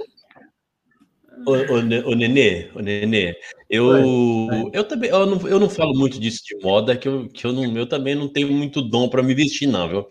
o, 1.47 1.75
o 1.75 1.83
Ne- 1.83 2.03
o 2.05 2.15
Nenê, 2.15 2.71
o 2.75 2.81
Nenê, 2.81 3.37
eu, 3.69 4.71
eu 4.73 4.85
também 4.85 5.11
eu 5.11 5.27
não, 5.27 5.49
eu 5.49 5.61
não 5.61 5.69
falo 5.71 5.95
muito 5.95 6.19
disso 6.21 6.43
de 6.45 6.57
moda, 6.63 6.97
que 6.97 7.09
eu, 7.09 7.29
que 7.29 7.47
eu, 7.47 7.53
não, 7.53 7.65
eu 7.77 7.87
também 7.89 8.15
não 8.15 8.29
tenho 8.29 8.53
muito 8.53 8.83
dom 8.83 9.09
para 9.09 9.23
me 9.23 9.35
vestir, 9.35 9.67
não, 9.69 9.89
viu? 9.89 10.07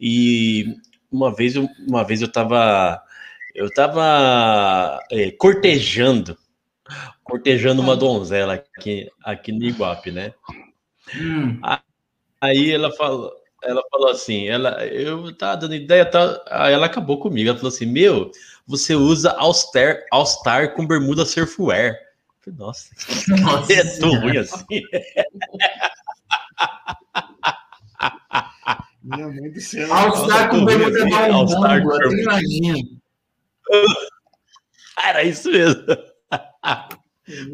E 0.00 0.66
uma 1.12 1.34
vez 1.34 1.56
eu, 1.56 1.68
uma 1.88 2.04
vez 2.04 2.22
eu 2.22 2.30
tava, 2.32 3.02
eu 3.54 3.72
tava 3.72 5.00
é, 5.10 5.30
cortejando, 5.32 6.36
cortejando 7.24 7.82
uma 7.82 7.96
donzela 7.96 8.54
aqui, 8.54 9.08
aqui 9.24 9.52
no 9.52 9.64
Iguape, 9.64 10.10
né? 10.12 10.34
Hum, 11.14 11.60
Aí 12.40 12.70
ela 12.70 12.90
falou, 12.92 13.32
ela 13.62 13.82
falou 13.90 14.10
assim, 14.10 14.48
ela, 14.48 14.84
eu 14.86 15.34
tava 15.36 15.58
dando 15.58 15.74
ideia, 15.74 16.04
tá, 16.04 16.42
aí 16.50 16.72
ela 16.72 16.86
acabou 16.86 17.18
comigo, 17.18 17.48
ela 17.48 17.58
falou 17.58 17.72
assim, 17.72 17.86
meu, 17.86 18.30
você 18.66 18.94
usa 18.94 19.32
All-Star, 19.32 20.04
All-Star 20.10 20.74
com 20.74 20.86
bermuda 20.86 21.26
surfwear. 21.26 21.94
Eu 21.94 21.98
falei, 22.40 22.58
Nossa, 22.58 22.90
nossa 23.40 23.72
é 23.72 23.84
tão 23.98 24.20
ruim 24.20 24.36
assim. 24.38 24.82
Minha 29.02 29.28
mãe 29.28 29.50
do 29.50 29.60
céu. 29.60 29.92
All-Star 29.92 30.50
com 30.50 30.64
bermuda 30.64 30.98
assim, 30.98 31.10
da 31.10 31.34
All-Star 31.34 31.80
Umbanda, 31.80 31.82
com 31.82 31.92
eu 31.92 31.98
bermuda. 31.98 32.22
imagino. 32.22 33.00
Era 35.02 35.22
isso 35.24 35.50
mesmo. 35.50 35.82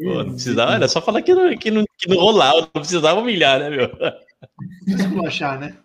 Pô, 0.03 0.23
não 0.23 0.33
precisava, 0.33 0.73
era 0.73 0.87
só 0.87 0.99
falar 1.01 1.21
que 1.21 1.33
não, 1.33 1.55
que 1.55 1.69
não, 1.69 1.85
que 1.97 2.09
não 2.09 2.17
rolava, 2.17 2.61
não 2.61 2.67
precisava 2.81 3.19
humilhar, 3.19 3.59
né, 3.59 3.69
meu? 3.69 3.89
Esculachar, 4.87 5.59
né? 5.59 5.77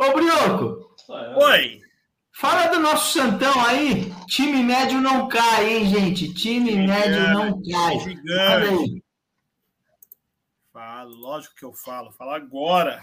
Ô, 0.00 0.14
Brioco, 0.14 0.96
Oi. 1.44 1.78
fala 2.32 2.68
do 2.68 2.80
nosso 2.80 3.18
Santão 3.18 3.52
aí. 3.66 4.10
Time 4.28 4.62
médio 4.62 4.98
não 4.98 5.28
cai, 5.28 5.74
hein, 5.76 5.86
gente? 5.88 6.32
Time 6.32 6.74
médio 6.74 7.20
não 7.34 7.60
cai. 7.62 7.98
Fala 7.98 8.00
Gigante. 8.00 8.68
aí. 8.68 9.02
Falo, 10.72 11.10
lógico 11.16 11.54
que 11.54 11.66
eu 11.66 11.74
falo. 11.74 12.10
Fala 12.12 12.34
agora. 12.36 13.02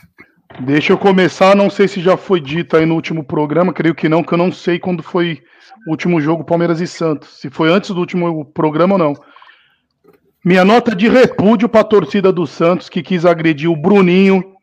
Deixa 0.61 0.91
eu 0.91 0.97
começar, 0.97 1.55
não 1.55 1.69
sei 1.69 1.87
se 1.87 2.01
já 2.01 2.17
foi 2.17 2.41
dito 2.41 2.75
aí 2.75 2.83
no 2.83 2.95
último 2.95 3.23
programa, 3.23 3.73
creio 3.73 3.93
que 3.93 4.09
não, 4.09 4.23
que 4.23 4.33
eu 4.33 4.37
não 4.37 4.51
sei 4.51 4.79
quando 4.79 5.03
foi 5.03 5.43
o 5.85 5.91
último 5.91 6.19
jogo 6.19 6.43
Palmeiras 6.43 6.81
e 6.81 6.87
Santos. 6.87 7.39
Se 7.39 7.51
foi 7.51 7.69
antes 7.69 7.91
do 7.91 7.99
último 7.99 8.43
programa 8.43 8.95
ou 8.95 8.99
não. 8.99 9.13
Minha 10.43 10.65
nota 10.65 10.95
de 10.95 11.07
repúdio 11.07 11.69
para 11.69 11.81
a 11.81 11.83
torcida 11.83 12.33
do 12.33 12.47
Santos 12.47 12.89
que 12.89 13.03
quis 13.03 13.23
agredir 13.23 13.69
o 13.69 13.79
Bruninho 13.79 14.56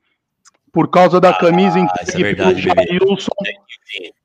por 0.75 0.91
causa 0.91 1.21
da 1.21 1.33
camisa 1.33 1.79
isso 1.79 2.17
é 2.17 2.31
entregue 2.31 2.35
bebê. 2.35 2.61
Jailson 2.61 3.31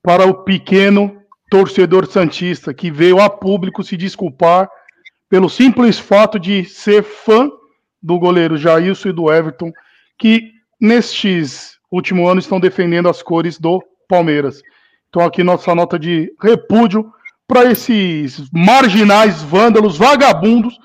para 0.02 0.26
o 0.26 0.43
pequeno 0.43 1.22
torcedor 1.50 2.08
santista 2.08 2.74
que 2.74 2.89
veio 2.89 3.22
a 3.22 3.30
público 3.30 3.84
se 3.84 3.95
desculpar 3.95 4.68
pelo 5.30 5.47
simples 5.47 6.00
fato 6.00 6.39
de 6.39 6.66
ser 6.66 7.04
fã 7.04 7.50
do 8.02 8.18
goleiro 8.18 8.58
Jailson 8.58 9.10
e 9.10 9.14
do 9.14 9.32
Everton, 9.32 9.72
que 10.18 10.52
nestes 10.82 11.78
últimos 11.91 12.28
anos 12.28 12.45
estão 12.45 12.60
defendendo 12.60 13.08
as 13.08 13.22
cores 13.22 13.60
do 13.60 13.84
Palmeiras. 14.08 14.62
Então 15.08 15.22
aqui 15.22 15.43
nossa 15.43 15.76
nota 15.76 16.00
de 16.00 16.34
repúdio 16.41 17.14
para 17.47 17.72
esses 17.72 18.50
marginais, 18.52 19.43
vândalos, 19.43 19.97
vagabundos 19.97 20.80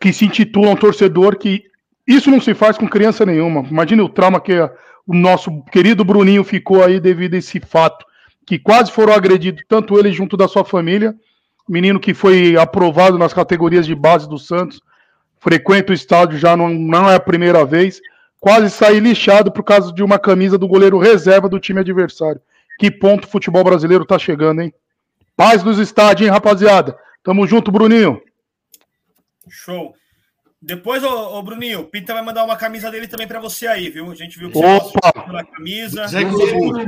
que 0.00 0.12
se 0.12 0.24
intitulam 0.24 0.76
torcedor, 0.76 1.36
que 1.36 1.69
isso 2.14 2.30
não 2.30 2.40
se 2.40 2.54
faz 2.54 2.76
com 2.76 2.88
criança 2.88 3.24
nenhuma. 3.24 3.66
Imagine 3.70 4.02
o 4.02 4.08
trauma 4.08 4.40
que 4.40 4.52
o 5.06 5.14
nosso 5.14 5.62
querido 5.64 6.04
Bruninho 6.04 6.44
ficou 6.44 6.82
aí 6.82 6.98
devido 6.98 7.34
a 7.34 7.38
esse 7.38 7.60
fato, 7.60 8.04
que 8.46 8.58
quase 8.58 8.90
foram 8.90 9.12
agredidos, 9.12 9.62
tanto 9.68 9.98
ele 9.98 10.12
junto 10.12 10.36
da 10.36 10.48
sua 10.48 10.64
família, 10.64 11.14
menino 11.68 12.00
que 12.00 12.12
foi 12.12 12.56
aprovado 12.56 13.16
nas 13.16 13.32
categorias 13.32 13.86
de 13.86 13.94
base 13.94 14.28
do 14.28 14.38
Santos, 14.38 14.80
frequenta 15.38 15.92
o 15.92 15.94
estádio 15.94 16.36
já 16.38 16.56
não, 16.56 16.68
não 16.68 17.08
é 17.08 17.14
a 17.14 17.20
primeira 17.20 17.64
vez, 17.64 18.00
quase 18.40 18.70
sair 18.70 19.00
lixado 19.00 19.52
por 19.52 19.62
causa 19.62 19.92
de 19.92 20.02
uma 20.02 20.18
camisa 20.18 20.58
do 20.58 20.66
goleiro 20.66 20.98
reserva 20.98 21.48
do 21.48 21.60
time 21.60 21.80
adversário. 21.80 22.40
Que 22.78 22.90
ponto 22.90 23.24
o 23.24 23.30
futebol 23.30 23.62
brasileiro 23.62 24.04
tá 24.04 24.18
chegando, 24.18 24.62
hein? 24.62 24.74
Paz 25.36 25.62
dos 25.62 25.78
estádios, 25.78 26.26
hein, 26.26 26.32
rapaziada? 26.32 26.98
Tamo 27.22 27.46
junto, 27.46 27.70
Bruninho. 27.70 28.20
Show. 29.48 29.94
Depois, 30.62 31.02
ô, 31.02 31.38
ô, 31.38 31.42
Bruninho, 31.42 31.80
o 31.80 31.84
Pita 31.84 32.12
vai 32.12 32.22
mandar 32.22 32.44
uma 32.44 32.56
camisa 32.56 32.90
dele 32.90 33.08
também 33.08 33.26
pra 33.26 33.40
você 33.40 33.66
aí, 33.66 33.88
viu? 33.88 34.10
A 34.10 34.14
gente 34.14 34.38
viu 34.38 34.50
que 34.50 34.58
você 34.58 34.66
Opa! 34.66 35.32
da 35.32 35.44
camisa. 35.44 36.06
Zé 36.06 36.20
José 36.20 36.52
Globo. 36.52 36.78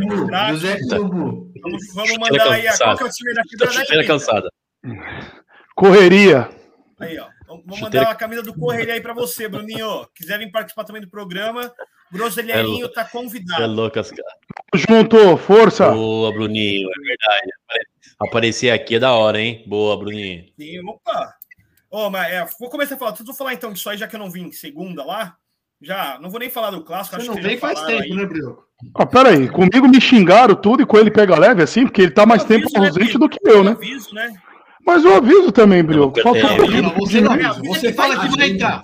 José 0.51 0.79
Urubu. 0.99 1.53
Vamos, 1.63 1.83
vamos 1.95 2.19
mandar 2.19 2.53
aí. 2.53 2.69
a- 2.69 2.77
Qual 2.77 2.97
que 2.99 3.03
é 3.03 3.07
o 3.07 3.11
time 3.11 3.35
da 3.35 3.43
fibra, 3.49 3.67
né, 3.67 3.73
Chuteira 3.73 4.03
Pita? 4.03 4.13
cansada. 4.13 4.51
Correria. 5.75 6.51
Aí, 7.01 7.19
ó. 7.19 7.27
Vamos 7.47 7.81
mandar 7.81 8.03
uma 8.03 8.15
camisa 8.15 8.43
do 8.43 8.55
Correio 8.55 8.93
aí 8.93 9.01
pra 9.01 9.13
você, 9.15 9.49
Bruninho. 9.49 10.07
Quiser 10.15 10.39
vir 10.39 10.51
participar 10.51 10.85
também 10.85 11.03
do 11.03 11.09
programa, 11.11 11.73
Groselheirinho 12.11 12.89
tá 12.91 13.03
É 13.03 13.05
convidado. 13.05 13.67
louco, 13.73 13.99
as 13.99 14.11
caras. 14.11 14.33
Junto, 14.75 15.37
força. 15.39 15.91
Boa, 15.91 16.31
Bruninho, 16.33 16.89
é 16.89 17.07
verdade. 17.07 17.51
Apare- 17.69 17.87
Aparecer 18.29 18.71
aqui 18.71 18.95
é 18.97 18.99
da 18.99 19.13
hora, 19.15 19.41
hein? 19.41 19.65
Boa, 19.67 19.97
Bruninho. 19.99 20.45
Sim, 20.59 20.81
opa. 20.89 21.35
Ô, 21.93 22.09
mas 22.09 22.33
é, 22.33 22.47
vou 22.59 22.71
começar 22.71 22.95
a 22.95 22.99
falar. 22.99 23.13
Tudo 23.13 23.35
falar 23.35 23.53
então 23.53 23.71
disso 23.71 23.91
aí, 23.91 23.99
já 23.99 24.09
que 24.09 24.17
eu 24.17 24.21
não 24.21 24.31
vim 24.31 24.51
segunda 24.51 25.05
lá. 25.05 25.37
Já, 25.83 26.19
não 26.23 26.31
vou 26.31 26.41
nem 26.41 26.49
falar 26.49 26.71
do 26.71 26.83
clássico. 26.83 27.17
Você 27.17 27.23
acho 27.23 27.35
não 27.35 27.43
vem 27.43 27.59
faz 27.59 27.81
tempo, 27.83 28.03
aí. 28.03 28.15
né, 28.15 28.25
Brioco? 28.25 28.65
Ah, 28.95 29.05
peraí, 29.05 29.49
comigo 29.49 29.87
me 29.87 30.01
xingaram 30.01 30.55
tudo 30.55 30.83
e 30.83 30.87
com 30.87 30.97
ele 30.97 31.11
pega 31.11 31.39
leve 31.39 31.63
assim, 31.63 31.85
porque 31.85 32.03
ele 32.03 32.13
tá 32.13 32.25
mais 32.25 32.45
tempo 32.45 32.65
Aviso, 32.67 32.81
né, 32.81 32.87
ausente 32.87 33.07
Pita? 33.07 33.19
do 33.19 33.29
que 33.29 33.39
eu, 33.45 33.63
né? 33.63 33.73
Aviso, 33.73 34.15
né? 34.15 34.33
Mas 34.87 35.05
eu 35.05 35.15
aviso 35.15 35.53
também, 35.53 35.83
Brioco. 35.83 36.21
Falta 36.23 36.39
é. 36.39 36.81
Não, 36.81 36.91
você 36.95 37.21
não 37.21 37.33
avisa. 37.33 37.63
Você 37.63 37.93
fala 37.93 38.19
que 38.19 38.37
vai 38.37 38.51
entrar. 38.51 38.83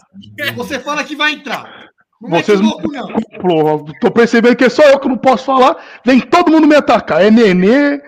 Você 0.55 0.79
fala 0.79 1.05
que 1.05 1.17
vai 1.17 1.33
entrar. 1.33 1.89
Não 2.21 2.31
Vocês 2.31 2.61
é 2.61 2.63
louco, 2.63 2.93
não. 2.93 3.09
Pô, 3.41 3.93
Tô 4.01 4.11
percebendo 4.11 4.57
que 4.57 4.65
é 4.65 4.69
só 4.69 4.83
eu 4.83 4.99
que 4.99 5.09
não 5.09 5.17
posso 5.17 5.45
falar. 5.45 5.77
Vem 6.05 6.21
todo 6.21 6.51
mundo 6.51 6.67
me 6.67 6.75
atacar. 6.77 7.23
É 7.23 7.31
nenê, 7.31 8.01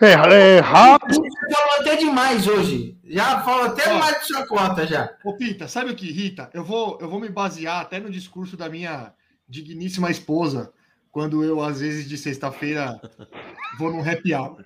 é, 0.00 0.56
é 0.56 0.60
rato. 0.60 1.06
Você 1.06 1.54
falou 1.54 1.80
até 1.80 1.96
demais 1.96 2.46
hoje. 2.46 2.98
Já 3.04 3.42
falou 3.42 3.66
até 3.66 3.92
Ó. 3.92 3.98
mais 3.98 4.20
de 4.20 4.26
sua 4.26 4.46
cota 4.46 4.86
já. 4.86 5.12
Ô, 5.24 5.34
Pita, 5.36 5.68
sabe 5.68 5.90
o 5.90 5.94
que 5.96 6.08
irrita? 6.08 6.50
Eu 6.54 6.64
vou, 6.64 6.98
eu 7.00 7.08
vou 7.08 7.20
me 7.20 7.28
basear 7.28 7.80
até 7.80 8.00
no 8.00 8.10
discurso 8.10 8.56
da 8.56 8.68
minha 8.68 9.12
digníssima 9.48 10.10
esposa, 10.10 10.72
quando 11.10 11.44
eu, 11.44 11.60
às 11.62 11.80
vezes, 11.80 12.08
de 12.08 12.16
sexta-feira, 12.16 12.98
vou 13.78 13.92
num 13.92 14.00
happy 14.08 14.34
hour. 14.34 14.64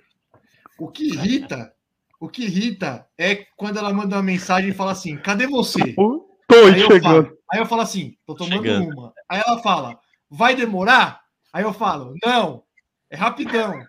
O 0.79 0.87
que 0.87 1.07
irrita, 1.09 1.73
o 2.19 2.29
que 2.29 2.45
irrita 2.45 3.05
é 3.17 3.45
quando 3.57 3.77
ela 3.77 3.91
manda 3.91 4.15
uma 4.15 4.23
mensagem 4.23 4.69
e 4.69 4.73
fala 4.73 4.91
assim: 4.93 5.17
cadê 5.17 5.45
você? 5.47 5.93
Tô 5.93 6.55
aí 6.55 6.75
Aí 6.75 6.81
eu, 6.81 6.87
chegando. 6.87 7.03
falo, 7.03 7.37
aí 7.51 7.59
eu 7.59 7.65
falo 7.65 7.81
assim, 7.81 8.15
tô 8.25 8.33
tomando 8.33 8.63
Chegando. 8.63 8.93
uma. 8.97 9.13
Aí 9.27 9.41
ela 9.45 9.61
fala, 9.61 9.99
vai 10.29 10.55
demorar? 10.55 11.19
Aí 11.51 11.63
eu 11.63 11.73
falo, 11.73 12.13
não, 12.23 12.63
é 13.09 13.17
rapidão. 13.17 13.85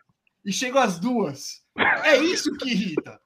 E 0.49 0.53
chego 0.53 0.79
às 0.79 0.99
duas. 0.99 1.61
É 2.05 2.17
isso 2.17 2.51
que 2.57 2.71
irrita. 2.71 3.21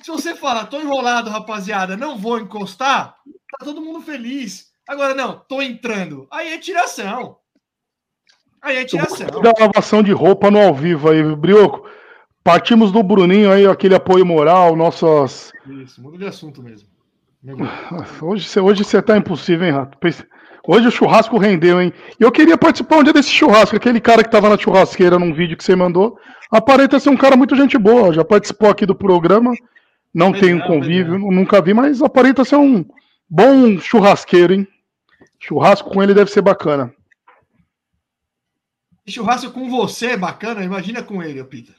Se 0.00 0.12
você 0.12 0.32
fala, 0.36 0.64
tô 0.64 0.80
enrolado, 0.80 1.28
rapaziada, 1.28 1.96
não 1.96 2.16
vou 2.16 2.38
encostar, 2.38 3.16
tá 3.58 3.64
todo 3.64 3.80
mundo 3.80 4.00
feliz. 4.00 4.68
Agora, 4.88 5.12
não, 5.12 5.40
tô 5.40 5.60
entrando. 5.60 6.28
Aí 6.30 6.52
é 6.52 6.58
tiração. 6.58 7.38
Aí 8.62 8.76
é 8.76 8.84
tiração. 8.84 9.26
Da 9.42 9.52
lavação 9.58 10.04
de 10.04 10.12
roupa 10.12 10.48
no 10.48 10.60
ao 10.60 10.72
vivo 10.72 11.10
aí, 11.10 11.34
Brioco. 11.34 11.84
Partimos 12.44 12.92
do 12.92 13.02
Bruninho 13.02 13.50
aí, 13.50 13.66
aquele 13.66 13.96
apoio 13.96 14.24
moral, 14.24 14.76
nossas. 14.76 15.52
Isso, 15.66 16.00
muda 16.00 16.16
de 16.16 16.26
assunto 16.26 16.62
mesmo. 16.62 16.88
Hoje 18.22 18.48
você 18.48 18.60
hoje 18.60 18.84
tá 19.02 19.16
impossível, 19.16 19.66
hein, 19.66 19.72
Rato? 19.72 19.98
Pense- 19.98 20.24
Hoje 20.66 20.88
o 20.88 20.90
churrasco 20.90 21.38
rendeu, 21.38 21.80
hein? 21.80 21.92
Eu 22.18 22.32
queria 22.32 22.58
participar 22.58 22.96
um 22.96 23.02
dia 23.04 23.12
desse 23.12 23.30
churrasco. 23.30 23.76
Aquele 23.76 24.00
cara 24.00 24.24
que 24.24 24.30
tava 24.30 24.48
na 24.48 24.58
churrasqueira 24.58 25.18
num 25.18 25.32
vídeo 25.32 25.56
que 25.56 25.62
você 25.64 25.76
mandou. 25.76 26.18
Aparenta 26.50 26.98
ser 26.98 27.10
um 27.10 27.16
cara 27.16 27.36
muito 27.36 27.54
gente 27.54 27.78
boa. 27.78 28.12
Já 28.12 28.24
participou 28.24 28.68
aqui 28.68 28.84
do 28.84 28.94
programa. 28.94 29.52
Não 30.12 30.32
tem 30.32 30.54
um 30.54 30.60
convívio, 30.60 31.18
nunca 31.18 31.60
vi, 31.60 31.74
mas 31.74 32.00
aparenta 32.00 32.44
ser 32.44 32.56
um, 32.56 32.84
Bom 33.28 33.78
churrasqueiro, 33.78 34.54
hein? 34.54 34.68
Churrasco 35.38 35.90
com 35.90 36.02
ele 36.02 36.14
deve 36.14 36.30
ser 36.30 36.40
bacana. 36.42 36.92
Churrasco 39.06 39.50
com 39.50 39.68
você 39.68 40.12
é 40.12 40.16
bacana, 40.16 40.64
imagina 40.64 41.02
com 41.02 41.22
ele, 41.22 41.42
Pita. 41.44 41.72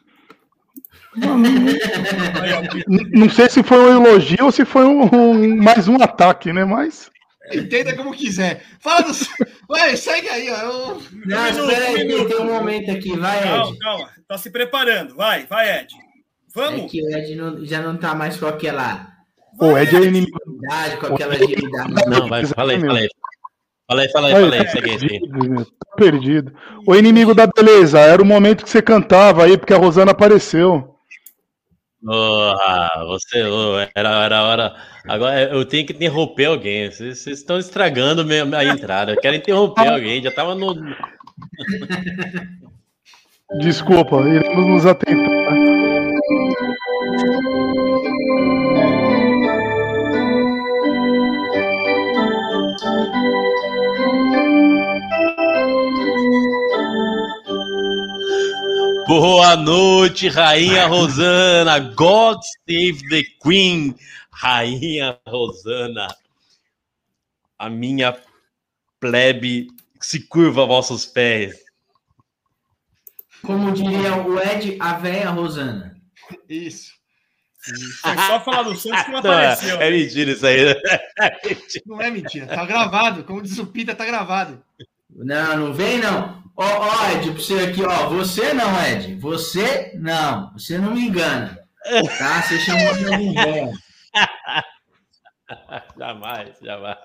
Aí, 1.16 2.54
ó, 2.54 2.62
N- 2.88 3.10
Não 3.14 3.30
sei 3.30 3.50
se 3.50 3.64
foi 3.64 3.78
um 3.80 4.06
elogio 4.08 4.46
ou 4.46 4.52
se 4.52 4.64
foi 4.66 4.86
um, 4.86 5.10
um- 5.14 5.58
mais 5.64 5.88
um 5.88 5.96
ataque, 6.02 6.54
né? 6.54 6.64
Mas 6.64 7.10
Entenda 7.54 7.96
como 7.96 8.14
quiser. 8.14 8.64
Fala 8.80 9.02
do. 9.02 9.12
Vai, 9.70 9.96
segue 9.98 10.28
aí, 10.30 10.50
ó. 10.50 10.56
Eu- 10.56 11.02
Não, 11.26 11.44
minuto, 11.44 11.70
espera 11.70 11.86
um 11.92 11.96
aí, 11.96 12.08
minuto. 12.08 12.28
tem 12.30 12.38
um 12.40 12.54
momento 12.54 12.92
aqui, 12.92 13.18
vai, 13.18 13.44
calma, 13.44 13.70
Ed. 13.72 13.80
calma. 13.80 14.10
Tá 14.28 14.38
se 14.38 14.50
preparando. 14.50 15.16
Vai, 15.16 15.46
vai, 15.46 15.80
Ed. 15.82 15.94
É 15.94 15.98
Vamos. 16.54 16.92
que 16.92 17.04
o 17.04 17.10
Ed 17.18 17.36
não- 17.36 17.66
já 17.66 17.82
não 17.82 17.98
tá 17.98 18.16
mais 18.16 18.38
com 18.38 18.48
aquela 18.48 19.14
o 19.60 19.78
Ed 19.78 19.96
é 19.96 20.00
inimigo. 20.02 20.38
com 21.00 21.14
aquela 21.14 21.34
agilidade. 21.34 21.94
Não, 22.08 22.28
vai, 22.28 22.46
fala 22.46 22.72
aí, 22.74 22.80
fala 22.82 23.00
aí. 23.00 23.08
Fala 23.90 24.02
aí, 24.02 24.10
fala 24.12 24.28
aí, 24.28 24.34
fala 24.34 24.56
aí, 24.56 24.68
segue 24.70 24.90
aí, 24.92 25.00
segue 25.00 25.14
aí. 25.16 25.20
perdido, 25.30 25.66
tá 25.66 25.96
perdido. 25.96 26.54
O 26.86 26.96
inimigo 26.96 27.34
da 27.34 27.48
beleza, 27.48 28.00
era 28.00 28.22
o 28.22 28.26
momento 28.26 28.64
que 28.66 28.70
você 28.70 28.82
cantava 28.82 29.46
aí, 29.46 29.58
porque 29.58 29.74
a 29.74 29.78
Rosana 29.78 30.12
apareceu. 30.12 30.97
Porra, 32.04 32.90
você, 33.08 33.44
era, 33.96 34.26
era 34.26 34.44
hora. 34.44 34.76
Agora 35.08 35.42
eu 35.44 35.66
tenho 35.66 35.86
que 35.86 35.94
interromper 35.94 36.46
alguém. 36.46 36.92
Vocês 36.92 37.26
estão 37.28 37.58
estragando 37.58 38.26
a 38.56 38.64
entrada. 38.66 39.14
Eu 39.14 39.20
quero 39.20 39.36
interromper 39.36 39.88
alguém. 39.88 40.22
Já 40.22 40.32
tava 40.32 40.54
no. 40.54 40.76
Desculpa, 43.60 44.18
iremos 44.28 44.68
nos 44.68 44.86
atentar. 44.86 45.54
Boa 59.08 59.56
noite, 59.56 60.28
Rainha 60.28 60.86
Rosana. 60.88 61.80
God 61.80 62.40
save 62.68 63.00
the 63.10 63.24
Queen. 63.42 63.96
Rainha 64.32 65.18
Rosana. 65.26 66.08
A 67.58 67.70
minha 67.70 68.18
plebe 69.00 69.68
se 70.02 70.20
curva 70.28 70.64
a 70.64 70.66
vossos 70.66 71.06
pés. 71.06 71.56
Como 73.44 73.72
diria 73.72 74.16
o 74.18 74.40
Ed, 74.40 74.78
a 74.80 74.94
véia 74.94 75.30
Rosana. 75.30 75.96
Isso. 76.50 76.92
Foi 78.02 78.16
só 78.16 78.40
falar 78.42 78.64
do 78.64 78.76
Santos 78.76 79.04
que 79.04 79.12
não 79.12 79.20
é, 79.32 79.52
apareceu. 79.52 79.82
é 79.82 79.90
mentira 79.92 80.32
isso 80.32 80.46
aí. 80.46 80.66
né? 80.66 80.74
Não 81.86 82.02
é 82.02 82.12
mentira. 82.12 82.48
Tá 82.48 82.66
gravado. 82.66 83.24
Como 83.24 83.42
diz 83.42 83.58
o 83.58 83.68
Pita, 83.68 83.96
tá 83.96 84.06
gravado. 84.06 84.62
Não, 85.10 85.58
não 85.58 85.74
vem 85.74 85.98
não. 86.00 86.47
Ó, 86.58 86.66
ó, 86.66 87.12
Ed, 87.12 87.32
pra 87.32 87.40
você 87.40 87.54
aqui, 87.60 87.84
ó. 87.84 88.10
Você 88.10 88.52
não, 88.52 88.84
Ed. 88.84 89.16
Você 89.16 89.92
não. 89.94 90.52
Você 90.54 90.80
não 90.80 90.96
me 90.96 91.02
engana. 91.02 91.60
Tá? 92.18 92.42
Você 92.42 92.60
chamou 92.60 92.96
de 92.96 93.06
algum 93.06 93.34
véia. 93.34 93.72
jamais, 95.96 96.58
jamais. 96.62 96.98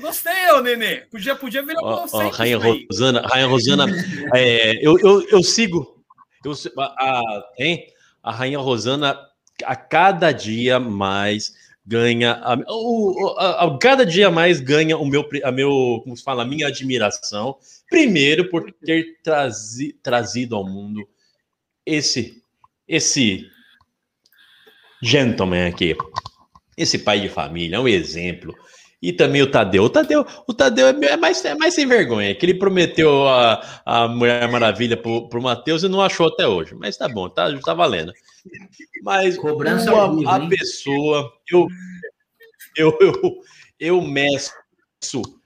Gostei, 0.00 0.50
ô 0.52 0.62
Nenê. 0.62 1.02
Podia, 1.10 1.36
podia 1.36 1.62
virar 1.62 1.82
Ó, 1.82 1.92
ó, 1.92 1.98
conceito 1.98 2.36
Rainha. 2.36 2.58
Rosana, 2.58 3.20
Rainha 3.20 3.46
Rosana, 3.46 3.86
é, 4.34 4.86
eu, 4.86 4.98
eu, 4.98 5.28
eu 5.28 5.42
sigo. 5.42 6.02
Eu, 6.42 6.52
a, 6.78 6.84
a, 6.84 7.44
hein? 7.58 7.86
a 8.22 8.32
Rainha 8.32 8.58
Rosana, 8.58 9.18
a 9.62 9.76
cada 9.76 10.32
dia 10.32 10.80
mais 10.80 11.52
ganha. 11.86 12.40
A, 12.42 12.56
o, 12.66 13.36
a, 13.38 13.66
a 13.66 13.78
cada 13.78 14.06
dia 14.06 14.30
mais 14.30 14.58
ganha 14.58 14.96
o 14.96 15.04
meu, 15.04 15.28
a 15.44 15.52
meu, 15.52 16.00
como 16.02 16.16
se 16.16 16.24
fala, 16.24 16.42
a 16.42 16.46
minha 16.46 16.68
admiração. 16.68 17.58
Primeiro, 17.88 18.48
por 18.48 18.72
ter 18.84 19.18
trazi, 19.22 19.92
trazido 20.02 20.56
ao 20.56 20.64
mundo 20.64 21.06
esse, 21.84 22.42
esse 22.88 23.48
gentleman 25.02 25.68
aqui. 25.68 25.96
Esse 26.76 26.98
pai 26.98 27.20
de 27.20 27.28
família, 27.28 27.76
é 27.76 27.80
um 27.80 27.88
exemplo. 27.88 28.54
E 29.00 29.12
também 29.12 29.42
o 29.42 29.50
Tadeu. 29.50 29.84
O 29.84 29.90
Tadeu, 29.90 30.26
o 30.48 30.52
Tadeu 30.54 30.88
é 30.88 31.06
é 31.06 31.16
mais, 31.16 31.44
é 31.44 31.54
mais 31.54 31.74
sem 31.74 31.86
vergonha, 31.86 32.34
que 32.34 32.44
ele 32.44 32.54
prometeu 32.54 33.26
a, 33.28 33.82
a 33.84 34.08
Mulher 34.08 34.50
Maravilha 34.50 34.96
pro, 34.96 35.28
pro 35.28 35.40
Matheus 35.40 35.82
e 35.82 35.88
não 35.88 36.02
achou 36.02 36.26
até 36.28 36.46
hoje. 36.46 36.74
Mas 36.74 36.96
tá 36.96 37.08
bom, 37.08 37.28
tá, 37.28 37.46
tá 37.60 37.72
valendo. 37.74 38.12
Mas 39.02 39.36
Cobrança 39.36 39.92
uma- 39.94 40.14
vivo, 40.16 40.28
a 40.28 40.48
pessoa, 40.48 41.32
eu, 41.50 41.66
eu, 42.76 42.98
eu, 43.00 43.40
eu 43.78 44.02
meço, 44.02 44.52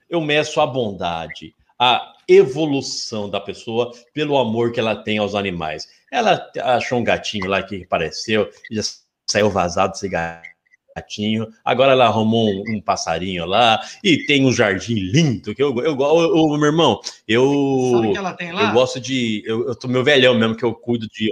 eu 0.09 0.21
meço 0.21 0.59
a 0.59 0.65
bondade, 0.67 1.53
a 1.81 2.13
evolução 2.27 3.27
da 3.27 3.39
pessoa 3.39 3.91
pelo 4.13 4.37
amor 4.37 4.71
que 4.71 4.79
ela 4.79 4.95
tem 4.95 5.17
aos 5.17 5.33
animais. 5.33 5.87
Ela 6.11 6.47
achou 6.63 6.99
um 6.99 7.03
gatinho 7.03 7.47
lá 7.47 7.63
que 7.63 7.83
apareceu, 7.83 8.47
já 8.71 8.83
saiu 9.27 9.49
vazado 9.49 9.93
esse 9.95 10.07
gatinho. 10.07 11.47
Agora 11.65 11.93
ela 11.93 12.05
arrumou 12.05 12.47
um, 12.47 12.75
um 12.75 12.81
passarinho 12.81 13.47
lá 13.47 13.81
e 14.03 14.25
tem 14.27 14.45
um 14.45 14.51
jardim 14.53 14.93
lindo 14.93 15.55
que 15.55 15.63
eu 15.63 15.75
eu 15.79 15.97
eu, 15.99 16.57
meu 16.57 16.65
irmão, 16.67 17.01
eu 17.27 17.49
Sabe 17.95 18.07
o 18.09 18.11
que 18.11 18.17
ela 18.19 18.33
tem 18.33 18.51
lá? 18.51 18.61
eu 18.61 18.73
gosto 18.73 18.99
de 18.99 19.41
eu, 19.47 19.69
eu 19.69 19.75
tô 19.75 19.87
meu 19.87 20.03
velhão 20.03 20.35
mesmo 20.35 20.55
que 20.55 20.63
eu 20.63 20.75
cuido 20.75 21.07
de 21.07 21.31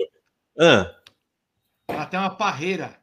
ah, 0.59 0.91
Ela 1.87 2.05
tem 2.07 2.19
uma 2.19 2.31
parreira. 2.31 2.97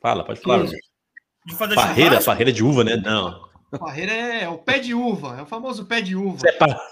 fala, 0.00 0.24
pode 0.24 0.40
falar. 0.40 0.64
De 0.64 1.56
fazer 1.56 1.74
Parreira, 1.74 2.10
churrasco? 2.10 2.30
parreira 2.30 2.52
de 2.52 2.62
uva, 2.62 2.84
né? 2.84 2.96
Não. 2.96 3.49
Parreira 3.78 4.12
é 4.12 4.48
o 4.48 4.58
pé 4.58 4.78
de 4.78 4.94
uva. 4.94 5.36
É 5.38 5.42
o 5.42 5.46
famoso 5.46 5.84
pé 5.86 6.00
de 6.00 6.16
uva. 6.16 6.36
Isso 6.36 6.48
é, 6.48 6.52
pa- 6.52 6.86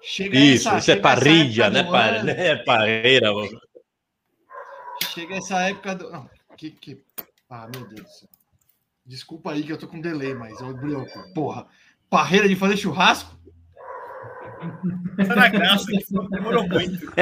Chega 0.00 0.38
isso, 0.38 0.68
essa- 0.68 0.78
isso 0.78 0.90
é 0.92 0.96
parrilha, 0.96 1.70
né? 1.70 1.82
Par... 1.84 2.14
ano, 2.14 2.30
É 2.30 2.56
parreira. 2.56 3.32
mano. 3.32 3.60
Chega 5.14 5.36
essa 5.36 5.60
época 5.68 5.94
do. 5.94 6.10
Não, 6.10 6.28
que, 6.56 6.70
que... 6.70 7.02
Ah, 7.50 7.68
meu 7.74 7.86
Deus 7.88 8.02
do 8.02 8.08
céu. 8.10 8.28
Desculpa 9.06 9.52
aí 9.52 9.62
que 9.62 9.72
eu 9.72 9.78
tô 9.78 9.88
com 9.88 10.00
delay, 10.00 10.34
mas 10.34 10.60
eu 10.60 10.74
brioco. 10.76 11.32
Porra. 11.34 11.66
Parreira 12.10 12.48
de 12.48 12.56
fazer 12.56 12.76
churrasco? 12.76 13.36
Tá 15.16 15.34
na 15.36 15.48
graça, 15.48 15.86
que 15.86 16.04
demorou 16.30 16.66
muito. 16.68 17.06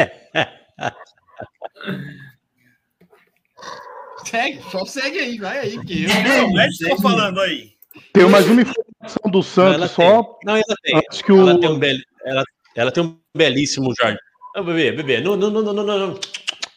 Segue, 4.24 4.60
só 4.70 4.84
segue 4.84 5.18
aí, 5.18 5.38
vai 5.38 5.58
aí, 5.60 5.74
porque 5.74 6.04
eu. 6.04 6.08
Não, 6.28 6.52
o 6.52 6.60
Ed 6.60 6.78
tá 6.88 6.96
falando 7.00 7.40
aí. 7.40 7.75
Tem 8.12 8.28
mais 8.28 8.46
uma 8.46 8.62
informação 8.62 9.30
do 9.30 9.40
Não, 9.56 9.72
ela 9.74 9.88
Santos 9.88 9.90
só. 9.92 10.22
tem. 10.22 10.38
Não, 10.44 10.56
ela 10.56 10.76
tem. 10.82 10.96
Antes 10.96 11.22
que 11.22 11.32
o. 11.32 11.40
Ela 11.40 11.60
tem 11.60 11.70
um, 11.70 11.78
bel... 11.78 11.96
ela, 12.24 12.44
ela 12.74 12.92
tem 12.92 13.04
um 13.04 13.18
belíssimo 13.36 13.92
jardim. 13.98 14.18
Não, 14.54 14.64
bebê, 14.64 14.92
bebê, 14.92 15.20
não, 15.20 15.36
não, 15.36 15.50
não, 15.50 15.62
não, 15.62 15.72
não, 15.72 15.84
não. 15.84 16.20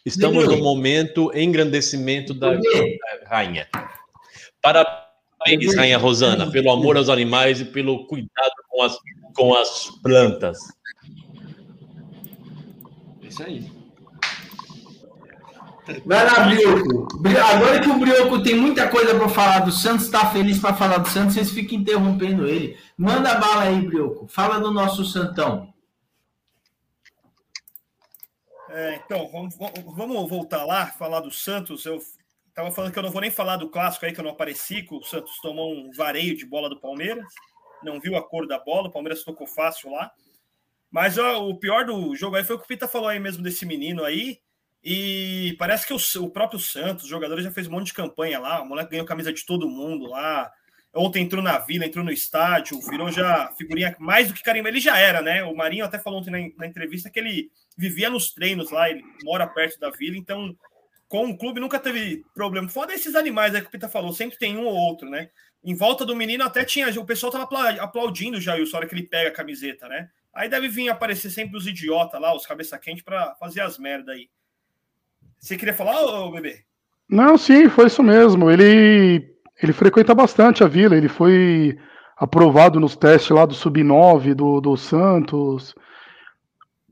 Estamos 0.05 0.43
Bebê. 0.45 0.55
no 0.55 0.63
momento 0.63 1.31
engrandecimento 1.35 2.33
da 2.33 2.57
rainha. 3.25 3.67
Parabéns, 4.61 4.97
Bebê. 5.45 5.75
rainha 5.75 5.97
Rosana, 5.97 6.51
pelo 6.51 6.71
amor 6.71 6.97
aos 6.97 7.09
animais 7.09 7.61
e 7.61 7.65
pelo 7.65 8.05
cuidado 8.07 8.51
com 8.69 8.81
as, 8.81 8.97
com 9.33 9.53
as 9.55 9.89
plantas. 10.01 10.57
Isso 13.21 13.43
aí. 13.43 13.78
Vai 16.05 16.25
lá, 16.25 16.45
Brioco. 16.45 17.17
Bri- 17.19 17.37
Agora 17.37 17.79
que 17.79 17.89
o 17.89 17.99
Brioco 17.99 18.43
tem 18.43 18.55
muita 18.55 18.87
coisa 18.89 19.15
para 19.15 19.29
falar 19.29 19.59
do 19.59 19.71
Santos, 19.71 20.09
tá 20.09 20.29
feliz 20.31 20.59
para 20.59 20.75
falar 20.75 20.97
do 20.99 21.09
Santos, 21.09 21.33
vocês 21.33 21.51
ficam 21.51 21.77
interrompendo 21.79 22.47
ele. 22.47 22.77
Manda 22.97 23.35
bala 23.35 23.63
aí, 23.63 23.81
Brioco. 23.81 24.27
Fala 24.27 24.59
do 24.59 24.71
nosso 24.71 25.03
Santão. 25.05 25.73
É, 28.69 29.01
então, 29.03 29.27
vamos, 29.31 29.55
vamos 29.95 30.29
voltar 30.29 30.63
lá, 30.65 30.85
falar 30.87 31.21
do 31.21 31.31
Santos. 31.31 31.85
Eu 31.85 31.99
tava 32.53 32.71
falando 32.71 32.91
que 32.91 32.99
eu 32.99 33.03
não 33.03 33.11
vou 33.11 33.21
nem 33.21 33.31
falar 33.31 33.57
do 33.57 33.69
clássico 33.69 34.05
aí, 34.05 34.13
que 34.13 34.19
eu 34.19 34.23
não 34.23 34.31
apareci, 34.31 34.83
que 34.83 34.93
o 34.93 35.01
Santos 35.01 35.39
tomou 35.41 35.73
um 35.73 35.91
vareio 35.91 36.37
de 36.37 36.45
bola 36.45 36.69
do 36.69 36.79
Palmeiras. 36.79 37.25
Não 37.81 37.99
viu 37.99 38.15
a 38.15 38.21
cor 38.21 38.47
da 38.47 38.59
bola, 38.59 38.89
o 38.89 38.91
Palmeiras 38.91 39.23
tocou 39.23 39.47
fácil 39.47 39.91
lá. 39.91 40.11
Mas 40.91 41.17
ó, 41.17 41.47
o 41.47 41.57
pior 41.57 41.85
do 41.85 42.15
jogo 42.15 42.35
aí 42.35 42.43
foi 42.43 42.55
o 42.55 42.59
que 42.59 42.65
o 42.65 42.67
Pita 42.67 42.87
falou 42.87 43.07
aí 43.07 43.19
mesmo 43.19 43.41
desse 43.41 43.65
menino 43.65 44.03
aí. 44.03 44.39
E 44.83 45.55
parece 45.59 45.85
que 45.85 45.93
o, 45.93 46.23
o 46.23 46.29
próprio 46.29 46.59
Santos, 46.59 47.03
os 47.03 47.09
jogadores 47.09 47.43
já 47.43 47.51
fez 47.51 47.67
um 47.67 47.71
monte 47.71 47.87
de 47.87 47.93
campanha 47.93 48.39
lá. 48.39 48.61
O 48.61 48.65
moleque 48.65 48.91
ganhou 48.91 49.05
camisa 49.05 49.33
de 49.33 49.45
todo 49.45 49.69
mundo 49.69 50.07
lá. 50.07 50.51
Ontem 50.93 51.23
entrou 51.23 51.43
na 51.43 51.59
vila, 51.59 51.85
entrou 51.85 52.03
no 52.03 52.11
estádio, 52.11 52.79
virou 52.89 53.11
já 53.11 53.53
figurinha 53.57 53.95
mais 53.99 54.27
do 54.27 54.33
que 54.33 54.41
carimbo. 54.41 54.67
Ele 54.67 54.79
já 54.79 54.97
era, 54.97 55.21
né? 55.21 55.43
O 55.43 55.55
Marinho 55.55 55.85
até 55.85 55.99
falou 55.99 56.19
ontem 56.19 56.31
na, 56.31 56.39
na 56.57 56.65
entrevista 56.65 57.09
que 57.09 57.19
ele 57.19 57.51
vivia 57.77 58.09
nos 58.09 58.33
treinos 58.33 58.71
lá, 58.71 58.89
ele 58.89 59.03
mora 59.23 59.45
perto 59.45 59.79
da 59.79 59.91
vila, 59.91 60.17
então 60.17 60.57
com 61.07 61.29
o 61.29 61.37
clube 61.37 61.59
nunca 61.59 61.79
teve 61.79 62.23
problema. 62.33 62.69
Foda 62.69 62.93
esses 62.93 63.15
animais 63.15 63.53
aí 63.53 63.61
que 63.61 63.67
o 63.67 63.71
Pita 63.71 63.89
falou, 63.89 64.13
sempre 64.13 64.37
tem 64.37 64.57
um 64.57 64.65
ou 64.65 64.73
outro, 64.73 65.09
né? 65.09 65.29
Em 65.63 65.75
volta 65.75 66.05
do 66.05 66.15
menino 66.15 66.43
até 66.43 66.63
tinha, 66.63 66.87
o 66.99 67.05
pessoal 67.05 67.31
tava 67.31 67.43
apla- 67.43 67.83
aplaudindo 67.83 68.39
já 68.39 68.55
o 68.55 68.75
hora 68.75 68.87
que 68.87 68.95
ele 68.95 69.07
pega 69.07 69.29
a 69.29 69.33
camiseta, 69.33 69.87
né? 69.87 70.09
Aí 70.33 70.47
deve 70.47 70.69
vir 70.69 70.89
aparecer 70.89 71.29
sempre 71.29 71.57
os 71.57 71.67
idiotas 71.67 72.19
lá, 72.21 72.35
os 72.35 72.45
cabeça 72.45 72.77
quente 72.77 73.03
para 73.03 73.35
fazer 73.35 73.61
as 73.61 73.77
merda 73.77 74.13
aí. 74.13 74.29
Você 75.39 75.55
queria 75.57 75.73
falar, 75.73 76.01
ô, 76.01 76.31
bebê? 76.31 76.59
Não, 77.09 77.37
sim, 77.37 77.69
foi 77.69 77.87
isso 77.87 78.03
mesmo. 78.03 78.51
Ele 78.51 79.29
ele 79.61 79.73
frequenta 79.73 80.15
bastante 80.15 80.63
a 80.63 80.67
vila. 80.67 80.95
Ele 80.95 81.09
foi 81.09 81.77
aprovado 82.17 82.79
nos 82.79 82.95
testes 82.95 83.29
lá 83.29 83.45
do 83.45 83.53
Sub-9 83.53 84.33
do, 84.33 84.61
do 84.61 84.77
Santos. 84.77 85.75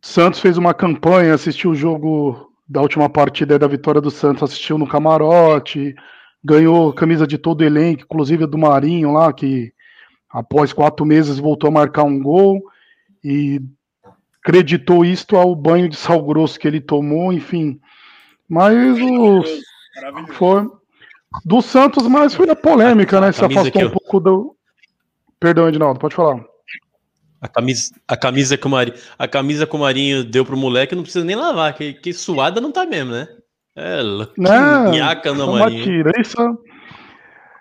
Santos 0.02 0.40
fez 0.40 0.58
uma 0.58 0.74
campanha, 0.74 1.34
assistiu 1.34 1.72
o 1.72 1.76
jogo 1.76 2.52
da 2.68 2.82
última 2.82 3.10
partida 3.10 3.58
da 3.58 3.68
vitória 3.68 4.02
do 4.02 4.12
Santos, 4.12 4.44
assistiu 4.44 4.78
no 4.78 4.88
camarote, 4.88 5.96
ganhou 6.44 6.94
camisa 6.94 7.26
de 7.26 7.38
todo 7.38 7.62
o 7.62 7.64
elenco, 7.64 8.04
inclusive 8.04 8.46
do 8.46 8.58
Marinho 8.58 9.14
lá, 9.14 9.32
que 9.32 9.74
após 10.30 10.74
quatro 10.74 11.06
meses 11.06 11.40
voltou 11.40 11.70
a 11.70 11.72
marcar 11.72 12.04
um 12.04 12.22
gol 12.22 12.62
e 13.24 13.62
creditou 14.44 15.04
isto 15.04 15.36
ao 15.36 15.56
banho 15.56 15.90
de 15.90 15.96
sal 15.96 16.24
grosso 16.24 16.60
que 16.60 16.68
ele 16.68 16.80
tomou, 16.80 17.34
enfim. 17.34 17.80
Mas 18.50 18.98
o 19.02 19.44
foi 20.34 20.70
do 21.46 21.62
Santos, 21.62 22.08
mas 22.08 22.34
foi 22.34 22.50
a 22.50 22.56
polêmica, 22.56 23.20
né? 23.20 23.32
Se 23.32 23.44
afastou 23.44 23.68
aqui, 23.68 23.86
um 23.86 23.92
pouco 23.92 24.20
do. 24.20 24.56
Perdão, 25.40 25.68
Edinaldo, 25.68 26.00
pode 26.00 26.16
falar. 26.16 26.44
A 27.40 27.48
camisa, 27.48 27.94
a 28.08 28.18
camisa 28.18 28.58
que 28.58 28.66
o 28.66 28.70
Marinho, 28.70 28.98
a 29.20 29.28
camisa 29.28 29.68
que 29.68 29.76
o 29.76 29.80
Marinho 29.80 30.24
deu 30.24 30.44
pro 30.44 30.58
moleque 30.58 30.96
não 30.96 31.04
precisa 31.04 31.24
nem 31.24 31.36
lavar, 31.36 31.74
que, 31.76 31.94
que 31.94 32.12
suada 32.14 32.60
não 32.60 32.72
tá 32.72 32.86
mesmo, 32.86 33.12
né? 33.12 33.28
É, 33.76 34.02
louco. 34.02 34.34
que 34.34 34.42
Né? 34.42 34.90
nhaca 34.92 35.34
no 35.34 35.46
Uma 35.46 35.60
Marinho. 35.60 35.84
tirança. 35.84 36.58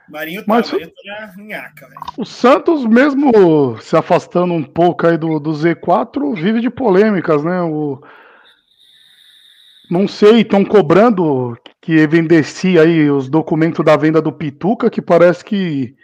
Marinho 0.08 0.40
tá, 0.40 0.46
Mas- 0.48 0.72
Marinho 0.72 0.88
tá 0.90 1.32
na 1.36 1.42
nhaca, 1.44 1.88
velho. 1.88 2.00
O 2.16 2.24
Santos, 2.24 2.86
mesmo 2.86 3.76
se 3.80 3.94
afastando 3.96 4.54
um 4.54 4.62
pouco 4.62 5.06
aí 5.06 5.18
do, 5.18 5.38
do 5.38 5.50
Z4, 5.50 6.34
vive 6.34 6.60
de 6.62 6.70
polêmicas, 6.70 7.44
né? 7.44 7.60
O... 7.60 8.00
Não 9.90 10.08
sei, 10.08 10.40
estão 10.40 10.64
cobrando 10.64 11.56
que 11.80 11.92
evidencie 11.92 12.78
aí 12.78 13.08
os 13.10 13.28
documentos 13.28 13.84
da 13.84 13.96
venda 13.96 14.20
do 14.20 14.32
Pituca, 14.32 14.90
que 14.90 15.00
parece 15.00 15.44
que 15.44 15.94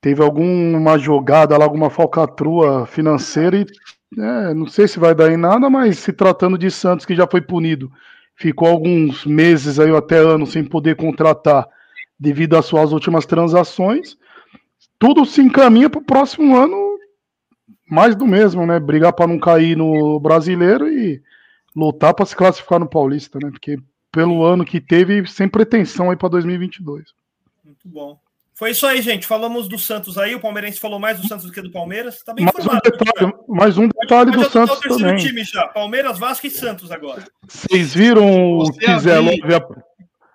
teve 0.00 0.20
alguma 0.20 0.98
jogada 0.98 1.56
lá, 1.56 1.64
alguma 1.64 1.88
falcatrua 1.88 2.86
financeira 2.86 3.58
e 3.58 3.66
é, 4.18 4.52
não 4.52 4.66
sei 4.66 4.86
se 4.86 4.98
vai 4.98 5.14
dar 5.14 5.32
em 5.32 5.36
nada, 5.36 5.70
mas 5.70 5.98
se 5.98 6.12
tratando 6.12 6.58
de 6.58 6.70
Santos 6.70 7.06
que 7.06 7.14
já 7.14 7.26
foi 7.26 7.40
punido, 7.40 7.90
ficou 8.34 8.68
alguns 8.68 9.24
meses 9.24 9.78
aí 9.78 9.94
até 9.94 10.18
anos 10.18 10.50
sem 10.50 10.64
poder 10.64 10.96
contratar 10.96 11.66
devido 12.18 12.56
às 12.56 12.66
suas 12.66 12.92
últimas 12.92 13.24
transações, 13.24 14.16
tudo 14.98 15.24
se 15.24 15.40
encaminha 15.40 15.88
para 15.88 16.00
o 16.00 16.04
próximo 16.04 16.56
ano 16.56 16.92
mais 17.88 18.16
do 18.16 18.26
mesmo, 18.26 18.66
né? 18.66 18.80
Brigar 18.80 19.12
para 19.12 19.26
não 19.26 19.38
cair 19.38 19.76
no 19.76 20.18
brasileiro 20.18 20.88
e 20.88 21.22
lutar 21.74 22.14
para 22.14 22.26
se 22.26 22.34
classificar 22.36 22.78
no 22.78 22.88
Paulista, 22.88 23.38
né? 23.42 23.50
Porque 23.50 23.76
pelo 24.10 24.44
ano 24.44 24.64
que 24.64 24.80
teve, 24.80 25.26
sem 25.26 25.48
pretensão 25.48 26.10
aí 26.10 26.16
para 26.16 26.28
2022. 26.28 27.04
Muito 27.64 27.88
bom. 27.88 28.18
Foi 28.54 28.70
isso 28.70 28.86
aí, 28.86 29.00
gente. 29.00 29.26
Falamos 29.26 29.66
do 29.66 29.78
Santos 29.78 30.18
aí. 30.18 30.34
O 30.34 30.40
palmeirense 30.40 30.78
falou 30.78 30.98
mais 31.00 31.18
do 31.18 31.26
Santos 31.26 31.46
do 31.46 31.52
que 31.52 31.62
do 31.62 31.70
Palmeiras. 31.72 32.22
Tá 32.22 32.34
bem 32.34 32.44
Mais 32.44 32.54
um 32.56 32.60
informado. 32.60 32.82
detalhe, 32.90 33.32
mais 33.48 33.78
um 33.78 33.88
detalhe 33.88 34.30
Pode 34.30 34.44
do 34.44 34.50
Santos 34.50 34.78
o 34.78 34.98
também. 34.98 35.16
time 35.16 35.42
já. 35.42 35.66
Palmeiras, 35.68 36.18
Vasco 36.18 36.46
e 36.46 36.50
Santos 36.50 36.90
agora. 36.92 37.24
Vocês 37.48 37.94
viram 37.94 38.58
o 38.58 38.64
Zé 39.00 39.16
abrir- 39.16 39.42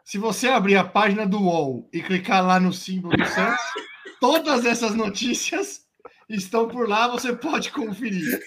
Se 0.03 0.17
você 0.17 0.47
abrir 0.47 0.75
a 0.75 0.83
página 0.83 1.25
do 1.27 1.39
UOL 1.39 1.87
e 1.93 2.01
clicar 2.01 2.43
lá 2.45 2.59
no 2.59 2.73
símbolo 2.73 3.15
do 3.15 3.25
Santos, 3.27 3.63
todas 4.19 4.65
essas 4.65 4.95
notícias 4.95 5.81
estão 6.27 6.67
por 6.67 6.89
lá, 6.89 7.07
você 7.07 7.33
pode 7.33 7.71
conferir. 7.71 8.39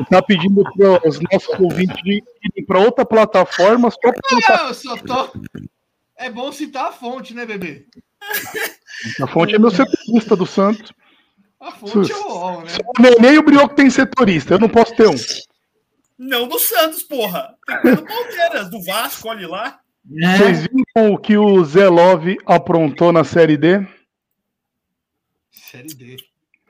Está 0.00 0.22
pedindo 0.22 0.62
para 0.62 1.08
os 1.08 1.20
nossos 1.20 1.60
ouvintes 1.60 1.96
irem 2.04 2.66
para 2.66 2.80
outra 2.80 3.04
plataforma 3.04 3.90
só 3.90 3.98
para 4.00 4.58
Não, 4.58 4.68
eu 4.68 4.74
só 4.74 4.96
tô. 4.96 5.40
É 6.16 6.30
bom 6.30 6.50
citar 6.50 6.86
a 6.86 6.92
fonte, 6.92 7.34
né, 7.34 7.44
bebê? 7.44 7.86
a 9.20 9.26
fonte 9.26 9.54
é 9.54 9.58
meu 9.58 9.70
setorista 9.70 10.34
do 10.34 10.46
Santos. 10.46 10.92
A 11.60 11.72
fonte 11.72 12.10
é 12.10 12.16
o 12.16 12.28
UOL, 12.28 12.62
né? 12.62 12.70
O 12.98 13.02
Nenê 13.02 13.34
e 13.34 13.38
o 13.38 13.42
Brioco 13.42 13.74
tem 13.74 13.90
setorista, 13.90 14.54
eu 14.54 14.58
não 14.58 14.68
posso 14.68 14.94
ter 14.94 15.08
um. 15.08 15.14
Não 16.18 16.48
do 16.48 16.58
Santos, 16.58 17.02
porra. 17.02 17.54
Tem 17.66 17.76
que 17.76 17.82
ter 17.82 17.96
do 17.96 18.04
Palmeiras, 18.04 18.70
do 18.70 18.82
Vasco, 18.82 19.28
olha 19.28 19.48
lá. 19.48 19.80
É, 20.22 20.36
Vocês 20.38 20.62
viram 20.62 21.12
o 21.12 21.18
que 21.18 21.36
o 21.36 21.64
Zé 21.64 21.88
Love 21.88 22.38
aprontou 22.46 23.12
na 23.12 23.24
Série 23.24 23.56
D? 23.56 23.86
Série 25.50 25.94
D. 25.94 26.16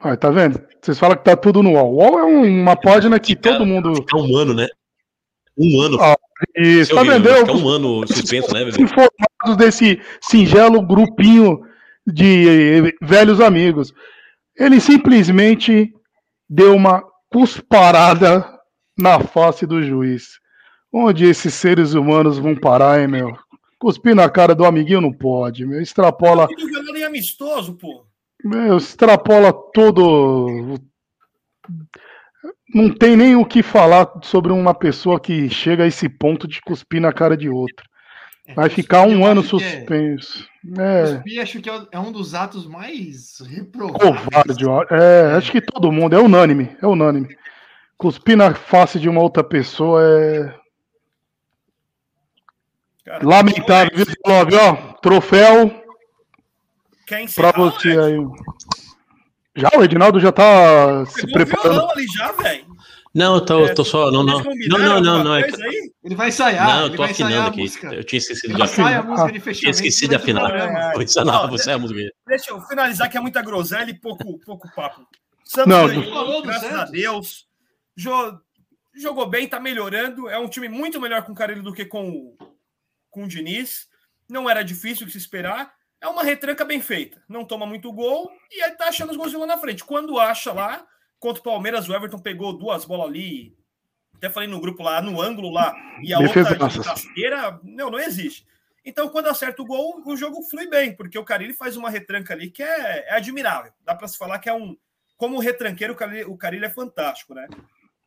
Ah, 0.00 0.16
tá 0.16 0.30
vendo? 0.30 0.60
Vocês 0.80 0.98
falam 0.98 1.16
que 1.16 1.24
tá 1.24 1.36
tudo 1.36 1.62
no 1.62 1.72
UOL. 1.72 1.92
O 1.92 1.96
UOL 1.96 2.18
é 2.18 2.24
um- 2.24 2.62
uma 2.62 2.76
página 2.76 3.18
que 3.18 3.34
todo 3.34 3.64
mundo. 3.66 3.94
Fica 3.96 4.16
um 4.18 4.36
ano, 4.36 4.54
né? 4.54 4.68
Um 5.58 5.80
ano. 5.80 5.98
Ah, 6.00 6.16
Isso, 6.54 6.94
tá 6.94 7.02
vendo? 7.02 7.28
Fica 7.34 7.50
Eu- 7.52 7.56
um 7.56 7.68
ano 7.68 8.06
suspenso, 8.06 8.52
né, 8.52 8.64
bebê? 8.64 8.82
informados 8.82 9.56
desse 9.56 9.98
singelo 10.20 10.82
grupinho 10.82 11.62
de 12.06 12.94
velhos 13.00 13.40
amigos. 13.40 13.92
Ele 14.54 14.78
simplesmente 14.80 15.92
deu 16.48 16.74
uma 16.76 17.02
cusparada 17.30 18.46
na 18.98 19.18
face 19.20 19.66
do 19.66 19.82
juiz. 19.82 20.38
Onde 20.92 21.24
esses 21.26 21.54
seres 21.54 21.94
humanos 21.94 22.38
vão 22.38 22.54
parar, 22.54 23.00
hein, 23.00 23.08
meu? 23.08 23.36
Cuspir 23.78 24.14
na 24.14 24.28
cara 24.28 24.54
do 24.54 24.64
amiguinho 24.64 25.00
não 25.00 25.12
pode, 25.12 25.64
meu. 25.66 25.80
Extrapola, 25.80 26.46
Tudo 26.48 26.68
jogando 26.72 26.96
em 26.98 27.02
amistoso, 27.04 27.74
pô. 27.74 28.04
Meu, 28.46 28.76
extrapola 28.76 29.52
todo. 29.52 30.78
Não 32.74 32.92
tem 32.92 33.16
nem 33.16 33.36
o 33.36 33.44
que 33.44 33.62
falar 33.62 34.10
sobre 34.22 34.52
uma 34.52 34.74
pessoa 34.74 35.20
que 35.20 35.48
chega 35.48 35.84
a 35.84 35.86
esse 35.86 36.08
ponto 36.08 36.46
de 36.46 36.60
cuspir 36.60 37.00
na 37.00 37.12
cara 37.12 37.36
de 37.36 37.48
outro. 37.48 37.84
Vai 38.54 38.68
ficar 38.68 39.06
um 39.06 39.24
ano 39.26 39.40
é- 39.40 39.44
suspenso. 39.44 40.48
É, 40.78 41.14
Cuspir, 41.14 41.42
acho 41.42 41.60
que 41.60 41.70
é 41.70 41.98
um 41.98 42.12
dos 42.12 42.34
atos 42.34 42.66
mais 42.66 43.40
reprováveis. 43.40 44.56
covarde. 44.56 44.64
É, 44.90 45.34
acho 45.36 45.50
que 45.50 45.60
todo 45.60 45.90
mundo, 45.90 46.14
é 46.14 46.20
unânime, 46.20 46.76
é 46.80 46.86
unânime. 46.86 47.36
Cuspir 47.96 48.36
na 48.36 48.54
face 48.54 49.00
de 49.00 49.08
uma 49.08 49.20
outra 49.20 49.42
pessoa 49.42 50.00
é 50.02 50.54
Cara, 53.04 53.26
lamentável, 53.26 53.90
viu? 53.96 54.06
Ó, 54.26 54.92
troféu 55.00 55.85
Quer 57.06 57.14
pra 57.16 57.22
encerrar? 57.24 57.52
você 57.56 57.92
Alex? 57.92 58.04
aí. 58.04 58.16
Já 59.56 59.70
o 59.78 59.82
Edinaldo 59.84 60.20
já 60.20 60.30
tá 60.32 61.06
se 61.06 61.14
Pegou 61.26 61.30
o 61.30 61.32
preparando. 61.32 61.72
violão 61.72 61.90
ali 61.92 62.06
já, 62.08 62.32
velho. 62.32 62.66
Não, 63.14 63.34
eu 63.36 63.40
tô, 63.40 63.64
É, 63.64 63.72
tô 63.72 63.82
só. 63.84 64.10
Não, 64.10 64.22
não. 64.22 64.42
Não, 64.44 64.78
não, 64.78 65.00
não, 65.00 65.24
não. 65.24 65.34
É? 65.36 65.48
Ele 66.04 66.14
vai 66.14 66.28
ensaiar. 66.28 66.66
não, 66.68 66.86
eu 66.88 66.94
tô 66.96 67.02
afinando 67.02 67.48
aqui. 67.48 67.62
Eu 67.84 68.04
tinha 68.04 68.18
esquecido 68.18 68.50
Ele 68.50 68.56
de 68.58 68.62
ensaia 68.64 68.98
afinar. 68.98 69.00
a 69.00 69.02
música 69.02 69.26
de 69.26 69.32
Tinha 69.32 69.42
fechamento. 69.44 69.76
esquecido 69.76 70.08
de 70.10 70.14
afinar. 70.16 70.92
Vou 70.92 71.02
ensinar, 71.02 71.46
vou 71.46 71.54
ensaiar 71.54 71.78
a 71.78 71.80
música. 71.80 72.00
Deixa 72.28 72.50
eu 72.50 72.60
finalizar 72.62 73.08
que 73.10 73.16
é 73.16 73.20
muita 73.20 73.40
groselha 73.40 73.90
e 73.90 73.94
pouco, 73.98 74.38
pouco 74.44 74.68
papo. 74.74 75.06
Santos 75.42 75.72
Não, 75.72 75.86
ganhou, 75.88 76.42
graças 76.42 76.74
a. 76.74 76.84
Deus. 76.84 77.46
Jo- 77.96 78.38
jogou 78.94 79.26
bem, 79.26 79.48
tá 79.48 79.58
melhorando. 79.58 80.28
É 80.28 80.38
um 80.38 80.48
time 80.48 80.68
muito 80.68 81.00
melhor 81.00 81.22
com 81.22 81.32
o 81.32 81.34
Carille 81.34 81.62
do 81.62 81.72
que 81.72 81.86
com 81.86 82.10
o, 82.10 82.36
com 83.10 83.24
o 83.24 83.28
Diniz. 83.28 83.86
Não 84.28 84.50
era 84.50 84.62
difícil 84.62 85.06
de 85.06 85.12
se 85.12 85.18
esperar. 85.18 85.72
É 86.06 86.08
uma 86.08 86.22
retranca 86.22 86.64
bem 86.64 86.80
feita. 86.80 87.20
Não 87.28 87.44
toma 87.44 87.66
muito 87.66 87.92
gol 87.92 88.30
e 88.52 88.62
aí 88.62 88.70
tá 88.76 88.86
achando 88.86 89.10
os 89.10 89.16
gols 89.16 89.32
lá 89.32 89.44
na 89.44 89.58
frente. 89.58 89.82
Quando 89.82 90.20
acha 90.20 90.52
lá, 90.52 90.86
contra 91.18 91.40
o 91.40 91.42
Palmeiras, 91.44 91.88
o 91.88 91.92
Everton 91.92 92.20
pegou 92.20 92.56
duas 92.56 92.84
bolas 92.84 93.08
ali. 93.08 93.58
Até 94.14 94.30
falei 94.30 94.48
no 94.48 94.60
grupo 94.60 94.84
lá, 94.84 95.02
no 95.02 95.20
ângulo 95.20 95.50
lá, 95.50 95.74
e 96.00 96.14
a 96.14 96.20
outra 96.20 96.44
de 96.44 96.50
Defesaças. 96.50 96.86
rasteira, 96.86 97.58
não, 97.64 97.90
não 97.90 97.98
existe. 97.98 98.46
Então, 98.84 99.08
quando 99.08 99.26
acerta 99.26 99.60
o 99.60 99.66
gol, 99.66 100.00
o 100.06 100.16
jogo 100.16 100.42
flui 100.44 100.68
bem, 100.68 100.94
porque 100.94 101.18
o 101.18 101.24
Carilli 101.24 101.52
faz 101.52 101.76
uma 101.76 101.90
retranca 101.90 102.32
ali 102.32 102.50
que 102.50 102.62
é, 102.62 103.08
é 103.08 103.16
admirável. 103.16 103.72
Dá 103.84 103.92
para 103.92 104.06
se 104.06 104.16
falar 104.16 104.38
que 104.38 104.48
é 104.48 104.54
um. 104.54 104.76
Como 105.16 105.40
retranqueiro, 105.40 105.92
o 105.92 105.96
Carilli, 105.96 106.24
o 106.24 106.36
Carilli 106.36 106.66
é 106.66 106.70
fantástico, 106.70 107.34
né? 107.34 107.48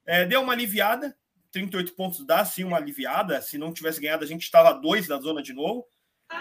É, 0.05 0.25
deu 0.25 0.41
uma 0.41 0.53
aliviada, 0.53 1.15
38 1.51 1.93
pontos 1.95 2.25
dá 2.25 2.45
sim 2.45 2.63
uma 2.63 2.77
aliviada. 2.77 3.41
Se 3.41 3.57
não 3.57 3.73
tivesse 3.73 3.99
ganhado, 3.99 4.23
a 4.23 4.27
gente 4.27 4.43
estava 4.43 4.69
a 4.69 4.73
dois 4.73 5.05
da 5.05 5.19
zona 5.19 5.43
de 5.43 5.51
novo. 5.51 5.85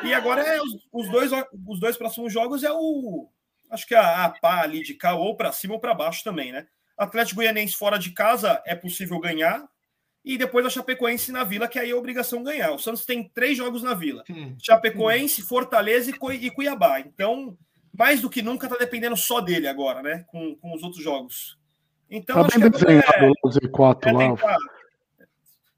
E 0.04 0.12
agora 0.14 0.42
é 0.42 0.60
os, 0.60 0.86
os 0.92 1.08
dois, 1.10 1.30
os 1.66 1.80
dois 1.80 1.96
próximos 1.96 2.32
jogos 2.32 2.62
é 2.62 2.70
o. 2.72 3.28
Acho 3.70 3.86
que 3.86 3.94
a, 3.94 4.24
a 4.24 4.30
pá 4.30 4.62
ali 4.62 4.82
de 4.82 4.94
cá, 4.94 5.14
ou 5.14 5.36
para 5.36 5.52
cima 5.52 5.74
ou 5.74 5.80
para 5.80 5.94
baixo 5.94 6.22
também, 6.24 6.52
né? 6.52 6.66
Atlético 6.96 7.36
Goianiense 7.36 7.76
fora 7.76 7.98
de 7.98 8.10
casa 8.10 8.62
é 8.66 8.74
possível 8.74 9.18
ganhar. 9.20 9.66
E 10.24 10.36
depois 10.36 10.66
a 10.66 10.70
Chapecoense 10.70 11.32
na 11.32 11.44
Vila, 11.44 11.68
que 11.68 11.78
aí 11.78 11.90
é 11.90 11.94
obrigação 11.94 12.42
ganhar. 12.42 12.72
O 12.72 12.78
Santos 12.78 13.04
tem 13.06 13.28
três 13.28 13.56
jogos 13.56 13.82
na 13.82 13.94
Vila. 13.94 14.24
Hum. 14.28 14.54
Chapecoense, 14.60 15.42
Fortaleza 15.42 16.10
e 16.10 16.12
Cui- 16.12 16.36
e 16.44 16.50
Cuiabá. 16.50 17.00
Então, 17.00 17.56
mais 17.96 18.20
do 18.20 18.28
que 18.28 18.42
nunca, 18.42 18.68
tá 18.68 18.76
dependendo 18.76 19.16
só 19.16 19.40
dele 19.40 19.68
agora, 19.68 20.02
né? 20.02 20.24
Com, 20.28 20.54
com 20.56 20.74
os 20.74 20.82
outros 20.82 21.02
jogos. 21.02 21.56
Então, 22.10 22.36
Tá 22.36 22.46
acho 22.46 22.60
bem 22.60 22.70
desenhado 22.70 23.24
é, 23.24 23.30
o 23.42 23.48
Z4 23.48 24.06
é 24.06 24.12
lá. 24.12 24.28
tentar, 24.30 24.56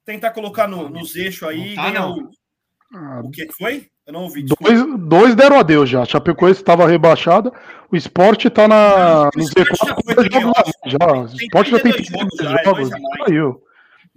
tentar 0.03 0.31
colocar 0.31 0.67
no, 0.67 0.89
nos 0.89 1.15
eixos 1.15 1.47
aí. 1.47 1.69
Não 1.69 1.83
tá, 1.83 1.89
ganhar 1.89 2.01
não. 2.01 2.17
o, 2.17 2.31
Ah, 2.93 3.21
o 3.23 3.31
que 3.31 3.47
foi? 3.53 3.89
Eu 4.11 4.13
não 4.13 4.23
ouvi. 4.23 4.43
Dois, 4.43 4.99
dois 4.99 5.35
deram 5.35 5.57
adeus 5.59 5.89
já. 5.89 6.03
Chapecoense 6.05 6.59
estava 6.61 6.85
rebaixada. 6.85 7.51
O 7.91 7.95
esporte 7.95 8.49
tá 8.49 8.67
na, 8.67 9.29
O 9.29 9.37
no 9.37 9.43
Sport 9.43 9.69
Z4 9.71 10.71
já 10.85 10.97
dois 10.97 11.13
mais. 11.13 11.33
O 11.33 11.37
esporte 11.37 11.71
já 11.71 11.79
tem 11.79 11.91
32 11.93 12.27
32 12.37 12.37
jogos 12.37 12.37
já, 12.51 12.59
é 12.59 12.63
jogos. 12.63 12.79
dois 12.89 12.91
a 12.93 12.99
mais. 12.99 13.25
Caiu. 13.25 13.63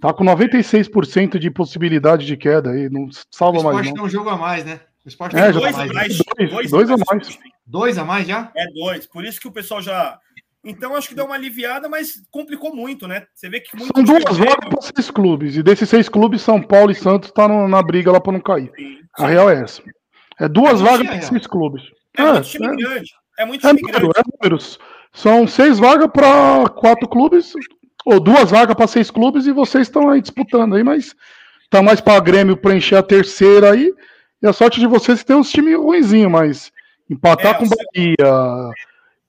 Tá 0.01 0.13
com 0.13 0.23
96% 0.25 1.39
de 1.39 1.49
possibilidade 1.49 2.25
de 2.25 2.35
queda 2.37 2.71
aí. 2.71 2.89
Não 2.89 3.05
O 3.05 3.09
salva 3.31 3.63
mais 3.63 3.67
esporte 3.77 3.87
não. 3.87 3.93
tem 3.95 4.03
um 4.03 4.09
jogo 4.09 4.29
a 4.29 4.37
mais, 4.37 4.65
né? 4.65 4.79
O 5.05 5.07
Sport 5.07 5.33
É, 5.33 5.43
tem 5.51 5.53
já 5.53 5.59
dois 5.59 5.75
dois, 5.75 5.75
a 5.75 5.77
mais, 5.77 5.93
mais. 5.93 6.49
Dois- 6.51 6.71
dois 6.71 6.89
a 6.89 6.95
mais. 6.97 7.39
dois 7.65 7.97
a 7.97 8.03
mais 8.05 8.27
já? 8.27 8.51
É 8.55 8.65
dois. 8.73 9.05
Por 9.05 9.23
isso 9.23 9.39
que 9.39 9.47
o 9.47 9.51
pessoal 9.51 9.81
já. 9.81 10.17
Então 10.65 10.95
acho 10.95 11.09
que 11.09 11.15
deu 11.15 11.25
uma 11.25 11.35
aliviada, 11.35 11.87
mas 11.87 12.21
complicou 12.31 12.75
muito, 12.75 13.07
né? 13.07 13.27
Você 13.33 13.47
vê 13.47 13.59
que 13.59 13.75
muito 13.77 13.93
São 13.95 14.03
duas 14.03 14.37
vagas 14.37 14.69
para 14.69 14.81
seis 14.81 15.11
clubes. 15.11 15.55
E 15.55 15.61
desses 15.63 15.87
seis 15.87 16.09
clubes, 16.09 16.41
São 16.41 16.59
Paulo 16.61 16.91
e 16.91 16.95
Santos 16.95 17.31
tá 17.31 17.47
no- 17.47 17.67
na 17.67 17.81
briga 17.83 18.11
lá 18.11 18.19
para 18.19 18.33
não 18.33 18.39
cair. 18.39 18.71
Sim. 18.75 18.97
A 19.19 19.27
real 19.27 19.49
é 19.49 19.61
essa. 19.61 19.81
É 20.39 20.47
duas 20.49 20.81
É 20.81 20.83
vagas 20.83 20.97
muito 20.99 21.09
para 21.11 21.21
seis 21.21 21.47
clubes. 21.47 21.83
É, 22.17 22.21
É, 22.23 22.31
muito 22.33 22.47
time 22.49 22.65
é. 22.65 22.75
grande. 22.75 23.11
É 23.37 23.45
muito 23.45 23.67
É 23.67 23.69
time 23.69 23.81
número, 23.83 24.09
grande. 24.09 24.19
é 24.19 24.31
números. 24.43 24.79
São 25.13 25.47
seis 25.47 25.77
vagas 25.79 26.09
para 26.11 26.67
quatro 26.69 27.07
clubes, 27.07 27.53
ou 28.05 28.19
duas 28.19 28.49
vagas 28.51 28.75
para 28.75 28.87
seis 28.87 29.09
clubes, 29.11 29.45
e 29.45 29.51
vocês 29.51 29.87
estão 29.87 30.09
aí 30.09 30.19
disputando 30.21 30.75
aí, 30.75 30.83
mas 30.83 31.15
tá 31.69 31.81
mais 31.81 32.01
para 32.01 32.19
Grêmio 32.19 32.57
preencher 32.57 32.95
a 32.95 33.03
terceira 33.03 33.71
aí. 33.71 33.93
E 34.41 34.47
a 34.47 34.51
sorte 34.51 34.79
de 34.79 34.87
vocês 34.87 35.19
é 35.19 35.21
que 35.21 35.27
tem 35.27 35.35
uns 35.35 35.51
times 35.51 35.77
ruinzinhos, 35.77 36.31
mas 36.31 36.71
empatar 37.09 37.55
É, 37.55 37.57
com 37.59 37.65
o 37.65 37.69
Bahia. 37.69 38.71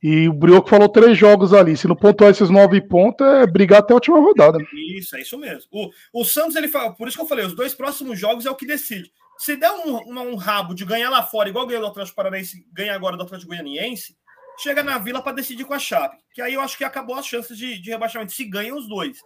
E 0.08 0.28
o 0.28 0.32
Brioco 0.32 0.68
falou 0.68 0.88
três 0.88 1.18
jogos 1.18 1.52
ali. 1.52 1.76
Se 1.76 1.88
não 1.88 1.96
pontuar 1.96 2.30
esses 2.30 2.48
nove 2.48 2.80
pontos, 2.80 3.26
é 3.26 3.44
brigar 3.46 3.80
até 3.80 3.92
a 3.92 3.96
última 3.96 4.18
rodada. 4.20 4.56
Isso, 4.96 5.16
é 5.16 5.20
isso 5.22 5.36
mesmo. 5.36 5.68
O, 5.72 6.20
o 6.20 6.24
Santos, 6.24 6.54
ele 6.54 6.68
fala, 6.68 6.94
por 6.94 7.08
isso 7.08 7.16
que 7.16 7.22
eu 7.24 7.28
falei, 7.28 7.44
os 7.44 7.56
dois 7.56 7.74
próximos 7.74 8.16
jogos 8.18 8.46
é 8.46 8.50
o 8.50 8.54
que 8.54 8.64
decide. 8.66 9.10
Se 9.36 9.56
der 9.56 9.70
um, 9.72 9.96
uma- 9.98 10.22
um 10.22 10.36
rabo 10.36 10.74
de 10.74 10.84
ganhar 10.84 11.10
lá 11.10 11.24
fora, 11.24 11.48
igual 11.48 11.66
ganhou 11.66 11.82
do 11.82 11.88
Atlético 11.88 12.14
Paranaense, 12.14 12.64
ganha 12.72 12.94
agora 12.94 13.16
do 13.16 13.24
Atlético 13.24 13.50
Goianiense, 13.50 14.16
chega 14.62 14.82
na 14.82 14.96
Vila 14.98 15.20
para 15.20 15.32
decidir 15.32 15.64
com 15.64 15.74
a 15.74 15.78
Chape. 15.78 16.16
Que 16.32 16.40
aí 16.40 16.54
eu 16.54 16.60
acho 16.60 16.78
que 16.78 16.84
acabou 16.84 17.16
as 17.16 17.26
chances 17.26 17.58
de, 17.58 17.76
de 17.80 17.90
rebaixamento, 17.90 18.32
se 18.32 18.44
ganham 18.44 18.76
os 18.78 18.88
dois. 18.88 19.18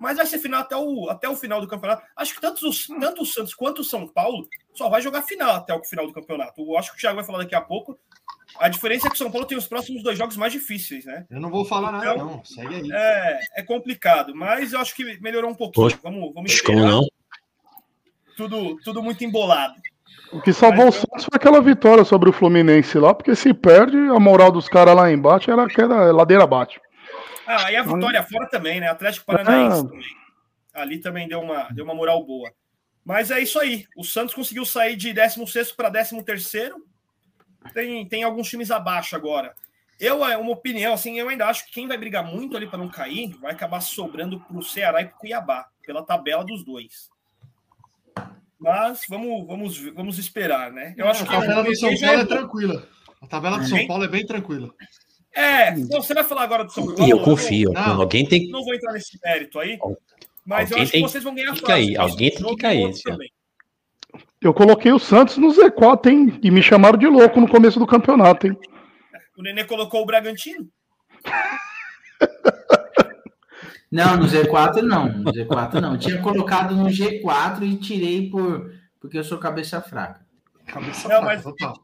Mas 0.00 0.16
vai 0.16 0.26
ser 0.26 0.38
final 0.40 0.62
até 0.62 0.76
o, 0.76 1.08
até 1.08 1.28
o 1.28 1.36
final 1.36 1.60
do 1.60 1.68
campeonato. 1.68 2.02
Acho 2.16 2.34
que 2.34 2.40
tanto, 2.40 2.68
os, 2.68 2.88
tanto 2.88 3.22
o 3.22 3.26
Santos 3.26 3.54
quanto 3.54 3.82
o 3.82 3.84
São 3.84 4.08
Paulo 4.08 4.48
só 4.74 4.88
vai 4.88 5.00
jogar 5.00 5.22
final 5.22 5.54
até 5.54 5.72
o 5.72 5.84
final 5.84 6.06
do 6.08 6.12
campeonato. 6.12 6.60
Eu 6.60 6.76
acho 6.76 6.90
que 6.90 6.96
o 6.98 7.00
Thiago 7.00 7.16
vai 7.16 7.24
falar 7.24 7.38
daqui 7.38 7.54
a 7.54 7.60
pouco. 7.60 7.96
A 8.58 8.68
diferença 8.68 9.06
é 9.06 9.10
que 9.10 9.16
o 9.16 9.18
São 9.18 9.30
Paulo 9.30 9.46
tem 9.46 9.58
os 9.58 9.66
próximos 9.66 10.02
dois 10.02 10.16
jogos 10.16 10.36
mais 10.36 10.52
difíceis, 10.52 11.04
né? 11.04 11.26
Eu 11.30 11.40
não 11.40 11.50
vou 11.50 11.64
falar 11.64 11.90
nada, 11.92 12.12
Então, 12.12 12.26
não. 12.26 12.44
Segue 12.44 12.74
aí. 12.76 12.88
É, 12.92 13.40
é 13.56 13.62
complicado, 13.62 14.34
mas 14.34 14.72
eu 14.72 14.80
acho 14.80 14.94
que 14.94 15.18
melhorou 15.20 15.50
um 15.50 15.54
pouquinho. 15.54 15.86
Poxa, 15.88 15.98
Vamos, 16.02 16.32
vamos 16.32 16.60
Como 16.60 16.78
não? 16.78 17.06
Tudo, 18.36 18.76
tudo 18.82 19.02
muito 19.02 19.24
embolado. 19.24 19.74
O 20.32 20.40
que 20.40 20.52
salvou 20.52 20.84
o 20.84 20.86
Mas 20.86 20.94
eu- 20.96 21.00
Santos 21.02 21.24
foi 21.24 21.36
aquela 21.36 21.60
vitória 21.60 22.04
sobre 22.04 22.28
o 22.28 22.32
Fluminense 22.32 22.98
lá, 22.98 23.14
porque 23.14 23.34
se 23.36 23.54
perde, 23.54 23.96
a 23.96 24.18
moral 24.18 24.50
dos 24.50 24.68
caras 24.68 24.94
lá 24.96 25.10
embaixo 25.10 25.50
era 25.50 25.64
aquela 25.64 26.10
ladeira 26.12 26.42
abaixo. 26.44 26.80
Ah, 27.46 27.70
e 27.70 27.76
a 27.76 27.82
vitória 27.82 28.22
fora 28.22 28.48
também, 28.48 28.80
né? 28.80 28.88
Atlético 28.88 29.26
Paranaense 29.26 29.80
Ah. 29.80 29.88
também. 29.88 30.04
Ali 30.72 30.98
também 30.98 31.28
deu 31.28 31.40
uma, 31.40 31.68
deu 31.70 31.84
uma 31.84 31.94
moral 31.94 32.24
boa. 32.24 32.50
Mas 33.04 33.30
é 33.30 33.38
isso 33.40 33.60
aí. 33.60 33.86
O 33.96 34.02
Santos 34.02 34.34
conseguiu 34.34 34.64
sair 34.64 34.96
de 34.96 35.12
16 35.12 35.70
para 35.70 35.90
13. 35.90 36.72
Tem, 37.72 38.06
tem 38.06 38.22
alguns 38.22 38.48
times 38.48 38.70
abaixo 38.70 39.16
agora. 39.16 39.54
Eu, 39.98 40.24
é 40.24 40.36
uma 40.36 40.50
opinião, 40.52 40.92
assim, 40.92 41.18
eu 41.18 41.28
ainda 41.28 41.46
acho 41.46 41.64
que 41.66 41.72
quem 41.72 41.86
vai 41.86 41.96
brigar 41.96 42.24
muito 42.24 42.56
ali 42.56 42.66
para 42.66 42.78
não 42.78 42.88
cair 42.88 43.28
vai 43.40 43.52
acabar 43.52 43.80
sobrando 43.80 44.40
para 44.40 44.56
o 44.56 44.62
Ceará 44.62 45.00
e 45.00 45.06
para 45.06 45.16
o 45.16 45.18
Cuiabá, 45.20 45.66
pela 45.86 46.02
tabela 46.04 46.44
dos 46.44 46.64
dois. 46.64 47.08
Mas 48.58 49.02
vamos, 49.08 49.46
vamos, 49.46 49.78
vamos 49.94 50.18
esperar, 50.18 50.72
né? 50.72 50.94
Eu 50.96 51.08
acho 51.08 51.22
a 51.22 51.26
que 51.26 51.32
tabela 51.32 51.62
do 51.62 51.76
São 51.76 51.94
já 51.96 52.06
Paulo 52.08 52.20
é 52.20 52.22
é 52.22 52.26
tranquila. 52.26 52.88
A 53.22 53.26
tabela 53.26 53.58
do 53.58 53.66
São? 53.66 53.86
Paulo 53.86 54.04
é 54.04 54.08
bem 54.08 54.26
tranquila. 54.26 54.70
É, 55.32 55.72
não, 55.76 56.00
você 56.02 56.14
vai 56.14 56.24
falar 56.24 56.42
agora 56.42 56.64
do 56.64 56.72
São 56.72 56.86
Paulo. 56.86 57.04
E 57.06 57.10
eu 57.10 57.16
não- 57.18 57.24
confio. 57.24 57.72
Não. 57.72 58.00
Alguém 58.00 58.26
tem 58.26 58.48
Não 58.50 58.64
vou 58.64 58.74
entrar 58.74 58.92
nesse 58.92 59.18
mérito 59.22 59.58
aí, 59.58 59.78
mas 60.46 60.70
eu 60.70 60.76
Alguém 60.76 60.82
acho 60.82 60.92
tem 60.92 61.02
que 61.04 61.08
vocês 61.10 61.24
vão 61.24 61.34
ganhar 61.34 61.52
que 61.52 61.60
fácil. 61.60 61.66
cair, 61.66 61.96
alguém 61.98 62.30
tem 62.30 62.44
que 62.44 62.56
cair 62.56 62.82
outro 62.84 62.96
esse 62.98 63.08
ano. 63.08 63.16
também. 63.18 63.32
Eu 64.44 64.52
coloquei 64.52 64.92
o 64.92 64.98
Santos 64.98 65.38
no 65.38 65.48
Z4, 65.48 66.06
hein? 66.06 66.38
E 66.42 66.50
me 66.50 66.62
chamaram 66.62 66.98
de 66.98 67.06
louco 67.06 67.40
no 67.40 67.48
começo 67.48 67.78
do 67.78 67.86
campeonato, 67.86 68.46
hein? 68.46 68.58
O 69.36 69.42
Nenê 69.42 69.64
colocou 69.64 70.02
o 70.02 70.06
Bragantino? 70.06 70.68
Não, 73.90 74.16
no 74.16 74.26
Z4 74.26 74.82
não. 74.82 75.08
No 75.08 75.32
Z4 75.32 75.74
não. 75.74 75.96
Tinha 75.96 76.20
colocado 76.20 76.74
no 76.74 76.86
G4 76.86 77.62
e 77.62 77.76
tirei 77.76 78.28
por 78.28 78.72
porque 79.00 79.16
eu 79.16 79.22
sou 79.22 79.38
cabeça 79.38 79.80
fraca. 79.80 80.26
Cabeça 80.66 81.06
Não, 81.08 81.20
fraca, 81.20 81.24
mas- 81.26 81.42
total. 81.44 81.74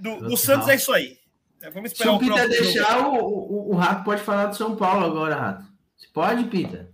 Do, 0.00 0.28
do 0.28 0.36
Santos 0.36 0.66
é 0.68 0.74
isso 0.74 0.92
aí. 0.92 1.18
É, 1.62 1.70
vamos 1.70 1.90
Se 1.90 1.94
esperar 1.94 2.14
o 2.14 2.16
o 2.16 2.18
Pita 2.18 2.48
deixar, 2.48 2.98
o, 3.06 3.14
o, 3.24 3.70
o 3.70 3.76
Rato 3.76 4.02
pode 4.02 4.22
falar 4.22 4.46
do 4.46 4.56
São 4.56 4.74
Paulo 4.74 5.06
agora, 5.06 5.36
Rato. 5.36 5.64
Você 5.96 6.08
pode, 6.12 6.42
Pita? 6.46 6.90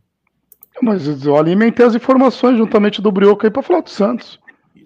Mas 0.82 1.24
eu 1.24 1.34
alimentei 1.38 1.86
as 1.86 1.94
informações 1.94 2.58
juntamente 2.58 3.00
do 3.00 3.10
Brioco 3.10 3.46
aí 3.46 3.50
pra 3.50 3.62
falar 3.62 3.80
do 3.80 3.88
Santos. 3.88 4.38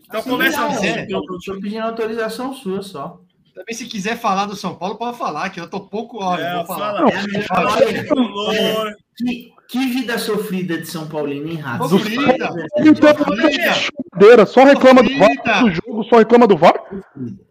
Então 0.07 0.23
começa 0.23 0.61
não, 0.61 0.69
assim. 0.69 1.07
eu 1.09 1.21
tô, 1.23 1.39
tô 1.45 1.61
pedindo 1.61 1.83
autorização 1.83 2.53
sua 2.55 2.83
só. 2.83 3.21
Também 3.55 3.75
se 3.75 3.87
quiser 3.87 4.19
falar 4.19 4.45
do 4.47 4.55
São 4.55 4.75
Paulo, 4.75 4.97
pode 4.97 5.17
falar, 5.17 5.49
que 5.51 5.59
eu 5.59 5.69
tô 5.69 5.81
pouco. 5.81 6.23
Olha, 6.23 6.43
É, 6.43 6.55
vou 6.57 6.67
falar. 6.67 6.99
fala. 6.99 7.11
É 7.11 7.17
a 7.17 7.61
Olha, 7.61 8.79
Olha, 8.79 8.97
que, 9.17 9.53
que 9.69 9.79
vida 9.87 10.19
sofrida 10.19 10.77
de 10.79 10.87
São 10.87 11.09
Paulino, 11.09 11.49
hein, 11.49 11.57
Rato? 11.57 11.89
Sofrida. 11.89 12.49
Sofrida. 12.77 14.47
só 14.47 14.63
reclama 14.65 15.03
do. 15.03 15.09
VAR 15.19 15.65
do 15.65 15.71
jogo, 15.71 16.05
só 16.05 16.19
reclama 16.19 16.47
do 16.47 16.57
VAR. 16.57 16.75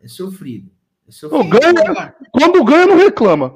É 0.03 0.07
sofrido. 0.07 0.69
É 1.07 1.11
sofrido. 1.11 1.49
ganha, 1.60 2.14
quando 2.32 2.64
ganha, 2.64 2.86
não 2.86 2.98
reclama. 2.98 3.56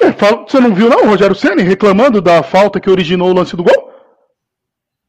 É, 0.00 0.10
fala- 0.12 0.44
você 0.48 0.58
não 0.58 0.74
viu, 0.74 0.88
não, 0.88 1.06
Rogério 1.06 1.36
Ceni 1.36 1.62
reclamando 1.62 2.20
da 2.22 2.42
falta 2.42 2.80
que 2.80 2.88
originou 2.90 3.28
o 3.30 3.34
lance 3.34 3.54
do 3.54 3.62
gol? 3.62 3.91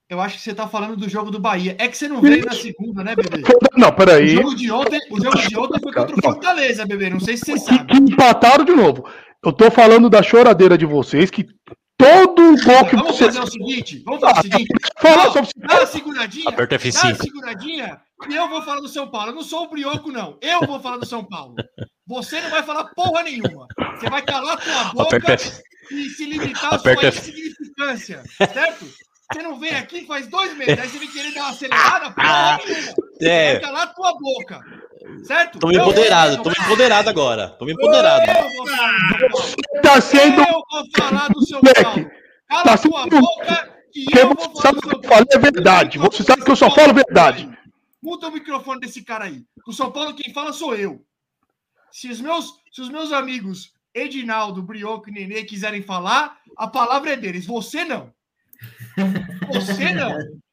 Eu 0.10 0.20
acho 0.22 0.38
que 0.38 0.44
você 0.44 0.54
tá 0.54 0.68
falando 0.68 0.96
do 0.96 1.10
jogo 1.10 1.32
do 1.32 1.40
Bahia. 1.40 1.76
É 1.80 1.88
que 1.88 1.98
você 1.98 2.08
não 2.08 2.22
veio 2.22 2.46
na 2.46 2.52
segunda, 2.52 3.04
né, 3.04 3.16
bebê? 3.16 3.42
Não, 3.76 3.88
O 3.88 3.94
peraí. 3.94 4.28
jogo 4.36 4.54
de 4.56 4.70
ontem, 4.72 5.00
o 5.10 5.22
jogo 5.22 5.38
de 5.38 5.58
ontem 5.58 5.80
foi 5.82 5.94
contra 5.94 6.16
o. 6.16 6.22
Fortaleza, 6.22 6.86
bebê. 6.86 7.10
Não 7.10 7.20
sei 7.20 7.38
se 7.38 7.46
você 7.46 7.58
sabe. 7.58 7.86
que 7.88 7.98
empataram 7.98 8.64
de 8.66 8.74
novo. 8.74 9.08
Eu 9.44 9.52
tô 9.52 9.72
falando 9.72 10.10
da 10.10 10.22
choradeira 10.22 10.78
de 10.78 10.86
vocês, 10.86 11.30
que 11.32 11.46
todo 11.98 12.56
gol 12.64 12.86
que 12.86 12.96
Vamos 12.96 13.16
vocês. 13.18 13.36
fazer 13.36 13.40
o 13.48 13.52
seguinte, 13.52 14.02
vamos 14.06 14.22
fazer 14.22 14.40
o 14.40 14.42
seguinte. 14.44 14.68
Falar 15.02 15.26
Não, 15.26 15.32
sobre 15.34 15.50
Dá 15.58 15.78
uma 15.80 15.86
seguradinha. 15.88 16.50
Aperta 16.50 16.78
Dá 16.78 16.84
uma 16.84 16.92
F5. 17.14 17.22
seguradinha 17.22 18.02
e 18.30 18.36
eu 18.36 18.50
vou 18.50 18.62
falar 18.62 18.82
do 18.82 18.88
São 18.88 19.10
Paulo. 19.10 19.32
Eu 19.32 19.36
não 19.36 19.44
sou 19.44 19.64
o 19.64 19.70
Brioco, 19.70 20.12
não. 20.12 20.38
Eu 20.42 20.62
vou 20.68 20.80
falar 20.80 20.98
do 20.98 21.06
São 21.06 21.24
Paulo. 21.26 21.56
Você 22.08 22.40
não 22.42 22.50
vai 22.50 22.64
falar 22.64 22.86
porra 22.96 23.24
nenhuma. 23.24 23.68
Você 23.98 24.10
vai 24.10 24.22
calar 24.22 24.58
tua 24.62 24.84
boca 24.94 25.18
Aperta 25.18 25.62
e 25.92 26.10
se 26.10 26.26
limitar 26.26 26.74
à 26.76 26.80
sua 26.80 26.92
F. 26.92 27.20
insignificância. 27.20 28.24
Certo? 28.54 28.86
Você 29.34 29.42
não 29.42 29.60
vem 29.60 29.72
aqui 29.76 30.06
faz 30.06 30.28
dois 30.28 30.56
meses. 30.56 30.80
Aí 30.80 30.88
você 30.90 31.00
vem 31.00 31.12
querer 31.12 31.34
dar 31.34 31.42
uma 31.42 31.50
acelerada, 31.50 32.12
porra 32.16 32.60
nenhuma. 32.66 32.94
Você 33.18 33.28
É, 33.30 33.52
vai 33.54 33.62
calar 33.62 33.94
tua 33.94 34.14
boca. 34.20 34.60
Certo? 35.24 35.60
tô 35.60 35.68
vou 35.68 35.76
empoderado, 35.76 36.42
tô 36.44 36.52
São 36.54 36.64
empoderado 36.66 37.10
agora. 37.10 37.50
Tô 37.50 37.70
empoderado. 37.70 38.26
Paulo. 38.26 38.48
Eu 38.50 38.56
vou 38.56 38.68
falar 38.68 38.98
do 38.98 39.38
São 39.38 39.56
Paulo. 39.62 39.82
Tá 39.82 40.02
sendo. 40.02 40.42
Eu 40.42 40.46
vou 40.46 40.86
falar 40.98 41.28
do 41.30 41.48
Paulo. 41.84 42.12
Cala 42.50 42.64
tá 42.64 42.78
tua 42.78 42.78
sendo- 43.04 43.22
boca 43.22 43.70
e 43.96 44.04
Porque 44.06 44.20
eu 44.20 44.28
vou 44.28 44.36
você 44.36 44.48
falar 44.48 44.62
sabe 44.62 44.76
do 44.76 44.82
que 44.82 44.90
São 44.90 45.02
eu 45.02 45.10
falei 45.10 45.26
é 45.32 45.38
verdade. 45.40 45.98
Você 45.98 46.24
sabe 46.24 46.44
que 46.44 46.52
eu 46.52 46.56
só 46.56 46.72
falo 46.72 46.94
verdade. 46.94 47.50
Muta 48.02 48.28
o 48.28 48.32
microfone 48.32 48.80
desse 48.80 49.02
cara 49.04 49.26
aí. 49.26 49.44
O 49.68 49.72
São 49.74 49.92
Paulo 49.92 50.14
quem 50.14 50.34
fala 50.34 50.52
sou 50.54 50.76
eu. 50.76 51.02
Se 51.92 52.10
os 52.10 52.20
meus, 52.20 52.54
se 52.72 52.82
os 52.82 52.90
meus 52.90 53.12
amigos 53.12 53.72
Edinaldo, 53.94 54.64
Brioco 54.64 55.10
e 55.10 55.14
Nenê 55.14 55.44
quiserem 55.44 55.82
falar, 55.84 56.38
a 56.58 56.68
palavra 56.68 57.12
é 57.12 57.16
deles. 57.16 57.46
Você 57.46 57.86
não. 57.86 58.12
Você 59.52 59.94
não. 59.94 60.18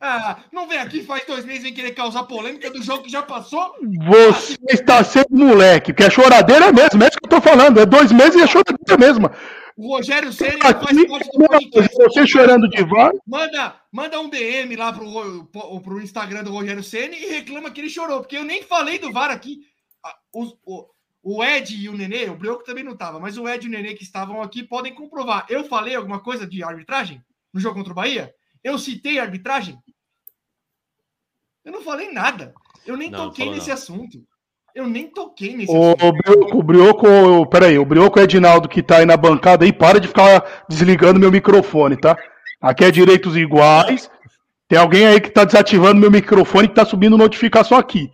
Ah, 0.00 0.44
não 0.52 0.68
vem 0.68 0.78
aqui 0.78 1.02
faz 1.02 1.26
dois 1.26 1.44
meses 1.44 1.64
vem 1.64 1.74
querer 1.74 1.90
causar 1.90 2.22
polêmica 2.22 2.70
do 2.70 2.80
jogo 2.80 3.02
que 3.02 3.10
já 3.10 3.20
passou. 3.20 3.74
Você 4.06 4.56
está 4.68 5.02
sendo 5.02 5.26
moleque, 5.32 5.92
que 5.92 6.04
é 6.04 6.08
choradeira 6.08 6.70
mesmo. 6.72 7.02
É 7.02 7.08
isso 7.08 7.18
que 7.18 7.26
eu 7.26 7.30
tô 7.30 7.40
falando. 7.40 7.80
É 7.80 7.84
dois 7.84 8.12
meses 8.12 8.36
e 8.36 8.42
é 8.42 8.46
choradeira 8.46 8.96
mesmo. 8.96 9.28
O 9.76 9.88
Rogério 9.96 10.32
Ceni 10.32 10.52
não 10.52 10.60
faz 10.60 10.76
Aqui, 10.96 11.08
parte 11.08 11.30
do 11.36 11.46
podcast. 11.48 11.94
você 11.96 12.26
chorando 12.28 12.68
de 12.68 12.84
VAR. 12.84 13.10
Manda, 13.26 13.74
manda 13.90 14.20
um 14.20 14.28
DM 14.30 14.76
lá 14.76 14.92
pro, 14.92 15.44
pro, 15.46 15.80
pro 15.80 16.00
Instagram 16.00 16.44
do 16.44 16.52
Rogério 16.52 16.84
Ceni 16.84 17.16
e 17.16 17.30
reclama 17.30 17.72
que 17.72 17.80
ele 17.80 17.90
chorou, 17.90 18.20
porque 18.20 18.36
eu 18.36 18.44
nem 18.44 18.62
falei 18.62 19.00
do 19.00 19.12
VAR 19.12 19.32
aqui. 19.32 19.62
Ah, 20.04 20.14
os- 20.32 20.54
O, 20.64 20.86
o 21.24 21.42
Ed 21.44 21.74
e 21.76 21.88
o 21.88 21.96
Nenê, 21.96 22.26
o 22.30 22.36
Brioco 22.36 22.62
também 22.62 22.84
não 22.84 22.96
tava, 22.96 23.18
mas 23.18 23.36
o 23.36 23.48
Ed 23.48 23.66
e 23.66 23.68
o 23.68 23.72
Nenê 23.72 23.94
que 23.94 24.04
estavam 24.04 24.40
aqui 24.40 24.62
podem 24.62 24.94
comprovar. 24.94 25.44
Eu 25.48 25.64
falei 25.64 25.96
alguma 25.96 26.20
coisa 26.20 26.46
de 26.46 26.62
arbitragem 26.62 27.20
no 27.52 27.60
jogo 27.60 27.76
contra 27.76 27.92
o 27.92 27.96
Bahia? 27.96 28.32
Eu 28.62 28.78
citei 28.78 29.18
arbitragem? 29.18 29.78
Eu 31.64 31.72
não 31.72 31.82
falei 31.82 32.12
nada. 32.12 32.54
Eu 32.86 32.96
nem 32.96 33.10
Não, 33.10 33.28
toquei 33.28 33.50
nesse 33.50 33.68
não. 33.68 33.74
assunto. 33.74 34.22
Eu 34.74 34.88
nem 34.88 35.10
toquei 35.10 35.56
nesse 35.56 35.72
O, 35.72 35.92
assunto. 35.92 36.06
o 36.06 36.12
Brioco, 36.12 36.58
o 36.58 36.62
Brioco, 36.62 37.46
peraí, 37.50 37.78
o 37.78 37.84
Brioco 37.84 38.20
Edinaldo 38.20 38.68
que 38.68 38.82
tá 38.82 38.98
aí 38.98 39.06
na 39.06 39.16
bancada 39.16 39.64
aí, 39.64 39.72
para 39.72 39.98
de 40.00 40.08
ficar 40.08 40.64
desligando 40.68 41.18
meu 41.20 41.30
microfone, 41.30 41.96
tá? 41.96 42.16
Aqui 42.60 42.84
é 42.84 42.90
direitos 42.90 43.36
iguais. 43.36 44.10
Tem 44.68 44.78
alguém 44.78 45.06
aí 45.06 45.20
que 45.20 45.30
tá 45.30 45.44
desativando 45.44 46.00
meu 46.00 46.10
microfone 46.10 46.68
que 46.68 46.74
tá 46.74 46.84
subindo 46.84 47.18
notificação 47.18 47.76
aqui. 47.76 48.10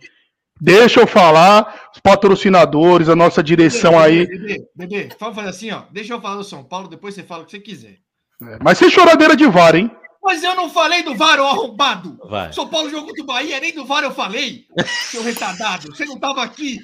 Deixa 0.59 0.99
eu 0.99 1.05
falar, 1.05 1.91
os 1.93 1.99
patrocinadores, 1.99 3.09
a 3.09 3.15
nossa 3.15 3.43
direção 3.43 3.99
aí. 3.99 4.25
Bebê, 4.25 4.67
bebê, 4.75 5.09
vamos 5.19 5.35
fazer 5.35 5.49
assim, 5.49 5.71
ó. 5.71 5.83
Deixa 5.91 6.13
eu 6.13 6.19
falar 6.21 6.37
do 6.37 6.43
São 6.43 6.63
Paulo, 6.63 6.87
depois 6.87 7.13
você 7.13 7.21
fala 7.21 7.43
o 7.43 7.45
que 7.45 7.51
você 7.51 7.59
quiser. 7.59 7.99
É, 8.43 8.57
Mas 8.63 8.77
sem 8.77 8.89
choradeira 8.89 9.35
de 9.35 9.45
VAR, 9.47 9.75
hein? 9.75 9.89
Mas 10.23 10.43
eu 10.43 10.55
não 10.55 10.69
falei 10.69 11.03
do 11.03 11.15
VAR, 11.15 11.39
ô 11.39 11.47
arrombado! 11.47 12.17
Vai. 12.29 12.51
São 12.51 12.67
Paulo 12.67 12.89
jogou 12.89 13.07
contra 13.07 13.23
o 13.23 13.27
Bahia, 13.27 13.59
nem 13.59 13.73
do 13.73 13.85
VAR 13.85 14.03
eu 14.03 14.11
falei, 14.11 14.65
seu 15.09 15.23
retardado. 15.23 15.87
Você 15.95 16.05
não 16.05 16.19
tava 16.19 16.43
aqui. 16.43 16.79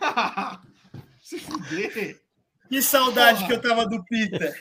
Se 1.22 1.38
fuder. 1.38 2.16
Que 2.68 2.82
saudade 2.82 3.38
Porra. 3.44 3.46
que 3.46 3.52
eu 3.54 3.70
tava 3.70 3.86
do 3.86 4.04
Peter. 4.04 4.58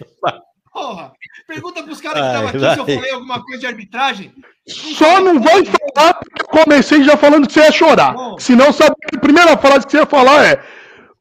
Porra, 0.72 1.11
pergunta 1.48 1.84
pros 1.84 2.02
caras 2.02 2.18
que 2.22 2.22
Vai, 2.22 2.45
estavam 2.45 2.49
aqui 2.49 2.60
se 2.60 2.80
eu 2.80 2.86
vai. 2.86 2.95
falei 2.95 3.11
alguma 3.11 3.44
coisa 3.44 3.60
de 3.60 3.68
arbitragem. 3.68 4.34
Só 4.68 5.22
não 5.22 5.40
vai 5.41 5.64
falar 5.65 6.14
porque 6.15 6.41
eu 6.41 6.48
comecei 6.64 7.03
já 7.03 7.15
falando 7.18 7.48
que 7.48 7.53
você 7.53 7.61
ia 7.61 7.72
chorar. 7.72 8.14
Bom. 8.14 8.38
Senão, 8.38 8.72
sabe 8.73 8.95
que 9.10 9.18
a 9.18 9.19
primeira 9.19 9.57
frase 9.57 9.86
que 9.86 9.91
você 9.91 9.98
ia 9.99 10.06
falar 10.06 10.45
é: 10.45 10.64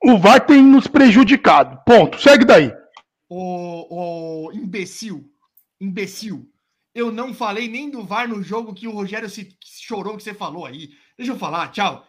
o 0.02 0.19
VAR 0.19 0.40
tem 0.40 0.62
nos 0.62 0.86
prejudicado. 0.86 1.78
Ponto. 1.86 2.20
Segue 2.20 2.44
daí. 2.44 2.73
Ô, 3.36 4.47
ô, 4.47 4.52
imbecil, 4.52 5.28
imbecil. 5.81 6.48
Eu 6.94 7.11
não 7.11 7.35
falei 7.35 7.66
nem 7.66 7.90
do 7.90 8.05
VAR 8.05 8.28
no 8.28 8.40
jogo 8.40 8.73
que 8.73 8.86
o 8.86 8.93
Rogério 8.93 9.28
se 9.28 9.44
que 9.44 9.69
chorou 9.82 10.16
que 10.16 10.23
você 10.23 10.32
falou 10.32 10.65
aí. 10.65 10.97
Deixa 11.19 11.32
eu 11.32 11.39
falar, 11.39 11.73
tchau. 11.73 12.06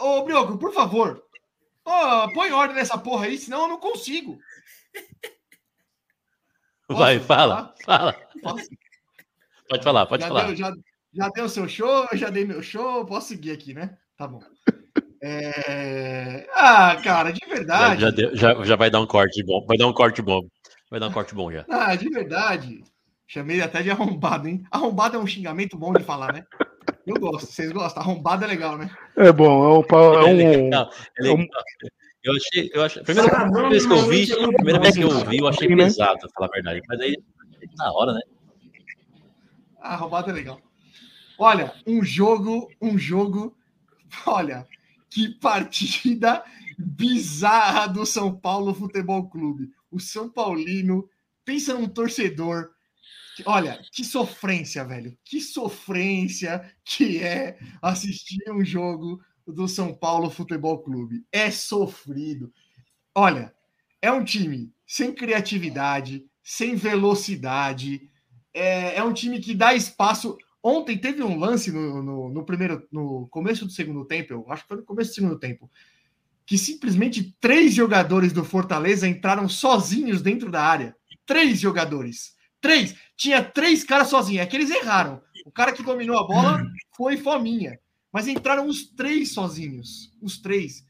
Ô, 0.00 0.24
Brioco, 0.24 0.58
por 0.58 0.74
favor. 0.74 1.24
Ô, 1.84 2.32
põe 2.34 2.50
ordem 2.50 2.74
nessa 2.74 2.98
porra 2.98 3.26
aí, 3.26 3.38
senão 3.38 3.62
eu 3.62 3.68
não 3.68 3.78
consigo. 3.78 4.36
Vai, 6.88 7.18
Posso 7.18 7.28
fala, 7.28 7.74
fala. 7.84 8.12
Posso? 8.42 8.68
Pode 9.68 9.84
falar, 9.84 10.06
pode 10.06 10.22
já, 10.22 10.28
falar. 10.28 10.46
Deu, 10.46 10.56
já, 10.56 10.74
já 11.12 11.28
deu 11.28 11.48
seu 11.48 11.68
show, 11.68 12.08
eu 12.10 12.18
já 12.18 12.30
dei 12.30 12.44
meu 12.44 12.64
show, 12.64 13.06
posso 13.06 13.28
seguir 13.28 13.52
aqui, 13.52 13.72
né? 13.72 13.96
Tá 14.16 14.26
bom. 14.26 14.42
É... 15.26 16.46
Ah, 16.52 16.96
cara, 17.02 17.32
de 17.32 17.40
verdade. 17.48 18.02
já, 18.02 18.10
deu- 18.10 18.36
já, 18.36 18.62
já 18.62 18.76
vai 18.76 18.90
dar 18.90 19.00
um 19.00 19.06
corte 19.06 19.42
bom. 19.42 19.64
Vai 19.66 19.78
dar 19.78 19.86
um 19.86 19.92
corte 19.92 20.20
bom. 20.20 20.42
Vai 20.90 21.00
dar 21.00 21.08
um 21.08 21.12
corte 21.12 21.34
bom 21.34 21.50
já. 21.50 21.64
Ah, 21.70 21.96
de 21.96 22.08
verdade. 22.10 22.82
Chamei 23.26 23.62
até 23.62 23.82
de 23.82 23.90
arrombado, 23.90 24.46
hein? 24.48 24.62
Arrombado 24.70 25.16
é 25.16 25.18
um 25.20 25.26
xingamento 25.26 25.78
bom 25.78 25.94
de 25.94 26.04
falar, 26.04 26.32
né? 26.34 26.44
Eu 27.06 27.14
gosto, 27.16 27.46
vocês 27.50 27.72
gostam. 27.72 28.02
Arrombado 28.02 28.44
é 28.44 28.48
legal, 28.48 28.76
né? 28.76 28.90
É 29.16 29.32
bom, 29.32 29.64
é 29.64 29.78
um. 29.78 29.82
pa- 29.82 29.96
É 29.96 30.24
um 30.24 30.36
legal, 30.36 30.90
é 31.18 31.22
legal. 31.22 31.46
Eu 32.22 32.32
achei, 32.34 32.70
eu 32.74 32.82
achei. 32.82 33.00
A 33.02 33.04
primeira 33.04 33.68
vez 33.70 33.86
que 33.86 33.92
eu 33.92 34.06
vi, 34.06 34.26
primeira 34.56 34.80
vez 34.80 34.94
que 34.94 35.02
eu 35.02 35.10
vi, 35.26 35.38
eu 35.38 35.48
achei 35.48 35.68
Né? 35.68 35.84
pesado, 35.84 36.18
pra 36.18 36.28
falar 36.34 36.46
a 36.48 36.50
verdade. 36.54 36.80
Mas 36.88 37.00
aí, 37.00 37.16
na 37.78 37.92
hora, 37.92 38.12
né? 38.12 38.20
Ah, 39.80 39.94
arrombado 39.94 40.30
é 40.30 40.32
legal. 40.34 40.60
Olha, 41.38 41.72
um 41.86 42.02
jogo, 42.04 42.68
um 42.80 42.96
jogo. 42.98 43.56
Olha, 44.26 44.66
que 45.14 45.28
partida 45.38 46.44
bizarra 46.76 47.86
do 47.86 48.04
São 48.04 48.34
Paulo 48.36 48.74
Futebol 48.74 49.28
Clube. 49.30 49.70
O 49.90 50.00
São 50.00 50.28
Paulino, 50.28 51.08
pensa 51.44 51.72
num 51.74 51.88
torcedor. 51.88 52.70
que- 53.36 53.44
Olha, 53.46 53.80
que 53.92 54.04
sofrência, 54.04 54.84
velho. 54.84 55.16
Que 55.24 55.40
sofrência 55.40 56.72
que 56.84 57.18
é 57.22 57.58
assistir 57.82 58.42
um 58.50 58.64
jogo 58.64 59.20
do 59.46 59.66
São 59.68 59.92
Paulo 59.94 60.30
Futebol 60.30 60.78
Clube. 60.82 61.24
É 61.32 61.50
sofrido. 61.50 62.52
Olha, 63.14 63.54
é 64.02 64.10
um 64.10 64.24
time 64.24 64.72
sem 64.86 65.12
criatividade, 65.12 66.24
sem 66.42 66.74
velocidade. 66.76 68.08
É, 68.52 68.96
é 68.96 69.04
um 69.04 69.12
time 69.12 69.40
que 69.40 69.54
dá 69.54 69.74
espaço. 69.74 70.36
Ontem 70.66 70.96
teve 70.96 71.22
um 71.22 71.38
lance 71.38 71.70
no, 71.70 72.02
no, 72.02 72.30
no 72.30 72.42
primeiro, 72.42 72.88
no 72.90 73.28
começo 73.28 73.66
do 73.66 73.70
segundo 73.70 74.02
tempo, 74.06 74.32
eu 74.32 74.50
acho 74.50 74.62
que 74.62 74.68
foi 74.68 74.78
no 74.78 74.82
começo 74.82 75.10
do 75.10 75.14
segundo 75.14 75.38
tempo, 75.38 75.70
que 76.46 76.56
simplesmente 76.56 77.36
três 77.38 77.74
jogadores 77.74 78.32
do 78.32 78.42
Fortaleza 78.42 79.06
entraram 79.06 79.46
sozinhos 79.46 80.22
dentro 80.22 80.50
da 80.50 80.62
área. 80.62 80.96
Três 81.26 81.60
jogadores. 81.60 82.34
Três. 82.62 82.96
Tinha 83.14 83.44
três 83.44 83.84
caras 83.84 84.08
sozinhos. 84.08 84.42
É 84.42 84.46
que 84.46 84.56
eles 84.56 84.70
erraram. 84.70 85.20
O 85.44 85.50
cara 85.50 85.70
que 85.70 85.82
dominou 85.82 86.18
a 86.18 86.26
bola 86.26 86.66
foi 86.96 87.18
Fominha. 87.18 87.78
Mas 88.10 88.26
entraram 88.26 88.66
os 88.66 88.86
três 88.86 89.34
sozinhos. 89.34 90.16
Os 90.22 90.40
três. 90.40 90.86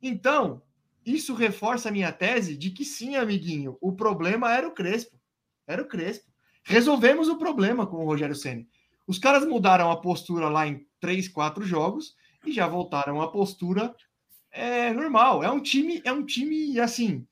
Então, 0.00 0.62
isso 1.04 1.34
reforça 1.34 1.90
a 1.90 1.92
minha 1.92 2.12
tese 2.12 2.56
de 2.56 2.70
que 2.70 2.84
sim, 2.84 3.14
amiguinho, 3.16 3.76
o 3.78 3.92
problema 3.92 4.54
era 4.54 4.66
o 4.66 4.72
Crespo. 4.72 5.20
Era 5.66 5.82
o 5.82 5.88
Crespo. 5.88 6.30
Resolvemos 6.64 7.28
o 7.28 7.36
problema 7.36 7.86
com 7.86 7.96
o 7.96 8.06
Rogério 8.06 8.34
Ceni. 8.34 8.66
Os 9.08 9.18
caras 9.18 9.48
mudaram 9.48 9.90
a 9.90 9.96
postura 9.96 10.50
lá 10.50 10.68
em 10.68 10.86
três, 11.00 11.26
quatro 11.28 11.64
jogos 11.64 12.14
e 12.44 12.52
já 12.52 12.66
voltaram 12.66 13.22
à 13.22 13.28
postura 13.28 13.96
é, 14.50 14.92
normal. 14.92 15.42
É 15.42 15.50
um 15.50 15.60
time, 15.60 16.02
é 16.04 16.12
um 16.12 16.24
time 16.24 16.78
assim. 16.78 17.26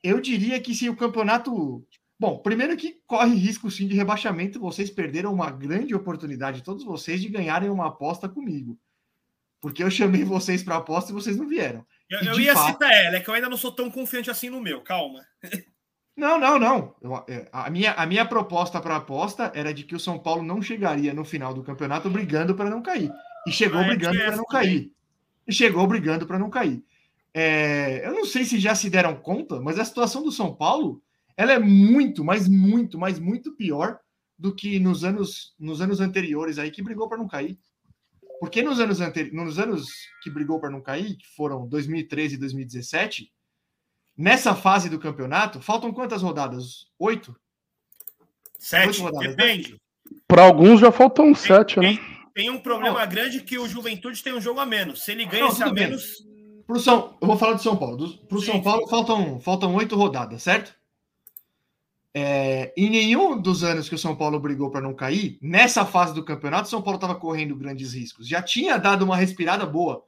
Eu 0.00 0.20
diria 0.20 0.60
que 0.60 0.72
se 0.72 0.88
o 0.88 0.96
campeonato. 0.96 1.84
Bom, 2.18 2.38
primeiro 2.38 2.76
que 2.76 3.00
corre 3.08 3.34
risco 3.34 3.68
sim 3.70 3.88
de 3.88 3.96
rebaixamento, 3.96 4.60
vocês 4.60 4.88
perderam 4.88 5.34
uma 5.34 5.50
grande 5.50 5.94
oportunidade, 5.96 6.62
todos 6.62 6.84
vocês, 6.84 7.20
de 7.20 7.28
ganharem 7.28 7.68
uma 7.68 7.88
aposta 7.88 8.28
comigo. 8.28 8.78
Porque 9.60 9.82
eu 9.82 9.90
chamei 9.90 10.22
vocês 10.22 10.62
para 10.62 10.76
aposta 10.76 11.10
e 11.10 11.14
vocês 11.14 11.36
não 11.36 11.48
vieram. 11.48 11.84
Eu, 12.08 12.20
eu 12.20 12.40
ia 12.40 12.54
fato- 12.54 12.72
citar 12.72 12.92
ela, 12.92 13.16
é 13.16 13.20
que 13.20 13.28
eu 13.28 13.34
ainda 13.34 13.48
não 13.48 13.56
sou 13.56 13.72
tão 13.72 13.90
confiante 13.90 14.30
assim 14.30 14.48
no 14.48 14.60
meu, 14.60 14.80
calma. 14.80 15.26
Não, 16.20 16.38
não, 16.38 16.58
não. 16.58 16.94
Eu- 17.00 17.24
é, 17.26 17.48
a, 17.50 17.70
minha, 17.70 17.92
a 17.94 18.04
minha 18.04 18.26
proposta 18.26 18.78
para 18.78 18.96
aposta 18.96 19.50
era 19.54 19.72
de 19.72 19.84
que 19.84 19.94
o 19.94 20.00
São 20.00 20.18
Paulo 20.18 20.42
não 20.42 20.60
chegaria 20.60 21.14
no 21.14 21.24
final 21.24 21.54
do 21.54 21.62
campeonato 21.62 22.10
brigando 22.10 22.54
para 22.54 22.68
não 22.68 22.82
cair. 22.82 23.10
E 23.46 23.50
chegou 23.50 23.80
Ah, 23.80 23.84
é, 23.86 23.88
brigando 23.88 24.18
para 24.18 24.36
não 24.36 24.44
cair. 24.44 24.92
E 25.48 25.52
chegou 25.52 25.86
brigando 25.86 26.26
para 26.26 26.38
não 26.38 26.50
cair. 26.50 26.84
É, 27.32 28.06
eu 28.06 28.12
não 28.12 28.26
sei 28.26 28.44
se 28.44 28.58
já 28.60 28.74
se 28.74 28.90
deram 28.90 29.14
conta, 29.16 29.60
mas 29.60 29.78
a 29.78 29.84
situação 29.84 30.22
do 30.22 30.30
São 30.30 30.54
Paulo 30.54 31.02
ela 31.36 31.52
é 31.52 31.58
muito, 31.58 32.22
mas 32.22 32.46
muito, 32.46 32.98
mas 32.98 33.18
muito 33.18 33.52
pior 33.56 33.98
do 34.38 34.54
que 34.54 34.78
nos 34.78 35.04
anos, 35.04 35.54
nos 35.58 35.80
anos 35.80 36.00
anteriores 36.00 36.58
aí 36.58 36.70
que 36.70 36.82
brigou 36.82 37.08
para 37.08 37.16
não 37.16 37.26
cair. 37.26 37.58
Porque 38.40 38.62
nos 38.62 38.78
anos, 38.78 39.00
anteri 39.00 39.30
nos 39.32 39.58
anos 39.58 39.86
que 40.22 40.30
brigou 40.30 40.60
para 40.60 40.70
não 40.70 40.82
cair, 40.82 41.16
que 41.16 41.26
foram 41.34 41.66
2013 41.66 42.34
e 42.34 42.38
2017, 42.38 43.32
nessa 44.20 44.54
fase 44.54 44.90
do 44.90 44.98
campeonato, 44.98 45.62
faltam 45.62 45.92
quantas 45.92 46.20
rodadas? 46.20 46.86
Oito? 46.98 47.34
Sete, 48.58 48.88
Oito 48.88 49.02
rodadas, 49.02 49.28
né? 49.28 49.34
depende. 49.34 49.80
Para 50.28 50.42
alguns 50.42 50.78
já 50.78 50.92
faltam 50.92 51.34
sete, 51.34 51.80
né? 51.80 51.98
Tem 52.34 52.50
um 52.50 52.60
problema 52.60 53.04
grande 53.06 53.40
que 53.40 53.58
o 53.58 53.66
Juventude 53.66 54.22
tem 54.22 54.34
um 54.34 54.40
jogo 54.40 54.60
a 54.60 54.66
menos. 54.66 55.02
Se 55.02 55.12
ele 55.12 55.24
ganha 55.24 55.44
Não, 55.44 55.50
esse 55.50 55.62
a 55.62 55.72
menos, 55.72 56.24
Pro 56.66 56.78
São, 56.78 57.16
eu 57.20 57.26
vou 57.26 57.36
falar 57.36 57.54
do 57.54 57.62
São 57.62 57.76
Paulo. 57.76 58.18
Para 58.28 58.36
o 58.36 58.42
São 58.42 58.62
Paulo 58.62 58.86
faltam, 58.86 59.40
faltam 59.40 59.74
oito 59.74 59.96
rodadas, 59.96 60.42
certo? 60.42 60.74
É, 62.12 62.72
em 62.76 62.90
nenhum 62.90 63.40
dos 63.40 63.64
anos 63.64 63.88
que 63.88 63.94
o 63.94 63.98
São 63.98 64.14
Paulo 64.14 64.38
brigou 64.38 64.70
para 64.70 64.80
não 64.80 64.94
cair, 64.94 65.38
nessa 65.40 65.84
fase 65.86 66.12
do 66.12 66.24
campeonato, 66.24 66.66
o 66.66 66.70
São 66.70 66.82
Paulo 66.82 66.96
estava 66.96 67.14
correndo 67.14 67.56
grandes 67.56 67.94
riscos. 67.94 68.28
Já 68.28 68.42
tinha 68.42 68.76
dado 68.76 69.02
uma 69.02 69.16
respirada 69.16 69.64
boa. 69.64 70.04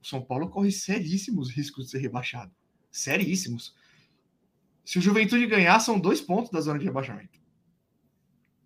O 0.00 0.06
São 0.06 0.20
Paulo 0.20 0.48
corre 0.48 0.70
seríssimos 0.70 1.50
riscos 1.50 1.86
de 1.86 1.90
ser 1.92 1.98
rebaixado. 1.98 2.52
Seríssimos. 2.96 3.74
Se 4.84 4.98
o 4.98 5.02
Juventude 5.02 5.46
ganhar, 5.46 5.78
são 5.80 5.98
dois 5.98 6.20
pontos 6.20 6.50
da 6.50 6.60
zona 6.60 6.78
de 6.78 6.84
rebaixamento. 6.84 7.38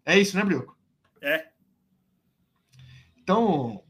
É 0.04 0.18
isso, 0.18 0.36
né, 0.36 0.44
Brioco? 0.44 0.76
é. 1.20 1.50
Então, 3.16 3.84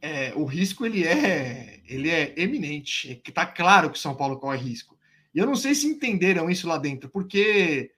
é, 0.00 0.32
o 0.34 0.44
risco 0.44 0.86
ele 0.86 1.06
é, 1.06 1.80
ele 1.86 2.08
é 2.10 2.34
eminente. 2.38 3.12
É 3.12 3.14
que 3.14 3.32
tá 3.32 3.46
claro 3.46 3.90
que 3.90 3.98
o 3.98 4.00
São 4.00 4.14
Paulo 4.14 4.38
corre 4.38 4.58
risco. 4.58 4.98
E 5.34 5.38
eu 5.38 5.46
não 5.46 5.54
sei 5.56 5.74
se 5.74 5.86
entenderam 5.86 6.50
isso 6.50 6.68
lá 6.68 6.76
dentro, 6.76 7.08
porque 7.08 7.92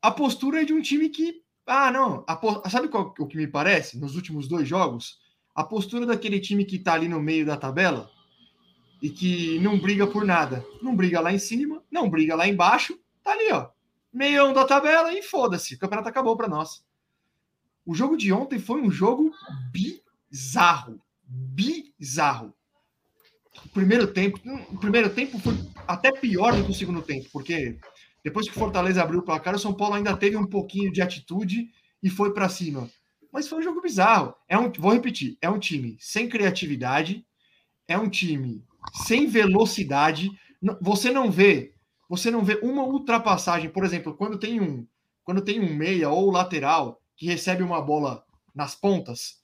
a 0.00 0.10
postura 0.10 0.62
é 0.62 0.64
de 0.64 0.72
um 0.72 0.82
time 0.82 1.08
que, 1.08 1.42
ah, 1.66 1.90
não, 1.90 2.24
a 2.28 2.70
sabe 2.70 2.88
qual, 2.88 3.14
o 3.18 3.26
que 3.26 3.36
me 3.36 3.46
parece 3.46 3.98
nos 3.98 4.16
últimos 4.16 4.48
dois 4.48 4.68
jogos? 4.68 5.18
A 5.54 5.64
postura 5.64 6.06
daquele 6.06 6.40
time 6.40 6.64
que 6.64 6.78
tá 6.78 6.94
ali 6.94 7.08
no 7.08 7.20
meio 7.20 7.46
da 7.46 7.56
tabela 7.56 8.10
e 9.02 9.10
que 9.10 9.58
não 9.58 9.80
briga 9.80 10.06
por 10.06 10.24
nada, 10.24 10.64
não 10.80 10.94
briga 10.94 11.20
lá 11.20 11.32
em 11.32 11.38
cima, 11.38 11.82
não 11.90 12.08
briga 12.08 12.36
lá 12.36 12.46
embaixo, 12.46 12.96
tá 13.24 13.32
ali, 13.32 13.50
ó, 13.50 13.68
meião 14.12 14.52
da 14.52 14.64
tabela 14.64 15.12
e 15.12 15.22
foda-se, 15.22 15.74
o 15.74 15.78
campeonato 15.78 16.08
acabou 16.08 16.36
para 16.36 16.46
nós. 16.46 16.84
O 17.84 17.96
jogo 17.96 18.16
de 18.16 18.32
ontem 18.32 18.60
foi 18.60 18.80
um 18.80 18.92
jogo 18.92 19.32
bizarro. 19.72 21.02
Bizarro. 21.26 22.54
O 23.66 23.68
primeiro 23.70 24.06
tempo, 24.06 24.38
o 24.70 24.78
primeiro 24.78 25.10
tempo 25.10 25.36
foi 25.40 25.54
até 25.86 26.12
pior 26.12 26.54
do 26.54 26.64
que 26.64 26.70
o 26.70 26.74
segundo 26.74 27.02
tempo, 27.02 27.28
porque 27.32 27.76
depois 28.22 28.48
que 28.48 28.56
o 28.56 28.58
Fortaleza 28.58 29.02
abriu 29.02 29.18
o 29.18 29.24
placar, 29.24 29.56
o 29.56 29.58
São 29.58 29.74
Paulo 29.74 29.94
ainda 29.94 30.16
teve 30.16 30.36
um 30.36 30.46
pouquinho 30.46 30.92
de 30.92 31.02
atitude 31.02 31.68
e 32.00 32.08
foi 32.08 32.32
para 32.32 32.48
cima. 32.48 32.88
Mas 33.32 33.48
foi 33.48 33.58
um 33.58 33.62
jogo 33.62 33.80
bizarro. 33.80 34.32
É 34.48 34.56
um, 34.56 34.70
vou 34.70 34.92
repetir, 34.92 35.36
é 35.40 35.50
um 35.50 35.58
time 35.58 35.96
sem 35.98 36.28
criatividade, 36.28 37.26
é 37.88 37.98
um 37.98 38.08
time 38.08 38.64
sem 38.92 39.26
velocidade. 39.26 40.30
Você 40.80 41.10
não 41.10 41.30
vê, 41.30 41.74
você 42.08 42.30
não 42.30 42.44
vê 42.44 42.58
uma 42.62 42.84
ultrapassagem, 42.84 43.70
por 43.70 43.84
exemplo, 43.84 44.14
quando 44.14 44.38
tem 44.38 44.60
um, 44.60 44.86
quando 45.24 45.42
tem 45.42 45.60
um 45.60 45.74
meia 45.74 46.10
ou 46.10 46.30
lateral 46.30 47.00
que 47.16 47.26
recebe 47.26 47.62
uma 47.62 47.80
bola 47.80 48.24
nas 48.54 48.74
pontas, 48.74 49.40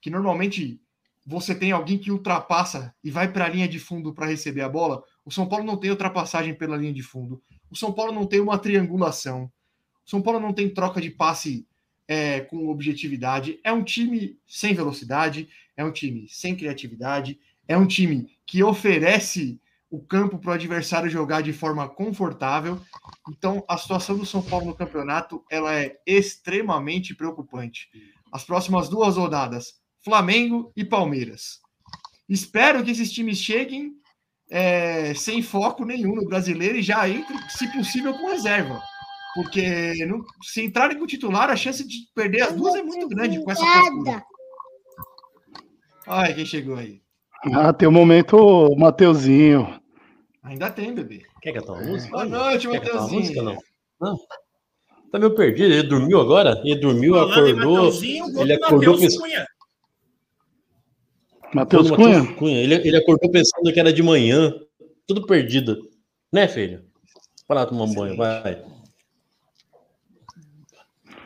que 0.00 0.10
normalmente 0.10 0.80
você 1.26 1.54
tem 1.54 1.70
alguém 1.72 1.98
que 1.98 2.10
ultrapassa 2.10 2.94
e 3.04 3.10
vai 3.10 3.30
para 3.32 3.44
a 3.44 3.48
linha 3.48 3.68
de 3.68 3.78
fundo 3.78 4.12
para 4.12 4.26
receber 4.26 4.62
a 4.62 4.68
bola. 4.68 5.02
O 5.24 5.30
São 5.30 5.48
Paulo 5.48 5.64
não 5.64 5.76
tem 5.76 5.90
ultrapassagem 5.90 6.54
pela 6.54 6.76
linha 6.76 6.92
de 6.92 7.02
fundo. 7.02 7.42
O 7.70 7.76
São 7.76 7.92
Paulo 7.92 8.12
não 8.12 8.26
tem 8.26 8.40
uma 8.40 8.58
triangulação. 8.58 9.50
São 10.04 10.20
Paulo 10.20 10.40
não 10.40 10.52
tem 10.52 10.68
troca 10.68 11.00
de 11.00 11.10
passe 11.10 11.66
é, 12.08 12.40
com 12.40 12.68
objetividade. 12.68 13.60
É 13.62 13.72
um 13.72 13.84
time 13.84 14.36
sem 14.46 14.74
velocidade, 14.74 15.48
é 15.76 15.84
um 15.84 15.92
time 15.92 16.26
sem 16.28 16.56
criatividade, 16.56 17.38
é 17.68 17.78
um 17.78 17.86
time 17.86 18.28
que 18.50 18.64
oferece 18.64 19.60
o 19.88 20.00
campo 20.04 20.36
para 20.36 20.50
o 20.50 20.54
adversário 20.54 21.08
jogar 21.08 21.40
de 21.40 21.52
forma 21.52 21.88
confortável. 21.88 22.80
Então, 23.28 23.64
a 23.68 23.78
situação 23.78 24.18
do 24.18 24.26
São 24.26 24.42
Paulo 24.42 24.66
no 24.66 24.74
campeonato 24.74 25.44
ela 25.48 25.72
é 25.72 25.96
extremamente 26.04 27.14
preocupante. 27.14 27.88
As 28.32 28.42
próximas 28.42 28.88
duas 28.88 29.16
rodadas, 29.16 29.74
Flamengo 30.04 30.72
e 30.76 30.84
Palmeiras. 30.84 31.60
Espero 32.28 32.82
que 32.82 32.90
esses 32.90 33.12
times 33.12 33.38
cheguem 33.38 33.92
é, 34.50 35.14
sem 35.14 35.42
foco 35.42 35.84
nenhum 35.84 36.16
no 36.16 36.24
brasileiro 36.26 36.76
e 36.78 36.82
já 36.82 37.08
entrem, 37.08 37.38
se 37.50 37.70
possível, 37.72 38.12
com 38.14 38.30
reserva. 38.30 38.82
Porque 39.32 39.94
não- 40.06 40.24
se 40.42 40.64
entrarem 40.64 40.98
com 40.98 41.06
titular, 41.06 41.48
a 41.50 41.54
chance 41.56 41.86
de 41.86 41.98
perder 42.16 42.42
as 42.42 42.52
duas 42.56 42.74
é 42.74 42.82
muito 42.82 43.08
grande 43.08 43.40
com 43.44 43.50
essa 43.52 43.64
postura. 43.94 44.24
Olha 46.08 46.34
quem 46.34 46.44
chegou 46.44 46.74
aí. 46.74 47.00
Ah, 47.54 47.72
tem 47.72 47.88
o 47.88 47.92
momento 47.92 48.74
Mateuzinho. 48.76 49.80
Ainda 50.42 50.70
tem, 50.70 50.94
bebê. 50.94 51.22
Quer 51.40 51.52
cantar 51.54 51.72
uma 51.72 51.82
música? 51.82 52.10
Boa 52.10 52.24
noite, 52.26 52.68
Quer 52.68 52.92
uma 52.92 53.02
música, 53.08 53.42
Mateuzinho. 53.42 53.44
não? 54.00 54.12
Não. 54.12 54.18
Tá 55.10 55.18
meio 55.18 55.34
perdido. 55.34 55.72
Ele 55.72 55.82
dormiu 55.82 56.20
agora? 56.20 56.60
Ele 56.64 56.76
dormiu, 56.80 57.14
Falando 57.14 57.32
acordou. 57.32 57.76
Mateuzinho, 57.76 58.40
Ele 58.40 58.56
do 58.56 58.64
acordou 58.64 58.92
Matheus 58.94 59.00
pensando. 59.00 59.22
Cunha. 59.22 59.46
Matheus 61.54 61.90
Cunha? 61.90 62.34
Cunha. 62.34 62.58
Ele, 62.58 62.74
ele 62.76 62.96
acordou 62.96 63.30
pensando 63.30 63.72
que 63.72 63.80
era 63.80 63.92
de 63.92 64.02
manhã. 64.02 64.52
Tudo 65.06 65.26
perdido. 65.26 65.88
Né, 66.32 66.46
filho? 66.46 66.84
Vai 67.48 67.58
lá 67.58 67.66
tomar 67.66 67.84
um 67.84 67.94
banho, 67.94 68.16
vai. 68.16 68.62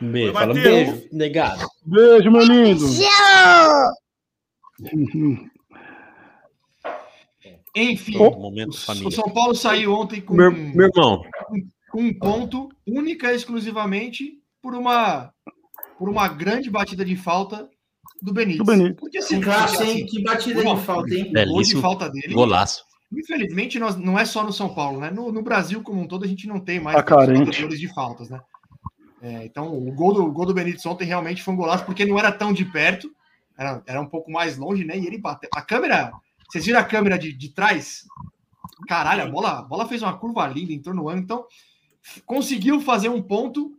Um 0.01 0.11
beijo. 0.11 0.33
Fala 0.33 0.51
um 0.51 0.55
beijo, 0.55 1.07
negado. 1.11 1.67
Beijo, 1.85 2.31
meu 2.31 2.41
lindo. 2.41 2.85
Enfim, 7.75 8.17
momento 8.17 8.69
o. 8.69 9.11
São 9.11 9.29
Paulo 9.29 9.53
saiu 9.53 9.93
ontem 9.93 10.21
com, 10.21 10.33
Meu, 10.33 10.51
meu 10.51 10.87
irmão, 10.87 11.23
com 11.91 12.01
um 12.01 12.13
ponto 12.13 12.69
única 12.87 13.31
e 13.33 13.35
exclusivamente 13.35 14.39
por 14.61 14.73
uma 14.73 15.31
por 15.99 16.09
uma 16.09 16.27
grande 16.27 16.69
batida 16.69 17.03
de 17.03 17.15
falta 17.15 17.69
do 18.21 18.33
Benítez. 18.33 18.59
Do 18.59 18.65
Benítez. 18.65 18.95
Porque 18.99 19.17
assim, 19.17 19.41
Classe, 19.41 19.81
assim? 19.83 20.05
Que 20.05 20.23
batida 20.23 20.63
de 20.63 20.81
falta, 20.81 21.13
hein? 21.13 21.31
gol 21.47 21.61
de 21.61 21.75
falta 21.81 22.09
dele. 22.09 22.33
golaço. 22.33 22.83
Infelizmente, 23.13 23.79
nós, 23.79 23.95
não 23.95 24.17
é 24.17 24.25
só 24.25 24.43
no 24.43 24.51
São 24.51 24.73
Paulo, 24.73 24.99
né? 24.99 25.11
No, 25.11 25.31
no 25.31 25.41
Brasil 25.41 25.81
como 25.81 26.01
um 26.01 26.07
todo, 26.07 26.25
a 26.25 26.27
gente 26.27 26.47
não 26.47 26.59
tem 26.59 26.79
mais 26.79 26.97
Tá 26.97 27.03
carente. 27.03 27.45
batedores 27.45 27.79
de 27.79 27.93
faltas, 27.93 28.29
né? 28.29 28.41
É, 29.21 29.45
então, 29.45 29.73
o 29.73 29.91
gol, 29.93 30.13
do, 30.13 30.23
o 30.25 30.31
gol 30.31 30.45
do 30.45 30.53
Benítez 30.53 30.85
ontem 30.85 31.05
realmente 31.05 31.41
foi 31.41 31.53
um 31.53 31.57
golaço, 31.57 31.85
porque 31.85 32.05
não 32.05 32.19
era 32.19 32.31
tão 32.31 32.51
de 32.51 32.65
perto, 32.65 33.09
era, 33.57 33.81
era 33.85 34.01
um 34.01 34.05
pouco 34.05 34.31
mais 34.31 34.57
longe, 34.57 34.83
né? 34.83 34.97
E 34.97 35.07
ele 35.07 35.17
bateu. 35.17 35.49
A 35.55 35.61
câmera, 35.61 36.11
vocês 36.55 36.65
viram 36.65 36.79
a 36.79 36.83
câmera 36.83 37.19
de, 37.19 37.33
de 37.33 37.49
trás? 37.49 38.03
Caralho, 38.87 39.23
a 39.23 39.27
bola, 39.29 39.59
a 39.59 39.61
bola 39.61 39.87
fez 39.87 40.01
uma 40.01 40.17
curva 40.17 40.47
linda, 40.47 40.71
entrou 40.71 40.95
no 40.95 41.09
ângulo, 41.09 41.23
então 41.23 41.45
conseguiu 42.25 42.79
fazer 42.79 43.09
um 43.09 43.21
ponto 43.21 43.77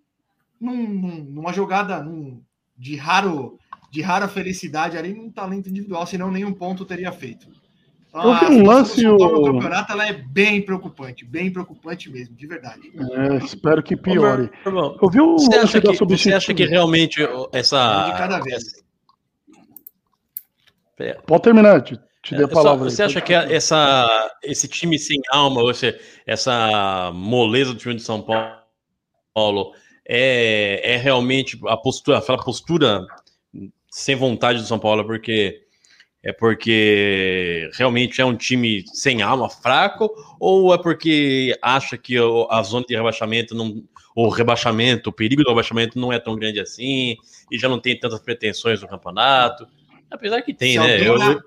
num- 0.61 0.89
num- 0.89 1.25
numa 1.25 1.53
jogada 1.53 2.03
num- 2.03 2.43
de 2.77 2.97
raro 2.97 3.59
de 3.91 4.03
rara 4.03 4.29
felicidade 4.29 4.99
ali, 4.99 5.15
num 5.15 5.31
talento 5.31 5.71
individual, 5.71 6.07
senão 6.07 6.31
nenhum 6.31 6.53
ponto 6.53 6.85
teria 6.85 7.11
feito. 7.13 7.49
Então, 8.09 8.33
a 8.35 8.45
um 8.49 8.67
lance, 8.67 9.07
o- 9.07 9.17
campeonato 9.45 9.93
ela 9.93 10.07
é 10.07 10.13
bem 10.13 10.61
preocupante, 10.61 11.25
bem 11.25 11.51
preocupante 11.51 12.11
mesmo, 12.11 12.35
de 12.37 12.47
verdade. 12.47 12.93
É, 13.13 13.37
espero 13.45 13.83
que 13.83 13.97
piore. 13.97 14.51
Ô, 14.67 14.71
meu 14.71 14.79
irmão, 14.85 14.99
Eu 15.03 15.09
vi 15.11 15.19
Você 15.19 15.57
lance 15.57 15.59
acha, 15.79 15.81
da 15.81 15.93
que, 15.93 16.05
você 16.05 16.33
acha 16.35 16.53
que 16.53 16.65
realmente 16.67 17.21
essa. 17.53 18.07
Um 18.09 18.11
de 18.13 18.19
cada 18.19 18.41
vez. 18.41 18.85
essa- 20.99 21.23
Pode 21.27 21.43
terminar, 21.43 21.83
te, 21.83 21.99
te 22.27 22.35
dei 22.35 22.45
a 22.45 22.47
É, 22.47 22.49
só- 22.49 22.55
palavra. 22.55 22.85
aí, 22.87 22.91
você 22.91 23.03
acha 23.05 23.15
pode 23.15 23.27
que 23.27 23.35
a- 23.35 23.51
essa, 23.53 24.37
esse 24.43 24.69
time 24.69 24.99
sem 24.99 25.21
alma, 25.31 25.63
ou 25.63 25.71
esse- 25.71 25.99
essa 26.27 27.11
moleza 27.15 27.73
do 27.73 27.79
time 27.79 27.95
de 27.95 28.03
São 28.03 28.21
Paulo 29.35 29.73
é, 30.09 30.81
é 30.95 30.97
realmente 30.97 31.59
a 31.67 31.77
postura, 31.77 32.19
aquela 32.19 32.39
postura 32.43 33.05
sem 33.91 34.15
vontade 34.15 34.59
do 34.61 34.65
São 34.67 34.79
Paulo, 34.79 35.05
porque 35.05 35.63
é 36.23 36.33
porque 36.33 37.71
realmente 37.75 38.21
é 38.21 38.25
um 38.25 38.37
time 38.37 38.85
sem 38.93 39.23
alma, 39.23 39.49
fraco, 39.49 40.11
ou 40.41 40.75
é 40.75 40.79
porque 40.79 41.57
acha 41.63 41.97
que 41.97 42.17
a 42.51 42.63
zona 42.63 42.85
de 42.89 42.95
rebaixamento 42.97 43.55
não. 43.55 43.83
O 44.19 44.29
rebaixamento, 44.31 45.11
o 45.11 45.13
perigo 45.13 45.43
do 45.45 45.51
rebaixamento 45.51 45.99
não 45.99 46.11
é 46.13 46.19
tão 46.19 46.35
grande 46.37 46.59
assim, 46.59 47.17
e 47.53 47.59
já 47.59 47.69
não 47.69 47.79
tem 47.79 47.99
tantas 47.99 48.19
pretensões 48.19 48.81
no 48.81 48.89
campeonato. 48.89 49.69
Apesar 50.11 50.43
que 50.43 50.55
tem, 50.55 50.73
Se 50.73 50.79
né? 50.79 50.93
alguém 50.93 51.07
Eu, 51.07 51.17
eu- 51.17 51.43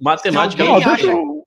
matemática 0.00 0.62
se 0.62 0.68
Não, 0.68 0.74
alguém 0.76 0.88
acha- 0.92 1.06
eu- 1.06 1.46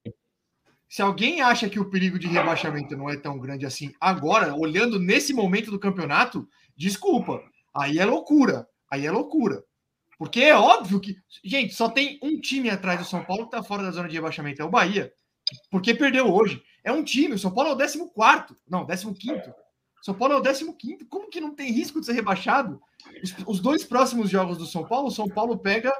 Se 0.89 1.01
alguém 1.01 1.41
acha 1.41 1.69
que 1.69 1.79
o 1.79 1.89
perigo 1.89 2.17
de 2.17 2.27
rebaixamento 2.27 2.95
não 2.95 3.09
é 3.09 3.17
tão 3.17 3.37
grande 3.37 3.65
assim 3.65 3.93
agora, 3.99 4.55
olhando 4.55 4.99
nesse 4.99 5.33
momento 5.33 5.69
do 5.69 5.79
campeonato, 5.79 6.47
desculpa. 6.77 7.41
Aí 7.75 7.99
é 7.99 8.05
loucura. 8.05 8.67
Aí 8.89 9.05
é 9.05 9.11
loucura. 9.11 9.63
Porque 10.17 10.41
é 10.41 10.55
óbvio 10.55 10.99
que. 10.99 11.15
Gente, 11.43 11.73
só 11.75 11.89
tem 11.89 12.17
um 12.23 12.39
time 12.39 12.69
atrás 12.69 12.99
do 12.99 13.05
São 13.05 13.23
Paulo 13.23 13.45
que 13.45 13.51
tá 13.51 13.61
fora 13.61 13.83
da 13.83 13.91
zona 13.91 14.07
de 14.07 14.15
rebaixamento, 14.15 14.61
é 14.61 14.65
o 14.65 14.69
Bahia. 14.69 15.13
Porque 15.69 15.93
perdeu 15.93 16.33
hoje. 16.33 16.63
É 16.83 16.91
um 16.91 17.03
time. 17.03 17.35
O 17.35 17.39
São 17.39 17.51
Paulo 17.53 17.69
é 17.69 17.73
o 17.73 17.77
14. 17.77 18.55
Não, 18.67 18.85
15. 18.85 19.53
São 20.01 20.13
Paulo 20.15 20.33
é 20.33 20.37
o 20.37 20.41
15. 20.73 21.05
Como 21.05 21.29
que 21.29 21.41
não 21.41 21.53
tem 21.53 21.71
risco 21.71 21.99
de 21.99 22.05
ser 22.05 22.13
rebaixado? 22.13 22.81
Os, 23.21 23.35
os 23.45 23.59
dois 23.59 23.83
próximos 23.83 24.29
jogos 24.29 24.57
do 24.57 24.65
São 24.65 24.85
Paulo, 24.85 25.09
o 25.09 25.11
São 25.11 25.27
Paulo 25.27 25.57
pega 25.57 25.93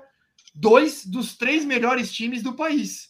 dois 0.60 1.06
dos 1.06 1.36
três 1.38 1.64
melhores 1.64 2.12
times 2.12 2.42
do 2.42 2.56
país. 2.56 3.10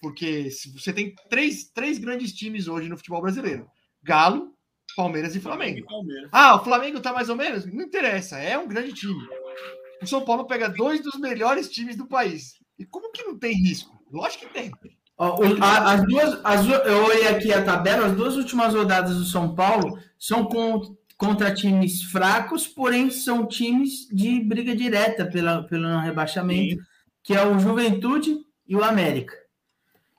Porque 0.00 0.50
se 0.50 0.70
você 0.72 0.92
tem 0.92 1.14
três, 1.28 1.64
três 1.64 1.98
grandes 1.98 2.32
times 2.32 2.68
hoje 2.68 2.88
no 2.88 2.96
futebol 2.96 3.22
brasileiro: 3.22 3.66
Galo, 4.02 4.52
Palmeiras 4.96 5.34
e 5.34 5.40
Flamengo. 5.40 5.84
Palmeiras. 5.86 6.28
Ah, 6.32 6.56
o 6.56 6.64
Flamengo 6.64 7.00
tá 7.00 7.12
mais 7.12 7.28
ou 7.28 7.36
menos? 7.36 7.64
Não 7.66 7.82
interessa, 7.84 8.38
é 8.38 8.56
um 8.58 8.68
grande 8.68 8.92
time. 8.92 9.26
O 10.02 10.06
São 10.06 10.24
Paulo 10.24 10.46
pega 10.46 10.68
dois 10.68 11.02
dos 11.02 11.18
melhores 11.18 11.70
times 11.70 11.96
do 11.96 12.06
país. 12.06 12.54
E 12.78 12.84
como 12.84 13.10
que 13.12 13.22
não 13.22 13.38
tem 13.38 13.54
risco? 13.54 13.98
Lógico 14.12 14.46
que 14.46 14.52
tem. 14.52 14.72
Ó, 15.16 15.38
as 15.62 16.04
duas, 16.04 16.40
as, 16.44 16.66
eu 16.86 17.04
olhei 17.04 17.28
aqui 17.28 17.52
a 17.52 17.64
tabela, 17.64 18.06
as 18.06 18.16
duas 18.16 18.36
últimas 18.36 18.74
rodadas 18.74 19.16
do 19.16 19.24
São 19.24 19.54
Paulo 19.54 19.98
são 20.18 20.44
com- 20.44 20.96
contra 21.24 21.54
times 21.54 22.02
fracos, 22.02 22.66
porém 22.66 23.10
são 23.10 23.46
times 23.46 24.06
de 24.12 24.40
briga 24.40 24.76
direta 24.76 25.24
pela, 25.24 25.62
pelo 25.62 25.88
não 25.88 26.00
rebaixamento, 26.00 26.82
que 27.22 27.34
é 27.34 27.46
o 27.46 27.58
Juventude 27.58 28.36
e 28.68 28.76
o 28.76 28.84
América. 28.84 29.34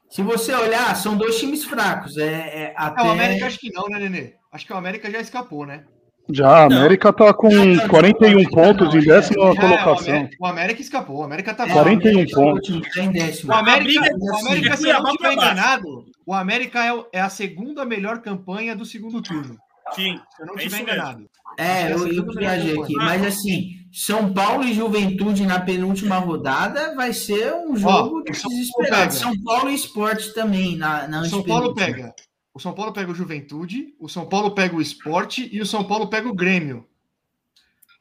Se 0.10 0.22
você 0.23 0.53
olhar, 0.53 0.95
são 0.95 1.18
dois 1.18 1.38
times 1.38 1.64
fracos. 1.64 2.18
É, 2.18 2.26
é 2.26 2.73
Ah, 2.76 2.88
até... 2.88 3.03
o 3.03 3.11
América 3.11 3.45
acho 3.48 3.60
que 3.60 3.72
não, 3.72 3.88
né, 3.88 3.99
Nenê? 3.99 4.34
Acho 4.52 4.65
que 4.65 4.73
o 4.73 4.77
América 4.77 5.11
já 5.11 5.19
escapou, 5.19 5.65
né? 5.65 5.84
Já, 6.32 6.48
a 6.48 6.64
América 6.64 7.14
tá 7.14 7.32
com 7.34 7.49
Não, 7.49 7.65
não, 7.76 7.88
41 7.88 8.41
não, 8.41 8.49
pontos 8.49 8.94
não, 8.94 8.99
em 8.99 9.03
é, 9.03 9.06
décima 9.06 9.44
Já 9.44 9.48
é, 9.48 9.52
o, 9.52 9.56
colocação. 9.56 10.15
América, 10.15 10.38
o 10.40 10.45
América 10.45 10.82
escapou. 10.82 11.18
O 11.18 11.23
América 11.23 11.53
tá 11.53 11.68
é, 11.68 11.69
fora. 11.69 11.84
41 11.84 12.10
o 12.10 12.18
América 12.18 12.40
é 12.40 12.41
o 12.41 12.53
pontos. 12.53 12.94
tá 12.94 13.03
em 13.03 13.11
décimo. 13.11 13.52
O 13.52 13.56
América, 13.56 14.02
o 14.02 14.36
assim, 14.36 14.48
América 14.48 14.77
se 14.77 14.90
eu 14.90 15.03
não 15.03 15.15
baixo. 15.15 15.34
enganado, 15.34 16.06
o 16.26 16.34
América 16.34 16.84
é, 16.84 17.19
é 17.19 17.22
a 17.22 17.30
segunda 17.30 17.86
melhor 17.86 18.22
campanha 18.22 18.76
do 18.76 18.86
segundo 18.86 19.22
turno. 19.22 19.56
Sim. 19.94 20.20
Eu 20.40 20.45
não 20.48 20.53
É 20.56 20.57
estiver 20.57 20.82
enganado. 20.82 21.30
É, 21.57 21.91
eu, 21.94 22.07
eu 22.07 22.26
viajei 22.34 22.82
aqui. 22.82 22.94
Mas 22.95 23.24
assim, 23.24 23.72
São 23.91 24.34
Paulo 24.34 24.64
e 24.64 24.74
Juventude 24.74 25.45
na 25.45 25.60
penúltima 25.60 26.18
rodada 26.18 26.95
vai 26.95 27.14
ser 27.14 27.53
um 27.53 27.76
jogo 27.76 28.22
o 28.30 28.34
São 28.34 28.49
Paulo 28.49 28.57
desesperado. 28.57 29.14
São 29.14 29.44
Paulo 29.44 29.70
e 29.70 29.76
Esporte 29.76 30.34
também 30.34 30.76
na, 30.76 31.07
na 31.07 31.22
O 31.22 31.26
São 31.26 31.44
Paulo 31.44 31.74
pega. 31.74 32.14
O 32.53 32.60
São 32.60 32.74
Paulo 32.74 32.94
pega 32.94 33.12
o 33.12 33.16
Juventude, 33.16 33.94
o 33.99 34.07
São 34.07 34.26
Paulo 34.28 34.52
pega 34.52 34.76
o 34.76 34.82
Esporte 34.82 35.49
e 35.52 35.62
o 35.62 35.66
São 35.66 35.84
Paulo 35.84 36.07
pega 36.07 36.28
o 36.28 36.34
Grêmio. 36.36 36.88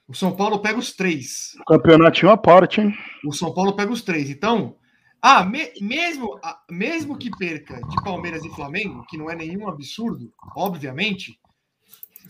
O 0.07 0.15
São 0.15 0.35
Paulo 0.37 0.59
pega 0.61 0.79
os 0.79 0.93
três. 0.93 1.53
Campeonatinho 1.67 2.31
à 2.31 2.37
parte, 2.37 2.81
hein? 2.81 2.95
O 3.27 3.33
São 3.33 3.53
Paulo 3.55 3.75
pega 3.75 3.91
os 3.93 4.03
três. 4.03 4.29
Então, 4.31 4.77
ah, 5.21 5.45
me- 5.45 5.73
mesmo, 5.81 6.39
ah, 6.43 6.61
mesmo 6.71 7.17
que 7.17 7.31
perca 7.31 7.77
de 7.77 7.97
Palmeiras 8.05 8.45
e 8.45 8.51
Flamengo, 8.51 9.05
que 9.09 9.17
não 9.17 9.31
é 9.31 9.35
nenhum 9.35 9.67
absurdo, 9.67 10.31
obviamente, 10.55 11.39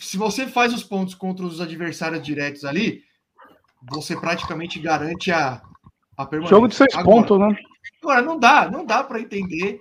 se 0.04 0.16
você 0.16 0.46
faz 0.46 0.72
os 0.72 0.82
pontos 0.84 1.14
contra 1.14 1.44
os 1.44 1.60
adversários 1.60 2.22
diretos 2.22 2.64
ali, 2.64 3.02
você 3.90 4.16
praticamente 4.16 4.78
garante 4.78 5.30
a, 5.32 5.62
a 6.16 6.26
permanência. 6.26 6.56
Jogo 6.56 6.68
de 6.68 6.74
seis 6.74 6.94
Agora- 6.94 7.16
pontos, 7.16 7.38
né? 7.38 7.56
Agora, 8.02 8.22
não 8.22 8.38
dá, 8.38 8.70
não 8.70 8.84
dá 8.84 9.02
para 9.04 9.20
entender, 9.20 9.80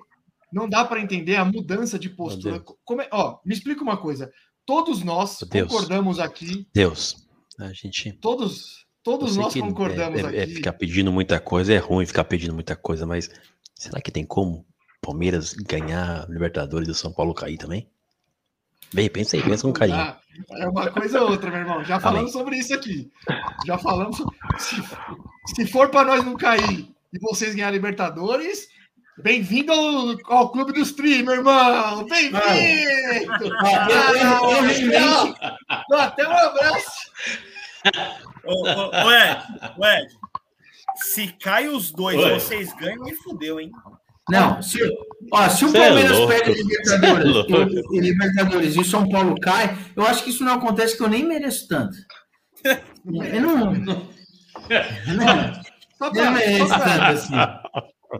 não 0.51 0.67
dá 0.67 0.83
para 0.85 0.99
entender 1.01 1.35
a 1.35 1.45
mudança 1.45 1.97
de 1.99 2.09
postura. 2.09 2.61
Como 2.83 3.01
é- 3.01 3.09
ó, 3.11 3.39
me 3.45 3.53
explica 3.53 3.81
uma 3.83 3.97
coisa. 3.97 4.31
Todos 4.65 5.03
nós 5.03 5.39
Deus. 5.49 5.69
concordamos 5.71 6.19
aqui, 6.19 6.67
Deus, 6.73 7.27
a 7.59 7.71
gente. 7.73 8.13
todos, 8.13 8.85
todos 9.03 9.35
nós 9.35 9.53
concordamos 9.53 10.19
é, 10.21 10.35
é- 10.35 10.39
é 10.39 10.43
aqui. 10.43 10.55
ficar 10.55 10.73
pedindo 10.73 11.11
muita 11.11 11.39
coisa, 11.39 11.73
é 11.73 11.77
ruim 11.77 12.05
ficar 12.05 12.23
pedindo 12.23 12.53
muita 12.53 12.75
coisa, 12.75 13.05
mas 13.05 13.29
será 13.75 13.99
que 14.01 14.11
tem 14.11 14.25
como 14.25 14.65
Palmeiras 15.01 15.53
ganhar 15.53 16.25
Libertadores 16.29 16.87
e 16.87 16.91
o 16.91 16.95
São 16.95 17.11
Paulo 17.11 17.33
cair 17.33 17.57
também? 17.57 17.89
Bem, 18.93 19.09
pensa 19.09 19.35
aí, 19.35 19.43
pensa 19.43 19.63
com 19.63 19.73
carinho. 19.73 19.97
Ah, 19.97 20.19
É 20.57 20.67
uma 20.67 20.89
coisa 20.91 21.21
ou 21.21 21.31
outra, 21.31 21.49
meu 21.49 21.59
irmão. 21.59 21.83
Já 21.83 21.99
falamos 21.99 22.31
sobre 22.31 22.57
isso 22.57 22.73
aqui. 22.73 23.11
Já 23.65 23.77
falamos. 23.77 24.17
sobre- 24.17 24.35
Se, 24.59 24.75
se 25.55 25.67
for 25.67 25.89
para 25.89 26.05
nós 26.15 26.23
não 26.25 26.35
cair 26.35 26.87
e 27.13 27.19
vocês 27.19 27.53
ganhar 27.55 27.71
Libertadores, 27.71 28.67
bem-vindo 29.17 29.71
ao, 29.71 30.15
ao 30.37 30.51
clube 30.51 30.73
dos 30.73 30.91
tri, 30.91 31.23
meu 31.23 31.33
irmão. 31.35 32.05
Bem-vindo! 32.05 33.49
Realmente- 34.13 34.89
Dá 35.89 36.03
até 36.05 36.27
um 36.27 36.31
abraço. 36.37 37.11
Ô, 38.45 39.11
Ed, 39.11 40.07
se 40.95 41.27
cai 41.41 41.67
os 41.67 41.91
dois 41.91 42.17
Oi. 42.17 42.25
e 42.29 42.33
vocês 42.39 42.73
ganham, 42.73 43.03
me 43.03 43.13
fudeu, 43.15 43.59
hein? 43.59 43.71
Não, 44.29 44.61
se, 44.61 44.79
ó, 45.31 45.49
se 45.49 45.65
o 45.65 45.69
Cê 45.69 45.77
é 45.77 45.87
Palmeiras 45.87 46.17
louco. 46.17 46.33
pega 46.33 46.51
Libertadores, 46.51 47.35
é 47.93 47.99
Libertadores 47.99 48.75
e 48.75 48.79
o 48.79 48.85
São 48.85 49.09
Paulo 49.09 49.35
cai, 49.41 49.77
eu 49.95 50.03
acho 50.05 50.23
que 50.23 50.29
isso 50.29 50.43
não 50.45 50.53
acontece 50.53 50.95
que 50.95 51.03
eu 51.03 51.09
nem 51.09 51.25
mereço 51.27 51.67
tanto. 51.67 51.97
Eu 52.63 53.41
não. 53.41 53.73
não 53.73 54.09
Só 55.97 56.07
eu 56.07 56.13
não 56.13 56.13
para 56.13 56.31
mereço 56.31 56.67
só 56.67 56.79
tanto 56.79 56.83
pra, 56.83 57.09
assim. 57.09 57.33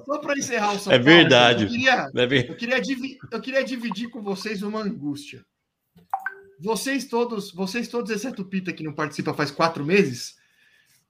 só 0.06 0.18
pra 0.20 0.34
encerrar 0.38 0.74
o 0.74 0.80
São 0.80 0.92
É 0.94 0.98
Paulo, 1.00 1.14
verdade. 1.14 1.64
Eu 1.64 1.70
queria, 1.70 2.10
é 2.16 2.28
bem- 2.28 2.46
Eu 2.50 2.56
queria, 2.56 2.82
divi- 2.82 3.18
eu 3.32 3.42
queria 3.42 3.64
dividir 3.64 4.10
com 4.10 4.22
vocês 4.22 4.62
uma 4.62 4.82
angústia. 4.82 5.42
Vocês 6.60 7.06
todos, 7.06 7.52
vocês 7.54 7.88
todos, 7.88 8.12
exceto 8.12 8.42
o 8.42 8.46
Pita, 8.46 8.72
que 8.74 8.84
não 8.84 8.94
participa 8.94 9.34
faz 9.34 9.52
quatro 9.52 9.84
meses, 9.86 10.36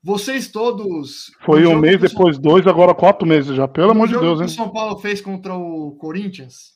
vocês 0.04 0.50
todos. 0.50 1.32
Foi 1.46 1.66
um 1.66 1.80
mês, 1.80 2.00
depois 2.00 2.38
dois, 2.38 2.68
agora 2.68 2.94
quatro 2.94 3.28
meses 3.28 3.56
já. 3.56 3.68
Pelo 3.68 3.92
amor 3.92 4.08
de 4.08 4.20
Deus, 4.20 4.40
que 4.40 4.44
hein? 4.44 4.50
o 4.50 4.54
São 4.54 4.70
Paulo 4.70 5.00
fez 5.00 5.22
contra 5.22 5.56
o 5.56 5.96
Corinthians, 5.96 6.74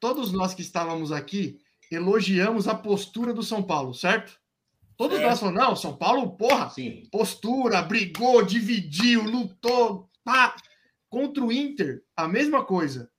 todos 0.00 0.32
nós 0.32 0.54
que 0.54 0.62
estávamos 0.62 1.12
aqui 1.12 1.58
elogiamos 1.90 2.66
a 2.66 2.74
postura 2.74 3.32
do 3.32 3.42
São 3.42 3.62
Paulo, 3.62 3.94
certo? 3.94 4.38
Todos 4.96 5.18
Certo. 5.18 5.28
nós 5.28 5.40
falamos, 5.40 5.60
não, 5.60 5.76
São 5.76 5.96
Paulo, 5.96 6.36
porra, 6.36 6.70
Sim. 6.70 7.06
postura, 7.12 7.82
brigou, 7.82 8.42
dividiu, 8.42 9.22
lutou, 9.22 10.08
pá. 10.24 10.56
Contra 11.08 11.44
o 11.44 11.52
Inter, 11.52 12.02
a 12.16 12.26
mesma 12.26 12.64
coisa. 12.64 13.10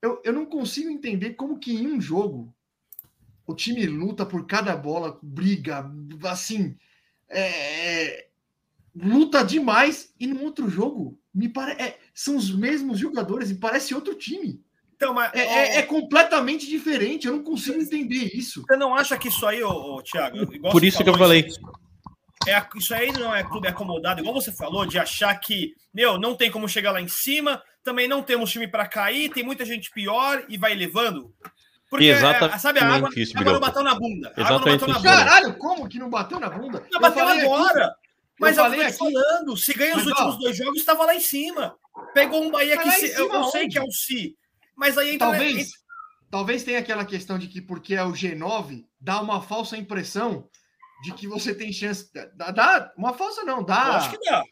Eu, 0.00 0.20
eu 0.24 0.32
não 0.32 0.46
consigo 0.46 0.90
entender 0.90 1.34
como 1.34 1.58
que 1.58 1.72
em 1.72 1.86
um 1.86 2.00
jogo 2.00 2.52
o 3.46 3.54
time 3.54 3.86
luta 3.86 4.24
por 4.24 4.46
cada 4.46 4.74
bola, 4.74 5.18
briga, 5.22 5.88
assim, 6.24 6.76
é, 7.28 8.28
luta 8.94 9.42
demais 9.44 10.12
e 10.18 10.26
no 10.26 10.42
outro 10.42 10.68
jogo 10.68 11.18
me 11.34 11.48
pare, 11.48 11.72
é, 11.80 11.98
são 12.14 12.36
os 12.36 12.54
mesmos 12.54 12.98
jogadores 12.98 13.50
e 13.50 13.54
parece 13.54 13.94
outro 13.94 14.14
time. 14.14 14.60
Então, 14.94 15.14
mas 15.14 15.32
É, 15.34 15.40
é- 15.40 15.76
é 15.78 15.82
completamente 15.82 16.68
diferente. 16.68 17.26
Eu 17.26 17.34
não 17.36 17.42
consigo 17.42 17.80
entender 17.80 18.30
isso. 18.36 18.62
você 18.66 18.76
não 18.76 18.94
acha 18.94 19.16
que 19.18 19.28
isso 19.28 19.44
aí, 19.46 19.62
ô, 19.64 19.96
ô 19.96 20.02
Thiago, 20.02 20.36
Por 20.70 20.84
isso 20.84 21.02
que 21.02 21.08
eu 21.10 21.18
falei. 21.18 21.40
Isso, 21.46 21.58
é, 22.46 22.54
a- 22.54 22.68
isso 22.76 22.94
aí 22.94 23.10
não 23.12 23.34
é 23.34 23.42
clube 23.42 23.66
acomodado, 23.66 24.20
igual 24.20 24.34
você 24.34 24.52
falou, 24.52 24.86
de 24.86 24.98
achar 24.98 25.34
que, 25.40 25.74
meu, 25.92 26.18
não 26.18 26.36
tem 26.36 26.50
como 26.50 26.68
chegar 26.68 26.92
lá 26.92 27.00
em 27.00 27.08
cima, 27.08 27.60
também 27.82 28.06
não 28.06 28.22
temos 28.22 28.50
time 28.52 28.68
para 28.68 28.86
cair, 28.86 29.28
tem 29.30 29.42
muita 29.42 29.64
gente 29.64 29.90
pior 29.90 30.44
e 30.48 30.56
vai 30.56 30.74
levando. 30.74 31.34
Porque, 31.90 32.06
Exatamente 32.06 32.54
é, 32.54 32.58
sabe, 32.58 32.78
a 32.78 32.86
água, 32.86 33.10
isso, 33.16 33.36
a 33.36 33.40
água 33.40 33.52
não 33.54 33.60
bateu 33.60 33.82
na 33.82 33.94
bunda. 33.94 34.28
A 34.28 34.30
água 34.30 34.42
não 34.44 34.44
Exatamente 34.56 34.80
bateu 34.80 34.88
na 34.88 34.94
bunda. 34.94 35.24
Caralho, 35.24 35.58
como 35.58 35.88
que 35.88 35.98
não 35.98 36.08
bateu 36.08 36.40
na 36.40 36.48
bunda? 36.48 36.78
Não 36.80 36.86
Eu 36.92 37.00
bateu 37.00 37.26
agora. 37.28 37.94
Mas 38.42 38.56
eu 38.56 38.64
falei 38.64 38.78
falei 38.92 39.16
aqui- 39.16 39.28
falando, 39.30 39.56
se 39.56 39.72
ganha 39.74 39.96
os 39.96 40.04
Mas, 40.04 40.06
últimos 40.08 40.34
ó, 40.34 40.38
dois 40.38 40.56
jogos, 40.56 40.78
estava 40.80 41.04
lá 41.04 41.14
em 41.14 41.20
cima. 41.20 41.76
Pegou 42.14 42.42
um 42.42 42.50
Bahia 42.50 42.76
Mas 42.76 42.94
que 42.96 43.06
se- 43.08 43.18
eu, 43.20 43.32
eu 43.32 43.44
sei 43.44 43.68
que 43.68 43.78
é 43.78 43.82
o 43.82 43.90
Si. 43.90 44.36
Mas 44.76 44.96
aí 44.98 45.14
entra. 45.14 45.28
Talvez, 45.28 45.70
talvez 46.30 46.64
tenha 46.64 46.78
aquela 46.78 47.04
questão 47.04 47.38
de 47.38 47.46
que 47.48 47.60
porque 47.60 47.94
é 47.94 48.02
o 48.04 48.12
G9, 48.12 48.84
dá 49.00 49.20
uma 49.20 49.40
falsa 49.42 49.76
impressão 49.76 50.48
de 51.02 51.12
que 51.14 51.26
você 51.26 51.54
tem 51.54 51.72
chance. 51.72 52.10
Dá, 52.34 52.50
dá- 52.50 52.92
uma 52.96 53.12
falsa 53.12 53.44
não, 53.44 53.58
Eu 53.58 53.64
dá. 53.64 53.96
acho 53.96 54.10
que 54.10 54.18
dá. 54.28 54.42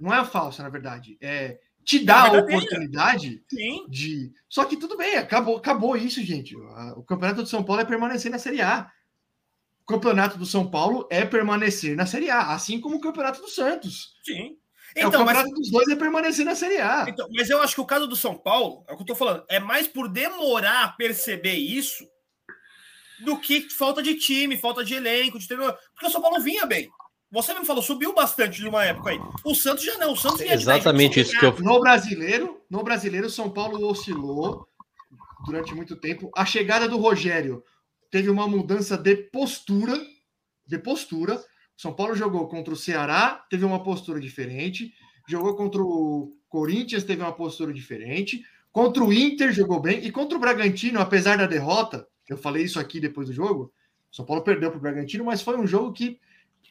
Não 0.00 0.12
é 0.14 0.24
falsa, 0.24 0.62
na 0.62 0.68
verdade. 0.68 1.16
É, 1.20 1.58
te 1.84 1.98
dá 2.04 2.22
a 2.24 2.30
verdadeira. 2.30 2.56
oportunidade 2.58 3.42
Sim. 3.50 3.86
de. 3.88 4.32
Só 4.48 4.64
que 4.64 4.76
tudo 4.76 4.96
bem, 4.96 5.16
acabou, 5.16 5.56
acabou 5.56 5.96
isso, 5.96 6.22
gente. 6.22 6.54
A- 6.74 6.94
O 6.96 7.02
campeonato 7.02 7.42
do 7.42 7.48
São 7.48 7.62
Paulo 7.62 7.82
é 7.82 7.84
permanecer 7.84 8.30
na 8.30 8.38
Série 8.38 8.60
A. 8.62 8.90
O 9.84 9.92
campeonato 9.92 10.38
do 10.38 10.46
São 10.46 10.68
Paulo 10.70 11.06
é 11.10 11.26
permanecer 11.26 11.94
na 11.94 12.06
Série 12.06 12.30
A, 12.30 12.54
assim 12.54 12.80
como 12.80 12.96
o 12.96 13.00
campeonato 13.00 13.40
do 13.40 13.48
Santos. 13.48 14.14
Sim. 14.24 14.56
É, 14.96 15.04
o 15.04 15.08
Então, 15.08 15.24
mas, 15.24 15.36
campeonato 15.36 15.60
dos 15.60 15.70
dois 15.70 15.88
é 15.88 15.96
permanecer 15.96 16.44
na 16.44 16.54
Série 16.54 16.80
A. 16.80 17.04
então, 17.08 17.28
mas 17.32 17.50
eu 17.50 17.60
acho 17.60 17.74
que 17.74 17.80
o 17.80 17.86
caso 17.86 18.06
do 18.06 18.16
São 18.16 18.34
Paulo, 18.34 18.82
é 18.88 18.92
o 18.92 18.96
que 18.96 19.02
eu 19.02 19.06
tô 19.06 19.14
falando, 19.14 19.44
é 19.48 19.60
mais 19.60 19.86
por 19.86 20.08
demorar 20.08 20.84
a 20.84 20.88
perceber 20.88 21.54
isso 21.54 22.08
do 23.20 23.38
que 23.38 23.68
falta 23.70 24.02
de 24.02 24.14
time, 24.14 24.56
falta 24.56 24.82
de 24.82 24.94
elenco, 24.94 25.38
de 25.38 25.46
treinador. 25.46 25.76
Porque 25.92 26.06
o 26.06 26.10
São 26.10 26.22
Paulo 26.22 26.40
vinha 26.40 26.64
bem. 26.64 26.88
Você 27.30 27.52
mesmo 27.52 27.66
falou, 27.66 27.82
subiu 27.82 28.14
bastante 28.14 28.60
de 28.60 28.68
uma 28.68 28.84
época 28.84 29.10
aí. 29.10 29.20
O 29.44 29.54
Santos 29.54 29.84
já 29.84 29.98
não. 29.98 30.12
O 30.12 30.16
Santos 30.16 30.38
vinha 30.38 30.50
dez 30.50 30.62
Exatamente 30.62 31.20
isso 31.20 31.38
que 31.38 31.44
eu. 31.44 31.54
No 31.58 31.80
brasileiro, 31.80 32.62
no 32.70 32.82
brasileiro, 32.82 33.26
o 33.26 33.30
São 33.30 33.50
Paulo 33.50 33.86
oscilou 33.86 34.66
durante 35.44 35.74
muito 35.74 35.96
tempo. 35.96 36.30
A 36.34 36.46
chegada 36.46 36.88
do 36.88 36.96
Rogério 36.96 37.62
teve 38.14 38.30
uma 38.30 38.46
mudança 38.46 38.96
de 38.96 39.16
postura, 39.16 40.00
de 40.64 40.78
postura. 40.78 41.34
O 41.34 41.82
São 41.82 41.92
Paulo 41.92 42.14
jogou 42.14 42.46
contra 42.46 42.72
o 42.72 42.76
Ceará, 42.76 43.44
teve 43.50 43.64
uma 43.64 43.82
postura 43.82 44.20
diferente. 44.20 44.94
Jogou 45.28 45.56
contra 45.56 45.82
o 45.82 46.32
Corinthians, 46.48 47.02
teve 47.02 47.22
uma 47.22 47.32
postura 47.32 47.72
diferente. 47.72 48.44
Contra 48.70 49.02
o 49.02 49.12
Inter 49.12 49.50
jogou 49.52 49.80
bem 49.80 49.98
e 50.06 50.12
contra 50.12 50.38
o 50.38 50.40
Bragantino, 50.40 51.00
apesar 51.00 51.38
da 51.38 51.46
derrota, 51.48 52.06
eu 52.28 52.38
falei 52.38 52.62
isso 52.62 52.78
aqui 52.78 53.00
depois 53.00 53.26
do 53.26 53.34
jogo. 53.34 53.72
O 54.12 54.14
São 54.14 54.24
Paulo 54.24 54.44
perdeu 54.44 54.70
para 54.70 54.78
o 54.78 54.82
Bragantino, 54.82 55.24
mas 55.24 55.42
foi 55.42 55.58
um 55.58 55.66
jogo 55.66 55.92
que 55.92 56.20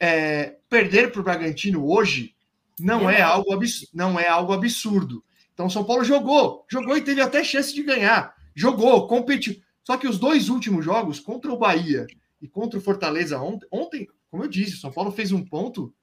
é, 0.00 0.56
perder 0.70 1.12
para 1.12 1.20
o 1.20 1.24
Bragantino 1.24 1.86
hoje 1.86 2.34
não 2.80 3.10
é 3.10 3.20
algo 3.20 3.52
abs- 3.52 3.90
não 3.92 4.18
é 4.18 4.26
algo 4.26 4.54
absurdo. 4.54 5.22
Então 5.52 5.66
o 5.66 5.70
São 5.70 5.84
Paulo 5.84 6.04
jogou, 6.04 6.64
jogou 6.70 6.96
e 6.96 7.02
teve 7.02 7.20
até 7.20 7.44
chance 7.44 7.74
de 7.74 7.82
ganhar. 7.82 8.34
Jogou, 8.54 9.06
competiu. 9.06 9.62
Só 9.84 9.96
que 9.96 10.08
os 10.08 10.18
dois 10.18 10.48
últimos 10.48 10.84
jogos 10.84 11.20
contra 11.20 11.52
o 11.52 11.58
Bahia 11.58 12.06
e 12.40 12.48
contra 12.48 12.78
o 12.78 12.82
Fortaleza 12.82 13.38
ontem, 13.38 13.66
ontem, 13.70 14.08
como 14.30 14.42
eu 14.42 14.48
disse, 14.48 14.74
o 14.74 14.78
São 14.78 14.90
Paulo 14.90 15.12
fez 15.12 15.30
um 15.30 15.44
ponto 15.44 15.94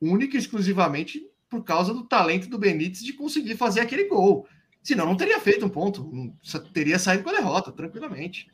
único 0.00 0.36
e 0.36 0.38
exclusivamente 0.38 1.26
por 1.48 1.64
causa 1.64 1.94
do 1.94 2.04
talento 2.04 2.48
do 2.48 2.58
Benítez 2.58 3.02
de 3.02 3.12
conseguir 3.14 3.56
fazer 3.56 3.80
aquele 3.80 4.04
gol. 4.04 4.46
Senão 4.82 5.06
não 5.06 5.16
teria 5.16 5.40
feito 5.40 5.64
um 5.64 5.68
ponto, 5.68 6.32
teria 6.72 6.98
saído 6.98 7.24
com 7.24 7.30
a 7.30 7.34
derrota 7.34 7.72
tranquilamente. 7.72 8.48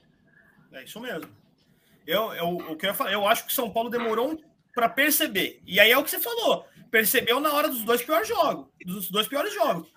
É 0.73 0.85
isso 0.85 1.01
mesmo. 1.01 1.29
Eu, 2.07 2.33
eu, 2.33 2.79
eu 2.81 2.95
falar, 2.95 3.13
eu 3.13 3.27
acho 3.27 3.45
que 3.45 3.53
o 3.53 3.55
São 3.55 3.71
Paulo 3.71 3.91
demorou 3.91 4.41
para 4.75 4.89
perceber. 4.89 5.61
E 5.67 5.79
aí 5.79 5.91
é 5.91 5.99
o 5.99 6.03
que 6.03 6.11
você 6.11 6.19
falou. 6.19 6.65
Percebeu 6.91 7.41
na 7.41 7.53
hora 7.53 7.69
dos 7.69 7.83
dois 7.85 8.03
piores 8.03 8.29
jogos. 8.29 8.67
Dos 8.85 9.11
dois 9.11 9.29
piores 9.29 9.53
jogos. 9.53 9.89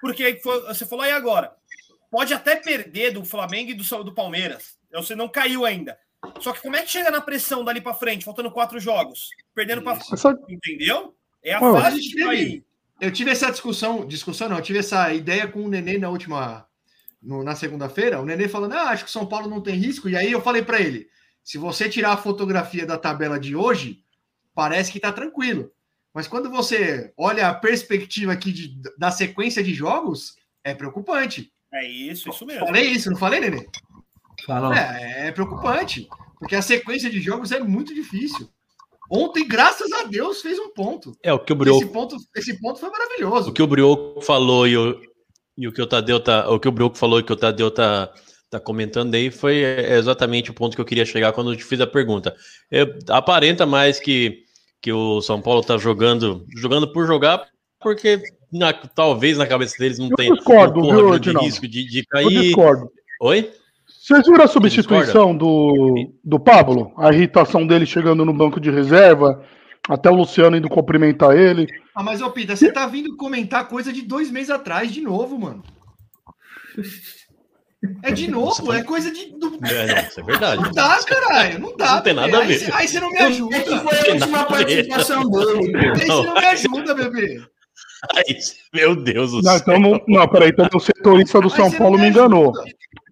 Porque 0.00 0.40
foi- 0.42 0.62
você 0.62 0.86
falou 0.86 1.04
aí 1.04 1.12
agora. 1.12 1.54
Pode 2.12 2.34
até 2.34 2.56
perder 2.56 3.12
do 3.12 3.24
Flamengo 3.24 3.70
e 3.70 3.74
do, 3.74 4.04
do 4.04 4.14
Palmeiras. 4.14 4.76
Você 4.92 5.14
não 5.14 5.30
caiu 5.30 5.64
ainda. 5.64 5.98
Só 6.40 6.52
que 6.52 6.60
como 6.60 6.76
é 6.76 6.82
que 6.82 6.90
chega 6.90 7.10
na 7.10 7.22
pressão 7.22 7.64
dali 7.64 7.80
para 7.80 7.94
frente, 7.94 8.22
faltando 8.22 8.50
quatro 8.50 8.78
jogos? 8.78 9.30
Perdendo 9.54 9.80
para 9.80 9.96
Essa- 9.96 10.38
Entendeu? 10.46 11.16
É 11.42 11.54
a 11.54 11.60
Ué, 11.62 11.80
fase 11.80 12.00
de 12.02 12.14
cair. 12.22 12.64
Eu 13.00 13.10
tive 13.10 13.30
essa 13.30 13.50
discussão, 13.50 14.06
discussão 14.06 14.46
não, 14.50 14.58
eu 14.58 14.62
tive 14.62 14.78
essa 14.78 15.10
ideia 15.12 15.48
com 15.48 15.64
o 15.64 15.68
Nenê 15.70 15.96
na 15.96 16.10
última, 16.10 16.68
no- 17.20 17.42
na 17.42 17.56
segunda-feira. 17.56 18.20
O 18.20 18.26
Nenê 18.26 18.46
falando, 18.46 18.74
ah, 18.74 18.90
acho 18.90 19.04
que 19.04 19.08
o 19.10 19.12
São 19.12 19.24
Paulo 19.26 19.48
não 19.48 19.62
tem 19.62 19.74
risco. 19.76 20.06
E 20.06 20.14
aí 20.14 20.30
eu 20.30 20.42
falei 20.42 20.60
para 20.62 20.80
ele, 20.82 21.08
se 21.42 21.56
você 21.56 21.88
tirar 21.88 22.12
a 22.12 22.16
fotografia 22.18 22.84
da 22.84 22.98
tabela 22.98 23.40
de 23.40 23.56
hoje, 23.56 24.04
parece 24.54 24.92
que 24.92 25.00
tá 25.00 25.10
tranquilo. 25.10 25.72
Mas 26.12 26.28
quando 26.28 26.50
você 26.50 27.10
olha 27.16 27.48
a 27.48 27.54
perspectiva 27.54 28.32
aqui 28.34 28.52
de- 28.52 28.78
da 28.98 29.10
sequência 29.10 29.64
de 29.64 29.72
jogos, 29.72 30.36
é 30.62 30.74
preocupante. 30.74 31.50
É 31.72 31.88
isso, 31.88 32.28
isso 32.28 32.44
mesmo. 32.44 32.66
Falei 32.66 32.84
isso, 32.84 33.10
não 33.10 33.16
falei, 33.16 33.40
Nenê? 33.40 33.66
Falou. 34.46 34.72
É, 34.72 35.28
é 35.28 35.32
preocupante, 35.32 36.08
porque 36.38 36.54
a 36.54 36.62
sequência 36.62 37.08
de 37.08 37.20
jogos 37.20 37.52
é 37.52 37.60
muito 37.60 37.94
difícil. 37.94 38.48
Ontem, 39.10 39.46
graças 39.46 39.92
a 39.92 40.04
Deus, 40.04 40.40
fez 40.40 40.58
um 40.58 40.70
ponto. 40.70 41.16
É 41.22 41.32
o 41.32 41.38
que 41.38 41.52
o 41.52 41.54
Esse 41.54 41.58
Brioco, 41.58 41.92
ponto, 41.92 42.16
esse 42.34 42.58
ponto 42.60 42.80
foi 42.80 42.90
maravilhoso. 42.90 43.50
o 43.50 43.52
que 43.52 43.62
o 43.62 43.66
Brioco 43.66 44.20
falou 44.22 44.66
e 44.66 44.76
o, 44.76 45.00
e 45.56 45.68
o 45.68 45.72
que 45.72 45.82
o 45.82 45.86
Tadeu 45.86 46.18
tá, 46.18 46.48
o 46.48 46.58
que 46.58 46.68
o 46.68 46.72
Brioco 46.72 46.96
falou 46.96 47.18
e 47.18 47.22
o 47.22 47.24
que 47.24 47.32
o 47.32 47.36
Tadeu 47.36 47.70
tá, 47.70 48.12
tá 48.50 48.58
comentando 48.58 49.14
aí 49.14 49.30
foi 49.30 49.62
exatamente 49.62 50.50
o 50.50 50.54
ponto 50.54 50.74
que 50.74 50.80
eu 50.80 50.86
queria 50.86 51.04
chegar 51.04 51.32
quando 51.32 51.52
eu 51.52 51.56
te 51.56 51.64
fiz 51.64 51.80
a 51.80 51.86
pergunta. 51.86 52.34
É, 52.70 52.82
aparenta 53.08 53.66
mais 53.66 54.00
que, 54.00 54.44
que 54.80 54.92
o 54.92 55.20
São 55.20 55.42
Paulo 55.42 55.62
tá 55.62 55.76
jogando, 55.76 56.46
jogando 56.56 56.90
por 56.90 57.06
jogar, 57.06 57.46
porque 57.80 58.22
na- 58.52 58.72
talvez 58.72 59.38
na 59.38 59.46
cabeça 59.46 59.76
deles 59.78 59.98
não 59.98 60.08
Eu 60.10 60.16
tenha 60.16 60.34
discordo, 60.34 60.80
não 60.80 60.90
viu, 60.90 61.08
grande 61.08 61.28
Edinaldo? 61.28 61.46
risco 61.48 61.66
de, 61.68 61.84
de 61.88 61.98
Eu 62.00 62.04
cair. 62.08 62.40
discordo. 62.42 62.90
Oi? 63.20 63.50
Vocês 63.86 64.26
viram 64.26 64.44
a 64.44 64.48
substituição 64.48 65.36
do, 65.36 66.12
do 66.24 66.40
Pablo? 66.40 66.92
A 66.98 67.12
irritação 67.12 67.66
dele 67.66 67.86
chegando 67.86 68.24
no 68.24 68.32
banco 68.32 68.60
de 68.60 68.68
reserva, 68.70 69.44
até 69.88 70.10
o 70.10 70.14
Luciano 70.14 70.56
indo 70.56 70.68
cumprimentar 70.68 71.36
ele. 71.36 71.66
Ah, 71.94 72.02
mas, 72.02 72.20
ô 72.20 72.30
Pita, 72.30 72.56
você 72.56 72.72
tá 72.72 72.86
vindo 72.86 73.16
comentar 73.16 73.68
coisa 73.68 73.92
de 73.92 74.02
dois 74.02 74.30
meses 74.30 74.50
atrás 74.50 74.90
de 74.90 75.00
novo, 75.00 75.38
mano. 75.38 75.62
É 78.02 78.12
de 78.12 78.30
novo, 78.30 78.72
é 78.72 78.82
coisa 78.82 79.10
de. 79.10 79.26
do- 79.38 79.58
É, 79.66 79.86
não, 79.86 80.02
isso 80.08 80.20
é 80.20 80.22
verdade. 80.22 80.62
Não 80.62 80.70
dá, 80.70 81.02
caralho. 81.04 81.58
Não 81.58 81.76
dá. 81.76 81.96
Não 81.96 82.02
tem 82.02 82.14
nada 82.14 82.38
a 82.38 82.44
ver. 82.44 82.70
Aí 82.74 82.86
você 82.86 83.00
não 83.00 83.10
me 83.10 83.18
ajuda. 83.18 83.56
É 83.56 83.60
que 83.60 83.78
foi 83.78 83.98
a 83.98 84.12
última 84.14 84.44
participação 84.44 85.28
dele. 85.30 85.76
Aí 85.76 86.06
você 86.06 86.06
não 86.26 86.34
me 86.34 86.46
ajuda, 86.46 86.94
bebê. 86.94 87.40
Ai, 88.16 88.24
meu 88.74 88.96
Deus 88.96 89.30
do 89.30 89.42
Não, 89.42 89.52
céu. 89.52 89.60
então 89.60 89.78
não, 89.78 90.00
não, 90.08 90.28
peraí, 90.28 90.50
então 90.50 90.68
meu 90.70 90.80
setorista 90.80 91.40
do 91.40 91.48
São 91.48 91.70
Paulo 91.70 91.98
me 91.98 92.08
enganou. 92.08 92.52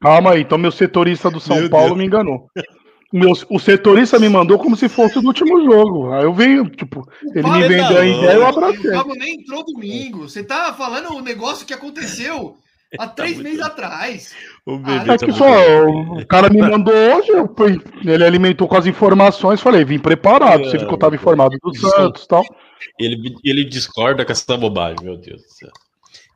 Calma 0.01 0.33
aí, 0.33 0.41
então 0.43 0.59
meu 0.59 0.73
setorista 0.73 1.31
do 1.31 1.39
São 1.41 1.57
Meu 1.61 1.71
Paulo 1.71 1.89
Deus. 1.89 1.99
me 1.99 2.07
enganou. 2.07 2.51
O 3.13 3.19
Meu, 3.19 3.33
o 3.51 3.59
setorista 3.59 4.19
me 4.19 4.29
mandou 4.29 4.59
como 4.59 4.77
se 4.77 4.89
fosse 4.89 5.21
do 5.21 5.27
último 5.29 5.63
jogo. 5.65 6.13
Aí 6.13 6.25
eu 6.25 6.33
venho, 6.33 6.69
tipo, 6.69 7.07
ele 7.23 7.35
me 7.37 7.43
Pablo, 7.43 7.69
vendeu 7.69 7.99
a 7.99 8.05
ideia 8.07 8.33
e 8.33 8.35
eu 8.37 8.43
O 8.43 8.47
abracei. 8.47 8.91
Pablo 8.93 9.15
nem 9.15 9.35
entrou 9.41 9.65
domingo. 9.65 10.29
Você 10.29 10.43
tá 10.43 10.73
falando 10.73 11.11
um 11.13 11.21
negócio 11.21 11.67
que 11.67 11.75
aconteceu 11.75 12.57
há 12.99 13.07
três 13.09 13.35
muito 13.35 13.45
meses 13.45 13.61
bom. 13.61 13.67
atrás. 13.67 14.35
O 14.65 14.75
Ah, 14.75 14.99
bebê 14.99 15.13
É 15.13 15.19
tá 15.19 15.33
só 15.33 15.89
o 15.89 16.27
cara 16.27 16.49
me 16.49 16.63
mandou 16.63 16.95
hoje, 16.95 17.33
fui- 17.57 17.81
ele 18.05 18.25
alimentou 18.25 18.67
com 18.69 18.77
as 18.77 18.87
informações, 18.87 19.61
falei, 19.61 19.85
vim 19.85 19.99
preparado, 19.99 20.65
você 20.65 20.79
viu 20.79 20.87
que 20.89 20.95
eu 20.95 20.99
tava 20.99 21.15
informado 21.17 21.57
do 21.63 21.75
Santos 21.77 22.25
e 22.25 22.29
tal. 22.29 22.45
Ele, 22.99 23.35
ele 23.45 23.65
discorda 23.65 24.25
com 24.25 24.33
essa 24.33 24.57
bobagem, 24.57 24.99
meu 25.03 25.17
Deus 25.17 25.43
do 25.43 25.49
céu. 25.49 25.71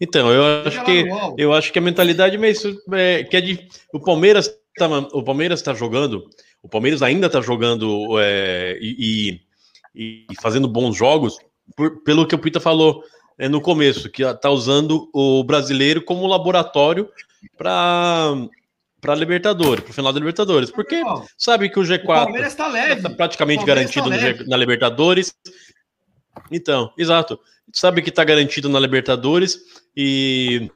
Então, 0.01 0.31
eu 0.33 0.45
acho 0.67 0.85
que 0.85 1.05
eu 1.39 1.53
acho 1.53 1.73
que 1.73 1.79
a 1.79 1.83
mentalidade 1.83 2.37
meio 2.37 2.53
isso, 2.53 2.77
é, 2.93 3.23
que 3.25 3.37
é 3.37 3.41
de 3.41 3.69
o 3.93 4.01
Palmeiras 4.01 4.53
tá, 4.77 4.87
o 5.13 5.23
Palmeiras 5.23 5.63
tá 5.63 5.73
jogando, 5.73 6.29
o 6.63 6.69
Palmeiras 6.69 7.03
ainda 7.03 7.31
tá 7.31 7.41
jogando 7.41 8.19
é, 8.19 8.77
e, 8.81 9.41
e- 9.95 10.27
e 10.31 10.35
fazendo 10.43 10.67
bons 10.67 10.97
jogos 10.97 11.39
por- 11.77 12.03
pelo 12.03 12.27
que 12.27 12.35
o 12.35 12.39
Pita 12.39 12.59
falou 12.59 13.03
é, 13.39 13.49
no 13.49 13.61
começo, 13.61 14.11
que 14.11 14.23
tá 14.35 14.51
usando 14.51 15.09
o 15.15 15.43
brasileiro 15.45 16.03
como 16.03 16.27
laboratório 16.27 17.09
para 17.57 18.35
para 19.01 19.15
Libertadores, 19.15 19.85
para 19.85 19.91
o 19.91 19.95
final 19.95 20.13
da 20.15 20.19
Libertadores, 20.19 20.71
porque 20.71 21.03
sabe 21.37 21.69
que 21.69 21.79
o 21.79 21.83
O 21.83 21.85
G4 21.85 22.07
Palmeiras 22.07 22.55
tá. 22.55 22.71
Está 22.97 23.11
praticamente 23.11 23.59
Palmeiras 23.59 23.95
garantido 23.95 24.39
tá 24.45 24.45
na 24.49 24.57
Libertadores. 24.57 25.35
Então, 26.51 26.93
exato. 26.99 27.39
Sabe 27.73 28.03
que 28.03 28.11
está 28.11 28.23
garantido 28.25 28.69
na 28.69 28.79
Libertadores 28.79 29.59
e 29.97 30.71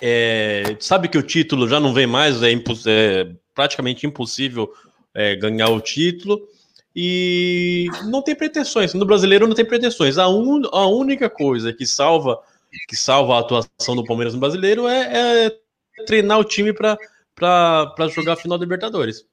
é, 0.00 0.76
sabe 0.80 1.08
que 1.08 1.16
o 1.18 1.22
título 1.22 1.68
já 1.68 1.78
não 1.78 1.94
vem 1.94 2.06
mais, 2.06 2.42
é, 2.42 2.50
imposs- 2.50 2.86
é 2.86 3.30
praticamente 3.54 4.06
impossível 4.06 4.72
é, 5.14 5.36
ganhar 5.36 5.68
o 5.68 5.80
título 5.80 6.40
e 6.94 7.86
não 8.10 8.20
tem 8.22 8.34
pretensões. 8.34 8.94
No 8.94 9.06
brasileiro 9.06 9.46
não 9.46 9.54
tem 9.54 9.64
pretensões. 9.64 10.18
A, 10.18 10.28
un- 10.28 10.68
a 10.72 10.86
única 10.86 11.30
coisa 11.30 11.72
que 11.72 11.86
salva 11.86 12.38
que 12.88 12.96
salva 12.96 13.36
a 13.36 13.40
atuação 13.40 13.94
do 13.94 14.02
Palmeiras 14.04 14.32
no 14.32 14.40
brasileiro 14.40 14.88
é, 14.88 15.46
é 15.46 15.58
treinar 16.06 16.38
o 16.38 16.44
time 16.44 16.72
para 16.72 16.96
jogar 18.08 18.32
a 18.32 18.36
final 18.36 18.56
da 18.58 18.64
Libertadores. 18.64 19.26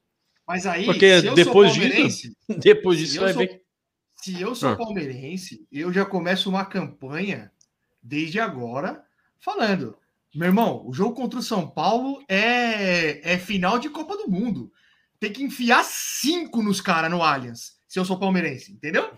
Mas 0.45 0.65
aí, 0.65 0.83
Porque 0.85 1.21
depois 1.21 1.73
disso- 1.73 2.31
Depois 2.49 2.99
disso 2.99 3.19
vai 3.21 3.33
sou- 3.33 3.41
ver. 3.43 3.61
Se 4.21 4.39
eu 4.39 4.53
sou 4.53 4.69
Ah. 4.69 4.75
palmeirense, 4.75 5.65
eu 5.71 5.91
já 5.91 6.05
começo 6.05 6.49
uma 6.49 6.65
campanha 6.65 7.51
desde 8.01 8.39
agora 8.39 9.03
falando, 9.39 9.97
meu 10.33 10.47
irmão, 10.47 10.85
o 10.85 10.93
jogo 10.93 11.15
contra 11.15 11.39
o 11.39 11.43
São 11.43 11.69
Paulo 11.69 12.23
é, 12.27 13.33
é 13.33 13.37
final 13.37 13.79
de 13.79 13.89
Copa 13.89 14.17
do 14.17 14.29
Mundo. 14.29 14.71
Tem 15.19 15.31
que 15.31 15.43
enfiar 15.43 15.83
cinco 15.83 16.61
nos 16.61 16.81
caras 16.81 17.09
no 17.09 17.23
Allianz, 17.23 17.77
se 17.87 17.99
eu 17.99 18.05
sou 18.05 18.19
palmeirense, 18.19 18.71
entendeu? 18.71 19.11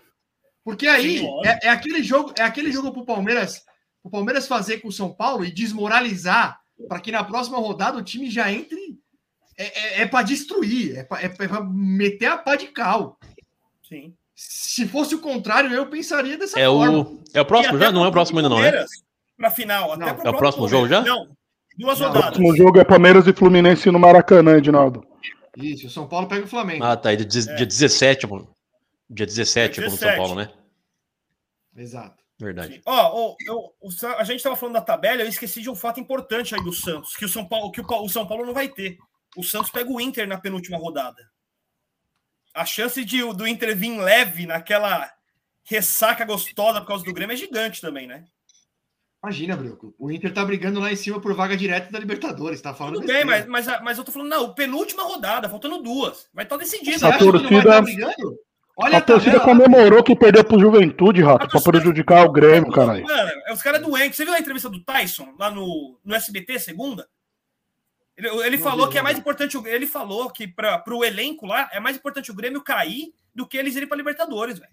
Porque 0.64 0.86
aí 0.86 1.18
Sim, 1.18 1.28
é, 1.44 1.66
é 1.66 1.68
aquele 1.68 2.02
jogo, 2.02 2.32
é 2.38 2.42
aquele 2.42 2.70
jogo 2.70 2.92
pro 2.92 3.04
Palmeiras, 3.04 3.64
o 4.02 4.10
Palmeiras 4.10 4.46
fazer 4.46 4.80
com 4.80 4.88
o 4.88 4.92
São 4.92 5.12
Paulo 5.12 5.44
e 5.44 5.52
desmoralizar 5.52 6.60
para 6.88 7.00
que 7.00 7.12
na 7.12 7.22
próxima 7.22 7.58
rodada 7.58 7.98
o 7.98 8.02
time 8.02 8.30
já 8.30 8.50
entre 8.50 8.98
é, 9.56 10.02
é, 10.02 10.06
para 10.06 10.24
destruir, 10.24 10.96
é 10.96 11.04
para 11.04 11.22
é 11.22 11.28
pra 11.28 11.62
meter 11.62 12.26
a 12.26 12.38
pá 12.38 12.56
de 12.56 12.68
cal. 12.68 13.18
Sim. 13.86 14.16
Se 14.48 14.86
fosse 14.88 15.14
o 15.14 15.20
contrário, 15.20 15.72
eu 15.72 15.86
pensaria 15.88 16.36
dessa 16.38 16.58
É 16.58 16.66
forma. 16.66 16.98
o, 16.98 17.22
é 17.34 17.40
o 17.40 17.44
próximo 17.44 17.78
já? 17.78 17.92
Não 17.92 18.04
é 18.04 18.08
o 18.08 18.12
próximo 18.12 18.38
ainda, 18.38 18.48
não, 18.48 18.60
né? 18.60 18.84
Para 19.36 19.50
final, 19.50 19.92
até 19.92 20.06
Não. 20.06 20.14
pro 20.16 20.26
É 20.26 20.30
o 20.30 20.36
próximo 20.36 20.68
jogo 20.68 20.88
já? 20.88 21.00
Não, 21.02 21.28
duas 21.78 21.98
Não. 21.98 22.06
O 22.06 22.08
rodadas. 22.08 22.36
próximo 22.38 22.56
jogo 22.56 22.78
é 22.80 22.84
Palmeiras 22.84 23.26
e 23.26 23.32
Fluminense 23.32 23.90
no 23.90 23.98
Maracanã, 23.98 24.56
Edinaldo. 24.56 25.06
Isso, 25.56 25.86
o 25.86 25.90
São 25.90 26.08
Paulo 26.08 26.26
pega 26.26 26.44
o 26.44 26.48
Flamengo. 26.48 26.82
Ah, 26.84 26.96
tá. 26.96 27.14
Dia, 27.14 27.24
deze- 27.26 27.50
É. 27.50 27.54
dia 27.56 27.66
17, 27.66 28.26
pô. 28.26 28.46
Dia 29.10 29.26
17, 29.26 29.74
Dia 29.74 29.84
como 29.84 29.96
São 29.98 30.08
17. 30.08 30.16
Paulo, 30.16 30.34
né? 30.40 30.50
Exato. 31.76 32.22
Verdade. 32.40 32.80
Ó, 32.86 33.36
o 33.80 33.90
Sa- 33.90 34.16
a 34.16 34.24
gente 34.24 34.38
estava 34.38 34.56
falando 34.56 34.74
da 34.74 34.80
tabela, 34.80 35.22
eu 35.22 35.28
esqueci 35.28 35.60
de 35.62 35.70
um 35.70 35.74
fato 35.76 36.00
importante 36.00 36.54
aí 36.54 36.62
do 36.64 36.72
Santos, 36.72 37.14
que 37.14 37.24
o 37.24 37.28
São 37.28 37.46
Paulo, 37.46 37.70
que 37.70 37.80
o, 37.80 37.86
o 38.02 38.08
São 38.08 38.26
Paulo 38.26 38.44
não 38.44 38.54
vai 38.54 38.68
ter. 38.68 38.96
O 39.36 39.42
Santos 39.42 39.70
pega 39.70 39.90
o 39.90 40.00
Inter 40.00 40.26
na 40.26 40.38
penúltima 40.38 40.76
rodada. 40.78 41.22
A 42.54 42.64
chance 42.64 43.04
de, 43.04 43.22
o- 43.22 43.32
do 43.32 43.46
Inter 43.46 43.74
vir 43.76 43.98
leve 43.98 44.46
naquela 44.46 45.10
ressaca 45.64 46.24
gostosa 46.24 46.80
por 46.80 46.88
causa 46.88 47.04
do 47.04 47.12
Grêmio 47.12 47.34
é 47.34 47.36
gigante 47.36 47.80
também, 47.80 48.06
né? 48.06 48.24
Imagina, 49.24 49.56
Bruco. 49.56 49.94
O 49.98 50.10
Inter 50.10 50.34
tá 50.34 50.44
brigando 50.44 50.80
lá 50.80 50.90
em 50.92 50.96
cima 50.96 51.20
por 51.20 51.32
vaga 51.32 51.56
direta 51.56 51.92
da 51.92 51.98
Libertadores. 51.98 52.60
Tá 52.60 52.74
falando 52.74 52.94
Tudo 52.96 53.06
bem, 53.06 53.24
mas, 53.24 53.46
mas, 53.46 53.66
mas 53.82 53.96
eu 53.98 54.02
tô 54.04 54.10
falando, 54.10 54.28
não, 54.30 54.52
penúltima 54.52 55.04
rodada, 55.04 55.48
faltando 55.48 55.80
duas. 55.80 56.28
Vai 56.34 56.44
estar 56.44 56.56
decidido. 56.56 56.98
Você 56.98 57.06
A 57.06 57.16
que 57.16 57.24
não 57.24 57.32
vai 57.32 57.62
torcida-? 57.62 58.14
Olha 58.76 58.98
A 58.98 59.00
torcida 59.00 59.38
tabela. 59.38 59.62
comemorou 59.62 60.02
que 60.02 60.16
perdeu 60.16 60.42
pro 60.42 60.58
Juventude, 60.58 61.22
Rato, 61.22 61.46
pra 61.46 61.60
prejudicar 61.60 62.24
o 62.26 62.32
Grêmio, 62.32 62.72
caralho. 62.72 63.04
Mano, 63.04 63.30
é 63.46 63.52
os 63.52 63.62
caras 63.62 63.80
doentes. 63.82 64.16
Você 64.16 64.24
viu 64.24 64.34
a 64.34 64.40
entrevista 64.40 64.68
do 64.68 64.82
Tyson 64.82 65.34
lá 65.38 65.50
no, 65.50 65.98
no 66.04 66.14
SBT, 66.14 66.58
segunda? 66.58 67.06
Ele, 68.22 68.46
ele 68.46 68.56
Não 68.56 68.62
falou 68.64 68.86
vi, 68.86 68.92
que 68.92 68.98
é 68.98 69.02
mais 69.02 69.18
importante. 69.18 69.56
Ele 69.66 69.86
falou 69.86 70.30
que 70.30 70.46
para 70.46 70.82
o 70.88 71.04
elenco 71.04 71.46
lá 71.46 71.68
é 71.72 71.80
mais 71.80 71.96
importante 71.96 72.30
o 72.30 72.34
Grêmio 72.34 72.62
cair 72.62 73.12
do 73.34 73.46
que 73.46 73.56
eles 73.56 73.74
irem 73.76 73.88
para 73.88 73.96
Libertadores, 73.96 74.58
velho. 74.58 74.70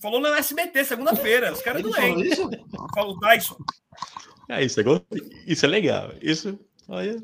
Falou 0.00 0.20
no 0.20 0.26
SBT, 0.28 0.84
segunda-feira. 0.84 1.52
Os 1.52 1.62
caras 1.62 1.82
Ele 1.82 1.92
falou 1.92 2.14
doentes. 2.14 2.32
isso? 2.38 2.50
Falou 2.94 3.16
o 3.16 3.20
Tyson. 3.20 3.56
É, 4.48 4.62
isso 4.64 4.80
é, 4.80 4.84
isso 5.46 5.64
é 5.64 5.68
legal. 5.68 6.12
Isso, 6.20 6.58
olha, 6.88 7.16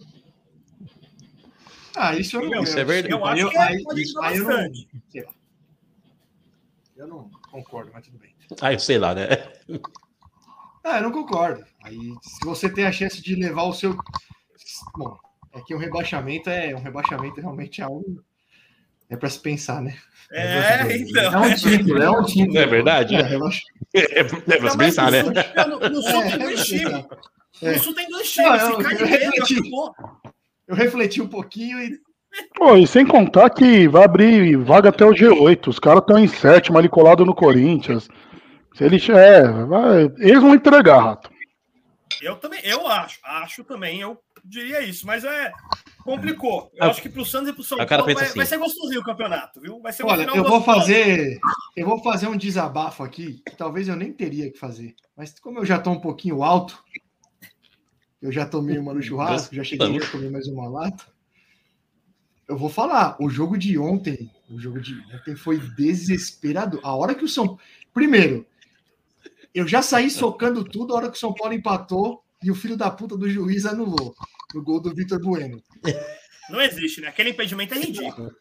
Ah, 1.95 2.17
isso 2.17 2.37
eu 2.37 2.49
não 2.51 2.63
Isso 2.63 2.79
é 2.79 2.85
verdade. 2.85 3.13
Eu 3.15 3.25
Aí 3.27 3.41
acho 3.43 3.51
que 3.51 3.57
é, 3.59 3.61
aí- 3.63 3.83
pode 3.85 4.01
ajudar 4.03 4.27
aí 4.27 4.37
eu 4.37 4.43
não- 4.45 4.49
bastante. 4.49 4.89
sei 5.11 5.23
lá. 5.25 5.33
Eu 6.97 7.07
não 7.09 7.31
concordo, 7.51 7.91
mas 7.93 8.05
tudo 8.07 8.19
bem. 8.19 8.35
ah, 8.61 8.73
eu 8.73 8.79
sei 8.79 8.99
lá, 8.99 9.15
né? 9.15 9.27
Ah, 10.85 10.97
eu 10.99 11.03
não 11.05 11.13
concordo. 11.13 11.65
Aí, 11.85 11.97
se 12.23 12.45
você 12.45 12.69
tem 12.73 12.85
a 12.87 12.93
chance 12.93 13.21
de 13.21 13.35
levar 13.35 13.65
o 13.65 13.73
seu. 13.73 13.97
Bom, 14.97 15.17
é 15.55 15.61
que 15.61 15.75
um 15.75 15.79
rebaixamento 15.79 16.49
é 16.51 16.75
um 16.75 16.83
rebaixamento 16.83 17.41
realmente 17.41 17.81
é 17.81 17.85
algo. 17.85 18.23
É 19.11 19.17
para 19.17 19.29
se 19.29 19.39
pensar, 19.41 19.83
né? 19.83 19.95
É, 20.33 20.97
então. 20.97 21.45
É 21.45 21.49
um 21.49 21.55
título, 21.55 22.03
é 22.03 22.11
um 22.11 22.25
título. 22.25 22.55
Não 22.55 22.61
é 22.63 22.67
verdade? 22.67 23.15
É, 23.15 23.23
rebaixamento. 23.23 23.73
É, 23.95 24.21
é 24.21 24.25
pra 24.25 24.41
Não, 24.59 24.71
se 24.71 24.79
pensar, 24.79 25.11
né? 25.11 25.23
no 25.23 25.33
Sul- 25.35 25.91
no, 25.91 26.03
Sul 26.03 26.23
É, 26.23 26.31
tem 26.31 26.39
dois 26.39 26.61
é, 26.61 26.65
times. 26.65 27.05
é. 27.63 27.73
No 27.75 27.79
Sul 27.79 27.95
tem 27.95 28.09
dois 28.09 28.33
times. 28.33 28.63
eu- 28.63 29.07
refleti. 29.07 29.61
Eu 30.67 30.75
refleti 30.75 31.21
um 31.21 31.29
pouquinho 31.29 31.79
e. 31.79 31.99
Pô, 32.57 32.75
e 32.77 32.87
sem 32.87 33.05
contar 33.07 33.51
que 33.51 33.87
vai 33.89 34.05
abrir 34.05 34.57
vaga 34.57 34.89
até 34.89 35.05
o 35.05 35.13
G8. 35.13 35.69
Os 35.69 35.79
caras 35.79 36.01
estão 36.01 36.19
em 36.19 36.27
sétimo 36.27 36.79
ali 36.79 36.89
colado 36.89 37.27
no 37.27 37.35
Corinthians. 37.35 38.09
Se 38.75 38.83
eles. 38.85 39.07
É, 39.11 39.43
vai, 39.67 40.05
eles 40.21 40.41
vão 40.41 40.55
entregar, 40.55 41.03
Rato. 41.03 41.31
Eu 42.23 42.37
também, 42.37 42.61
eu 42.65 42.87
acho, 42.89 43.19
acho 43.23 43.65
também, 43.65 44.01
eu 44.01 44.17
diria 44.45 44.81
isso, 44.83 45.07
mas 45.07 45.25
é 45.25 45.53
complicou. 46.05 46.71
Eu 46.75 46.85
Ah, 46.85 46.89
acho 46.89 47.01
que 47.01 47.09
pro 47.09 47.25
Santos 47.25 47.51
e 47.51 47.53
pro 47.53 47.63
São 47.63 47.79
o 47.79 47.87
cara 47.87 48.03
Paulo 48.03 48.15
vai, 48.15 48.25
assim. 48.25 48.37
vai 48.37 48.47
ser 48.47 48.59
gostosinho 48.59 49.01
o 49.01 49.05
campeonato, 49.05 49.61
viu? 49.61 49.81
Vai 49.81 49.93
ser 49.93 50.05
Olha, 50.05 50.21
final 50.21 50.37
eu 50.37 50.45
vou 50.45 50.63
fazer. 50.63 51.39
Eu 51.77 51.87
vou 51.87 52.03
fazer 52.03 52.27
um 52.27 52.37
desabafo 52.37 53.03
aqui, 53.03 53.41
que 53.49 53.57
talvez 53.57 53.89
eu 53.89 53.97
nem 53.97 54.13
teria 54.13 54.51
que 54.51 54.59
fazer. 54.59 54.95
Mas 55.17 55.39
como 55.39 55.61
eu 55.61 55.65
já 55.65 55.79
tô 55.79 55.91
um 55.91 56.01
pouquinho 56.01 56.43
alto, 56.43 56.83
eu 58.21 58.33
já 58.33 58.47
tomei 58.47 58.79
uma 58.79 58.93
no 58.95 59.03
churrasco, 59.03 59.55
já 59.55 59.65
cheguei 59.65 59.97
a 59.99 60.11
comer 60.11 60.31
mais 60.31 60.47
uma 60.49 60.69
lata. 60.69 61.05
Eu 62.49 62.59
vou 62.59 62.69
falar, 62.69 63.17
o 63.21 63.31
jogo 63.31 63.57
de 63.57 63.79
ontem, 63.79 64.31
o 64.51 64.59
jogo 64.59 64.81
de 64.81 64.99
ontem 65.15 65.35
foi 65.37 65.59
desesperador. 65.59 66.81
A 66.83 66.95
hora 66.95 67.15
que 67.15 67.25
o 67.25 67.29
São 67.29 67.59
Primeiro, 67.95 68.47
eu 69.55 69.69
já 69.69 69.83
saí 69.83 70.11
socando 70.11 70.65
tudo 70.65 70.93
a 70.93 70.97
hora 70.97 71.11
que 71.11 71.17
o 71.17 71.21
São 71.21 71.33
Paulo 71.33 71.55
empatou 71.55 72.22
e 72.43 72.51
o 72.51 72.55
filho 72.55 72.77
da 72.77 72.91
puta 72.91 73.17
do 73.17 73.29
juiz 73.29 73.65
anulou 73.67 74.15
no 74.55 74.63
gol 74.63 74.81
do 74.81 74.95
Vitor 74.95 75.21
Bueno. 75.21 75.63
Não 76.51 76.61
existe, 76.61 77.01
né? 77.01 77.09
Aquele 77.09 77.31
impedimento 77.31 77.75
é 77.75 77.79
ridículo. 77.79 78.35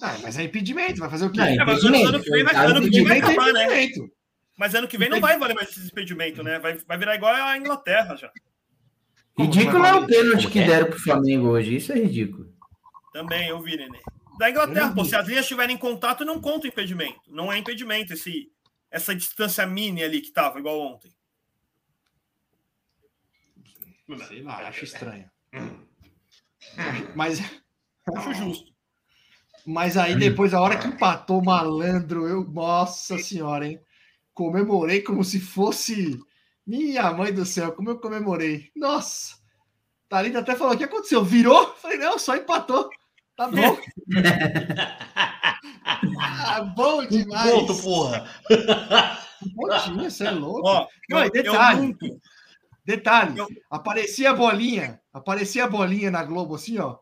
Ah, 0.00 0.16
mas 0.22 0.38
é 0.38 0.44
impedimento, 0.44 1.00
vai 1.00 1.10
fazer 1.10 1.26
o 1.26 1.30
quê? 1.30 1.38
Não, 1.38 1.46
É, 1.46 1.64
mas 1.64 1.84
ano, 1.84 2.08
ano 2.08 2.22
que 2.22 2.30
vem 2.30 2.44
vai, 2.44 2.54
ano 2.54 2.80
que 2.80 2.90
vem 2.90 3.04
vai 3.04 3.18
Impedimento 3.18 3.26
é 3.26 3.32
acabar, 3.32 3.52
né? 3.52 3.64
impedimento. 3.64 4.12
Mas 4.56 4.74
ano 4.74 4.88
que 4.88 4.98
vem 4.98 5.08
não 5.08 5.20
vai 5.20 5.38
valer 5.38 5.54
mais 5.54 5.70
esse 5.70 5.86
impedimento, 5.86 6.42
né? 6.42 6.58
Vai, 6.58 6.76
vai 6.76 6.98
virar 6.98 7.14
igual 7.16 7.34
a 7.34 7.56
Inglaterra 7.56 8.14
já. 8.16 8.30
Ridículo 9.38 9.84
é 9.84 9.94
o 9.94 10.06
pênalti 10.06 10.48
que 10.48 10.58
é? 10.58 10.66
deram 10.66 10.90
pro 10.90 11.00
Flamengo 11.00 11.48
hoje. 11.48 11.76
Isso 11.76 11.92
é 11.92 11.96
ridículo. 11.96 12.52
Também, 13.12 13.48
eu 13.48 13.60
vi, 13.60 13.76
Nenê. 13.76 13.98
Da 14.38 14.50
Inglaterra, 14.50 14.94
pô, 14.94 15.04
se 15.04 15.16
as 15.16 15.26
linhas 15.26 15.42
estiverem 15.42 15.76
em 15.76 15.78
contato, 15.78 16.24
não 16.24 16.40
conta 16.40 16.66
o 16.66 16.68
impedimento. 16.68 17.20
Não 17.28 17.52
é 17.52 17.58
impedimento 17.58 18.12
esse, 18.12 18.50
essa 18.90 19.14
distância 19.14 19.66
mini 19.66 20.02
ali 20.02 20.20
que 20.20 20.30
tava, 20.30 20.58
igual 20.58 20.80
ontem. 20.80 21.10
Sei 24.18 24.42
lá, 24.42 24.68
acho 24.68 24.84
estranho. 24.84 25.30
Mas, 27.14 27.40
Acho 28.16 28.34
justo. 28.34 28.72
mas 29.66 29.96
aí 29.96 30.16
depois, 30.16 30.52
a 30.54 30.60
hora 30.60 30.78
que 30.78 30.86
empatou 30.88 31.42
malandro, 31.42 32.26
eu, 32.26 32.44
nossa 32.44 33.18
senhora, 33.18 33.66
hein? 33.66 33.80
Comemorei 34.34 35.02
como 35.02 35.22
se 35.22 35.38
fosse 35.40 36.18
minha 36.66 37.12
mãe 37.12 37.32
do 37.32 37.44
céu, 37.44 37.72
como 37.72 37.90
eu 37.90 38.00
comemorei. 38.00 38.70
Nossa! 38.76 39.36
Thalita 40.08 40.40
até 40.40 40.56
falou: 40.56 40.74
o 40.74 40.78
que 40.78 40.84
aconteceu? 40.84 41.24
Virou? 41.24 41.74
Falei, 41.76 41.98
não, 41.98 42.18
só 42.18 42.36
empatou. 42.36 42.90
Tá 43.36 43.48
bom. 43.48 43.78
ah, 46.20 46.62
bom 46.76 47.06
demais. 47.06 47.50
Ponto, 47.50 47.74
porra. 47.80 48.28
Pontinho, 49.54 50.10
você 50.10 50.26
é 50.26 50.30
louco. 50.30 50.68
Ó, 50.68 50.86
Não, 51.08 51.24
eu, 51.24 51.30
e 51.34 51.46
eu 51.46 51.52
detalhe, 52.96 53.38
eu- 53.38 53.48
aparecia 53.70 54.30
a 54.30 54.34
bolinha, 54.34 55.00
aparecia 55.12 55.64
a 55.64 55.68
bolinha 55.68 56.10
na 56.10 56.22
Globo 56.24 56.54
assim, 56.54 56.78
ó. 56.78 56.98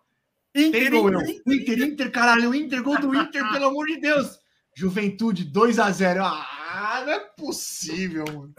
Inter, 0.55 0.91
gol, 0.91 1.13
eu. 1.13 1.21
Inter, 1.21 1.43
Inter, 1.47 1.79
Inter, 1.83 2.11
caralho, 2.11 2.55
Inter, 2.55 2.83
gol 2.83 2.99
do 2.99 3.15
Inter, 3.15 3.51
pelo 3.53 3.67
amor 3.67 3.87
de 3.87 4.01
Deus. 4.01 4.39
Juventude 4.75 5.45
2 5.45 5.79
a 5.79 5.91
0 5.91 6.25
Ah, 6.25 7.03
não 7.05 7.13
é 7.13 7.19
possível, 7.37 8.25
mano. 8.27 8.55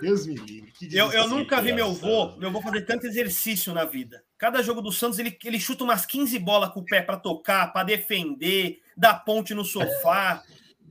Deus 0.00 0.26
me 0.26 0.34
livre. 0.36 0.70
que 0.72 0.94
Eu, 0.96 1.10
eu 1.12 1.28
nunca 1.28 1.60
vi 1.60 1.72
meu 1.72 1.86
avô, 1.86 2.36
meu 2.36 2.48
avô 2.50 2.60
fazer 2.62 2.82
tanto 2.82 3.06
exercício 3.06 3.72
na 3.74 3.84
vida. 3.84 4.22
Cada 4.36 4.62
jogo 4.62 4.80
do 4.80 4.92
Santos, 4.92 5.18
ele, 5.18 5.36
ele 5.44 5.58
chuta 5.58 5.82
umas 5.82 6.06
15 6.06 6.38
bolas 6.38 6.70
com 6.72 6.80
o 6.80 6.84
pé 6.84 7.02
para 7.02 7.16
tocar, 7.16 7.72
para 7.72 7.84
defender, 7.84 8.80
dá 8.96 9.14
ponte 9.14 9.54
no 9.54 9.64
sofá. 9.64 10.42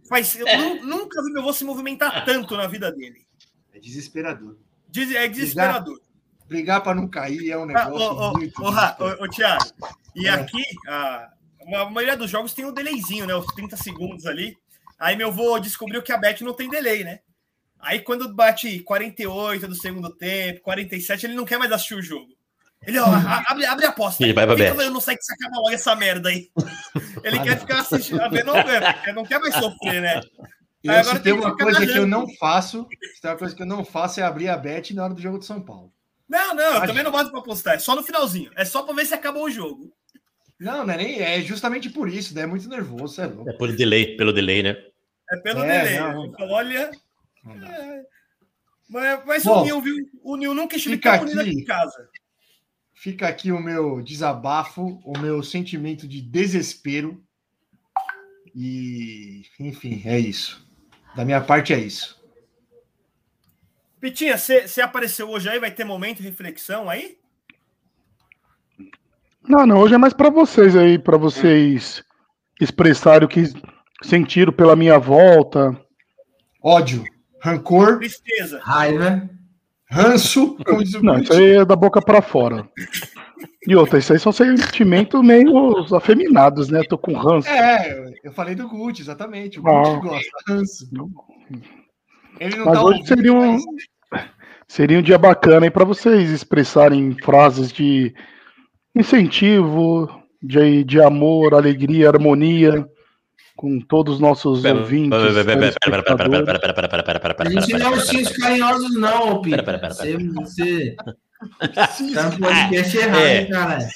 Faz, 0.09 0.35
eu 0.35 0.45
nu- 0.57 0.85
nunca 0.85 1.21
vi 1.23 1.31
meu 1.31 1.41
avô 1.41 1.53
se 1.53 1.63
movimentar 1.65 2.25
tanto 2.25 2.55
na 2.57 2.67
vida 2.67 2.91
dele. 2.91 3.25
É 3.73 3.79
desesperador. 3.79 4.57
Diz- 4.89 5.13
É 5.15 5.27
desesperador. 5.27 5.99
Brigar 6.47 6.81
para 6.81 6.95
não 6.95 7.07
cair 7.07 7.51
é 7.51 7.57
um 7.57 7.63
Ah, 7.63 7.65
negócio 7.65 8.07
ô, 8.07 8.29
ô, 8.29 8.31
muito. 8.33 8.61
ô, 8.63 8.69
ô, 8.69 9.23
ô, 9.25 9.27
Thiago, 9.29 9.65
e 10.15 10.27
É. 10.27 10.31
aqui, 10.31 10.63
a, 10.87 11.29
a 11.75 11.89
maioria 11.89 12.15
dos 12.15 12.29
jogos 12.31 12.53
tem 12.53 12.63
um 12.65 12.73
delayzinho, 12.73 13.25
né? 13.25 13.35
Os 13.35 13.45
30 13.47 13.75
segundos 13.75 14.25
ali. 14.25 14.55
Aí 14.97 15.15
meu 15.15 15.27
avô 15.27 15.59
descobriu 15.59 16.01
que 16.01 16.11
a 16.13 16.17
Bet 16.17 16.43
não 16.43 16.53
tem 16.53 16.69
delay, 16.69 17.03
né? 17.03 17.19
Aí 17.79 17.99
quando 17.99 18.33
bate 18.33 18.79
48 18.79 19.67
do 19.67 19.75
segundo 19.75 20.09
tempo, 20.09 20.61
47, 20.61 21.25
ele 21.25 21.35
não 21.35 21.45
quer 21.45 21.59
mais 21.59 21.71
assistir 21.71 21.95
o 21.95 22.01
jogo. 22.01 22.27
Ele, 22.85 22.97
ó, 22.99 23.05
abre, 23.47 23.65
abre 23.65 23.85
a 23.85 23.89
aposta. 23.89 24.23
Ele 24.23 24.33
vai 24.33 24.45
pra 24.45 24.55
Fica 24.55 24.69
Bet. 24.69 24.77
vendo 24.77 24.93
no 24.93 25.01
site 25.01 25.21
se 25.23 25.33
acaba 25.33 25.57
logo 25.57 25.71
essa 25.71 25.95
merda 25.95 26.29
aí. 26.29 26.49
Ele 27.23 27.39
quer 27.39 27.59
ficar 27.59 27.81
assistindo, 27.81 28.21
a 28.21 28.29
ver, 28.29 28.45
não, 28.45 28.55
ele 28.57 29.13
não 29.13 29.25
quer 29.25 29.39
mais 29.39 29.55
sofrer, 29.55 30.01
né? 30.01 30.21
Eu, 30.87 30.93
Aí 30.93 31.03
se 31.03 31.09
agora 31.09 31.23
tem 31.23 31.33
uma 31.33 31.55
coisa 31.57 31.85
que 31.85 31.97
eu 31.97 32.07
não 32.07 32.27
faço, 32.35 32.87
se 33.15 33.21
tem 33.21 33.31
uma 33.31 33.37
coisa 33.37 33.55
que 33.55 33.61
eu 33.61 33.65
não 33.67 33.83
faço 33.83 34.19
é 34.19 34.23
abrir 34.23 34.47
a 34.49 34.57
bet 34.57 34.93
na 34.93 35.03
hora 35.03 35.13
do 35.13 35.21
jogo 35.21 35.39
de 35.39 35.45
São 35.45 35.61
Paulo. 35.61 35.91
Não, 36.27 36.53
não, 36.55 36.75
eu 36.75 36.87
também 36.87 37.03
não 37.03 37.11
boto 37.11 37.29
pra 37.31 37.39
apostar. 37.39 37.75
É 37.75 37.79
só 37.79 37.95
no 37.95 38.03
finalzinho. 38.03 38.51
É 38.55 38.65
só 38.65 38.83
pra 38.83 38.93
ver 38.93 39.05
se 39.05 39.13
acabou 39.13 39.45
o 39.45 39.49
jogo. 39.49 39.93
Não, 40.59 40.85
não 40.85 40.93
é 40.93 40.97
nem. 40.97 41.21
É 41.21 41.41
justamente 41.41 41.89
por 41.89 42.09
isso, 42.09 42.33
né? 42.35 42.41
É 42.41 42.45
muito 42.47 42.67
nervoso, 42.67 43.13
você 43.15 43.21
é 43.21 43.25
louco. 43.27 43.49
É 43.49 43.53
por 43.53 43.71
delay, 43.75 44.17
pelo 44.17 44.33
delay, 44.33 44.61
né? 44.63 44.75
É 45.31 45.37
pelo 45.37 45.63
É, 45.63 45.83
delay. 45.83 45.99
não, 45.99 46.13
não 46.13 46.25
Eu 46.25 46.31
dá. 46.31 46.37
falo, 46.37 46.51
olha, 46.51 46.91
Não. 47.43 47.67
É, 47.67 48.03
Mas, 48.89 49.25
mas 49.25 49.43
Bom, 49.43 49.61
o 49.61 49.63
Nil, 49.65 49.81
viu? 49.81 49.95
O 50.23 50.35
Nil 50.35 50.53
nunca 50.53 50.75
estive 50.75 50.97
tão 50.97 51.13
aqui. 51.13 51.39
aqui 51.39 51.49
em 51.51 51.63
casa. 51.63 52.09
Fica 52.93 53.27
aqui 53.27 53.51
o 53.51 53.59
meu 53.61 54.01
desabafo, 54.01 54.99
o 55.05 55.17
meu 55.19 55.43
sentimento 55.43 56.07
de 56.07 56.21
desespero. 56.21 57.23
E, 58.55 59.43
enfim, 59.59 60.01
é 60.05 60.19
isso. 60.19 60.66
Da 61.17 61.25
minha 61.25 61.41
parte 61.41 61.73
é 61.73 61.79
isso. 61.79 62.15
Pitinha, 63.99 64.37
você 64.37 64.79
apareceu 64.81 65.27
hoje 65.27 65.49
aí? 65.49 65.59
Vai 65.59 65.71
ter 65.71 65.83
momento 65.83 66.17
de 66.17 66.29
reflexão 66.29 66.87
aí? 66.87 67.17
Não, 69.41 69.65
não, 69.65 69.79
hoje 69.79 69.95
é 69.95 69.97
mais 69.97 70.13
pra 70.13 70.29
vocês 70.29 70.75
aí, 70.75 70.99
pra 70.99 71.17
vocês 71.17 72.03
expressarem 72.61 73.25
o 73.25 73.27
que 73.27 73.51
sentiram 74.03 74.53
pela 74.53 74.75
minha 74.75 74.99
volta. 74.99 75.75
Ódio, 76.61 77.03
rancor, 77.41 77.97
Tristeza. 77.97 78.59
Raiva. 78.61 79.27
ranço. 79.89 80.55
Não, 81.01 81.17
isso 81.17 81.33
aí 81.33 81.55
é 81.55 81.65
da 81.65 81.75
boca 81.75 81.99
pra 81.99 82.21
fora. 82.21 82.69
E 83.67 83.75
outra, 83.75 83.97
isso 83.97 84.13
aí 84.13 84.19
são 84.19 84.31
sentimentos 84.31 85.19
meio 85.23 85.77
afeminados, 85.95 86.69
né? 86.69 86.83
Tô 86.87 86.95
com 86.95 87.13
ranço. 87.13 87.49
É, 87.49 88.13
eu 88.27 88.31
falei 88.33 88.55
do 88.55 88.67
Gucci, 88.67 89.01
exatamente. 89.01 89.59
O 89.59 89.67
Ah. 89.67 89.81
Gucci 89.81 90.01
gosta, 90.07 90.29
ranço. 90.47 90.89
Ele 92.39 92.55
não 92.57 92.65
Mas 92.65 92.73
tá 92.75 92.83
hoje 92.83 92.99
ouvindo, 92.99 93.07
seria 93.07 93.33
um, 93.33 93.51
mas- 94.11 94.25
seria 94.67 94.99
um 94.99 95.01
dia 95.01 95.17
bacana 95.17 95.65
aí 95.65 95.71
para 95.71 95.85
vocês 95.85 96.29
expressarem 96.29 97.15
frases 97.23 97.71
de 97.71 98.13
incentivo, 98.95 100.09
de, 100.41 100.83
de 100.83 101.01
amor, 101.01 101.53
alegria, 101.53 102.09
harmonia 102.09 102.87
com 103.55 103.79
todos 103.79 104.15
os 104.15 104.19
nossos 104.19 104.63
ouvintes. 104.65 105.17
telespectadores. 105.17 105.75
A 107.39 107.49
gente 107.49 107.73
não 107.73 107.87
é 107.87 107.89
ursinhos 107.95 108.37
carinhosos, 108.37 108.95
não. 108.99 109.41
Pera, 109.41 109.63
pera, 109.63 109.79
pera, 109.79 109.93
Você, 109.93 110.17
você 110.17 110.95
Sim, 110.95 110.95
tá 112.13 112.23
no 112.29 112.39
podcast 112.39 112.97
errado, 112.97 113.17
É. 113.21 113.45
cara? 113.45 113.87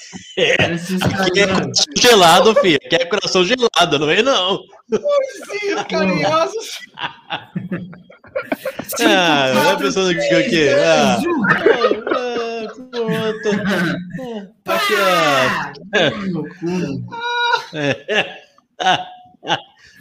Ursinhos 0.72 1.02
Aqui 1.02 1.40
é 1.40 1.46
carinhosos. 1.46 1.84
coração 1.84 1.84
gelado, 1.98 2.54
filho. 2.56 2.78
Aqui 2.84 2.94
é 2.96 3.04
coração 3.06 3.44
gelado, 3.44 3.98
não 3.98 4.10
é 4.10 4.22
não. 4.22 4.60
sim, 4.90 5.74
os 5.74 5.82
carinhosos. 5.84 6.78
Ah, 9.00 9.52
não 9.54 9.70
é 9.70 9.76
pensando 9.76 10.14
que 10.14 10.34
o 10.34 10.50
quê? 10.50 10.70
Ah, 10.78 11.18
ah, 11.18 12.72
pronto. 12.90 13.50
Tá 14.64 14.78
quieto. 14.86 16.16
No 16.30 16.42
cu. 16.48 17.06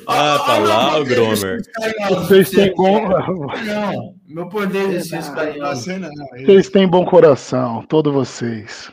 Ah, 0.08 0.40
tá 0.40 0.58
lá 0.58 1.00
o 1.00 1.06
Gromer. 1.06 1.62
Vocês 2.10 2.50
têm 2.50 2.74
bom, 2.76 3.08
Não, 3.10 4.16
meu 4.34 4.48
poder 4.50 4.90
de. 4.90 5.00
Você 5.00 5.98
não. 5.98 6.10
ele- 6.34 6.46
vocês 6.46 6.70
têm 6.70 6.88
bom 6.88 7.06
coração, 7.06 7.84
todos 7.88 8.14
vocês. 8.14 8.92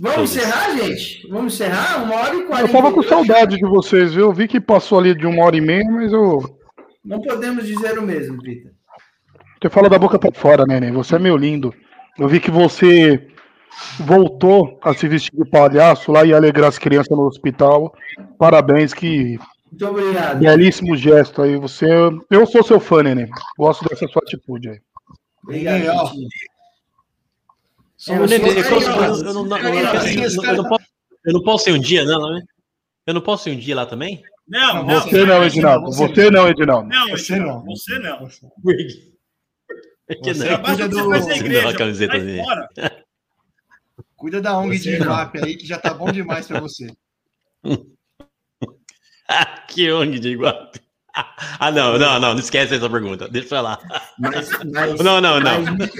Vamos 0.00 0.36
encerrar, 0.36 0.76
gente? 0.76 1.26
Vamos 1.28 1.54
encerrar? 1.54 2.02
Uma 2.04 2.16
hora 2.16 2.34
e 2.34 2.40
Eu 2.40 2.46
quarenta. 2.46 2.72
tava 2.72 2.92
com 2.92 3.02
saudade 3.02 3.56
de 3.56 3.66
vocês, 3.66 4.12
viu? 4.14 4.26
Eu 4.26 4.32
vi 4.32 4.46
que 4.46 4.60
passou 4.60 4.98
ali 4.98 5.14
de 5.14 5.26
uma 5.26 5.42
hora 5.44 5.56
e 5.56 5.60
meia, 5.60 5.84
mas 5.90 6.12
eu. 6.12 6.38
Não 7.04 7.20
podemos 7.20 7.66
dizer 7.66 7.98
o 7.98 8.02
mesmo, 8.02 8.36
Pita. 8.42 8.70
Você 9.62 9.70
fala 9.70 9.88
da 9.88 9.98
boca 9.98 10.18
pra 10.18 10.30
fora, 10.34 10.64
neném. 10.66 10.92
Você 10.92 11.16
é 11.16 11.18
meu 11.18 11.36
lindo. 11.36 11.72
Eu 12.18 12.28
vi 12.28 12.40
que 12.40 12.50
você 12.50 13.26
voltou 14.00 14.78
a 14.82 14.92
se 14.92 15.08
vestir 15.08 15.32
de 15.34 15.48
palhaço 15.48 16.12
lá 16.12 16.24
e 16.26 16.34
alegrar 16.34 16.68
as 16.68 16.78
crianças 16.78 17.16
no 17.16 17.24
hospital. 17.24 17.90
Parabéns, 18.38 18.92
que 18.92 19.38
Muito 19.70 19.86
obrigado. 19.86 20.38
belíssimo 20.38 20.96
gesto 20.96 21.42
aí. 21.42 21.56
Você, 21.56 21.86
eu 22.30 22.46
sou 22.46 22.62
seu 22.62 22.78
fã, 22.80 23.02
neném. 23.02 23.28
Gosto 23.58 23.84
dessa 23.88 24.06
sua 24.08 24.22
atitude 24.22 24.68
aí. 24.70 24.80
Obrigado, 25.42 25.82
É, 25.82 25.86
Eu, 25.88 25.94
não- 30.54 31.42
posso- 31.42 31.70
ir 31.70 31.72
um 31.72 31.78
dia, 31.80 32.04
não, 32.04 32.32
né? 32.32 32.42
Eu 33.06 33.14
não 33.14 33.20
posso 33.20 33.48
ir 33.48 33.52
um 33.52 33.58
dia 33.58 33.74
lá 33.76 33.86
também? 33.86 34.22
Não, 34.46 34.84
não. 34.84 35.00
Você 35.00 35.24
não, 35.24 35.44
Edinaldo. 35.44 35.86
Você 35.92 36.30
não, 36.30 36.48
Edinaldo. 36.48 36.88
Não, 36.88 37.08
Você 37.10 37.36
não. 37.36 37.64
Você 37.64 37.98
não. 37.98 38.18
Que 40.22 40.32
Você 40.34 40.50
não? 40.50 40.62
Cuida 40.62 40.88
que 40.88 40.94
você 40.94 41.28
do- 41.28 41.36
igreja. 41.36 41.76
camiseta 41.76 42.18
dele. 42.20 42.42
Cuida 44.14 44.40
da 44.40 44.56
ONG 44.58 44.78
de. 44.78 44.90
Iwap 44.96 45.36
aí, 45.42 45.56
que 45.56 45.66
já 45.66 45.78
tá 45.78 45.92
bom 45.92 46.12
demais 46.12 46.46
pra 46.46 46.60
você. 46.60 46.86
Que 49.68 49.90
ONG 49.92 50.18
de 50.18 50.28
Iguape. 50.30 50.80
Ah, 51.58 51.70
não, 51.70 51.98
não, 51.98 52.20
não, 52.20 52.34
não 52.34 52.38
esquece 52.38 52.74
essa 52.74 52.90
pergunta. 52.90 53.26
Deixa 53.26 53.48
pra 53.48 53.60
lá. 53.62 53.78
Mas, 54.18 54.50
mas, 54.70 55.00
Não, 55.00 55.18
não, 55.18 55.40
não. 55.40 55.62
mas 55.62 55.90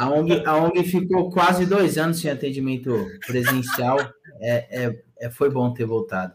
a, 0.00 0.10
ONG, 0.10 0.42
a 0.44 0.56
ONG 0.56 0.82
ficou 0.82 1.30
quase 1.30 1.64
dois 1.66 1.96
anos 1.96 2.18
sem 2.18 2.28
atendimento 2.28 3.06
presencial. 3.24 3.96
É, 4.40 4.86
é, 4.86 5.02
é- 5.20 5.30
foi 5.30 5.50
bom 5.50 5.72
ter 5.72 5.84
voltado. 5.84 6.34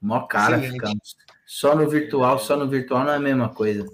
Mó 0.00 0.20
cara 0.28 0.58
Excelente. 0.58 0.74
ficamos. 0.74 1.16
Só 1.44 1.74
no 1.74 1.90
virtual, 1.90 2.38
só 2.38 2.56
no 2.56 2.68
virtual 2.68 3.02
não 3.04 3.12
é 3.14 3.16
a 3.16 3.20
mesma 3.20 3.48
coisa. 3.48 3.84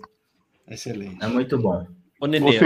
Excelente. 0.68 1.16
É 1.24 1.26
muito 1.26 1.56
bom. 1.56 1.86
Ô, 2.20 2.26
Nenê, 2.26 2.58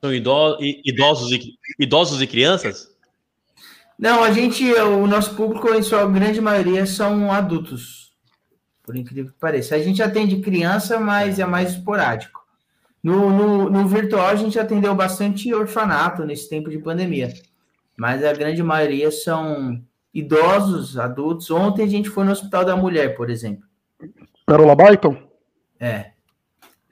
são 0.00 0.14
ido- 0.14 0.56
i- 0.60 0.80
idosos 0.84 1.32
e, 1.32 1.58
idosos 1.78 2.22
e 2.22 2.26
crianças? 2.26 2.88
Não, 4.00 4.24
a 4.24 4.30
gente, 4.32 4.64
o 4.72 5.06
nosso 5.06 5.36
público, 5.36 5.68
em 5.74 5.82
sua 5.82 6.06
grande 6.06 6.40
maioria, 6.40 6.86
são 6.86 7.30
adultos. 7.30 8.14
Por 8.82 8.96
incrível 8.96 9.30
que 9.30 9.38
pareça. 9.38 9.76
A 9.76 9.78
gente 9.78 10.02
atende 10.02 10.40
criança, 10.40 10.98
mas 10.98 11.38
é 11.38 11.44
mais 11.44 11.72
esporádico. 11.72 12.40
No, 13.02 13.28
no, 13.28 13.68
no 13.68 13.86
virtual, 13.86 14.28
a 14.28 14.34
gente 14.34 14.58
atendeu 14.58 14.94
bastante 14.94 15.52
orfanato 15.52 16.24
nesse 16.24 16.48
tempo 16.48 16.70
de 16.70 16.78
pandemia. 16.78 17.30
Mas 17.94 18.24
a 18.24 18.32
grande 18.32 18.62
maioria 18.62 19.10
são 19.10 19.82
idosos, 20.14 20.98
adultos. 20.98 21.50
Ontem 21.50 21.84
a 21.84 21.88
gente 21.88 22.08
foi 22.08 22.24
no 22.24 22.32
Hospital 22.32 22.64
da 22.64 22.74
Mulher, 22.74 23.14
por 23.14 23.28
exemplo. 23.28 23.68
Pérola 24.46 24.74
Byton? 24.74 25.14
É. 25.78 26.12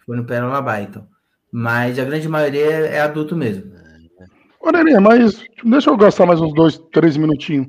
Foi 0.04 0.14
no 0.14 0.26
Pérola 0.26 0.60
Byton. 0.60 1.06
Mas 1.50 1.98
a 1.98 2.04
grande 2.04 2.28
maioria 2.28 2.66
é 2.66 3.00
adulto 3.00 3.34
mesmo. 3.34 3.77
Ô, 4.60 4.70
Nenê, 4.70 4.98
mas 4.98 5.40
deixa 5.64 5.90
eu 5.90 5.96
gastar 5.96 6.26
mais 6.26 6.40
uns 6.40 6.52
dois, 6.54 6.78
três 6.92 7.16
minutinhos. 7.16 7.68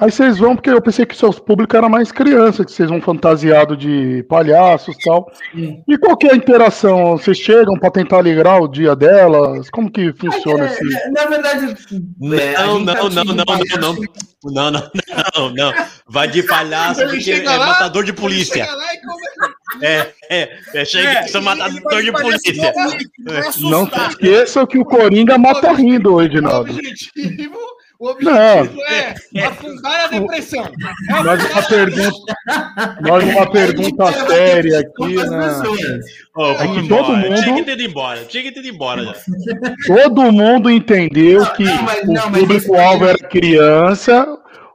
Aí 0.00 0.10
vocês 0.10 0.38
vão, 0.38 0.56
porque 0.56 0.70
eu 0.70 0.80
pensei 0.80 1.04
que 1.04 1.14
seus 1.14 1.38
públicos 1.38 1.76
era 1.76 1.86
mais 1.86 2.10
criança, 2.10 2.64
que 2.64 2.72
vocês 2.72 2.88
vão 2.88 3.02
fantasiado 3.02 3.76
de 3.76 4.22
palhaços 4.30 4.96
e 4.96 4.98
tal. 5.04 5.30
Sim. 5.52 5.82
E 5.86 5.98
qual 5.98 6.16
que 6.16 6.26
é 6.26 6.32
a 6.32 6.36
interação? 6.36 7.18
Vocês 7.18 7.36
chegam 7.36 7.78
para 7.78 7.90
tentar 7.90 8.16
alegrar 8.16 8.62
o 8.62 8.68
dia 8.68 8.96
delas? 8.96 9.68
Como 9.68 9.92
que 9.92 10.10
funciona 10.14 10.64
É, 10.64 10.72
esse... 10.72 10.96
é, 10.96 11.10
na 11.10 11.26
verdade, 11.26 11.66
é, 11.66 11.74
Não, 12.18 12.38
gente 12.38 12.54
tá 12.54 12.66
não, 12.66 12.78
não, 12.80 12.94
não, 13.10 13.24
não, 13.24 13.34
não, 13.34 13.94
não, 14.44 14.70
não, 14.70 14.90
não, 15.36 15.50
não. 15.50 15.72
Vai 16.06 16.28
de 16.28 16.42
palhaço 16.42 17.00
Ele 17.02 17.10
porque 17.10 17.30
é 17.32 17.42
lá, 17.42 17.66
matador 17.66 18.04
de 18.04 18.12
polícia. 18.12 18.64
Chega 18.64 18.74
lá 18.76 18.94
e 18.94 18.98
começa- 19.00 19.54
É, 19.82 20.12
é, 20.28 20.58
é, 20.74 20.84
chega 20.84 21.28
sou 21.28 21.40
matador 21.42 22.02
de 22.02 22.12
polícia. 22.12 22.72
Não 23.60 23.82
assustar. 23.82 24.00
se 24.04 24.10
esqueça 24.10 24.66
que 24.66 24.78
o 24.78 24.84
Coringa 24.84 25.38
mata 25.38 25.72
rindo, 25.72 26.14
O 26.14 26.22
Edinaldo. 26.22 26.72
objetivo, 26.72 27.58
o 27.98 28.08
objetivo 28.10 28.82
é 29.34 29.44
afundar 29.44 30.04
a 30.04 30.06
depressão. 30.08 30.64
É 31.10 31.22
Nós 31.22 31.44
uma 31.50 31.62
pergunta, 31.62 32.34
nós 33.00 33.24
uma 33.24 33.50
pergunta 33.50 34.12
séria 34.26 34.80
aqui, 34.80 35.14
né? 35.16 35.62
Ô, 36.34 36.46
É 36.52 36.68
que 36.68 36.88
todo 36.88 37.12
mundo- 37.16 37.42
Tinha 37.42 37.54
que 37.56 37.62
ter 37.64 37.72
ido 37.72 37.82
embora. 37.82 38.24
Tinha 38.24 38.42
que 38.42 38.52
ter 38.52 38.60
ido 38.60 38.68
embora 38.74 39.04
já. 39.04 39.14
Todo 39.86 40.32
mundo 40.32 40.70
entendeu 40.70 41.44
que 41.52 41.64
não, 41.64 41.82
mas- 41.82 42.06
não, 42.06 42.28
o 42.28 42.32
público-alvo 42.32 43.04
era 43.06 43.18
criança 43.18 44.26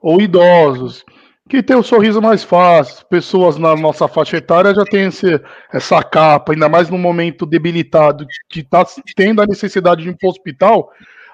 ou 0.06 0.22
idosos. 0.22 1.04
Que 1.50 1.62
tem 1.62 1.76
o 1.76 1.84
sorriso 1.84 2.22
mais 2.22 2.44
fácil. 2.44 3.06
Pessoas 3.08 3.58
na 3.58 3.76
nossa 3.76 4.08
faixa 4.08 4.38
etária 4.38 4.74
já 4.74 4.84
tem 4.84 5.06
esse, 5.06 5.40
essa 5.74 6.02
capa, 6.04 6.54
ainda 6.54 6.68
mais 6.70 6.90
no 6.90 6.98
momento 6.98 7.46
debilitado, 7.46 8.26
que 8.50 8.60
está 8.62 8.86
tendo 9.16 9.42
a 9.42 9.46
necessidade 9.48 10.04
de 10.04 10.10
ir 10.10 10.16
para 10.18 10.28
o 10.28 10.32
hospital. 10.32 10.90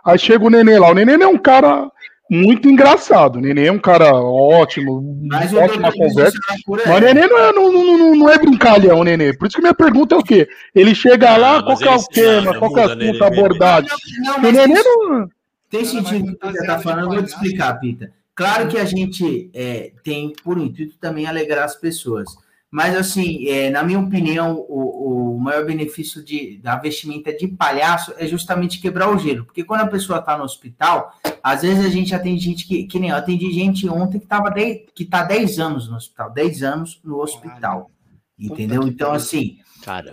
Aí 0.06 0.18
chega 0.18 0.46
o 0.46 0.50
Nenê 0.50 0.78
lá. 0.80 0.90
O 0.90 0.94
Nenê 0.94 1.22
é 1.24 1.28
um 1.28 1.38
cara 1.38 1.90
muito 2.30 2.68
engraçado. 2.70 3.38
O 3.38 3.42
Nenê 3.42 3.68
é 3.68 3.72
um 3.72 3.80
cara 3.80 4.14
ótimo, 4.14 5.02
Mas 5.30 5.54
o 5.54 5.60
ótima 5.60 5.92
conversa. 5.94 6.38
por 6.66 6.78
Mas 6.78 6.88
o 6.88 6.92
aí. 6.94 7.14
Nenê 7.14 7.28
não 7.28 7.38
é, 7.40 7.54
não, 7.54 7.72
não, 7.72 8.16
não- 8.16 8.30
é 8.30 8.38
brincalhão, 8.38 9.04
Nenê. 9.06 9.34
Por 9.34 9.48
isso 9.48 9.56
que 9.56 9.62
minha 9.62 9.74
pergunta 9.74 10.16
é 10.16 10.18
o 10.18 10.24
quê? 10.24 10.48
Ele 10.76 10.94
chega 10.94 11.30
Ah, 11.32 11.38
lá, 11.38 11.54
mas 11.62 11.64
qual 11.64 11.78
que 11.78 11.88
é 11.88 11.96
o 11.96 12.04
tema, 12.42 12.58
qual 12.60 12.74
que 12.74 12.80
é 12.80 12.84
a 12.84 12.86
assunto, 12.88 13.24
abordagem? 13.24 13.90
Não, 14.26 14.38
O 14.40 14.42
Nenê 14.52 14.82
não... 14.84 15.28
Tem 15.70 15.86
sentido 15.86 16.32
o 16.34 16.36
que 16.38 16.48
você 16.48 16.60
está 16.60 16.80
falando, 16.80 17.04
eu 17.06 17.10
vou 17.12 17.24
te 17.24 17.30
explicar, 17.30 17.80
Pita. 17.80 18.12
Claro 18.36 18.68
que 18.70 18.78
a 18.78 18.86
gente 18.86 19.50
é, 19.54 19.94
tem 20.04 20.34
por 20.44 20.58
intuito 20.58 20.98
também 20.98 21.26
alegrar 21.26 21.66
as 21.66 21.76
pessoas. 21.76 22.30
Mas, 22.72 22.96
assim, 22.96 23.48
é, 23.50 23.70
na 23.70 23.84
minha 23.84 24.00
opinião, 24.00 24.66
o, 24.70 25.34
o 25.34 25.40
maior 25.40 25.66
benefício 25.66 26.24
de, 26.24 26.58
da 26.60 26.78
vestimenta 26.78 27.34
de 27.34 27.50
palhaço 27.50 28.14
é 28.18 28.26
justamente 28.26 28.80
quebrar 28.80 29.10
o 29.10 29.20
gelo. 29.20 29.44
Porque 29.44 29.64
quando 29.64 29.82
a 29.82 29.88
pessoa 29.88 30.20
está 30.20 30.38
no 30.38 30.46
hospital, 30.46 31.14
às 31.44 31.64
vezes 31.64 31.86
a 31.86 31.90
gente 31.90 32.16
atende 32.16 32.40
gente 32.42 32.66
que, 32.66 32.86
que 32.86 32.98
nem 32.98 33.10
eu 33.10 33.18
atendi 33.18 33.52
gente 33.52 33.90
ontem 33.90 34.20
que 34.20 34.26
estava 34.26 34.50
que 34.54 35.04
está 35.04 35.24
10 35.24 35.60
anos 35.60 35.90
no 35.90 35.98
hospital, 35.98 36.32
10 36.32 36.64
anos 36.64 37.02
no 37.04 37.20
hospital. 37.20 37.92
Entendeu? 38.40 38.84
Então, 38.84 39.12
assim. 39.12 39.58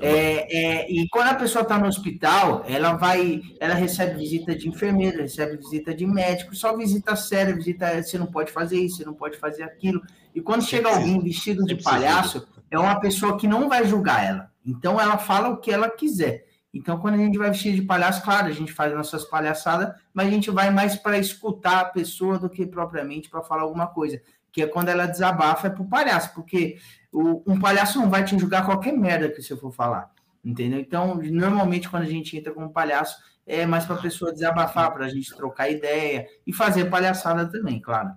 É, 0.00 0.56
é, 0.56 0.90
e 0.90 1.08
quando 1.08 1.28
a 1.28 1.34
pessoa 1.34 1.62
está 1.62 1.78
no 1.78 1.86
hospital, 1.86 2.64
ela 2.66 2.94
vai, 2.94 3.42
ela 3.60 3.74
recebe 3.74 4.18
visita 4.18 4.54
de 4.54 4.68
enfermeiro, 4.68 5.20
recebe 5.20 5.56
visita 5.56 5.94
de 5.94 6.06
médico, 6.06 6.54
só 6.54 6.76
visita 6.76 7.14
séria, 7.16 7.54
visita, 7.54 8.02
você 8.02 8.18
não 8.18 8.26
pode 8.26 8.50
fazer 8.50 8.78
isso, 8.78 8.98
você 8.98 9.04
não 9.04 9.14
pode 9.14 9.36
fazer 9.36 9.62
aquilo. 9.62 10.02
E 10.34 10.40
quando 10.40 10.64
chega 10.64 10.88
alguém 10.88 11.22
vestido 11.22 11.62
de 11.64 11.70
sempre 11.70 11.84
precisa. 11.84 11.90
palhaço, 11.90 12.48
é 12.70 12.78
uma 12.78 12.98
pessoa 13.00 13.36
que 13.36 13.46
não 13.46 13.68
vai 13.68 13.86
julgar 13.86 14.24
ela. 14.24 14.50
Então 14.64 15.00
ela 15.00 15.18
fala 15.18 15.48
o 15.48 15.58
que 15.58 15.70
ela 15.70 15.90
quiser. 15.90 16.48
Então, 16.72 16.98
quando 16.98 17.14
a 17.14 17.18
gente 17.18 17.38
vai 17.38 17.50
vestido 17.50 17.76
de 17.76 17.82
palhaço, 17.82 18.22
claro, 18.22 18.46
a 18.46 18.52
gente 18.52 18.72
faz 18.72 18.94
nossas 18.94 19.24
palhaçadas, 19.24 19.94
mas 20.12 20.28
a 20.28 20.30
gente 20.30 20.50
vai 20.50 20.70
mais 20.70 20.96
para 20.96 21.18
escutar 21.18 21.80
a 21.80 21.84
pessoa 21.86 22.38
do 22.38 22.48
que 22.48 22.66
propriamente 22.66 23.30
para 23.30 23.42
falar 23.42 23.62
alguma 23.62 23.86
coisa. 23.86 24.20
Que 24.52 24.62
é 24.62 24.66
quando 24.66 24.88
ela 24.88 25.06
desabafa, 25.06 25.66
é 25.66 25.70
pro 25.70 25.88
palhaço, 25.88 26.34
porque 26.34 26.78
o- 27.12 27.42
um 27.46 27.58
palhaço 27.58 27.98
não 27.98 28.10
vai 28.10 28.24
te 28.24 28.38
julgar 28.38 28.64
qualquer 28.64 28.92
merda 28.92 29.28
que 29.28 29.42
você 29.42 29.56
for 29.56 29.72
falar. 29.72 30.10
Entendeu? 30.44 30.78
Então, 30.78 31.16
normalmente, 31.16 31.88
quando 31.88 32.04
a 32.04 32.06
gente 32.06 32.36
entra 32.36 32.52
como 32.52 32.72
palhaço, 32.72 33.16
é 33.46 33.66
mais 33.66 33.84
para 33.84 33.96
a 33.96 34.00
pessoa 34.00 34.32
desabafar, 34.32 34.92
para 34.92 35.06
a 35.06 35.08
gente 35.08 35.34
trocar 35.34 35.70
ideia 35.70 36.26
e 36.46 36.52
fazer 36.52 36.84
palhaçada 36.86 37.46
também, 37.50 37.80
claro. 37.80 38.10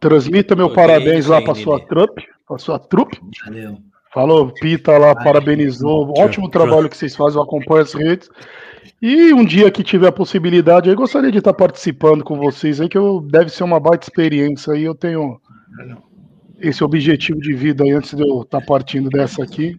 Transmita 0.00 0.54
meu 0.54 0.72
parabéns 0.72 1.26
lá 1.26 1.40
para 1.42 1.54
sua 1.54 1.80
trupe, 1.86 2.22
para 2.46 2.58
sua 2.58 2.78
trupe. 2.78 3.18
Valeu. 3.44 3.78
Falou, 4.12 4.52
Pita 4.52 4.96
lá, 4.98 5.14
Vai. 5.14 5.24
parabenizou. 5.24 6.12
Ótimo 6.18 6.50
trabalho 6.50 6.88
que 6.88 6.96
vocês 6.96 7.16
fazem, 7.16 7.38
eu 7.38 7.42
acompanho 7.44 7.82
as 7.82 7.94
redes. 7.94 8.28
E 9.00 9.32
um 9.32 9.44
dia 9.44 9.70
que 9.70 9.82
tiver 9.82 10.08
a 10.08 10.12
possibilidade, 10.12 10.88
eu 10.88 10.94
gostaria 10.94 11.32
de 11.32 11.38
estar 11.38 11.54
participando 11.54 12.22
com 12.22 12.36
vocês 12.36 12.80
aí, 12.80 12.88
que 12.88 12.98
eu, 12.98 13.20
deve 13.20 13.48
ser 13.50 13.64
uma 13.64 13.80
baita 13.80 14.04
experiência 14.04 14.74
aí. 14.74 14.84
Eu 14.84 14.94
tenho 14.94 15.40
esse 16.62 16.82
objetivo 16.84 17.40
de 17.40 17.52
vida 17.54 17.84
aí 17.84 17.90
antes 17.90 18.14
de 18.14 18.22
eu 18.22 18.42
estar 18.42 18.60
partindo 18.62 19.08
dessa 19.10 19.42
aqui. 19.42 19.76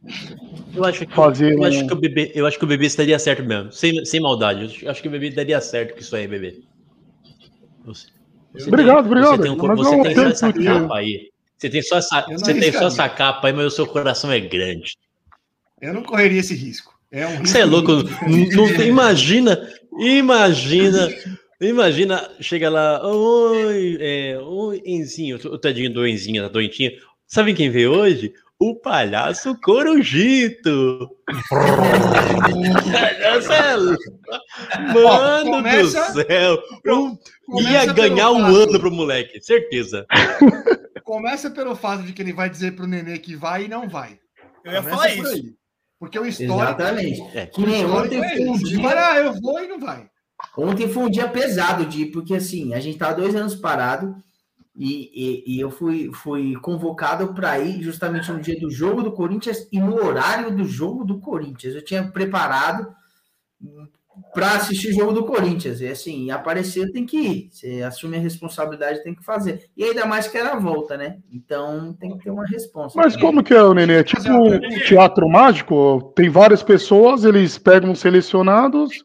Eu 0.75 0.83
acho 0.85 1.05
que, 1.05 1.13
Fazer 1.13 1.53
eu 1.53 1.63
acho 1.63 1.79
um- 1.83 1.87
que 1.87 1.93
o 1.93 1.97
bebê, 1.99 2.31
eu 2.35 2.45
acho 2.45 2.57
que 2.57 2.65
o 2.65 2.67
bebê 2.67 2.85
estaria 2.87 3.17
certo 3.19 3.43
mesmo. 3.43 3.71
Sem, 3.71 4.03
sem 4.05 4.19
maldade. 4.19 4.61
Eu 4.61 4.65
acho- 4.67 4.89
acho 4.89 5.01
que 5.01 5.07
o 5.07 5.11
bebê 5.11 5.29
daria 5.29 5.61
certo 5.61 5.93
com 5.93 5.99
isso 5.99 6.15
aí, 6.15 6.27
bebê. 6.27 6.59
Você, 7.85 8.07
você 8.53 8.67
Obrigado, 8.67 9.05
obrigado. 9.05 9.37
Você 9.37 9.43
tem, 9.43 9.51
um, 9.51 9.75
você 9.75 9.91
tem 10.01 10.13
só 10.15 10.21
tem 10.21 10.31
essa 10.31 10.53
capa 10.53 10.97
aí. 10.97 11.29
Você 11.57 11.69
tem 11.69 11.81
só 11.81 11.97
essa, 11.97 12.25
você 12.29 12.53
tem 12.53 12.71
só 12.71 12.87
essa 12.87 13.07
capa 13.09 13.47
aí, 13.47 13.53
mas 13.53 13.65
o 13.65 13.69
seu 13.71 13.85
coração 13.87 14.31
é 14.31 14.39
grande. 14.39 14.97
Eu 15.81 15.93
não 15.93 16.03
correria 16.03 16.39
esse 16.39 16.55
risco. 16.55 16.93
É 17.11 17.25
um 17.27 17.29
risco 17.31 17.47
Você 17.47 17.59
é 17.59 17.65
louco? 17.65 17.91
Não, 17.91 18.05
não 18.65 18.75
tem- 18.75 18.87
imagina, 18.87 19.59
imagina, 19.99 21.07
imagina, 21.69 22.29
chega 22.39 22.69
lá, 22.69 23.05
oi, 23.05 23.97
é, 23.99 24.37
oi, 24.39 24.81
Enzinho, 24.85 25.37
o 25.37 25.57
tadinho 25.57 25.91
do 25.93 26.07
Enzinho, 26.07 26.41
da 26.43 26.49
doentinha. 26.49 26.91
Sabe 27.27 27.53
quem 27.53 27.69
veio 27.69 27.91
hoje? 27.93 28.33
O 28.59 28.75
palhaço 28.75 29.59
Corujito. 29.61 31.09
É. 32.93 33.77
Mano 34.93 35.51
começa- 35.51 36.11
do 36.13 36.21
céu. 36.23 36.59
Um- 36.87 37.17
ia 37.61 37.85
ganhar 37.93 38.31
um 38.31 38.41
fato- 38.41 38.55
ano 38.55 38.79
pro 38.79 38.91
moleque, 38.91 39.41
certeza. 39.41 40.05
Começa 41.03 41.49
pelo 41.51 41.75
fato 41.75 42.03
de 42.03 42.13
que 42.13 42.21
ele 42.21 42.31
vai 42.33 42.49
dizer 42.49 42.75
pro 42.75 42.87
nenê 42.87 43.17
que 43.17 43.35
vai 43.35 43.65
e 43.65 43.67
não 43.67 43.89
vai. 43.89 44.17
Eu 44.63 44.71
ia 44.71 44.77
Começa 44.81 44.89
falar 44.97 45.13
isso. 45.13 45.27
aí. 45.27 45.43
Porque 45.99 46.17
o 46.19 46.25
histórico. 46.25 46.55
Exatamente. 46.61 47.21
É. 47.37 47.45
Que 47.47 47.61
nem 47.61 47.83
o 47.83 47.87
histórico 47.87 48.15
ontem 48.15 48.23
é 48.23 48.35
foi 48.37 48.47
um 48.47 48.57
dia. 48.57 48.89
ah, 48.89 49.17
eu 49.19 49.33
vou 49.41 49.61
e 49.63 49.67
não 49.67 49.79
vai. 49.79 50.07
Ontem 50.57 50.87
foi 50.87 51.03
um 51.03 51.09
dia 51.09 51.27
pesado, 51.27 51.85
de, 51.85 52.05
porque 52.05 52.35
assim, 52.35 52.73
a 52.73 52.79
gente 52.79 52.93
estava 52.93 53.15
dois 53.15 53.35
anos 53.35 53.55
parado 53.55 54.15
e, 54.75 55.11
e, 55.13 55.55
e 55.55 55.59
eu 55.59 55.69
fui, 55.69 56.11
fui 56.13 56.55
convocado 56.55 57.33
para 57.33 57.59
ir 57.59 57.81
justamente 57.81 58.31
no 58.31 58.39
dia 58.39 58.59
do 58.59 58.69
jogo 58.69 59.01
do 59.01 59.11
Corinthians 59.11 59.67
e 59.71 59.79
no 59.79 59.95
horário 59.95 60.55
do 60.55 60.65
jogo 60.65 61.03
do 61.03 61.19
Corinthians. 61.19 61.75
Eu 61.75 61.83
tinha 61.83 62.03
preparado 62.03 62.87
para 64.33 64.55
assistir 64.55 64.89
o 64.89 64.93
jogo 64.93 65.11
do 65.11 65.25
Corinthians. 65.25 65.81
E 65.81 65.87
assim, 65.87 66.29
aparecer 66.31 66.91
tem 66.91 67.05
que 67.05 67.17
ir. 67.17 67.49
Você 67.51 67.81
assume 67.81 68.17
a 68.17 68.19
responsabilidade, 68.19 69.03
tem 69.03 69.13
que 69.13 69.23
fazer. 69.23 69.69
E 69.77 69.83
ainda 69.83 70.05
mais 70.05 70.27
que 70.27 70.37
era 70.37 70.53
a 70.53 70.59
volta, 70.59 70.97
né? 70.97 71.17
Então 71.31 71.93
tem 71.99 72.17
que 72.17 72.23
ter 72.23 72.31
uma 72.31 72.45
resposta. 72.45 72.99
Mas 72.99 73.15
como 73.15 73.43
que 73.43 73.53
é, 73.53 73.61
o 73.61 73.73
Nenê? 73.73 73.99
É 73.99 74.03
tipo 74.03 74.31
um 74.31 74.59
teatro 74.85 75.27
mágico? 75.29 76.13
Tem 76.15 76.29
várias 76.29 76.61
pessoas, 76.63 77.25
eles 77.25 77.57
pegam 77.57 77.91
os 77.91 77.99
selecionados 77.99 79.03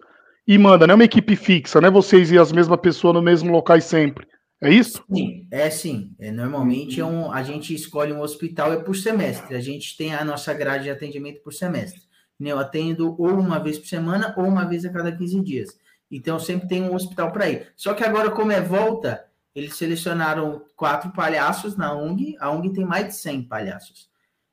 e 0.49 0.57
mandam, 0.57 0.87
não 0.87 0.93
é 0.93 0.95
uma 0.95 1.05
equipe 1.05 1.37
fixa, 1.37 1.79
né? 1.79 1.91
Vocês 1.91 2.33
e 2.33 2.39
as 2.39 2.51
mesmas 2.51 2.81
pessoas 2.81 3.13
no 3.13 3.21
mesmo 3.21 3.53
locais 3.53 3.85
sempre. 3.85 4.27
É 4.63 4.71
isso? 4.73 5.05
Sim, 5.15 5.47
é 5.51 5.69
sim. 5.69 6.15
É, 6.19 6.33
normalmente 6.33 6.99
é 6.99 7.05
um, 7.05 7.31
a 7.31 7.43
gente 7.43 7.75
escolhe 7.75 8.15
um 8.15 8.23
hospital 8.23 8.73
é 8.73 8.79
por 8.79 8.97
semestre. 8.97 9.55
A 9.55 9.61
gente 9.61 9.95
tem 9.95 10.15
a 10.15 10.25
nossa 10.25 10.55
grade 10.55 10.85
de 10.85 10.91
atendimento 10.91 11.43
por 11.43 11.53
semestre. 11.53 12.01
né? 12.41 12.51
Eu 12.51 12.59
atendo 12.59 13.15
ou 13.21 13.39
uma 13.39 13.59
vez 13.59 13.79
por 13.79 13.89
semana 13.89 14.35
ou 14.39 14.45
uma 14.45 14.65
vez 14.65 14.87
a 14.87 14.91
cada 14.91 15.13
15 15.13 15.41
dias. 15.43 15.79
Então 16.11 16.39
sempre 16.39 16.67
tem 16.67 16.83
um 16.83 16.95
hospital 16.95 17.31
para 17.31 17.51
ir. 17.51 17.69
Só 17.77 17.93
que 17.93 18.03
agora, 18.03 18.31
como 18.31 18.51
é 18.51 18.63
volta, 18.63 19.27
eles 19.55 19.77
selecionaram 19.77 20.63
quatro 20.75 21.13
palhaços 21.13 21.77
na 21.77 21.93
ONG. 21.93 22.37
A 22.41 22.51
ONG 22.51 22.73
tem 22.73 22.87
mais 22.87 23.09
de 23.09 23.17
100 23.17 23.43
palhaços. 23.43 24.09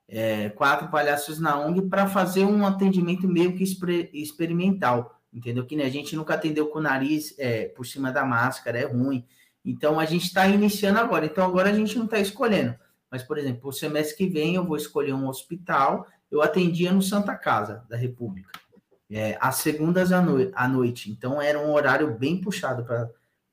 É, 0.10 0.50
quatro 0.50 0.90
palhaços 0.90 1.40
na 1.40 1.58
ONG 1.58 1.84
para 1.84 2.06
fazer 2.06 2.44
um 2.44 2.66
atendimento 2.68 3.30
meio 3.30 3.56
que 3.56 3.64
experimental. 4.14 5.16
Entendeu? 5.36 5.66
Que 5.66 5.76
né, 5.76 5.84
a 5.84 5.90
gente 5.90 6.16
nunca 6.16 6.34
atendeu 6.34 6.68
com 6.70 6.80
o 6.80 6.82
nariz 6.82 7.36
é, 7.38 7.66
por 7.68 7.86
cima 7.86 8.10
da 8.10 8.24
máscara, 8.24 8.80
é 8.80 8.86
ruim. 8.86 9.26
Então 9.66 10.00
a 10.00 10.06
gente 10.06 10.28
está 10.28 10.48
iniciando 10.48 10.98
agora. 10.98 11.26
Então 11.26 11.44
agora 11.46 11.70
a 11.70 11.74
gente 11.74 11.98
não 11.98 12.06
está 12.06 12.18
escolhendo. 12.20 12.74
Mas, 13.12 13.22
por 13.22 13.38
exemplo, 13.38 13.68
o 13.70 13.74
semestre 13.74 14.16
que 14.16 14.28
vem 14.28 14.56
eu 14.56 14.64
vou 14.64 14.78
escolher 14.78 15.14
um 15.14 15.28
hospital. 15.28 16.08
Eu 16.32 16.42
atendia 16.42 16.92
no 16.94 17.02
Santa 17.02 17.36
Casa 17.36 17.84
da 17.90 17.98
República, 17.98 18.50
é, 19.12 19.38
às 19.42 19.58
segundas 19.58 20.12
à, 20.14 20.22
noi 20.22 20.52
à 20.56 20.68
noite. 20.70 21.12
Então 21.12 21.42
era 21.42 21.60
um 21.60 21.72
horário 21.74 22.18
bem 22.18 22.40
puxado 22.40 22.86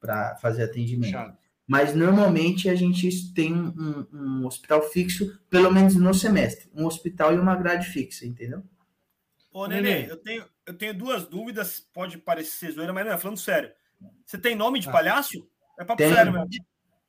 para 0.01 0.37
fazer 0.37 0.63
atendimento. 0.63 1.13
Puxado. 1.13 1.37
Mas 1.67 1.95
normalmente 1.95 2.69
a 2.69 2.75
gente 2.75 3.33
tem 3.35 3.53
um, 3.53 3.69
um- 4.13 4.41
um 4.43 4.47
hospital 4.47 4.83
fixo, 4.83 5.39
pelo 5.51 5.71
menos 5.73 5.95
no 5.97 6.13
semestre. 6.15 6.69
Um 6.75 6.87
hospital 6.87 7.35
e 7.35 7.39
uma 7.39 7.55
grade 7.57 7.87
fixa, 7.89 8.27
entendeu? 8.27 8.63
Ô, 9.53 9.67
Nenê. 9.67 9.83
Nenê, 10.01 10.11
eu 10.11 10.17
tenho, 10.17 10.45
eu 10.67 10.75
tenho 10.75 10.95
duas 10.95 11.27
dúvidas, 11.27 11.81
pode 11.93 12.19
parecer 12.19 12.73
zoeira, 12.73 12.93
mas 12.93 13.05
não, 13.07 13.13
é 13.13 13.19
falando 13.19 13.39
sério. 13.39 13.71
Você 14.27 14.39
tem 14.39 14.55
nome 14.55 14.79
de 14.81 14.91
palhaço? 14.91 15.47
É 15.79 15.85
papo 15.85 15.99
Tem. 16.03 16.13
sério 16.13 16.33
mesmo. 16.33 16.49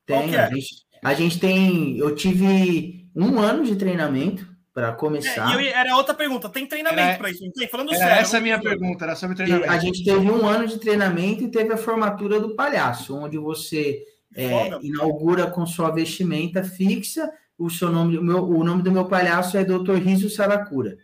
Qual 0.08 0.22
Tem, 0.22 0.30
que 0.30 0.36
é? 0.36 0.40
a, 0.44 0.50
gente, 0.50 0.68
a 1.04 1.14
gente 1.14 1.40
tem. 1.40 1.98
Eu 1.98 2.14
tive 2.16 3.08
um 3.16 3.40
ano 3.40 3.64
de 3.64 3.76
treinamento 3.76 4.52
para 4.74 4.90
É, 4.90 4.92
começar. 4.94 5.50
e 5.62 5.68
eu, 5.68 5.74
era 5.74 5.96
outra 5.96 6.14
pergunta. 6.14 6.50
Tem 6.50 6.68
treinamento 6.68 7.20
pra 7.20 7.30
isso? 7.30 7.44
Não 7.44 7.52
tem? 7.52 7.68
Falando 7.68 7.90
Era 7.94 8.00
sério. 8.00 8.22
essa 8.22 8.38
a 8.38 8.40
não- 8.40 8.44
minha 8.44 8.60
pergunta, 8.60 9.06
era 9.06 9.16
sobre 9.16 9.34
E 9.36 9.38
treinamento. 9.38 9.72
a 9.72 9.78
gente 9.78 10.04
teve 10.04 10.30
um 10.30 10.46
ano 10.48 10.68
de 10.68 10.80
treinamento 10.80 11.44
e 11.44 11.52
teve 11.52 11.72
a 11.74 11.78
formatura 11.78 12.40
do 12.40 12.56
palhaço, 12.56 13.16
onde 13.16 13.38
você 13.38 14.04
é, 14.36 14.68
inaugura 14.82 15.50
com 15.50 15.66
sua 15.66 15.90
vestimenta 15.92 16.64
fixa. 16.64 17.32
O 17.58 17.70
seu 17.70 17.90
nome, 17.92 18.18
o, 18.18 18.24
meu, 18.24 18.44
o 18.44 18.64
nome 18.64 18.82
do 18.82 18.92
meu 18.92 19.08
palhaço 19.08 19.56
é 19.58 19.64
Dr. 19.64 19.94
Riso 20.04 20.28
Saracura. 20.30 20.98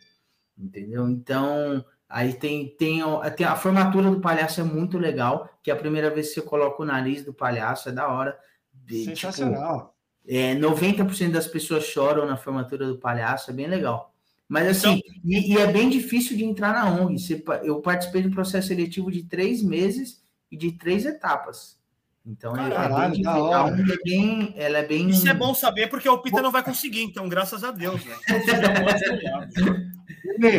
Entendeu? 0.58 1.08
Então, 1.08 1.86
aí 2.10 2.34
tem, 2.34 2.68
tem, 2.76 3.02
a- 3.02 3.30
tem 3.32 3.46
a 3.46 3.56
formatura 3.56 4.10
do 4.10 4.20
palhaço 4.20 4.60
é 4.60 4.64
muito 4.64 4.98
legal, 4.98 5.48
que 5.64 5.70
é 5.70 5.74
a 5.74 5.78
primeira 5.78 6.10
vez 6.10 6.30
que 6.30 6.34
você 6.36 6.42
coloca 6.42 6.82
o 6.82 6.86
nariz 6.86 7.24
do 7.24 7.34
palhaço, 7.34 7.88
é 7.90 7.92
da 7.92 8.08
hora. 8.08 8.36
De, 8.74 9.04
tipo, 9.04 9.16
Sensacional. 9.18 9.96
é, 10.28 10.56
90% 10.56 11.32
das 11.32 11.46
pessoas 11.48 11.84
choram 11.86 12.26
na 12.26 12.36
formatura 12.36 12.88
do 12.88 12.98
palhaço, 12.98 13.52
é 13.52 13.54
bem 13.54 13.68
legal. 13.68 14.12
Mas 14.48 14.68
assim, 14.68 15.02
e, 15.24 15.54
e 15.54 15.58
é 15.60 15.68
bem 15.72 15.90
difícil 15.90 16.36
de 16.36 16.44
entrar 16.44 16.74
na 16.74 16.90
ONG. 16.90 17.20
Você 17.20 17.44
eu 17.64 17.80
participei 17.82 18.24
de 18.24 18.30
um 18.30 18.32
processo 18.32 18.70
seletivo 18.70 19.12
de 19.12 19.24
três 19.24 19.62
meses 19.62 20.24
e 20.52 20.58
de 20.58 20.72
três 20.72 21.06
etapas. 21.06 21.78
Então 22.26 22.56
é- 22.58 22.68
é, 22.68 22.72
Caralho, 22.72 23.30
hora. 23.30 23.56
A 23.58 23.66
ONG 23.66 23.92
é 23.94 23.98
bem, 24.04 24.54
ela 24.58 24.80
é 24.80 24.86
bem. 24.88 25.08
Isso 25.10 25.30
é 25.30 25.34
bom 25.36 25.54
saber, 25.54 25.88
porque 25.88 26.10
o 26.10 26.18
Peter 26.18 26.42
não 26.42 26.52
vai 26.52 26.64
conseguir, 26.64 27.04
então, 27.04 27.30
graças 27.30 27.64
a 27.64 27.70
Deus, 27.70 28.04
né? 28.04 28.16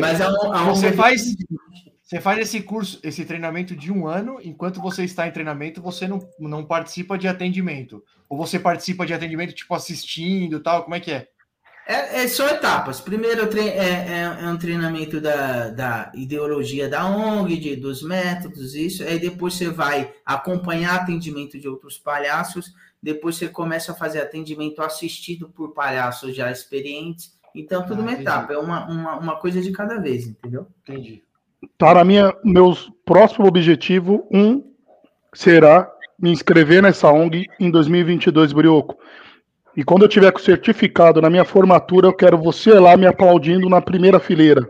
Mas 0.01 0.20
ONG 0.20 0.65
Você 0.70 0.87
é 0.87 0.91
bem- 0.91 0.99
faz, 0.99 1.37
você 2.03 2.20
faz 2.20 2.39
esse 2.41 2.61
curso, 2.62 2.99
esse 3.03 3.24
treinamento 3.24 3.74
de 3.77 3.93
um 3.93 4.07
ano, 4.07 4.39
enquanto 4.43 4.81
você 4.81 5.05
está 5.05 5.27
em 5.27 5.31
treinamento, 5.32 5.81
você 5.81 6.09
não, 6.09 6.20
não 6.39 6.65
participa 6.65 7.16
de 7.16 7.28
atendimento. 7.28 8.03
Ou 8.28 8.37
você 8.37 8.59
participa 8.59 9.07
de 9.07 9.15
atendimento, 9.15 9.55
tipo, 9.55 9.74
assistindo 9.74 10.57
e 10.57 10.61
tal, 10.61 10.82
como 10.85 10.95
é 10.95 11.01
que 11.01 11.12
é? 11.12 11.28
É, 11.87 12.23
é 12.23 12.28
só 12.28 12.47
etapas. 12.49 13.01
Primeiro 13.01 13.49
é, 13.59 13.69
é- 13.69 14.39
é 14.43 14.47
um 14.49 14.57
treinamento 14.57 15.20
da, 15.20 15.70
da 15.70 16.12
ideologia 16.15 16.89
da 16.89 17.05
ONG, 17.07 17.57
de- 17.57 17.77
dos 17.77 18.03
métodos, 18.03 18.74
isso. 18.74 19.03
Aí 19.03 19.19
depois 19.19 19.55
você 19.55 19.69
vai 19.70 20.12
acompanhar 20.24 20.95
atendimento 20.97 21.59
de 21.59 21.66
outros 21.69 21.99
palhaços. 21.99 22.73
Depois 23.03 23.37
você 23.37 23.49
começa 23.49 23.91
a 23.93 23.95
fazer 23.95 24.20
atendimento 24.20 24.82
assistido 24.82 25.49
por 25.49 25.73
palhaços 25.73 26.37
já 26.37 26.51
experientes. 26.53 27.32
Então, 27.55 27.83
tudo 27.83 28.01
Ah, 28.01 28.03
uma 28.03 28.13
entendi. 28.13 28.29
etapa, 28.29 28.53
é 28.53 28.59
uma, 28.59 28.87
uma, 28.87 29.17
uma 29.17 29.37
coisa 29.37 29.61
de 29.61 29.73
cada 29.73 29.99
vez, 29.99 30.27
entendeu? 30.27 30.67
Entendi. 30.83 31.23
Na 31.81 32.05
minha, 32.05 32.35
meus 32.45 32.91
próximo 33.05 33.47
objetivo, 33.47 34.27
um 34.31 34.63
será 35.35 35.91
me 36.19 36.31
inscrever 36.31 36.83
nessa 36.83 37.11
ONG 37.11 37.47
em 37.59 37.71
2022, 37.71 38.53
Brioco. 38.53 38.99
E 39.77 39.85
quando 39.85 40.03
eu 40.03 40.09
tiver 40.09 40.33
com 40.33 40.39
o 40.39 40.43
certificado 40.43 41.21
na 41.21 41.31
minha 41.31 41.45
formatura, 41.45 42.07
eu 42.07 42.13
quero 42.13 42.37
você 42.37 42.75
lá 42.75 42.97
me 42.97 43.07
aplaudindo 43.07 43.69
na 43.69 43.81
primeira 43.81 44.19
fileira. 44.19 44.69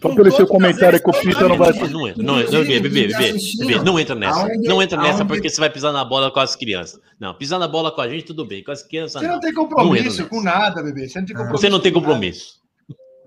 Só 0.00 0.14
pelo 0.14 0.30
seu 0.32 0.46
comentário 0.46 0.98
que 1.02 1.10
o 1.10 1.12
Peter 1.12 1.48
não 1.48 1.56
vai 1.58 1.70
Não, 1.72 1.88
não 1.88 2.08
entra, 2.08 2.22
não, 2.22 2.36
não, 2.36 2.44
bebê, 2.64 2.80
bebê, 2.80 3.08
bebê, 3.08 3.84
não 3.84 4.00
entra 4.00 4.14
nessa. 4.14 4.48
Não 4.64 4.82
entra 4.82 4.96
nessa 4.98 5.18
aonde- 5.18 5.26
porque 5.34 5.50
você 5.50 5.60
vai 5.60 5.68
pisar 5.68 5.92
na 5.92 6.02
bola 6.04 6.30
com 6.30 6.40
as 6.40 6.56
crianças. 6.56 6.98
Não, 7.20 7.34
pisar 7.34 7.58
na 7.58 7.68
bola 7.68 7.92
com 7.92 8.00
a 8.00 8.08
gente, 8.08 8.24
tudo 8.24 8.46
bem. 8.46 8.64
Com 8.64 8.72
as 8.72 8.82
crianças, 8.82 9.20
Você 9.20 9.26
não. 9.26 9.34
não 9.34 9.40
tem 9.40 9.52
compromisso 9.52 10.26
com 10.28 10.40
nessa. 10.42 10.58
nada, 10.58 10.82
bebê. 10.82 11.06
Você 11.08 11.18
não 11.20 11.26
tem 11.26 11.36
compromisso. 11.36 11.60
Você 11.60 11.68
não 11.68 11.80
tem 11.80 11.92
compromisso. 11.92 12.66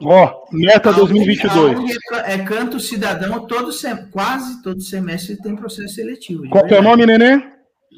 Ó, 0.01 0.45
meta 0.51 0.89
A 0.89 0.93
2022. 0.93 1.77
ONG 1.77 1.91
é, 1.91 1.95
ca- 2.09 2.31
é 2.31 2.37
canto 2.39 2.79
cidadão, 2.79 3.45
todo 3.45 3.71
sem- 3.71 4.09
quase 4.09 4.63
todo 4.63 4.81
semestre 4.81 5.37
tem 5.41 5.55
processo 5.55 5.93
seletivo. 5.93 6.47
Qual 6.49 6.65
que 6.65 6.73
é 6.73 6.79
o 6.79 6.81
verdade. 6.83 7.05
nome, 7.05 7.17
Nenê? 7.17 7.43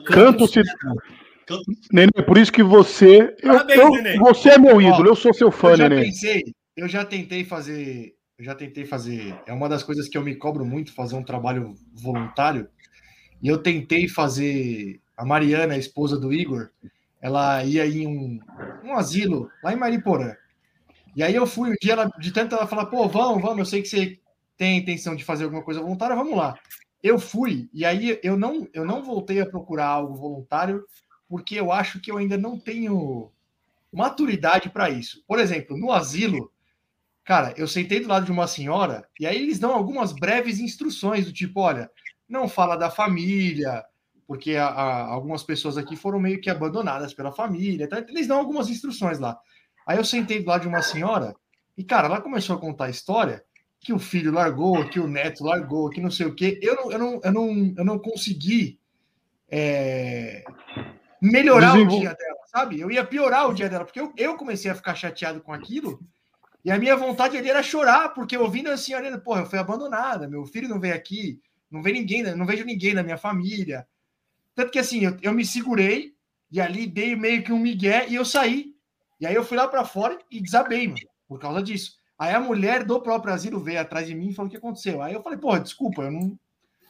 Canto 0.07 0.48
Cidadão. 0.48 0.95
Nenê, 1.91 2.11
por 2.26 2.38
isso 2.38 2.52
que 2.52 2.64
você. 2.64 3.34
Eu, 3.41 3.52
Parabéns, 3.53 3.80
eu- 3.80 3.91
Nenê. 3.91 4.18
você 4.18 4.49
é 4.49 4.57
meu 4.57 4.82
ídolo, 4.82 5.10
eu 5.10 5.15
sou 5.15 5.34
seu 5.34 5.52
fã, 5.52 5.69
Eu 5.72 5.78
já 5.78 5.90
Nenê. 5.90 6.06
pensei, 6.06 6.44
eu 6.76 6.88
já 6.88 7.06
tentei 7.06 7.44
fazer, 7.45 8.14
eu 8.41 8.45
já 8.45 8.55
tentei 8.55 8.85
fazer, 8.85 9.39
é 9.45 9.53
uma 9.53 9.69
das 9.69 9.84
coisas 9.84 10.09
que 10.09 10.18
eu 10.18 10.23
me 10.23 10.35
cobro 10.35 10.65
muito, 10.65 10.91
fazer 10.93 11.15
um 11.15 11.23
trabalho 11.23 11.76
voluntário, 11.93 12.68
e 13.39 13.47
eu 13.47 13.59
tentei 13.59 14.07
fazer, 14.07 14.99
a 15.15 15.23
Mariana, 15.23 15.76
a 15.76 15.77
esposa 15.77 16.19
do 16.19 16.34
Igor, 16.34 16.72
ela 17.22 17.63
ia 17.63 17.85
em 17.85 18.07
um, 18.07 18.39
um 18.84 18.97
asilo, 18.97 19.47
lá 19.63 19.72
em 19.72 19.76
Mariporã, 19.76 20.35
e 21.15 21.22
aí 21.22 21.35
eu 21.35 21.45
fui, 21.45 21.69
um 21.69 21.76
dia, 21.80 21.93
ela, 21.93 22.11
de 22.19 22.31
tanto 22.31 22.55
ela 22.55 22.65
falar, 22.65 22.88
pô, 22.88 23.07
vamos, 23.07 23.43
vamos, 23.43 23.59
eu 23.59 23.65
sei 23.65 23.84
que 23.84 23.89
você 23.89 24.19
tem 24.57 24.80
intenção 24.80 25.15
de 25.15 25.23
fazer 25.23 25.43
alguma 25.43 25.61
coisa 25.61 25.81
voluntária, 25.81 26.15
vamos 26.15 26.35
lá. 26.35 26.57
Eu 27.03 27.19
fui, 27.19 27.69
e 27.72 27.85
aí 27.85 28.19
eu 28.23 28.35
não, 28.35 28.68
eu 28.73 28.84
não 28.84 29.03
voltei 29.03 29.39
a 29.39 29.45
procurar 29.45 29.88
algo 29.88 30.15
voluntário, 30.15 30.84
porque 31.30 31.55
eu 31.55 31.72
acho 31.72 31.99
que 31.99 32.09
eu 32.09 32.18
ainda 32.18 32.38
não 32.38 32.57
tenho 32.57 33.31
maturidade 33.93 34.69
para 34.69 34.89
isso. 34.89 35.23
Por 35.27 35.38
exemplo, 35.38 35.77
no 35.77 35.91
asilo, 35.91 36.51
cara, 37.23 37.53
eu 37.57 37.68
sentei 37.68 37.99
do 37.99 38.07
lado 38.07 38.26
de 38.26 38.31
uma 38.31 38.48
senhora 38.48 39.07
e 39.19 39.26
aí 39.27 39.41
eles 39.41 39.60
dão 39.60 39.72
algumas 39.73 40.11
breves 40.11 40.60
instruções 40.60 41.26
do 41.26 41.34
tipo, 41.34 41.60
olha, 41.61 41.89
não 42.27 42.48
fala 42.48 42.76
da 42.76 42.89
família, 42.89 43.84
porque 44.27 44.56
a- 44.56 44.68
a- 44.68 45.06
algumas 45.07 45.43
pessoas 45.43 45.77
aqui 45.77 45.95
foram 45.95 46.19
meio 46.19 46.39
que 46.39 46.49
abandonadas 46.49 47.14
pela 47.14 47.31
família. 47.31 47.85
Então, 47.85 47.99
eles 47.99 48.27
dão 48.27 48.38
algumas 48.39 48.69
instruções 48.69 49.19
lá. 49.19 49.38
Aí 49.85 49.98
eu 49.98 50.06
sentei 50.06 50.41
do 50.41 50.48
lado 50.48 50.61
de 50.61 50.68
uma 50.68 50.81
senhora 50.81 51.35
e, 51.77 51.84
cara, 51.84 52.07
ela 52.07 52.22
começou 52.22 52.56
a 52.56 52.60
contar 52.60 52.85
a 52.85 52.89
história 52.89 53.43
que 53.80 53.91
o 53.91 53.99
filho 53.99 54.31
largou, 54.31 54.88
que 54.89 54.99
o 54.99 55.07
neto 55.07 55.43
largou, 55.43 55.89
que 55.89 55.99
não 55.99 56.11
sei 56.11 56.27
o 56.27 56.35
quê. 56.35 56.60
Eu 56.61 56.76
não, 56.76 56.91
eu 56.91 56.99
não, 56.99 57.22
eu 57.23 57.31
não, 57.34 57.73
eu 57.77 57.85
não 57.85 57.99
consegui 57.99 58.80
é, 59.49 60.43
melhorar 61.22 61.73
Desenvol- 61.73 61.98
o 61.98 61.99
dia 62.02 62.14
dela, 62.14 62.38
sabe? 62.48 62.80
Eu 62.80 62.89
ia 62.91 63.03
piorar 63.03 63.49
o 63.49 63.53
dia 63.53 63.69
dela, 63.69 63.84
porque 63.85 63.99
eu, 63.99 64.14
eu 64.15 64.35
comecei 64.38 64.69
a 64.72 64.76
ficar 64.76 64.95
chateado 64.95 65.41
com 65.41 65.52
aquilo. 65.52 65.99
E 66.63 66.71
a 66.71 66.77
minha 66.77 66.95
vontade 66.95 67.38
ali 67.38 67.49
era 67.49 67.63
chorar, 67.63 68.09
porque 68.09 68.38
ouvindo 68.38 68.69
a 68.69 68.77
senhora, 68.77 69.17
porra, 69.17 69.41
eu 69.41 69.45
fui 69.45 69.57
abandonada, 69.57 70.27
meu 70.27 70.45
filho 70.45 70.69
não 70.69 70.79
veio 70.79 70.93
aqui, 70.93 71.39
não 71.69 71.81
veio 71.81 71.95
ninguém, 71.95 72.23
não 72.35 72.45
vejo 72.45 72.63
ninguém 72.65 72.93
da 72.93 73.03
minha 73.03 73.17
família. 73.17 73.88
Tanto 74.53 74.71
que 74.71 74.79
assim, 74.79 75.05
eu, 75.05 75.17
eu 75.21 75.33
me 75.33 75.45
segurei 75.45 76.13
e 76.51 76.59
ali 76.59 76.85
dei 76.85 77.15
meio 77.15 77.43
que 77.43 77.51
um 77.51 77.59
migué 77.59 78.05
e 78.07 78.15
eu 78.15 78.25
saí. 78.25 78.75
E 79.19 79.25
aí 79.25 79.33
eu 79.33 79.43
fui 79.43 79.57
lá 79.57 79.67
para 79.67 79.85
fora 79.85 80.17
e 80.29 80.41
desabei, 80.41 80.88
mano, 80.88 80.99
por 81.27 81.39
causa 81.39 81.63
disso. 81.63 81.93
Aí 82.17 82.33
a 82.33 82.39
mulher 82.39 82.83
do 82.83 83.01
próprio 83.01 83.33
asilo 83.33 83.59
veio 83.59 83.79
atrás 83.79 84.05
de 84.05 84.13
mim 84.13 84.29
e 84.29 84.33
falou 84.33 84.47
o 84.47 84.51
que 84.51 84.57
aconteceu. 84.57 85.01
Aí 85.01 85.13
eu 85.13 85.23
falei, 85.23 85.39
porra, 85.39 85.59
desculpa, 85.59 86.03
eu 86.03 86.11
não. 86.11 86.38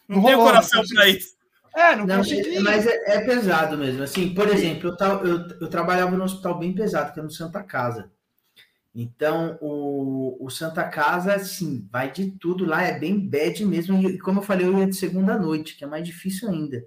Não 0.07 0.21
tem 0.23 0.33
rolou, 0.33 0.47
coração 0.47 0.83
pra 0.93 1.07
isso. 1.07 1.35
É, 1.73 1.95
não, 1.95 2.05
Não, 2.05 2.17
consegui. 2.17 2.59
mas 2.59 2.85
é, 2.85 3.15
é 3.15 3.21
pesado 3.21 3.77
mesmo. 3.77 4.03
Assim, 4.03 4.33
por 4.33 4.49
exemplo, 4.49 4.89
eu, 4.99 5.25
eu, 5.25 5.47
eu 5.61 5.69
trabalhava 5.69 6.17
num 6.17 6.25
hospital 6.25 6.59
bem 6.59 6.73
pesado, 6.73 7.13
que 7.13 7.19
é 7.19 7.23
no 7.23 7.31
Santa 7.31 7.63
Casa. 7.63 8.11
Então, 8.93 9.57
o, 9.61 10.37
o 10.45 10.49
Santa 10.49 10.83
Casa, 10.83 11.33
assim, 11.33 11.87
vai 11.89 12.11
de 12.11 12.31
tudo 12.31 12.65
lá, 12.65 12.83
é 12.83 12.99
bem 12.99 13.17
bad 13.19 13.65
mesmo. 13.65 13.97
E 14.09 14.19
como 14.19 14.39
eu 14.39 14.43
falei, 14.43 14.67
eu 14.67 14.77
ia 14.77 14.87
de 14.87 14.95
segunda 14.95 15.37
noite, 15.37 15.77
que 15.77 15.83
é 15.83 15.87
mais 15.87 16.05
difícil 16.05 16.49
ainda. 16.49 16.85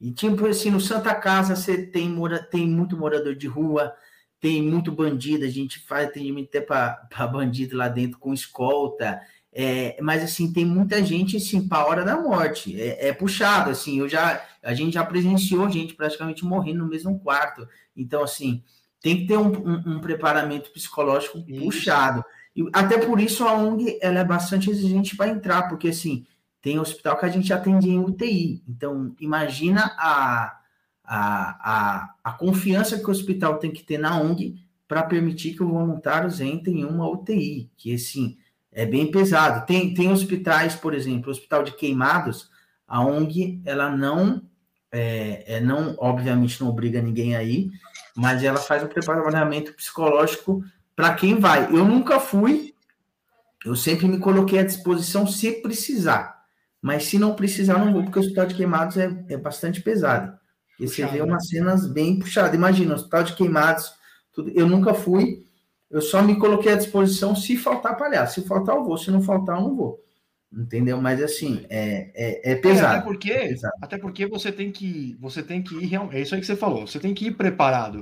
E 0.00 0.12
tipo 0.12 0.46
assim, 0.46 0.70
no 0.70 0.80
Santa 0.80 1.14
Casa 1.14 1.56
você 1.56 1.84
tem, 1.86 2.08
mora, 2.08 2.40
tem 2.40 2.68
muito 2.68 2.96
morador 2.96 3.34
de 3.34 3.48
rua, 3.48 3.92
tem 4.40 4.62
muito 4.62 4.92
bandido, 4.92 5.44
a 5.44 5.48
gente 5.48 5.80
faz 5.80 6.08
atendimento 6.08 6.48
até 6.48 6.60
para 6.60 7.26
bandido 7.26 7.76
lá 7.76 7.88
dentro 7.88 8.18
com 8.18 8.32
escolta. 8.32 9.20
É, 9.52 10.00
mas 10.00 10.22
assim, 10.22 10.52
tem 10.52 10.64
muita 10.64 11.04
gente 11.04 11.36
assim, 11.36 11.66
para 11.66 11.78
a 11.78 11.86
hora 11.86 12.04
da 12.04 12.20
morte. 12.20 12.80
É, 12.80 13.08
é 13.08 13.12
puxado, 13.12 13.70
assim, 13.70 13.98
eu 13.98 14.08
já 14.08 14.40
a 14.62 14.74
gente 14.74 14.94
já 14.94 15.04
presenciou 15.04 15.68
gente 15.70 15.94
praticamente 15.94 16.44
morrendo 16.44 16.80
no 16.80 16.88
mesmo 16.88 17.18
quarto. 17.18 17.66
Então, 17.96 18.22
assim, 18.22 18.62
tem 19.00 19.18
que 19.18 19.26
ter 19.26 19.36
um, 19.36 19.50
um, 19.50 19.96
um 19.96 20.00
preparamento 20.00 20.70
psicológico 20.70 21.44
Isso. 21.46 21.64
puxado. 21.64 22.24
E 22.54 22.68
até 22.72 22.98
por 22.98 23.20
isso 23.20 23.44
a 23.44 23.52
ONG 23.52 23.98
ela 24.02 24.18
é 24.18 24.24
bastante 24.24 24.68
exigente 24.68 25.16
para 25.16 25.30
entrar, 25.30 25.68
porque 25.68 25.88
assim, 25.88 26.26
tem 26.60 26.78
hospital 26.78 27.16
que 27.16 27.24
a 27.24 27.28
gente 27.28 27.52
atende 27.52 27.88
em 27.88 27.98
UTI. 27.98 28.62
Então, 28.68 29.14
imagina 29.20 29.94
a, 29.96 30.58
a, 31.04 31.70
a, 31.72 32.14
a 32.24 32.32
confiança 32.32 32.98
que 32.98 33.06
o 33.06 33.10
hospital 33.10 33.58
tem 33.58 33.70
que 33.70 33.84
ter 33.84 33.98
na 33.98 34.20
ONG 34.20 34.56
para 34.88 35.02
permitir 35.02 35.54
que 35.54 35.62
os 35.62 35.70
voluntários 35.70 36.40
entrem 36.40 36.80
em 36.80 36.84
uma 36.84 37.08
UTI, 37.08 37.70
que 37.76 37.94
assim, 37.94 38.36
é 38.72 38.86
bem 38.86 39.10
pesado. 39.10 39.66
Tem, 39.66 39.92
tem 39.94 40.10
hospitais, 40.10 40.74
por 40.74 40.94
exemplo, 40.94 41.28
o 41.28 41.30
Hospital 41.30 41.62
de 41.62 41.72
Queimados, 41.72 42.50
a 42.86 43.04
ONG, 43.04 43.60
ela 43.64 43.94
não, 43.94 44.42
é, 44.90 45.56
é, 45.56 45.60
não, 45.60 45.94
obviamente 45.98 46.60
não 46.60 46.70
obriga 46.70 47.02
ninguém 47.02 47.36
aí, 47.36 47.70
mas 48.18 48.42
ela 48.42 48.58
faz 48.58 48.82
um 48.82 48.88
preparamento 48.88 49.72
psicológico 49.74 50.64
para 50.96 51.14
quem 51.14 51.38
vai. 51.38 51.66
Eu 51.66 51.84
nunca 51.84 52.18
fui, 52.18 52.74
eu 53.64 53.76
sempre 53.76 54.08
me 54.08 54.18
coloquei 54.18 54.58
à 54.58 54.64
disposição 54.64 55.24
se 55.24 55.52
precisar. 55.62 56.42
Mas 56.82 57.04
se 57.04 57.16
não 57.16 57.36
precisar, 57.36 57.78
não 57.78 57.92
vou, 57.92 58.02
porque 58.02 58.18
o 58.18 58.22
Hospital 58.22 58.46
de 58.46 58.56
Queimados 58.56 58.96
é, 58.96 59.24
é 59.28 59.36
bastante 59.36 59.80
pesado. 59.80 60.36
E 60.80 60.88
você 60.88 61.06
vê 61.06 61.22
umas 61.22 61.46
cenas 61.46 61.86
bem 61.86 62.18
puxadas. 62.18 62.54
Imagina, 62.54 62.96
Hospital 62.96 63.22
de 63.22 63.34
Queimados, 63.34 63.92
tudo. 64.32 64.50
eu 64.50 64.66
nunca 64.66 64.94
fui, 64.94 65.46
eu 65.88 66.02
só 66.02 66.20
me 66.20 66.40
coloquei 66.40 66.72
à 66.72 66.76
disposição 66.76 67.36
se 67.36 67.56
faltar 67.56 67.96
palhaço. 67.96 68.40
Se 68.40 68.48
faltar, 68.48 68.74
eu 68.74 68.84
vou. 68.84 68.98
Se 68.98 69.12
não 69.12 69.22
faltar, 69.22 69.58
eu 69.58 69.62
não 69.62 69.76
vou. 69.76 70.04
Entendeu? 70.50 71.00
Mas 71.00 71.22
assim, 71.22 71.66
é, 71.68 72.10
é, 72.14 72.50
é 72.50 72.52
Até 72.52 72.62
pesado. 72.62 73.04
porque, 73.04 73.30
Exato. 73.30 73.76
até 73.82 73.98
porque 73.98 74.26
você 74.26 74.50
tem 74.50 74.72
que, 74.72 75.14
você 75.20 75.42
tem 75.42 75.62
que 75.62 75.74
ir, 75.74 75.94
é 76.12 76.20
isso 76.20 76.34
aí 76.34 76.40
que 76.40 76.46
você 76.46 76.56
falou, 76.56 76.86
você 76.86 76.98
tem 76.98 77.12
que 77.12 77.26
ir 77.26 77.32
preparado, 77.36 78.00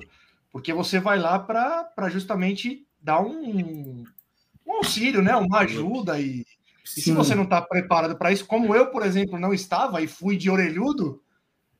porque 0.52 0.72
você 0.72 1.00
vai 1.00 1.18
lá 1.18 1.38
para 1.40 2.08
justamente 2.08 2.86
dar 3.00 3.20
um, 3.20 4.04
um 4.64 4.72
auxílio, 4.74 5.22
né, 5.22 5.34
uma 5.34 5.58
ajuda 5.60 6.20
e, 6.20 6.44
e 6.96 7.00
se 7.00 7.10
você 7.10 7.34
não 7.34 7.42
está 7.42 7.60
preparado 7.60 8.16
para 8.16 8.30
isso, 8.30 8.46
como 8.46 8.76
eu, 8.76 8.90
por 8.92 9.04
exemplo, 9.04 9.40
não 9.40 9.52
estava 9.52 10.00
e 10.00 10.06
fui 10.06 10.36
de 10.36 10.48
orelhudo, 10.48 11.20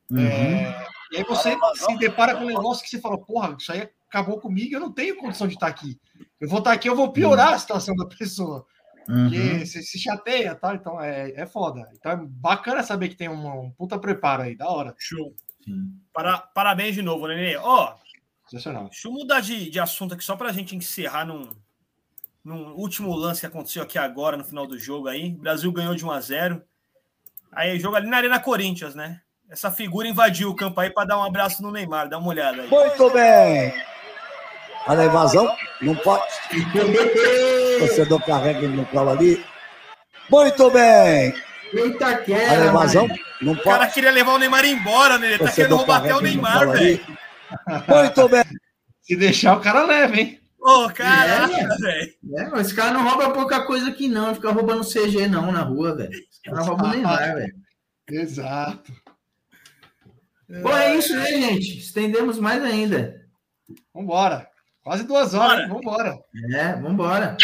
Uhum. 0.09 0.19
é, 0.25 0.87
e 1.11 1.17
aí 1.17 1.23
você 1.23 1.55
se 1.75 1.97
depara 1.97 2.35
com 2.35 2.43
um 2.43 2.47
negócio 2.47 2.83
que 2.83 2.89
você 2.89 2.99
fala, 2.99 3.17
porra, 3.17 3.55
isso 3.59 3.71
aí 3.71 3.89
acabou 4.09 4.39
comigo, 4.39 4.73
eu 4.75 4.79
não 4.79 4.91
tenho 4.91 5.17
condição 5.17 5.47
de 5.47 5.55
estar 5.55 5.67
aqui. 5.67 5.99
Eu 6.39 6.47
vou 6.47 6.59
estar 6.59 6.71
aqui, 6.71 6.87
eu 6.87 6.95
vou 6.95 7.11
piorar 7.11 7.53
a 7.53 7.59
situação 7.59 7.95
da 7.95 8.05
pessoa. 8.05 8.65
Porque 9.07 9.39
Uhum. 9.39 9.65
você 9.65 9.81
se 9.81 9.97
chateia, 9.97 10.53
tá? 10.53 10.75
Então 10.75 11.01
é, 11.01 11.31
é 11.31 11.45
foda. 11.45 11.89
Então 11.93 12.11
é 12.11 12.17
bacana 12.21 12.83
saber 12.83 13.07
que 13.07 13.15
tem 13.15 13.29
um, 13.29 13.61
um 13.61 13.71
puta 13.71 13.97
preparo 13.97 14.43
aí, 14.43 14.55
da 14.55 14.67
hora. 14.67 14.93
Show. 14.99 15.33
Para, 16.13 16.37
parabéns 16.39 16.93
de 16.93 17.01
novo, 17.01 17.25
Nenê. 17.27 17.55
Ó, 17.57 17.95
Sensacional. 18.49 18.85
deixa 18.89 19.07
eu 19.07 19.11
mudar 19.13 19.39
de, 19.39 19.69
de 19.69 19.79
assunto 19.79 20.13
aqui 20.13 20.23
só 20.23 20.35
para 20.35 20.49
a 20.49 20.53
gente 20.53 20.75
encerrar 20.75 21.25
num, 21.25 21.49
num 22.43 22.73
último 22.75 23.15
lance 23.15 23.39
que 23.39 23.45
aconteceu 23.45 23.81
aqui 23.83 23.97
agora 23.97 24.35
no 24.35 24.43
final 24.43 24.67
do 24.67 24.77
jogo 24.77 25.07
aí. 25.07 25.33
O 25.33 25.37
Brasil 25.39 25.71
ganhou 25.71 25.95
de 25.95 26.05
1 26.05 26.11
a 26.11 26.19
0 26.21 26.61
Aí 27.53 27.79
jogo 27.79 27.95
ali 27.95 28.09
na 28.09 28.17
Arena 28.17 28.39
Corinthians, 28.41 28.93
né? 28.93 29.21
Essa 29.49 29.71
figura 29.71 30.07
invadiu 30.07 30.49
o 30.49 30.55
campo 30.55 30.79
aí 30.81 30.89
para 30.89 31.07
dar 31.07 31.17
um 31.17 31.23
abraço 31.23 31.63
no 31.63 31.71
Neymar, 31.71 32.09
dá 32.09 32.17
uma 32.17 32.27
olhada 32.27 32.61
aí. 32.61 32.69
Muito 32.69 33.09
bem. 33.11 33.73
Olha 34.85 35.01
a 35.01 35.05
invasão. 35.05 35.55
Não 35.81 35.95
pode. 35.95 36.23
O 37.77 37.87
torcedor 37.87 38.25
carrega 38.25 38.59
ele 38.59 38.75
no 38.75 38.85
colo 38.87 39.09
ali. 39.11 39.43
Muito 40.29 40.71
bem. 40.71 41.33
Eita, 41.73 42.07
a 42.07 42.17
queda, 42.17 42.65
invasão. 42.67 43.07
mano. 43.07 43.19
Não 43.41 43.53
O 43.53 43.61
cara 43.63 43.79
pode. 43.79 43.93
queria 43.93 44.11
levar 44.11 44.33
o 44.33 44.37
Neymar 44.39 44.65
embora, 44.65 45.17
né? 45.17 45.27
Ele 45.27 45.37
tá 45.37 45.51
querendo 45.51 45.69
Torcedor 45.69 45.77
roubar 45.79 45.97
até 45.97 46.15
o 46.15 46.19
ele 46.19 46.29
Neymar, 46.29 46.69
velho. 46.71 46.99
Muito 47.87 48.29
bem. 48.29 48.43
Se 49.01 49.15
deixar, 49.15 49.57
o 49.57 49.61
cara 49.61 49.85
leva, 49.85 50.15
hein? 50.17 50.39
Ô, 50.59 50.89
caraca, 50.89 51.53
É. 51.55 51.67
velho. 51.77 52.13
É, 52.37 52.49
mas 52.49 52.67
esse 52.67 52.75
cara 52.75 52.91
não 52.91 53.07
rouba 53.07 53.29
pouca 53.31 53.65
coisa 53.65 53.89
aqui, 53.89 54.07
não. 54.07 54.33
Fica 54.35 54.51
roubando 54.51 54.83
CG, 54.83 55.27
não, 55.27 55.51
na 55.51 55.61
rua, 55.61 55.95
velho. 55.95 56.11
Esse 56.11 56.41
cara 56.43 56.61
rouba 56.61 56.85
o 56.85 56.89
Neymar, 56.89 57.35
velho. 57.35 57.53
Exato. 58.09 58.91
Bom, 60.61 60.75
é 60.75 60.95
isso, 60.95 61.13
né, 61.15 61.25
gente? 61.25 61.77
Estendemos 61.79 62.39
mais 62.39 62.63
ainda. 62.63 63.15
Vambora. 63.93 64.47
Quase 64.83 65.03
duas 65.03 65.33
horas, 65.33 65.67
Bora. 65.67 65.81
Vambora. 65.81 66.17
É, 66.53 66.73
vambora. 66.75 67.37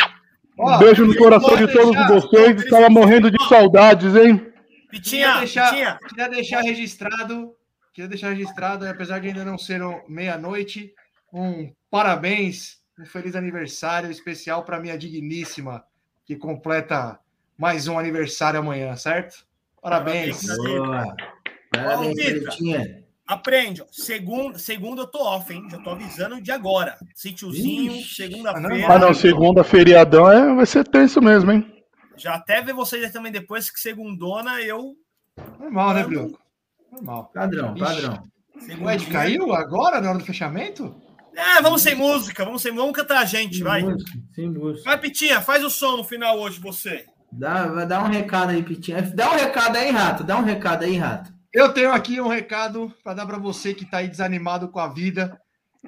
Ó, 0.58 0.76
Um 0.76 0.80
beijo 0.80 1.06
no 1.06 1.16
coração 1.16 1.56
de 1.56 1.68
todos 1.72 2.08
vocês. 2.08 2.64
Estava 2.64 2.90
morrendo 2.90 3.32
de 3.32 3.48
saudades, 3.48 4.16
hein? 4.16 4.38
Queria 4.38 4.54
Pitinha, 4.90 5.38
deixar, 5.40 5.70
Pitinha. 5.70 6.00
queria 6.08 6.30
deixar 6.30 6.62
registrado, 6.62 7.56
queria 7.94 8.08
deixar 8.08 8.30
registrado, 8.30 8.88
apesar 8.88 9.20
de 9.20 9.28
ainda 9.30 9.44
não 9.44 9.58
ser 9.58 9.82
meia-noite, 10.08 10.94
um 11.34 11.72
parabéns, 11.90 12.78
um 13.00 13.06
feliz 13.06 13.36
aniversário 13.36 14.12
especial 14.12 14.64
para 14.64 14.80
minha 14.80 14.96
digníssima, 14.98 15.84
que 16.26 16.36
completa 16.36 17.20
mais 17.58 17.88
um 17.88 17.98
aniversário 17.98 18.60
amanhã, 18.60 18.96
certo? 18.96 19.46
Parabéns. 19.82 20.46
Parabéns. 20.46 20.78
Boa. 20.78 21.16
Parabéns. 21.72 22.16
Pretinha. 22.16 23.03
Aprende, 23.26 23.82
ó. 23.82 23.86
Segunda, 23.92 24.60
segunda 24.60 25.04
eu 25.04 25.08
tô 25.08 25.20
off, 25.20 25.52
hein? 25.54 25.66
Já 25.72 25.78
tô 25.80 25.92
avisando 25.92 26.42
de 26.42 26.52
agora. 26.52 26.98
Sítiozinho, 27.16 28.04
segunda-feira. 28.04 28.94
Ah, 28.94 29.00
não, 29.00 29.14
segunda 29.14 29.64
feriadão 29.64 30.30
é, 30.30 30.54
vai 30.54 30.66
ser 30.66 30.86
tenso 30.88 31.22
mesmo, 31.22 31.52
hein? 31.52 31.74
Já 32.18 32.36
até 32.36 32.62
ver 32.62 32.74
vocês 32.74 33.04
aí 33.04 33.12
também 33.12 33.32
depois 33.32 33.72
que 33.72 33.80
segundona 33.80 34.62
eu. 34.62 34.94
Normal, 35.60 35.94
né, 35.94 36.04
Bruno? 36.04 36.38
Normal. 36.92 37.32
Padrão, 37.34 37.74
padrão. 37.76 38.24
O 38.82 38.92
Ed 38.92 39.08
caiu 39.08 39.54
agora, 39.54 40.00
na 40.00 40.10
hora 40.10 40.20
do 40.20 40.26
fechamento? 40.26 40.96
É, 41.36 41.62
vamos 41.62 41.82
sem 41.82 41.96
música, 41.96 42.46
vamos 42.46 42.62
sem 42.62 42.74
vamos 42.76 42.96
cantar 42.96 43.20
a 43.22 43.26
gente, 43.26 43.56
Sem 43.56 43.64
vai. 43.64 43.82
música, 43.82 44.12
sem 44.36 44.50
música. 44.50 44.84
Vai, 44.84 45.00
Pitinha, 45.00 45.42
faz 45.42 45.64
o 45.64 45.70
som 45.70 45.98
no 45.98 46.04
final 46.04 46.38
hoje, 46.40 46.60
você. 46.60 47.06
Dá, 47.32 47.66
vai 47.66 47.88
dar 47.88 48.04
um 48.04 48.10
recado 48.10 48.52
aí, 48.52 48.62
Pitinha. 48.62 49.02
Dá 49.02 49.32
um 49.32 49.36
recado 49.36 49.76
aí, 49.76 49.90
Rato. 49.90 50.24
Dá 50.24 50.38
um 50.38 50.44
recado 50.44 50.84
aí, 50.84 50.96
Rato. 50.96 51.33
Eu 51.54 51.70
tenho 51.72 51.92
aqui 51.92 52.20
um 52.20 52.28
recado 52.28 52.92
para 53.04 53.14
dar 53.14 53.26
para 53.26 53.38
você 53.38 53.74
que 53.74 53.84
está 53.84 53.98
aí 53.98 54.08
desanimado 54.08 54.70
com 54.70 54.80
a 54.80 54.88
vida. 54.88 55.40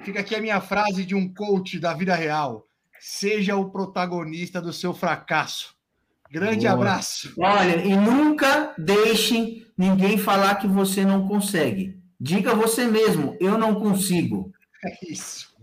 Fica 0.02 0.20
aqui 0.20 0.34
a 0.34 0.40
minha 0.40 0.60
frase 0.60 1.04
de 1.04 1.14
um 1.14 1.32
coach 1.32 1.78
da 1.78 1.92
vida 1.92 2.14
real. 2.14 2.64
Seja 3.00 3.56
o 3.56 3.70
protagonista 3.70 4.60
do 4.60 4.72
seu 4.72 4.94
fracasso. 4.94 5.74
Grande 6.30 6.66
Boa. 6.66 6.72
abraço. 6.72 7.32
Olha, 7.38 7.76
e 7.84 7.96
nunca 7.96 8.74
deixe 8.78 9.66
ninguém 9.76 10.18
falar 10.18 10.56
que 10.56 10.66
você 10.66 11.04
não 11.04 11.26
consegue. 11.26 11.96
Diga 12.20 12.54
você 12.54 12.86
mesmo, 12.86 13.36
eu 13.40 13.58
não 13.58 13.74
consigo. 13.74 14.52
É 14.84 15.12
isso. 15.12 15.54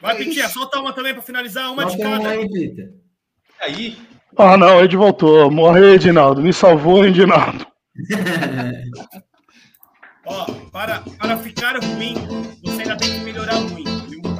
Vai, 0.00 0.14
É 0.14 0.18
Pitinha, 0.18 0.48
solta 0.48 0.78
uma 0.78 0.92
também 0.92 1.14
para 1.14 1.22
finalizar, 1.22 1.72
uma 1.72 1.86
de 1.86 1.96
Bota 1.96 2.08
um 2.08 2.12
cada. 2.18 2.28
aí, 2.30 2.48
Peter. 2.50 2.92
Aí, 3.60 3.98
Ah, 4.36 4.56
não, 4.56 4.82
Ed 4.84 4.94
voltou. 4.96 5.50
Morreu, 5.50 5.94
Edinaldo. 5.94 6.42
Me 6.42 6.52
salvou, 6.52 7.04
Edinaldo. 7.04 7.66
Ó, 10.26 10.44
para, 10.72 11.02
para 11.18 11.36
ficar 11.38 11.78
ruim, 11.82 12.14
você 12.64 12.82
ainda 12.82 12.96
tem 12.96 13.12
que 13.12 13.20
melhorar 13.20 13.60
muito, 13.60 13.90
viu? 14.08 14.20
Boa 14.22 14.36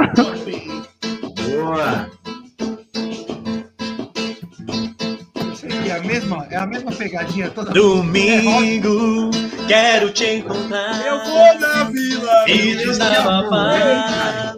é 5.88 5.92
a 5.92 6.02
mesma, 6.02 6.46
é 6.50 6.56
a 6.56 6.66
mesma 6.66 6.92
pegadinha 6.92 7.48
toda 7.50 7.72
domingo, 7.72 9.30
quero 9.66 10.12
te 10.12 10.26
encontrar. 10.26 11.06
Eu 11.06 11.24
vou 11.24 11.58
na 11.60 11.84
vila. 11.84 12.44
E 12.48 12.72
eu 12.72 12.88
desabafar 12.88 14.55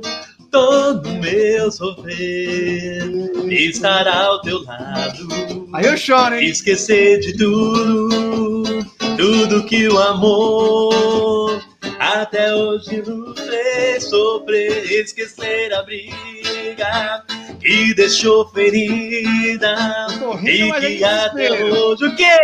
todo 0.51 1.09
meu 1.15 1.71
sofrer. 1.71 3.03
Estar 3.51 4.07
ao 4.07 4.41
teu 4.43 4.63
lado. 4.65 5.69
Aí 5.73 5.87
eu 5.87 5.97
choro, 5.97 6.35
hein? 6.35 6.49
Esquecer 6.49 7.21
de 7.21 7.37
tudo, 7.37 8.85
tudo 9.17 9.65
que 9.65 9.89
o 9.89 9.99
amor 9.99 11.63
até 11.99 12.55
hoje 12.55 13.03
nos 13.07 13.39
fez 13.41 14.05
sofrer. 14.05 14.85
Esquecer 14.93 15.73
a 15.75 15.83
briga 15.83 17.25
que 17.61 17.95
deixou 17.95 18.49
ferida 18.49 20.07
rindo, 20.41 20.49
e 20.49 20.71
é 20.71 20.81
que 20.81 21.05
até 21.05 21.65
hoje 21.65 22.07
o 22.07 22.17
quê? 22.17 22.39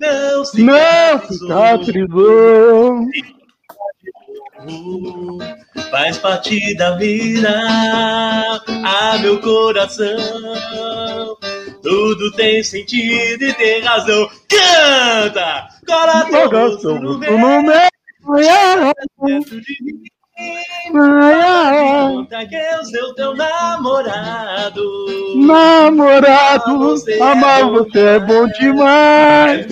Não 0.00 0.44
Não, 0.54 1.26
cicatrizou. 1.26 3.06
Faz 5.90 6.18
parte 6.18 6.76
da 6.76 6.96
vida, 6.96 7.48
ah, 8.84 9.18
meu 9.20 9.40
coração. 9.40 10.16
Tudo 11.82 12.32
tem 12.32 12.62
sentido 12.62 13.44
e 13.44 13.54
tem 13.54 13.80
razão. 13.82 14.28
Canta! 14.48 15.68
Cola 15.86 16.24
todo 16.30 17.18
meu 17.18 17.38
no 17.38 17.62
meu. 17.62 17.88
dentro 19.24 19.60
de 19.60 19.76
mim. 19.84 20.17
Conta 20.92 22.46
que 22.46 22.54
eu 22.54 22.84
sou 22.84 23.14
teu 23.14 23.34
namorado. 23.34 24.82
Namorado, 25.36 26.94
amar 27.20 27.70
você 27.70 28.00
é 28.00 28.18
bom 28.20 28.46
demais. 28.46 29.66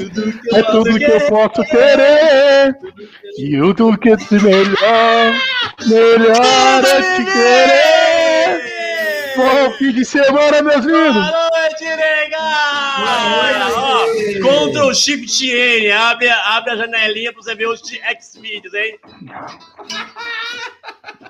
É 0.52 0.62
tudo 0.62 0.98
que 0.98 1.04
eu 1.04 1.26
posso 1.28 1.62
querer. 1.62 2.76
E 3.38 3.60
o 3.60 3.72
do 3.74 3.96
que 3.96 4.18
se 4.18 4.34
melhor, 4.42 5.34
melhor 5.86 6.84
é 6.84 7.16
te 7.16 7.24
querer. 7.24 8.05
Bom 9.36 9.72
fim 9.76 9.92
de 9.92 10.04
semana, 10.04 10.62
meus 10.62 10.84
lindos. 10.84 11.14
Boa 11.14 11.50
noite, 11.50 11.84
nega! 11.84 12.38
Ó, 13.74 14.06
Ctrl 14.70 14.94
Shift 14.94 15.44
N, 15.44 15.92
abre, 15.92 16.28
abre 16.30 16.70
a 16.72 16.76
janelinha 16.76 17.32
pra 17.32 17.42
você 17.42 17.54
ver 17.54 17.68
os 17.68 17.82
X-Videos, 17.86 18.72
hein? 18.72 18.98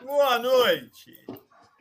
Boa 0.05 0.39
noite. 0.39 1.19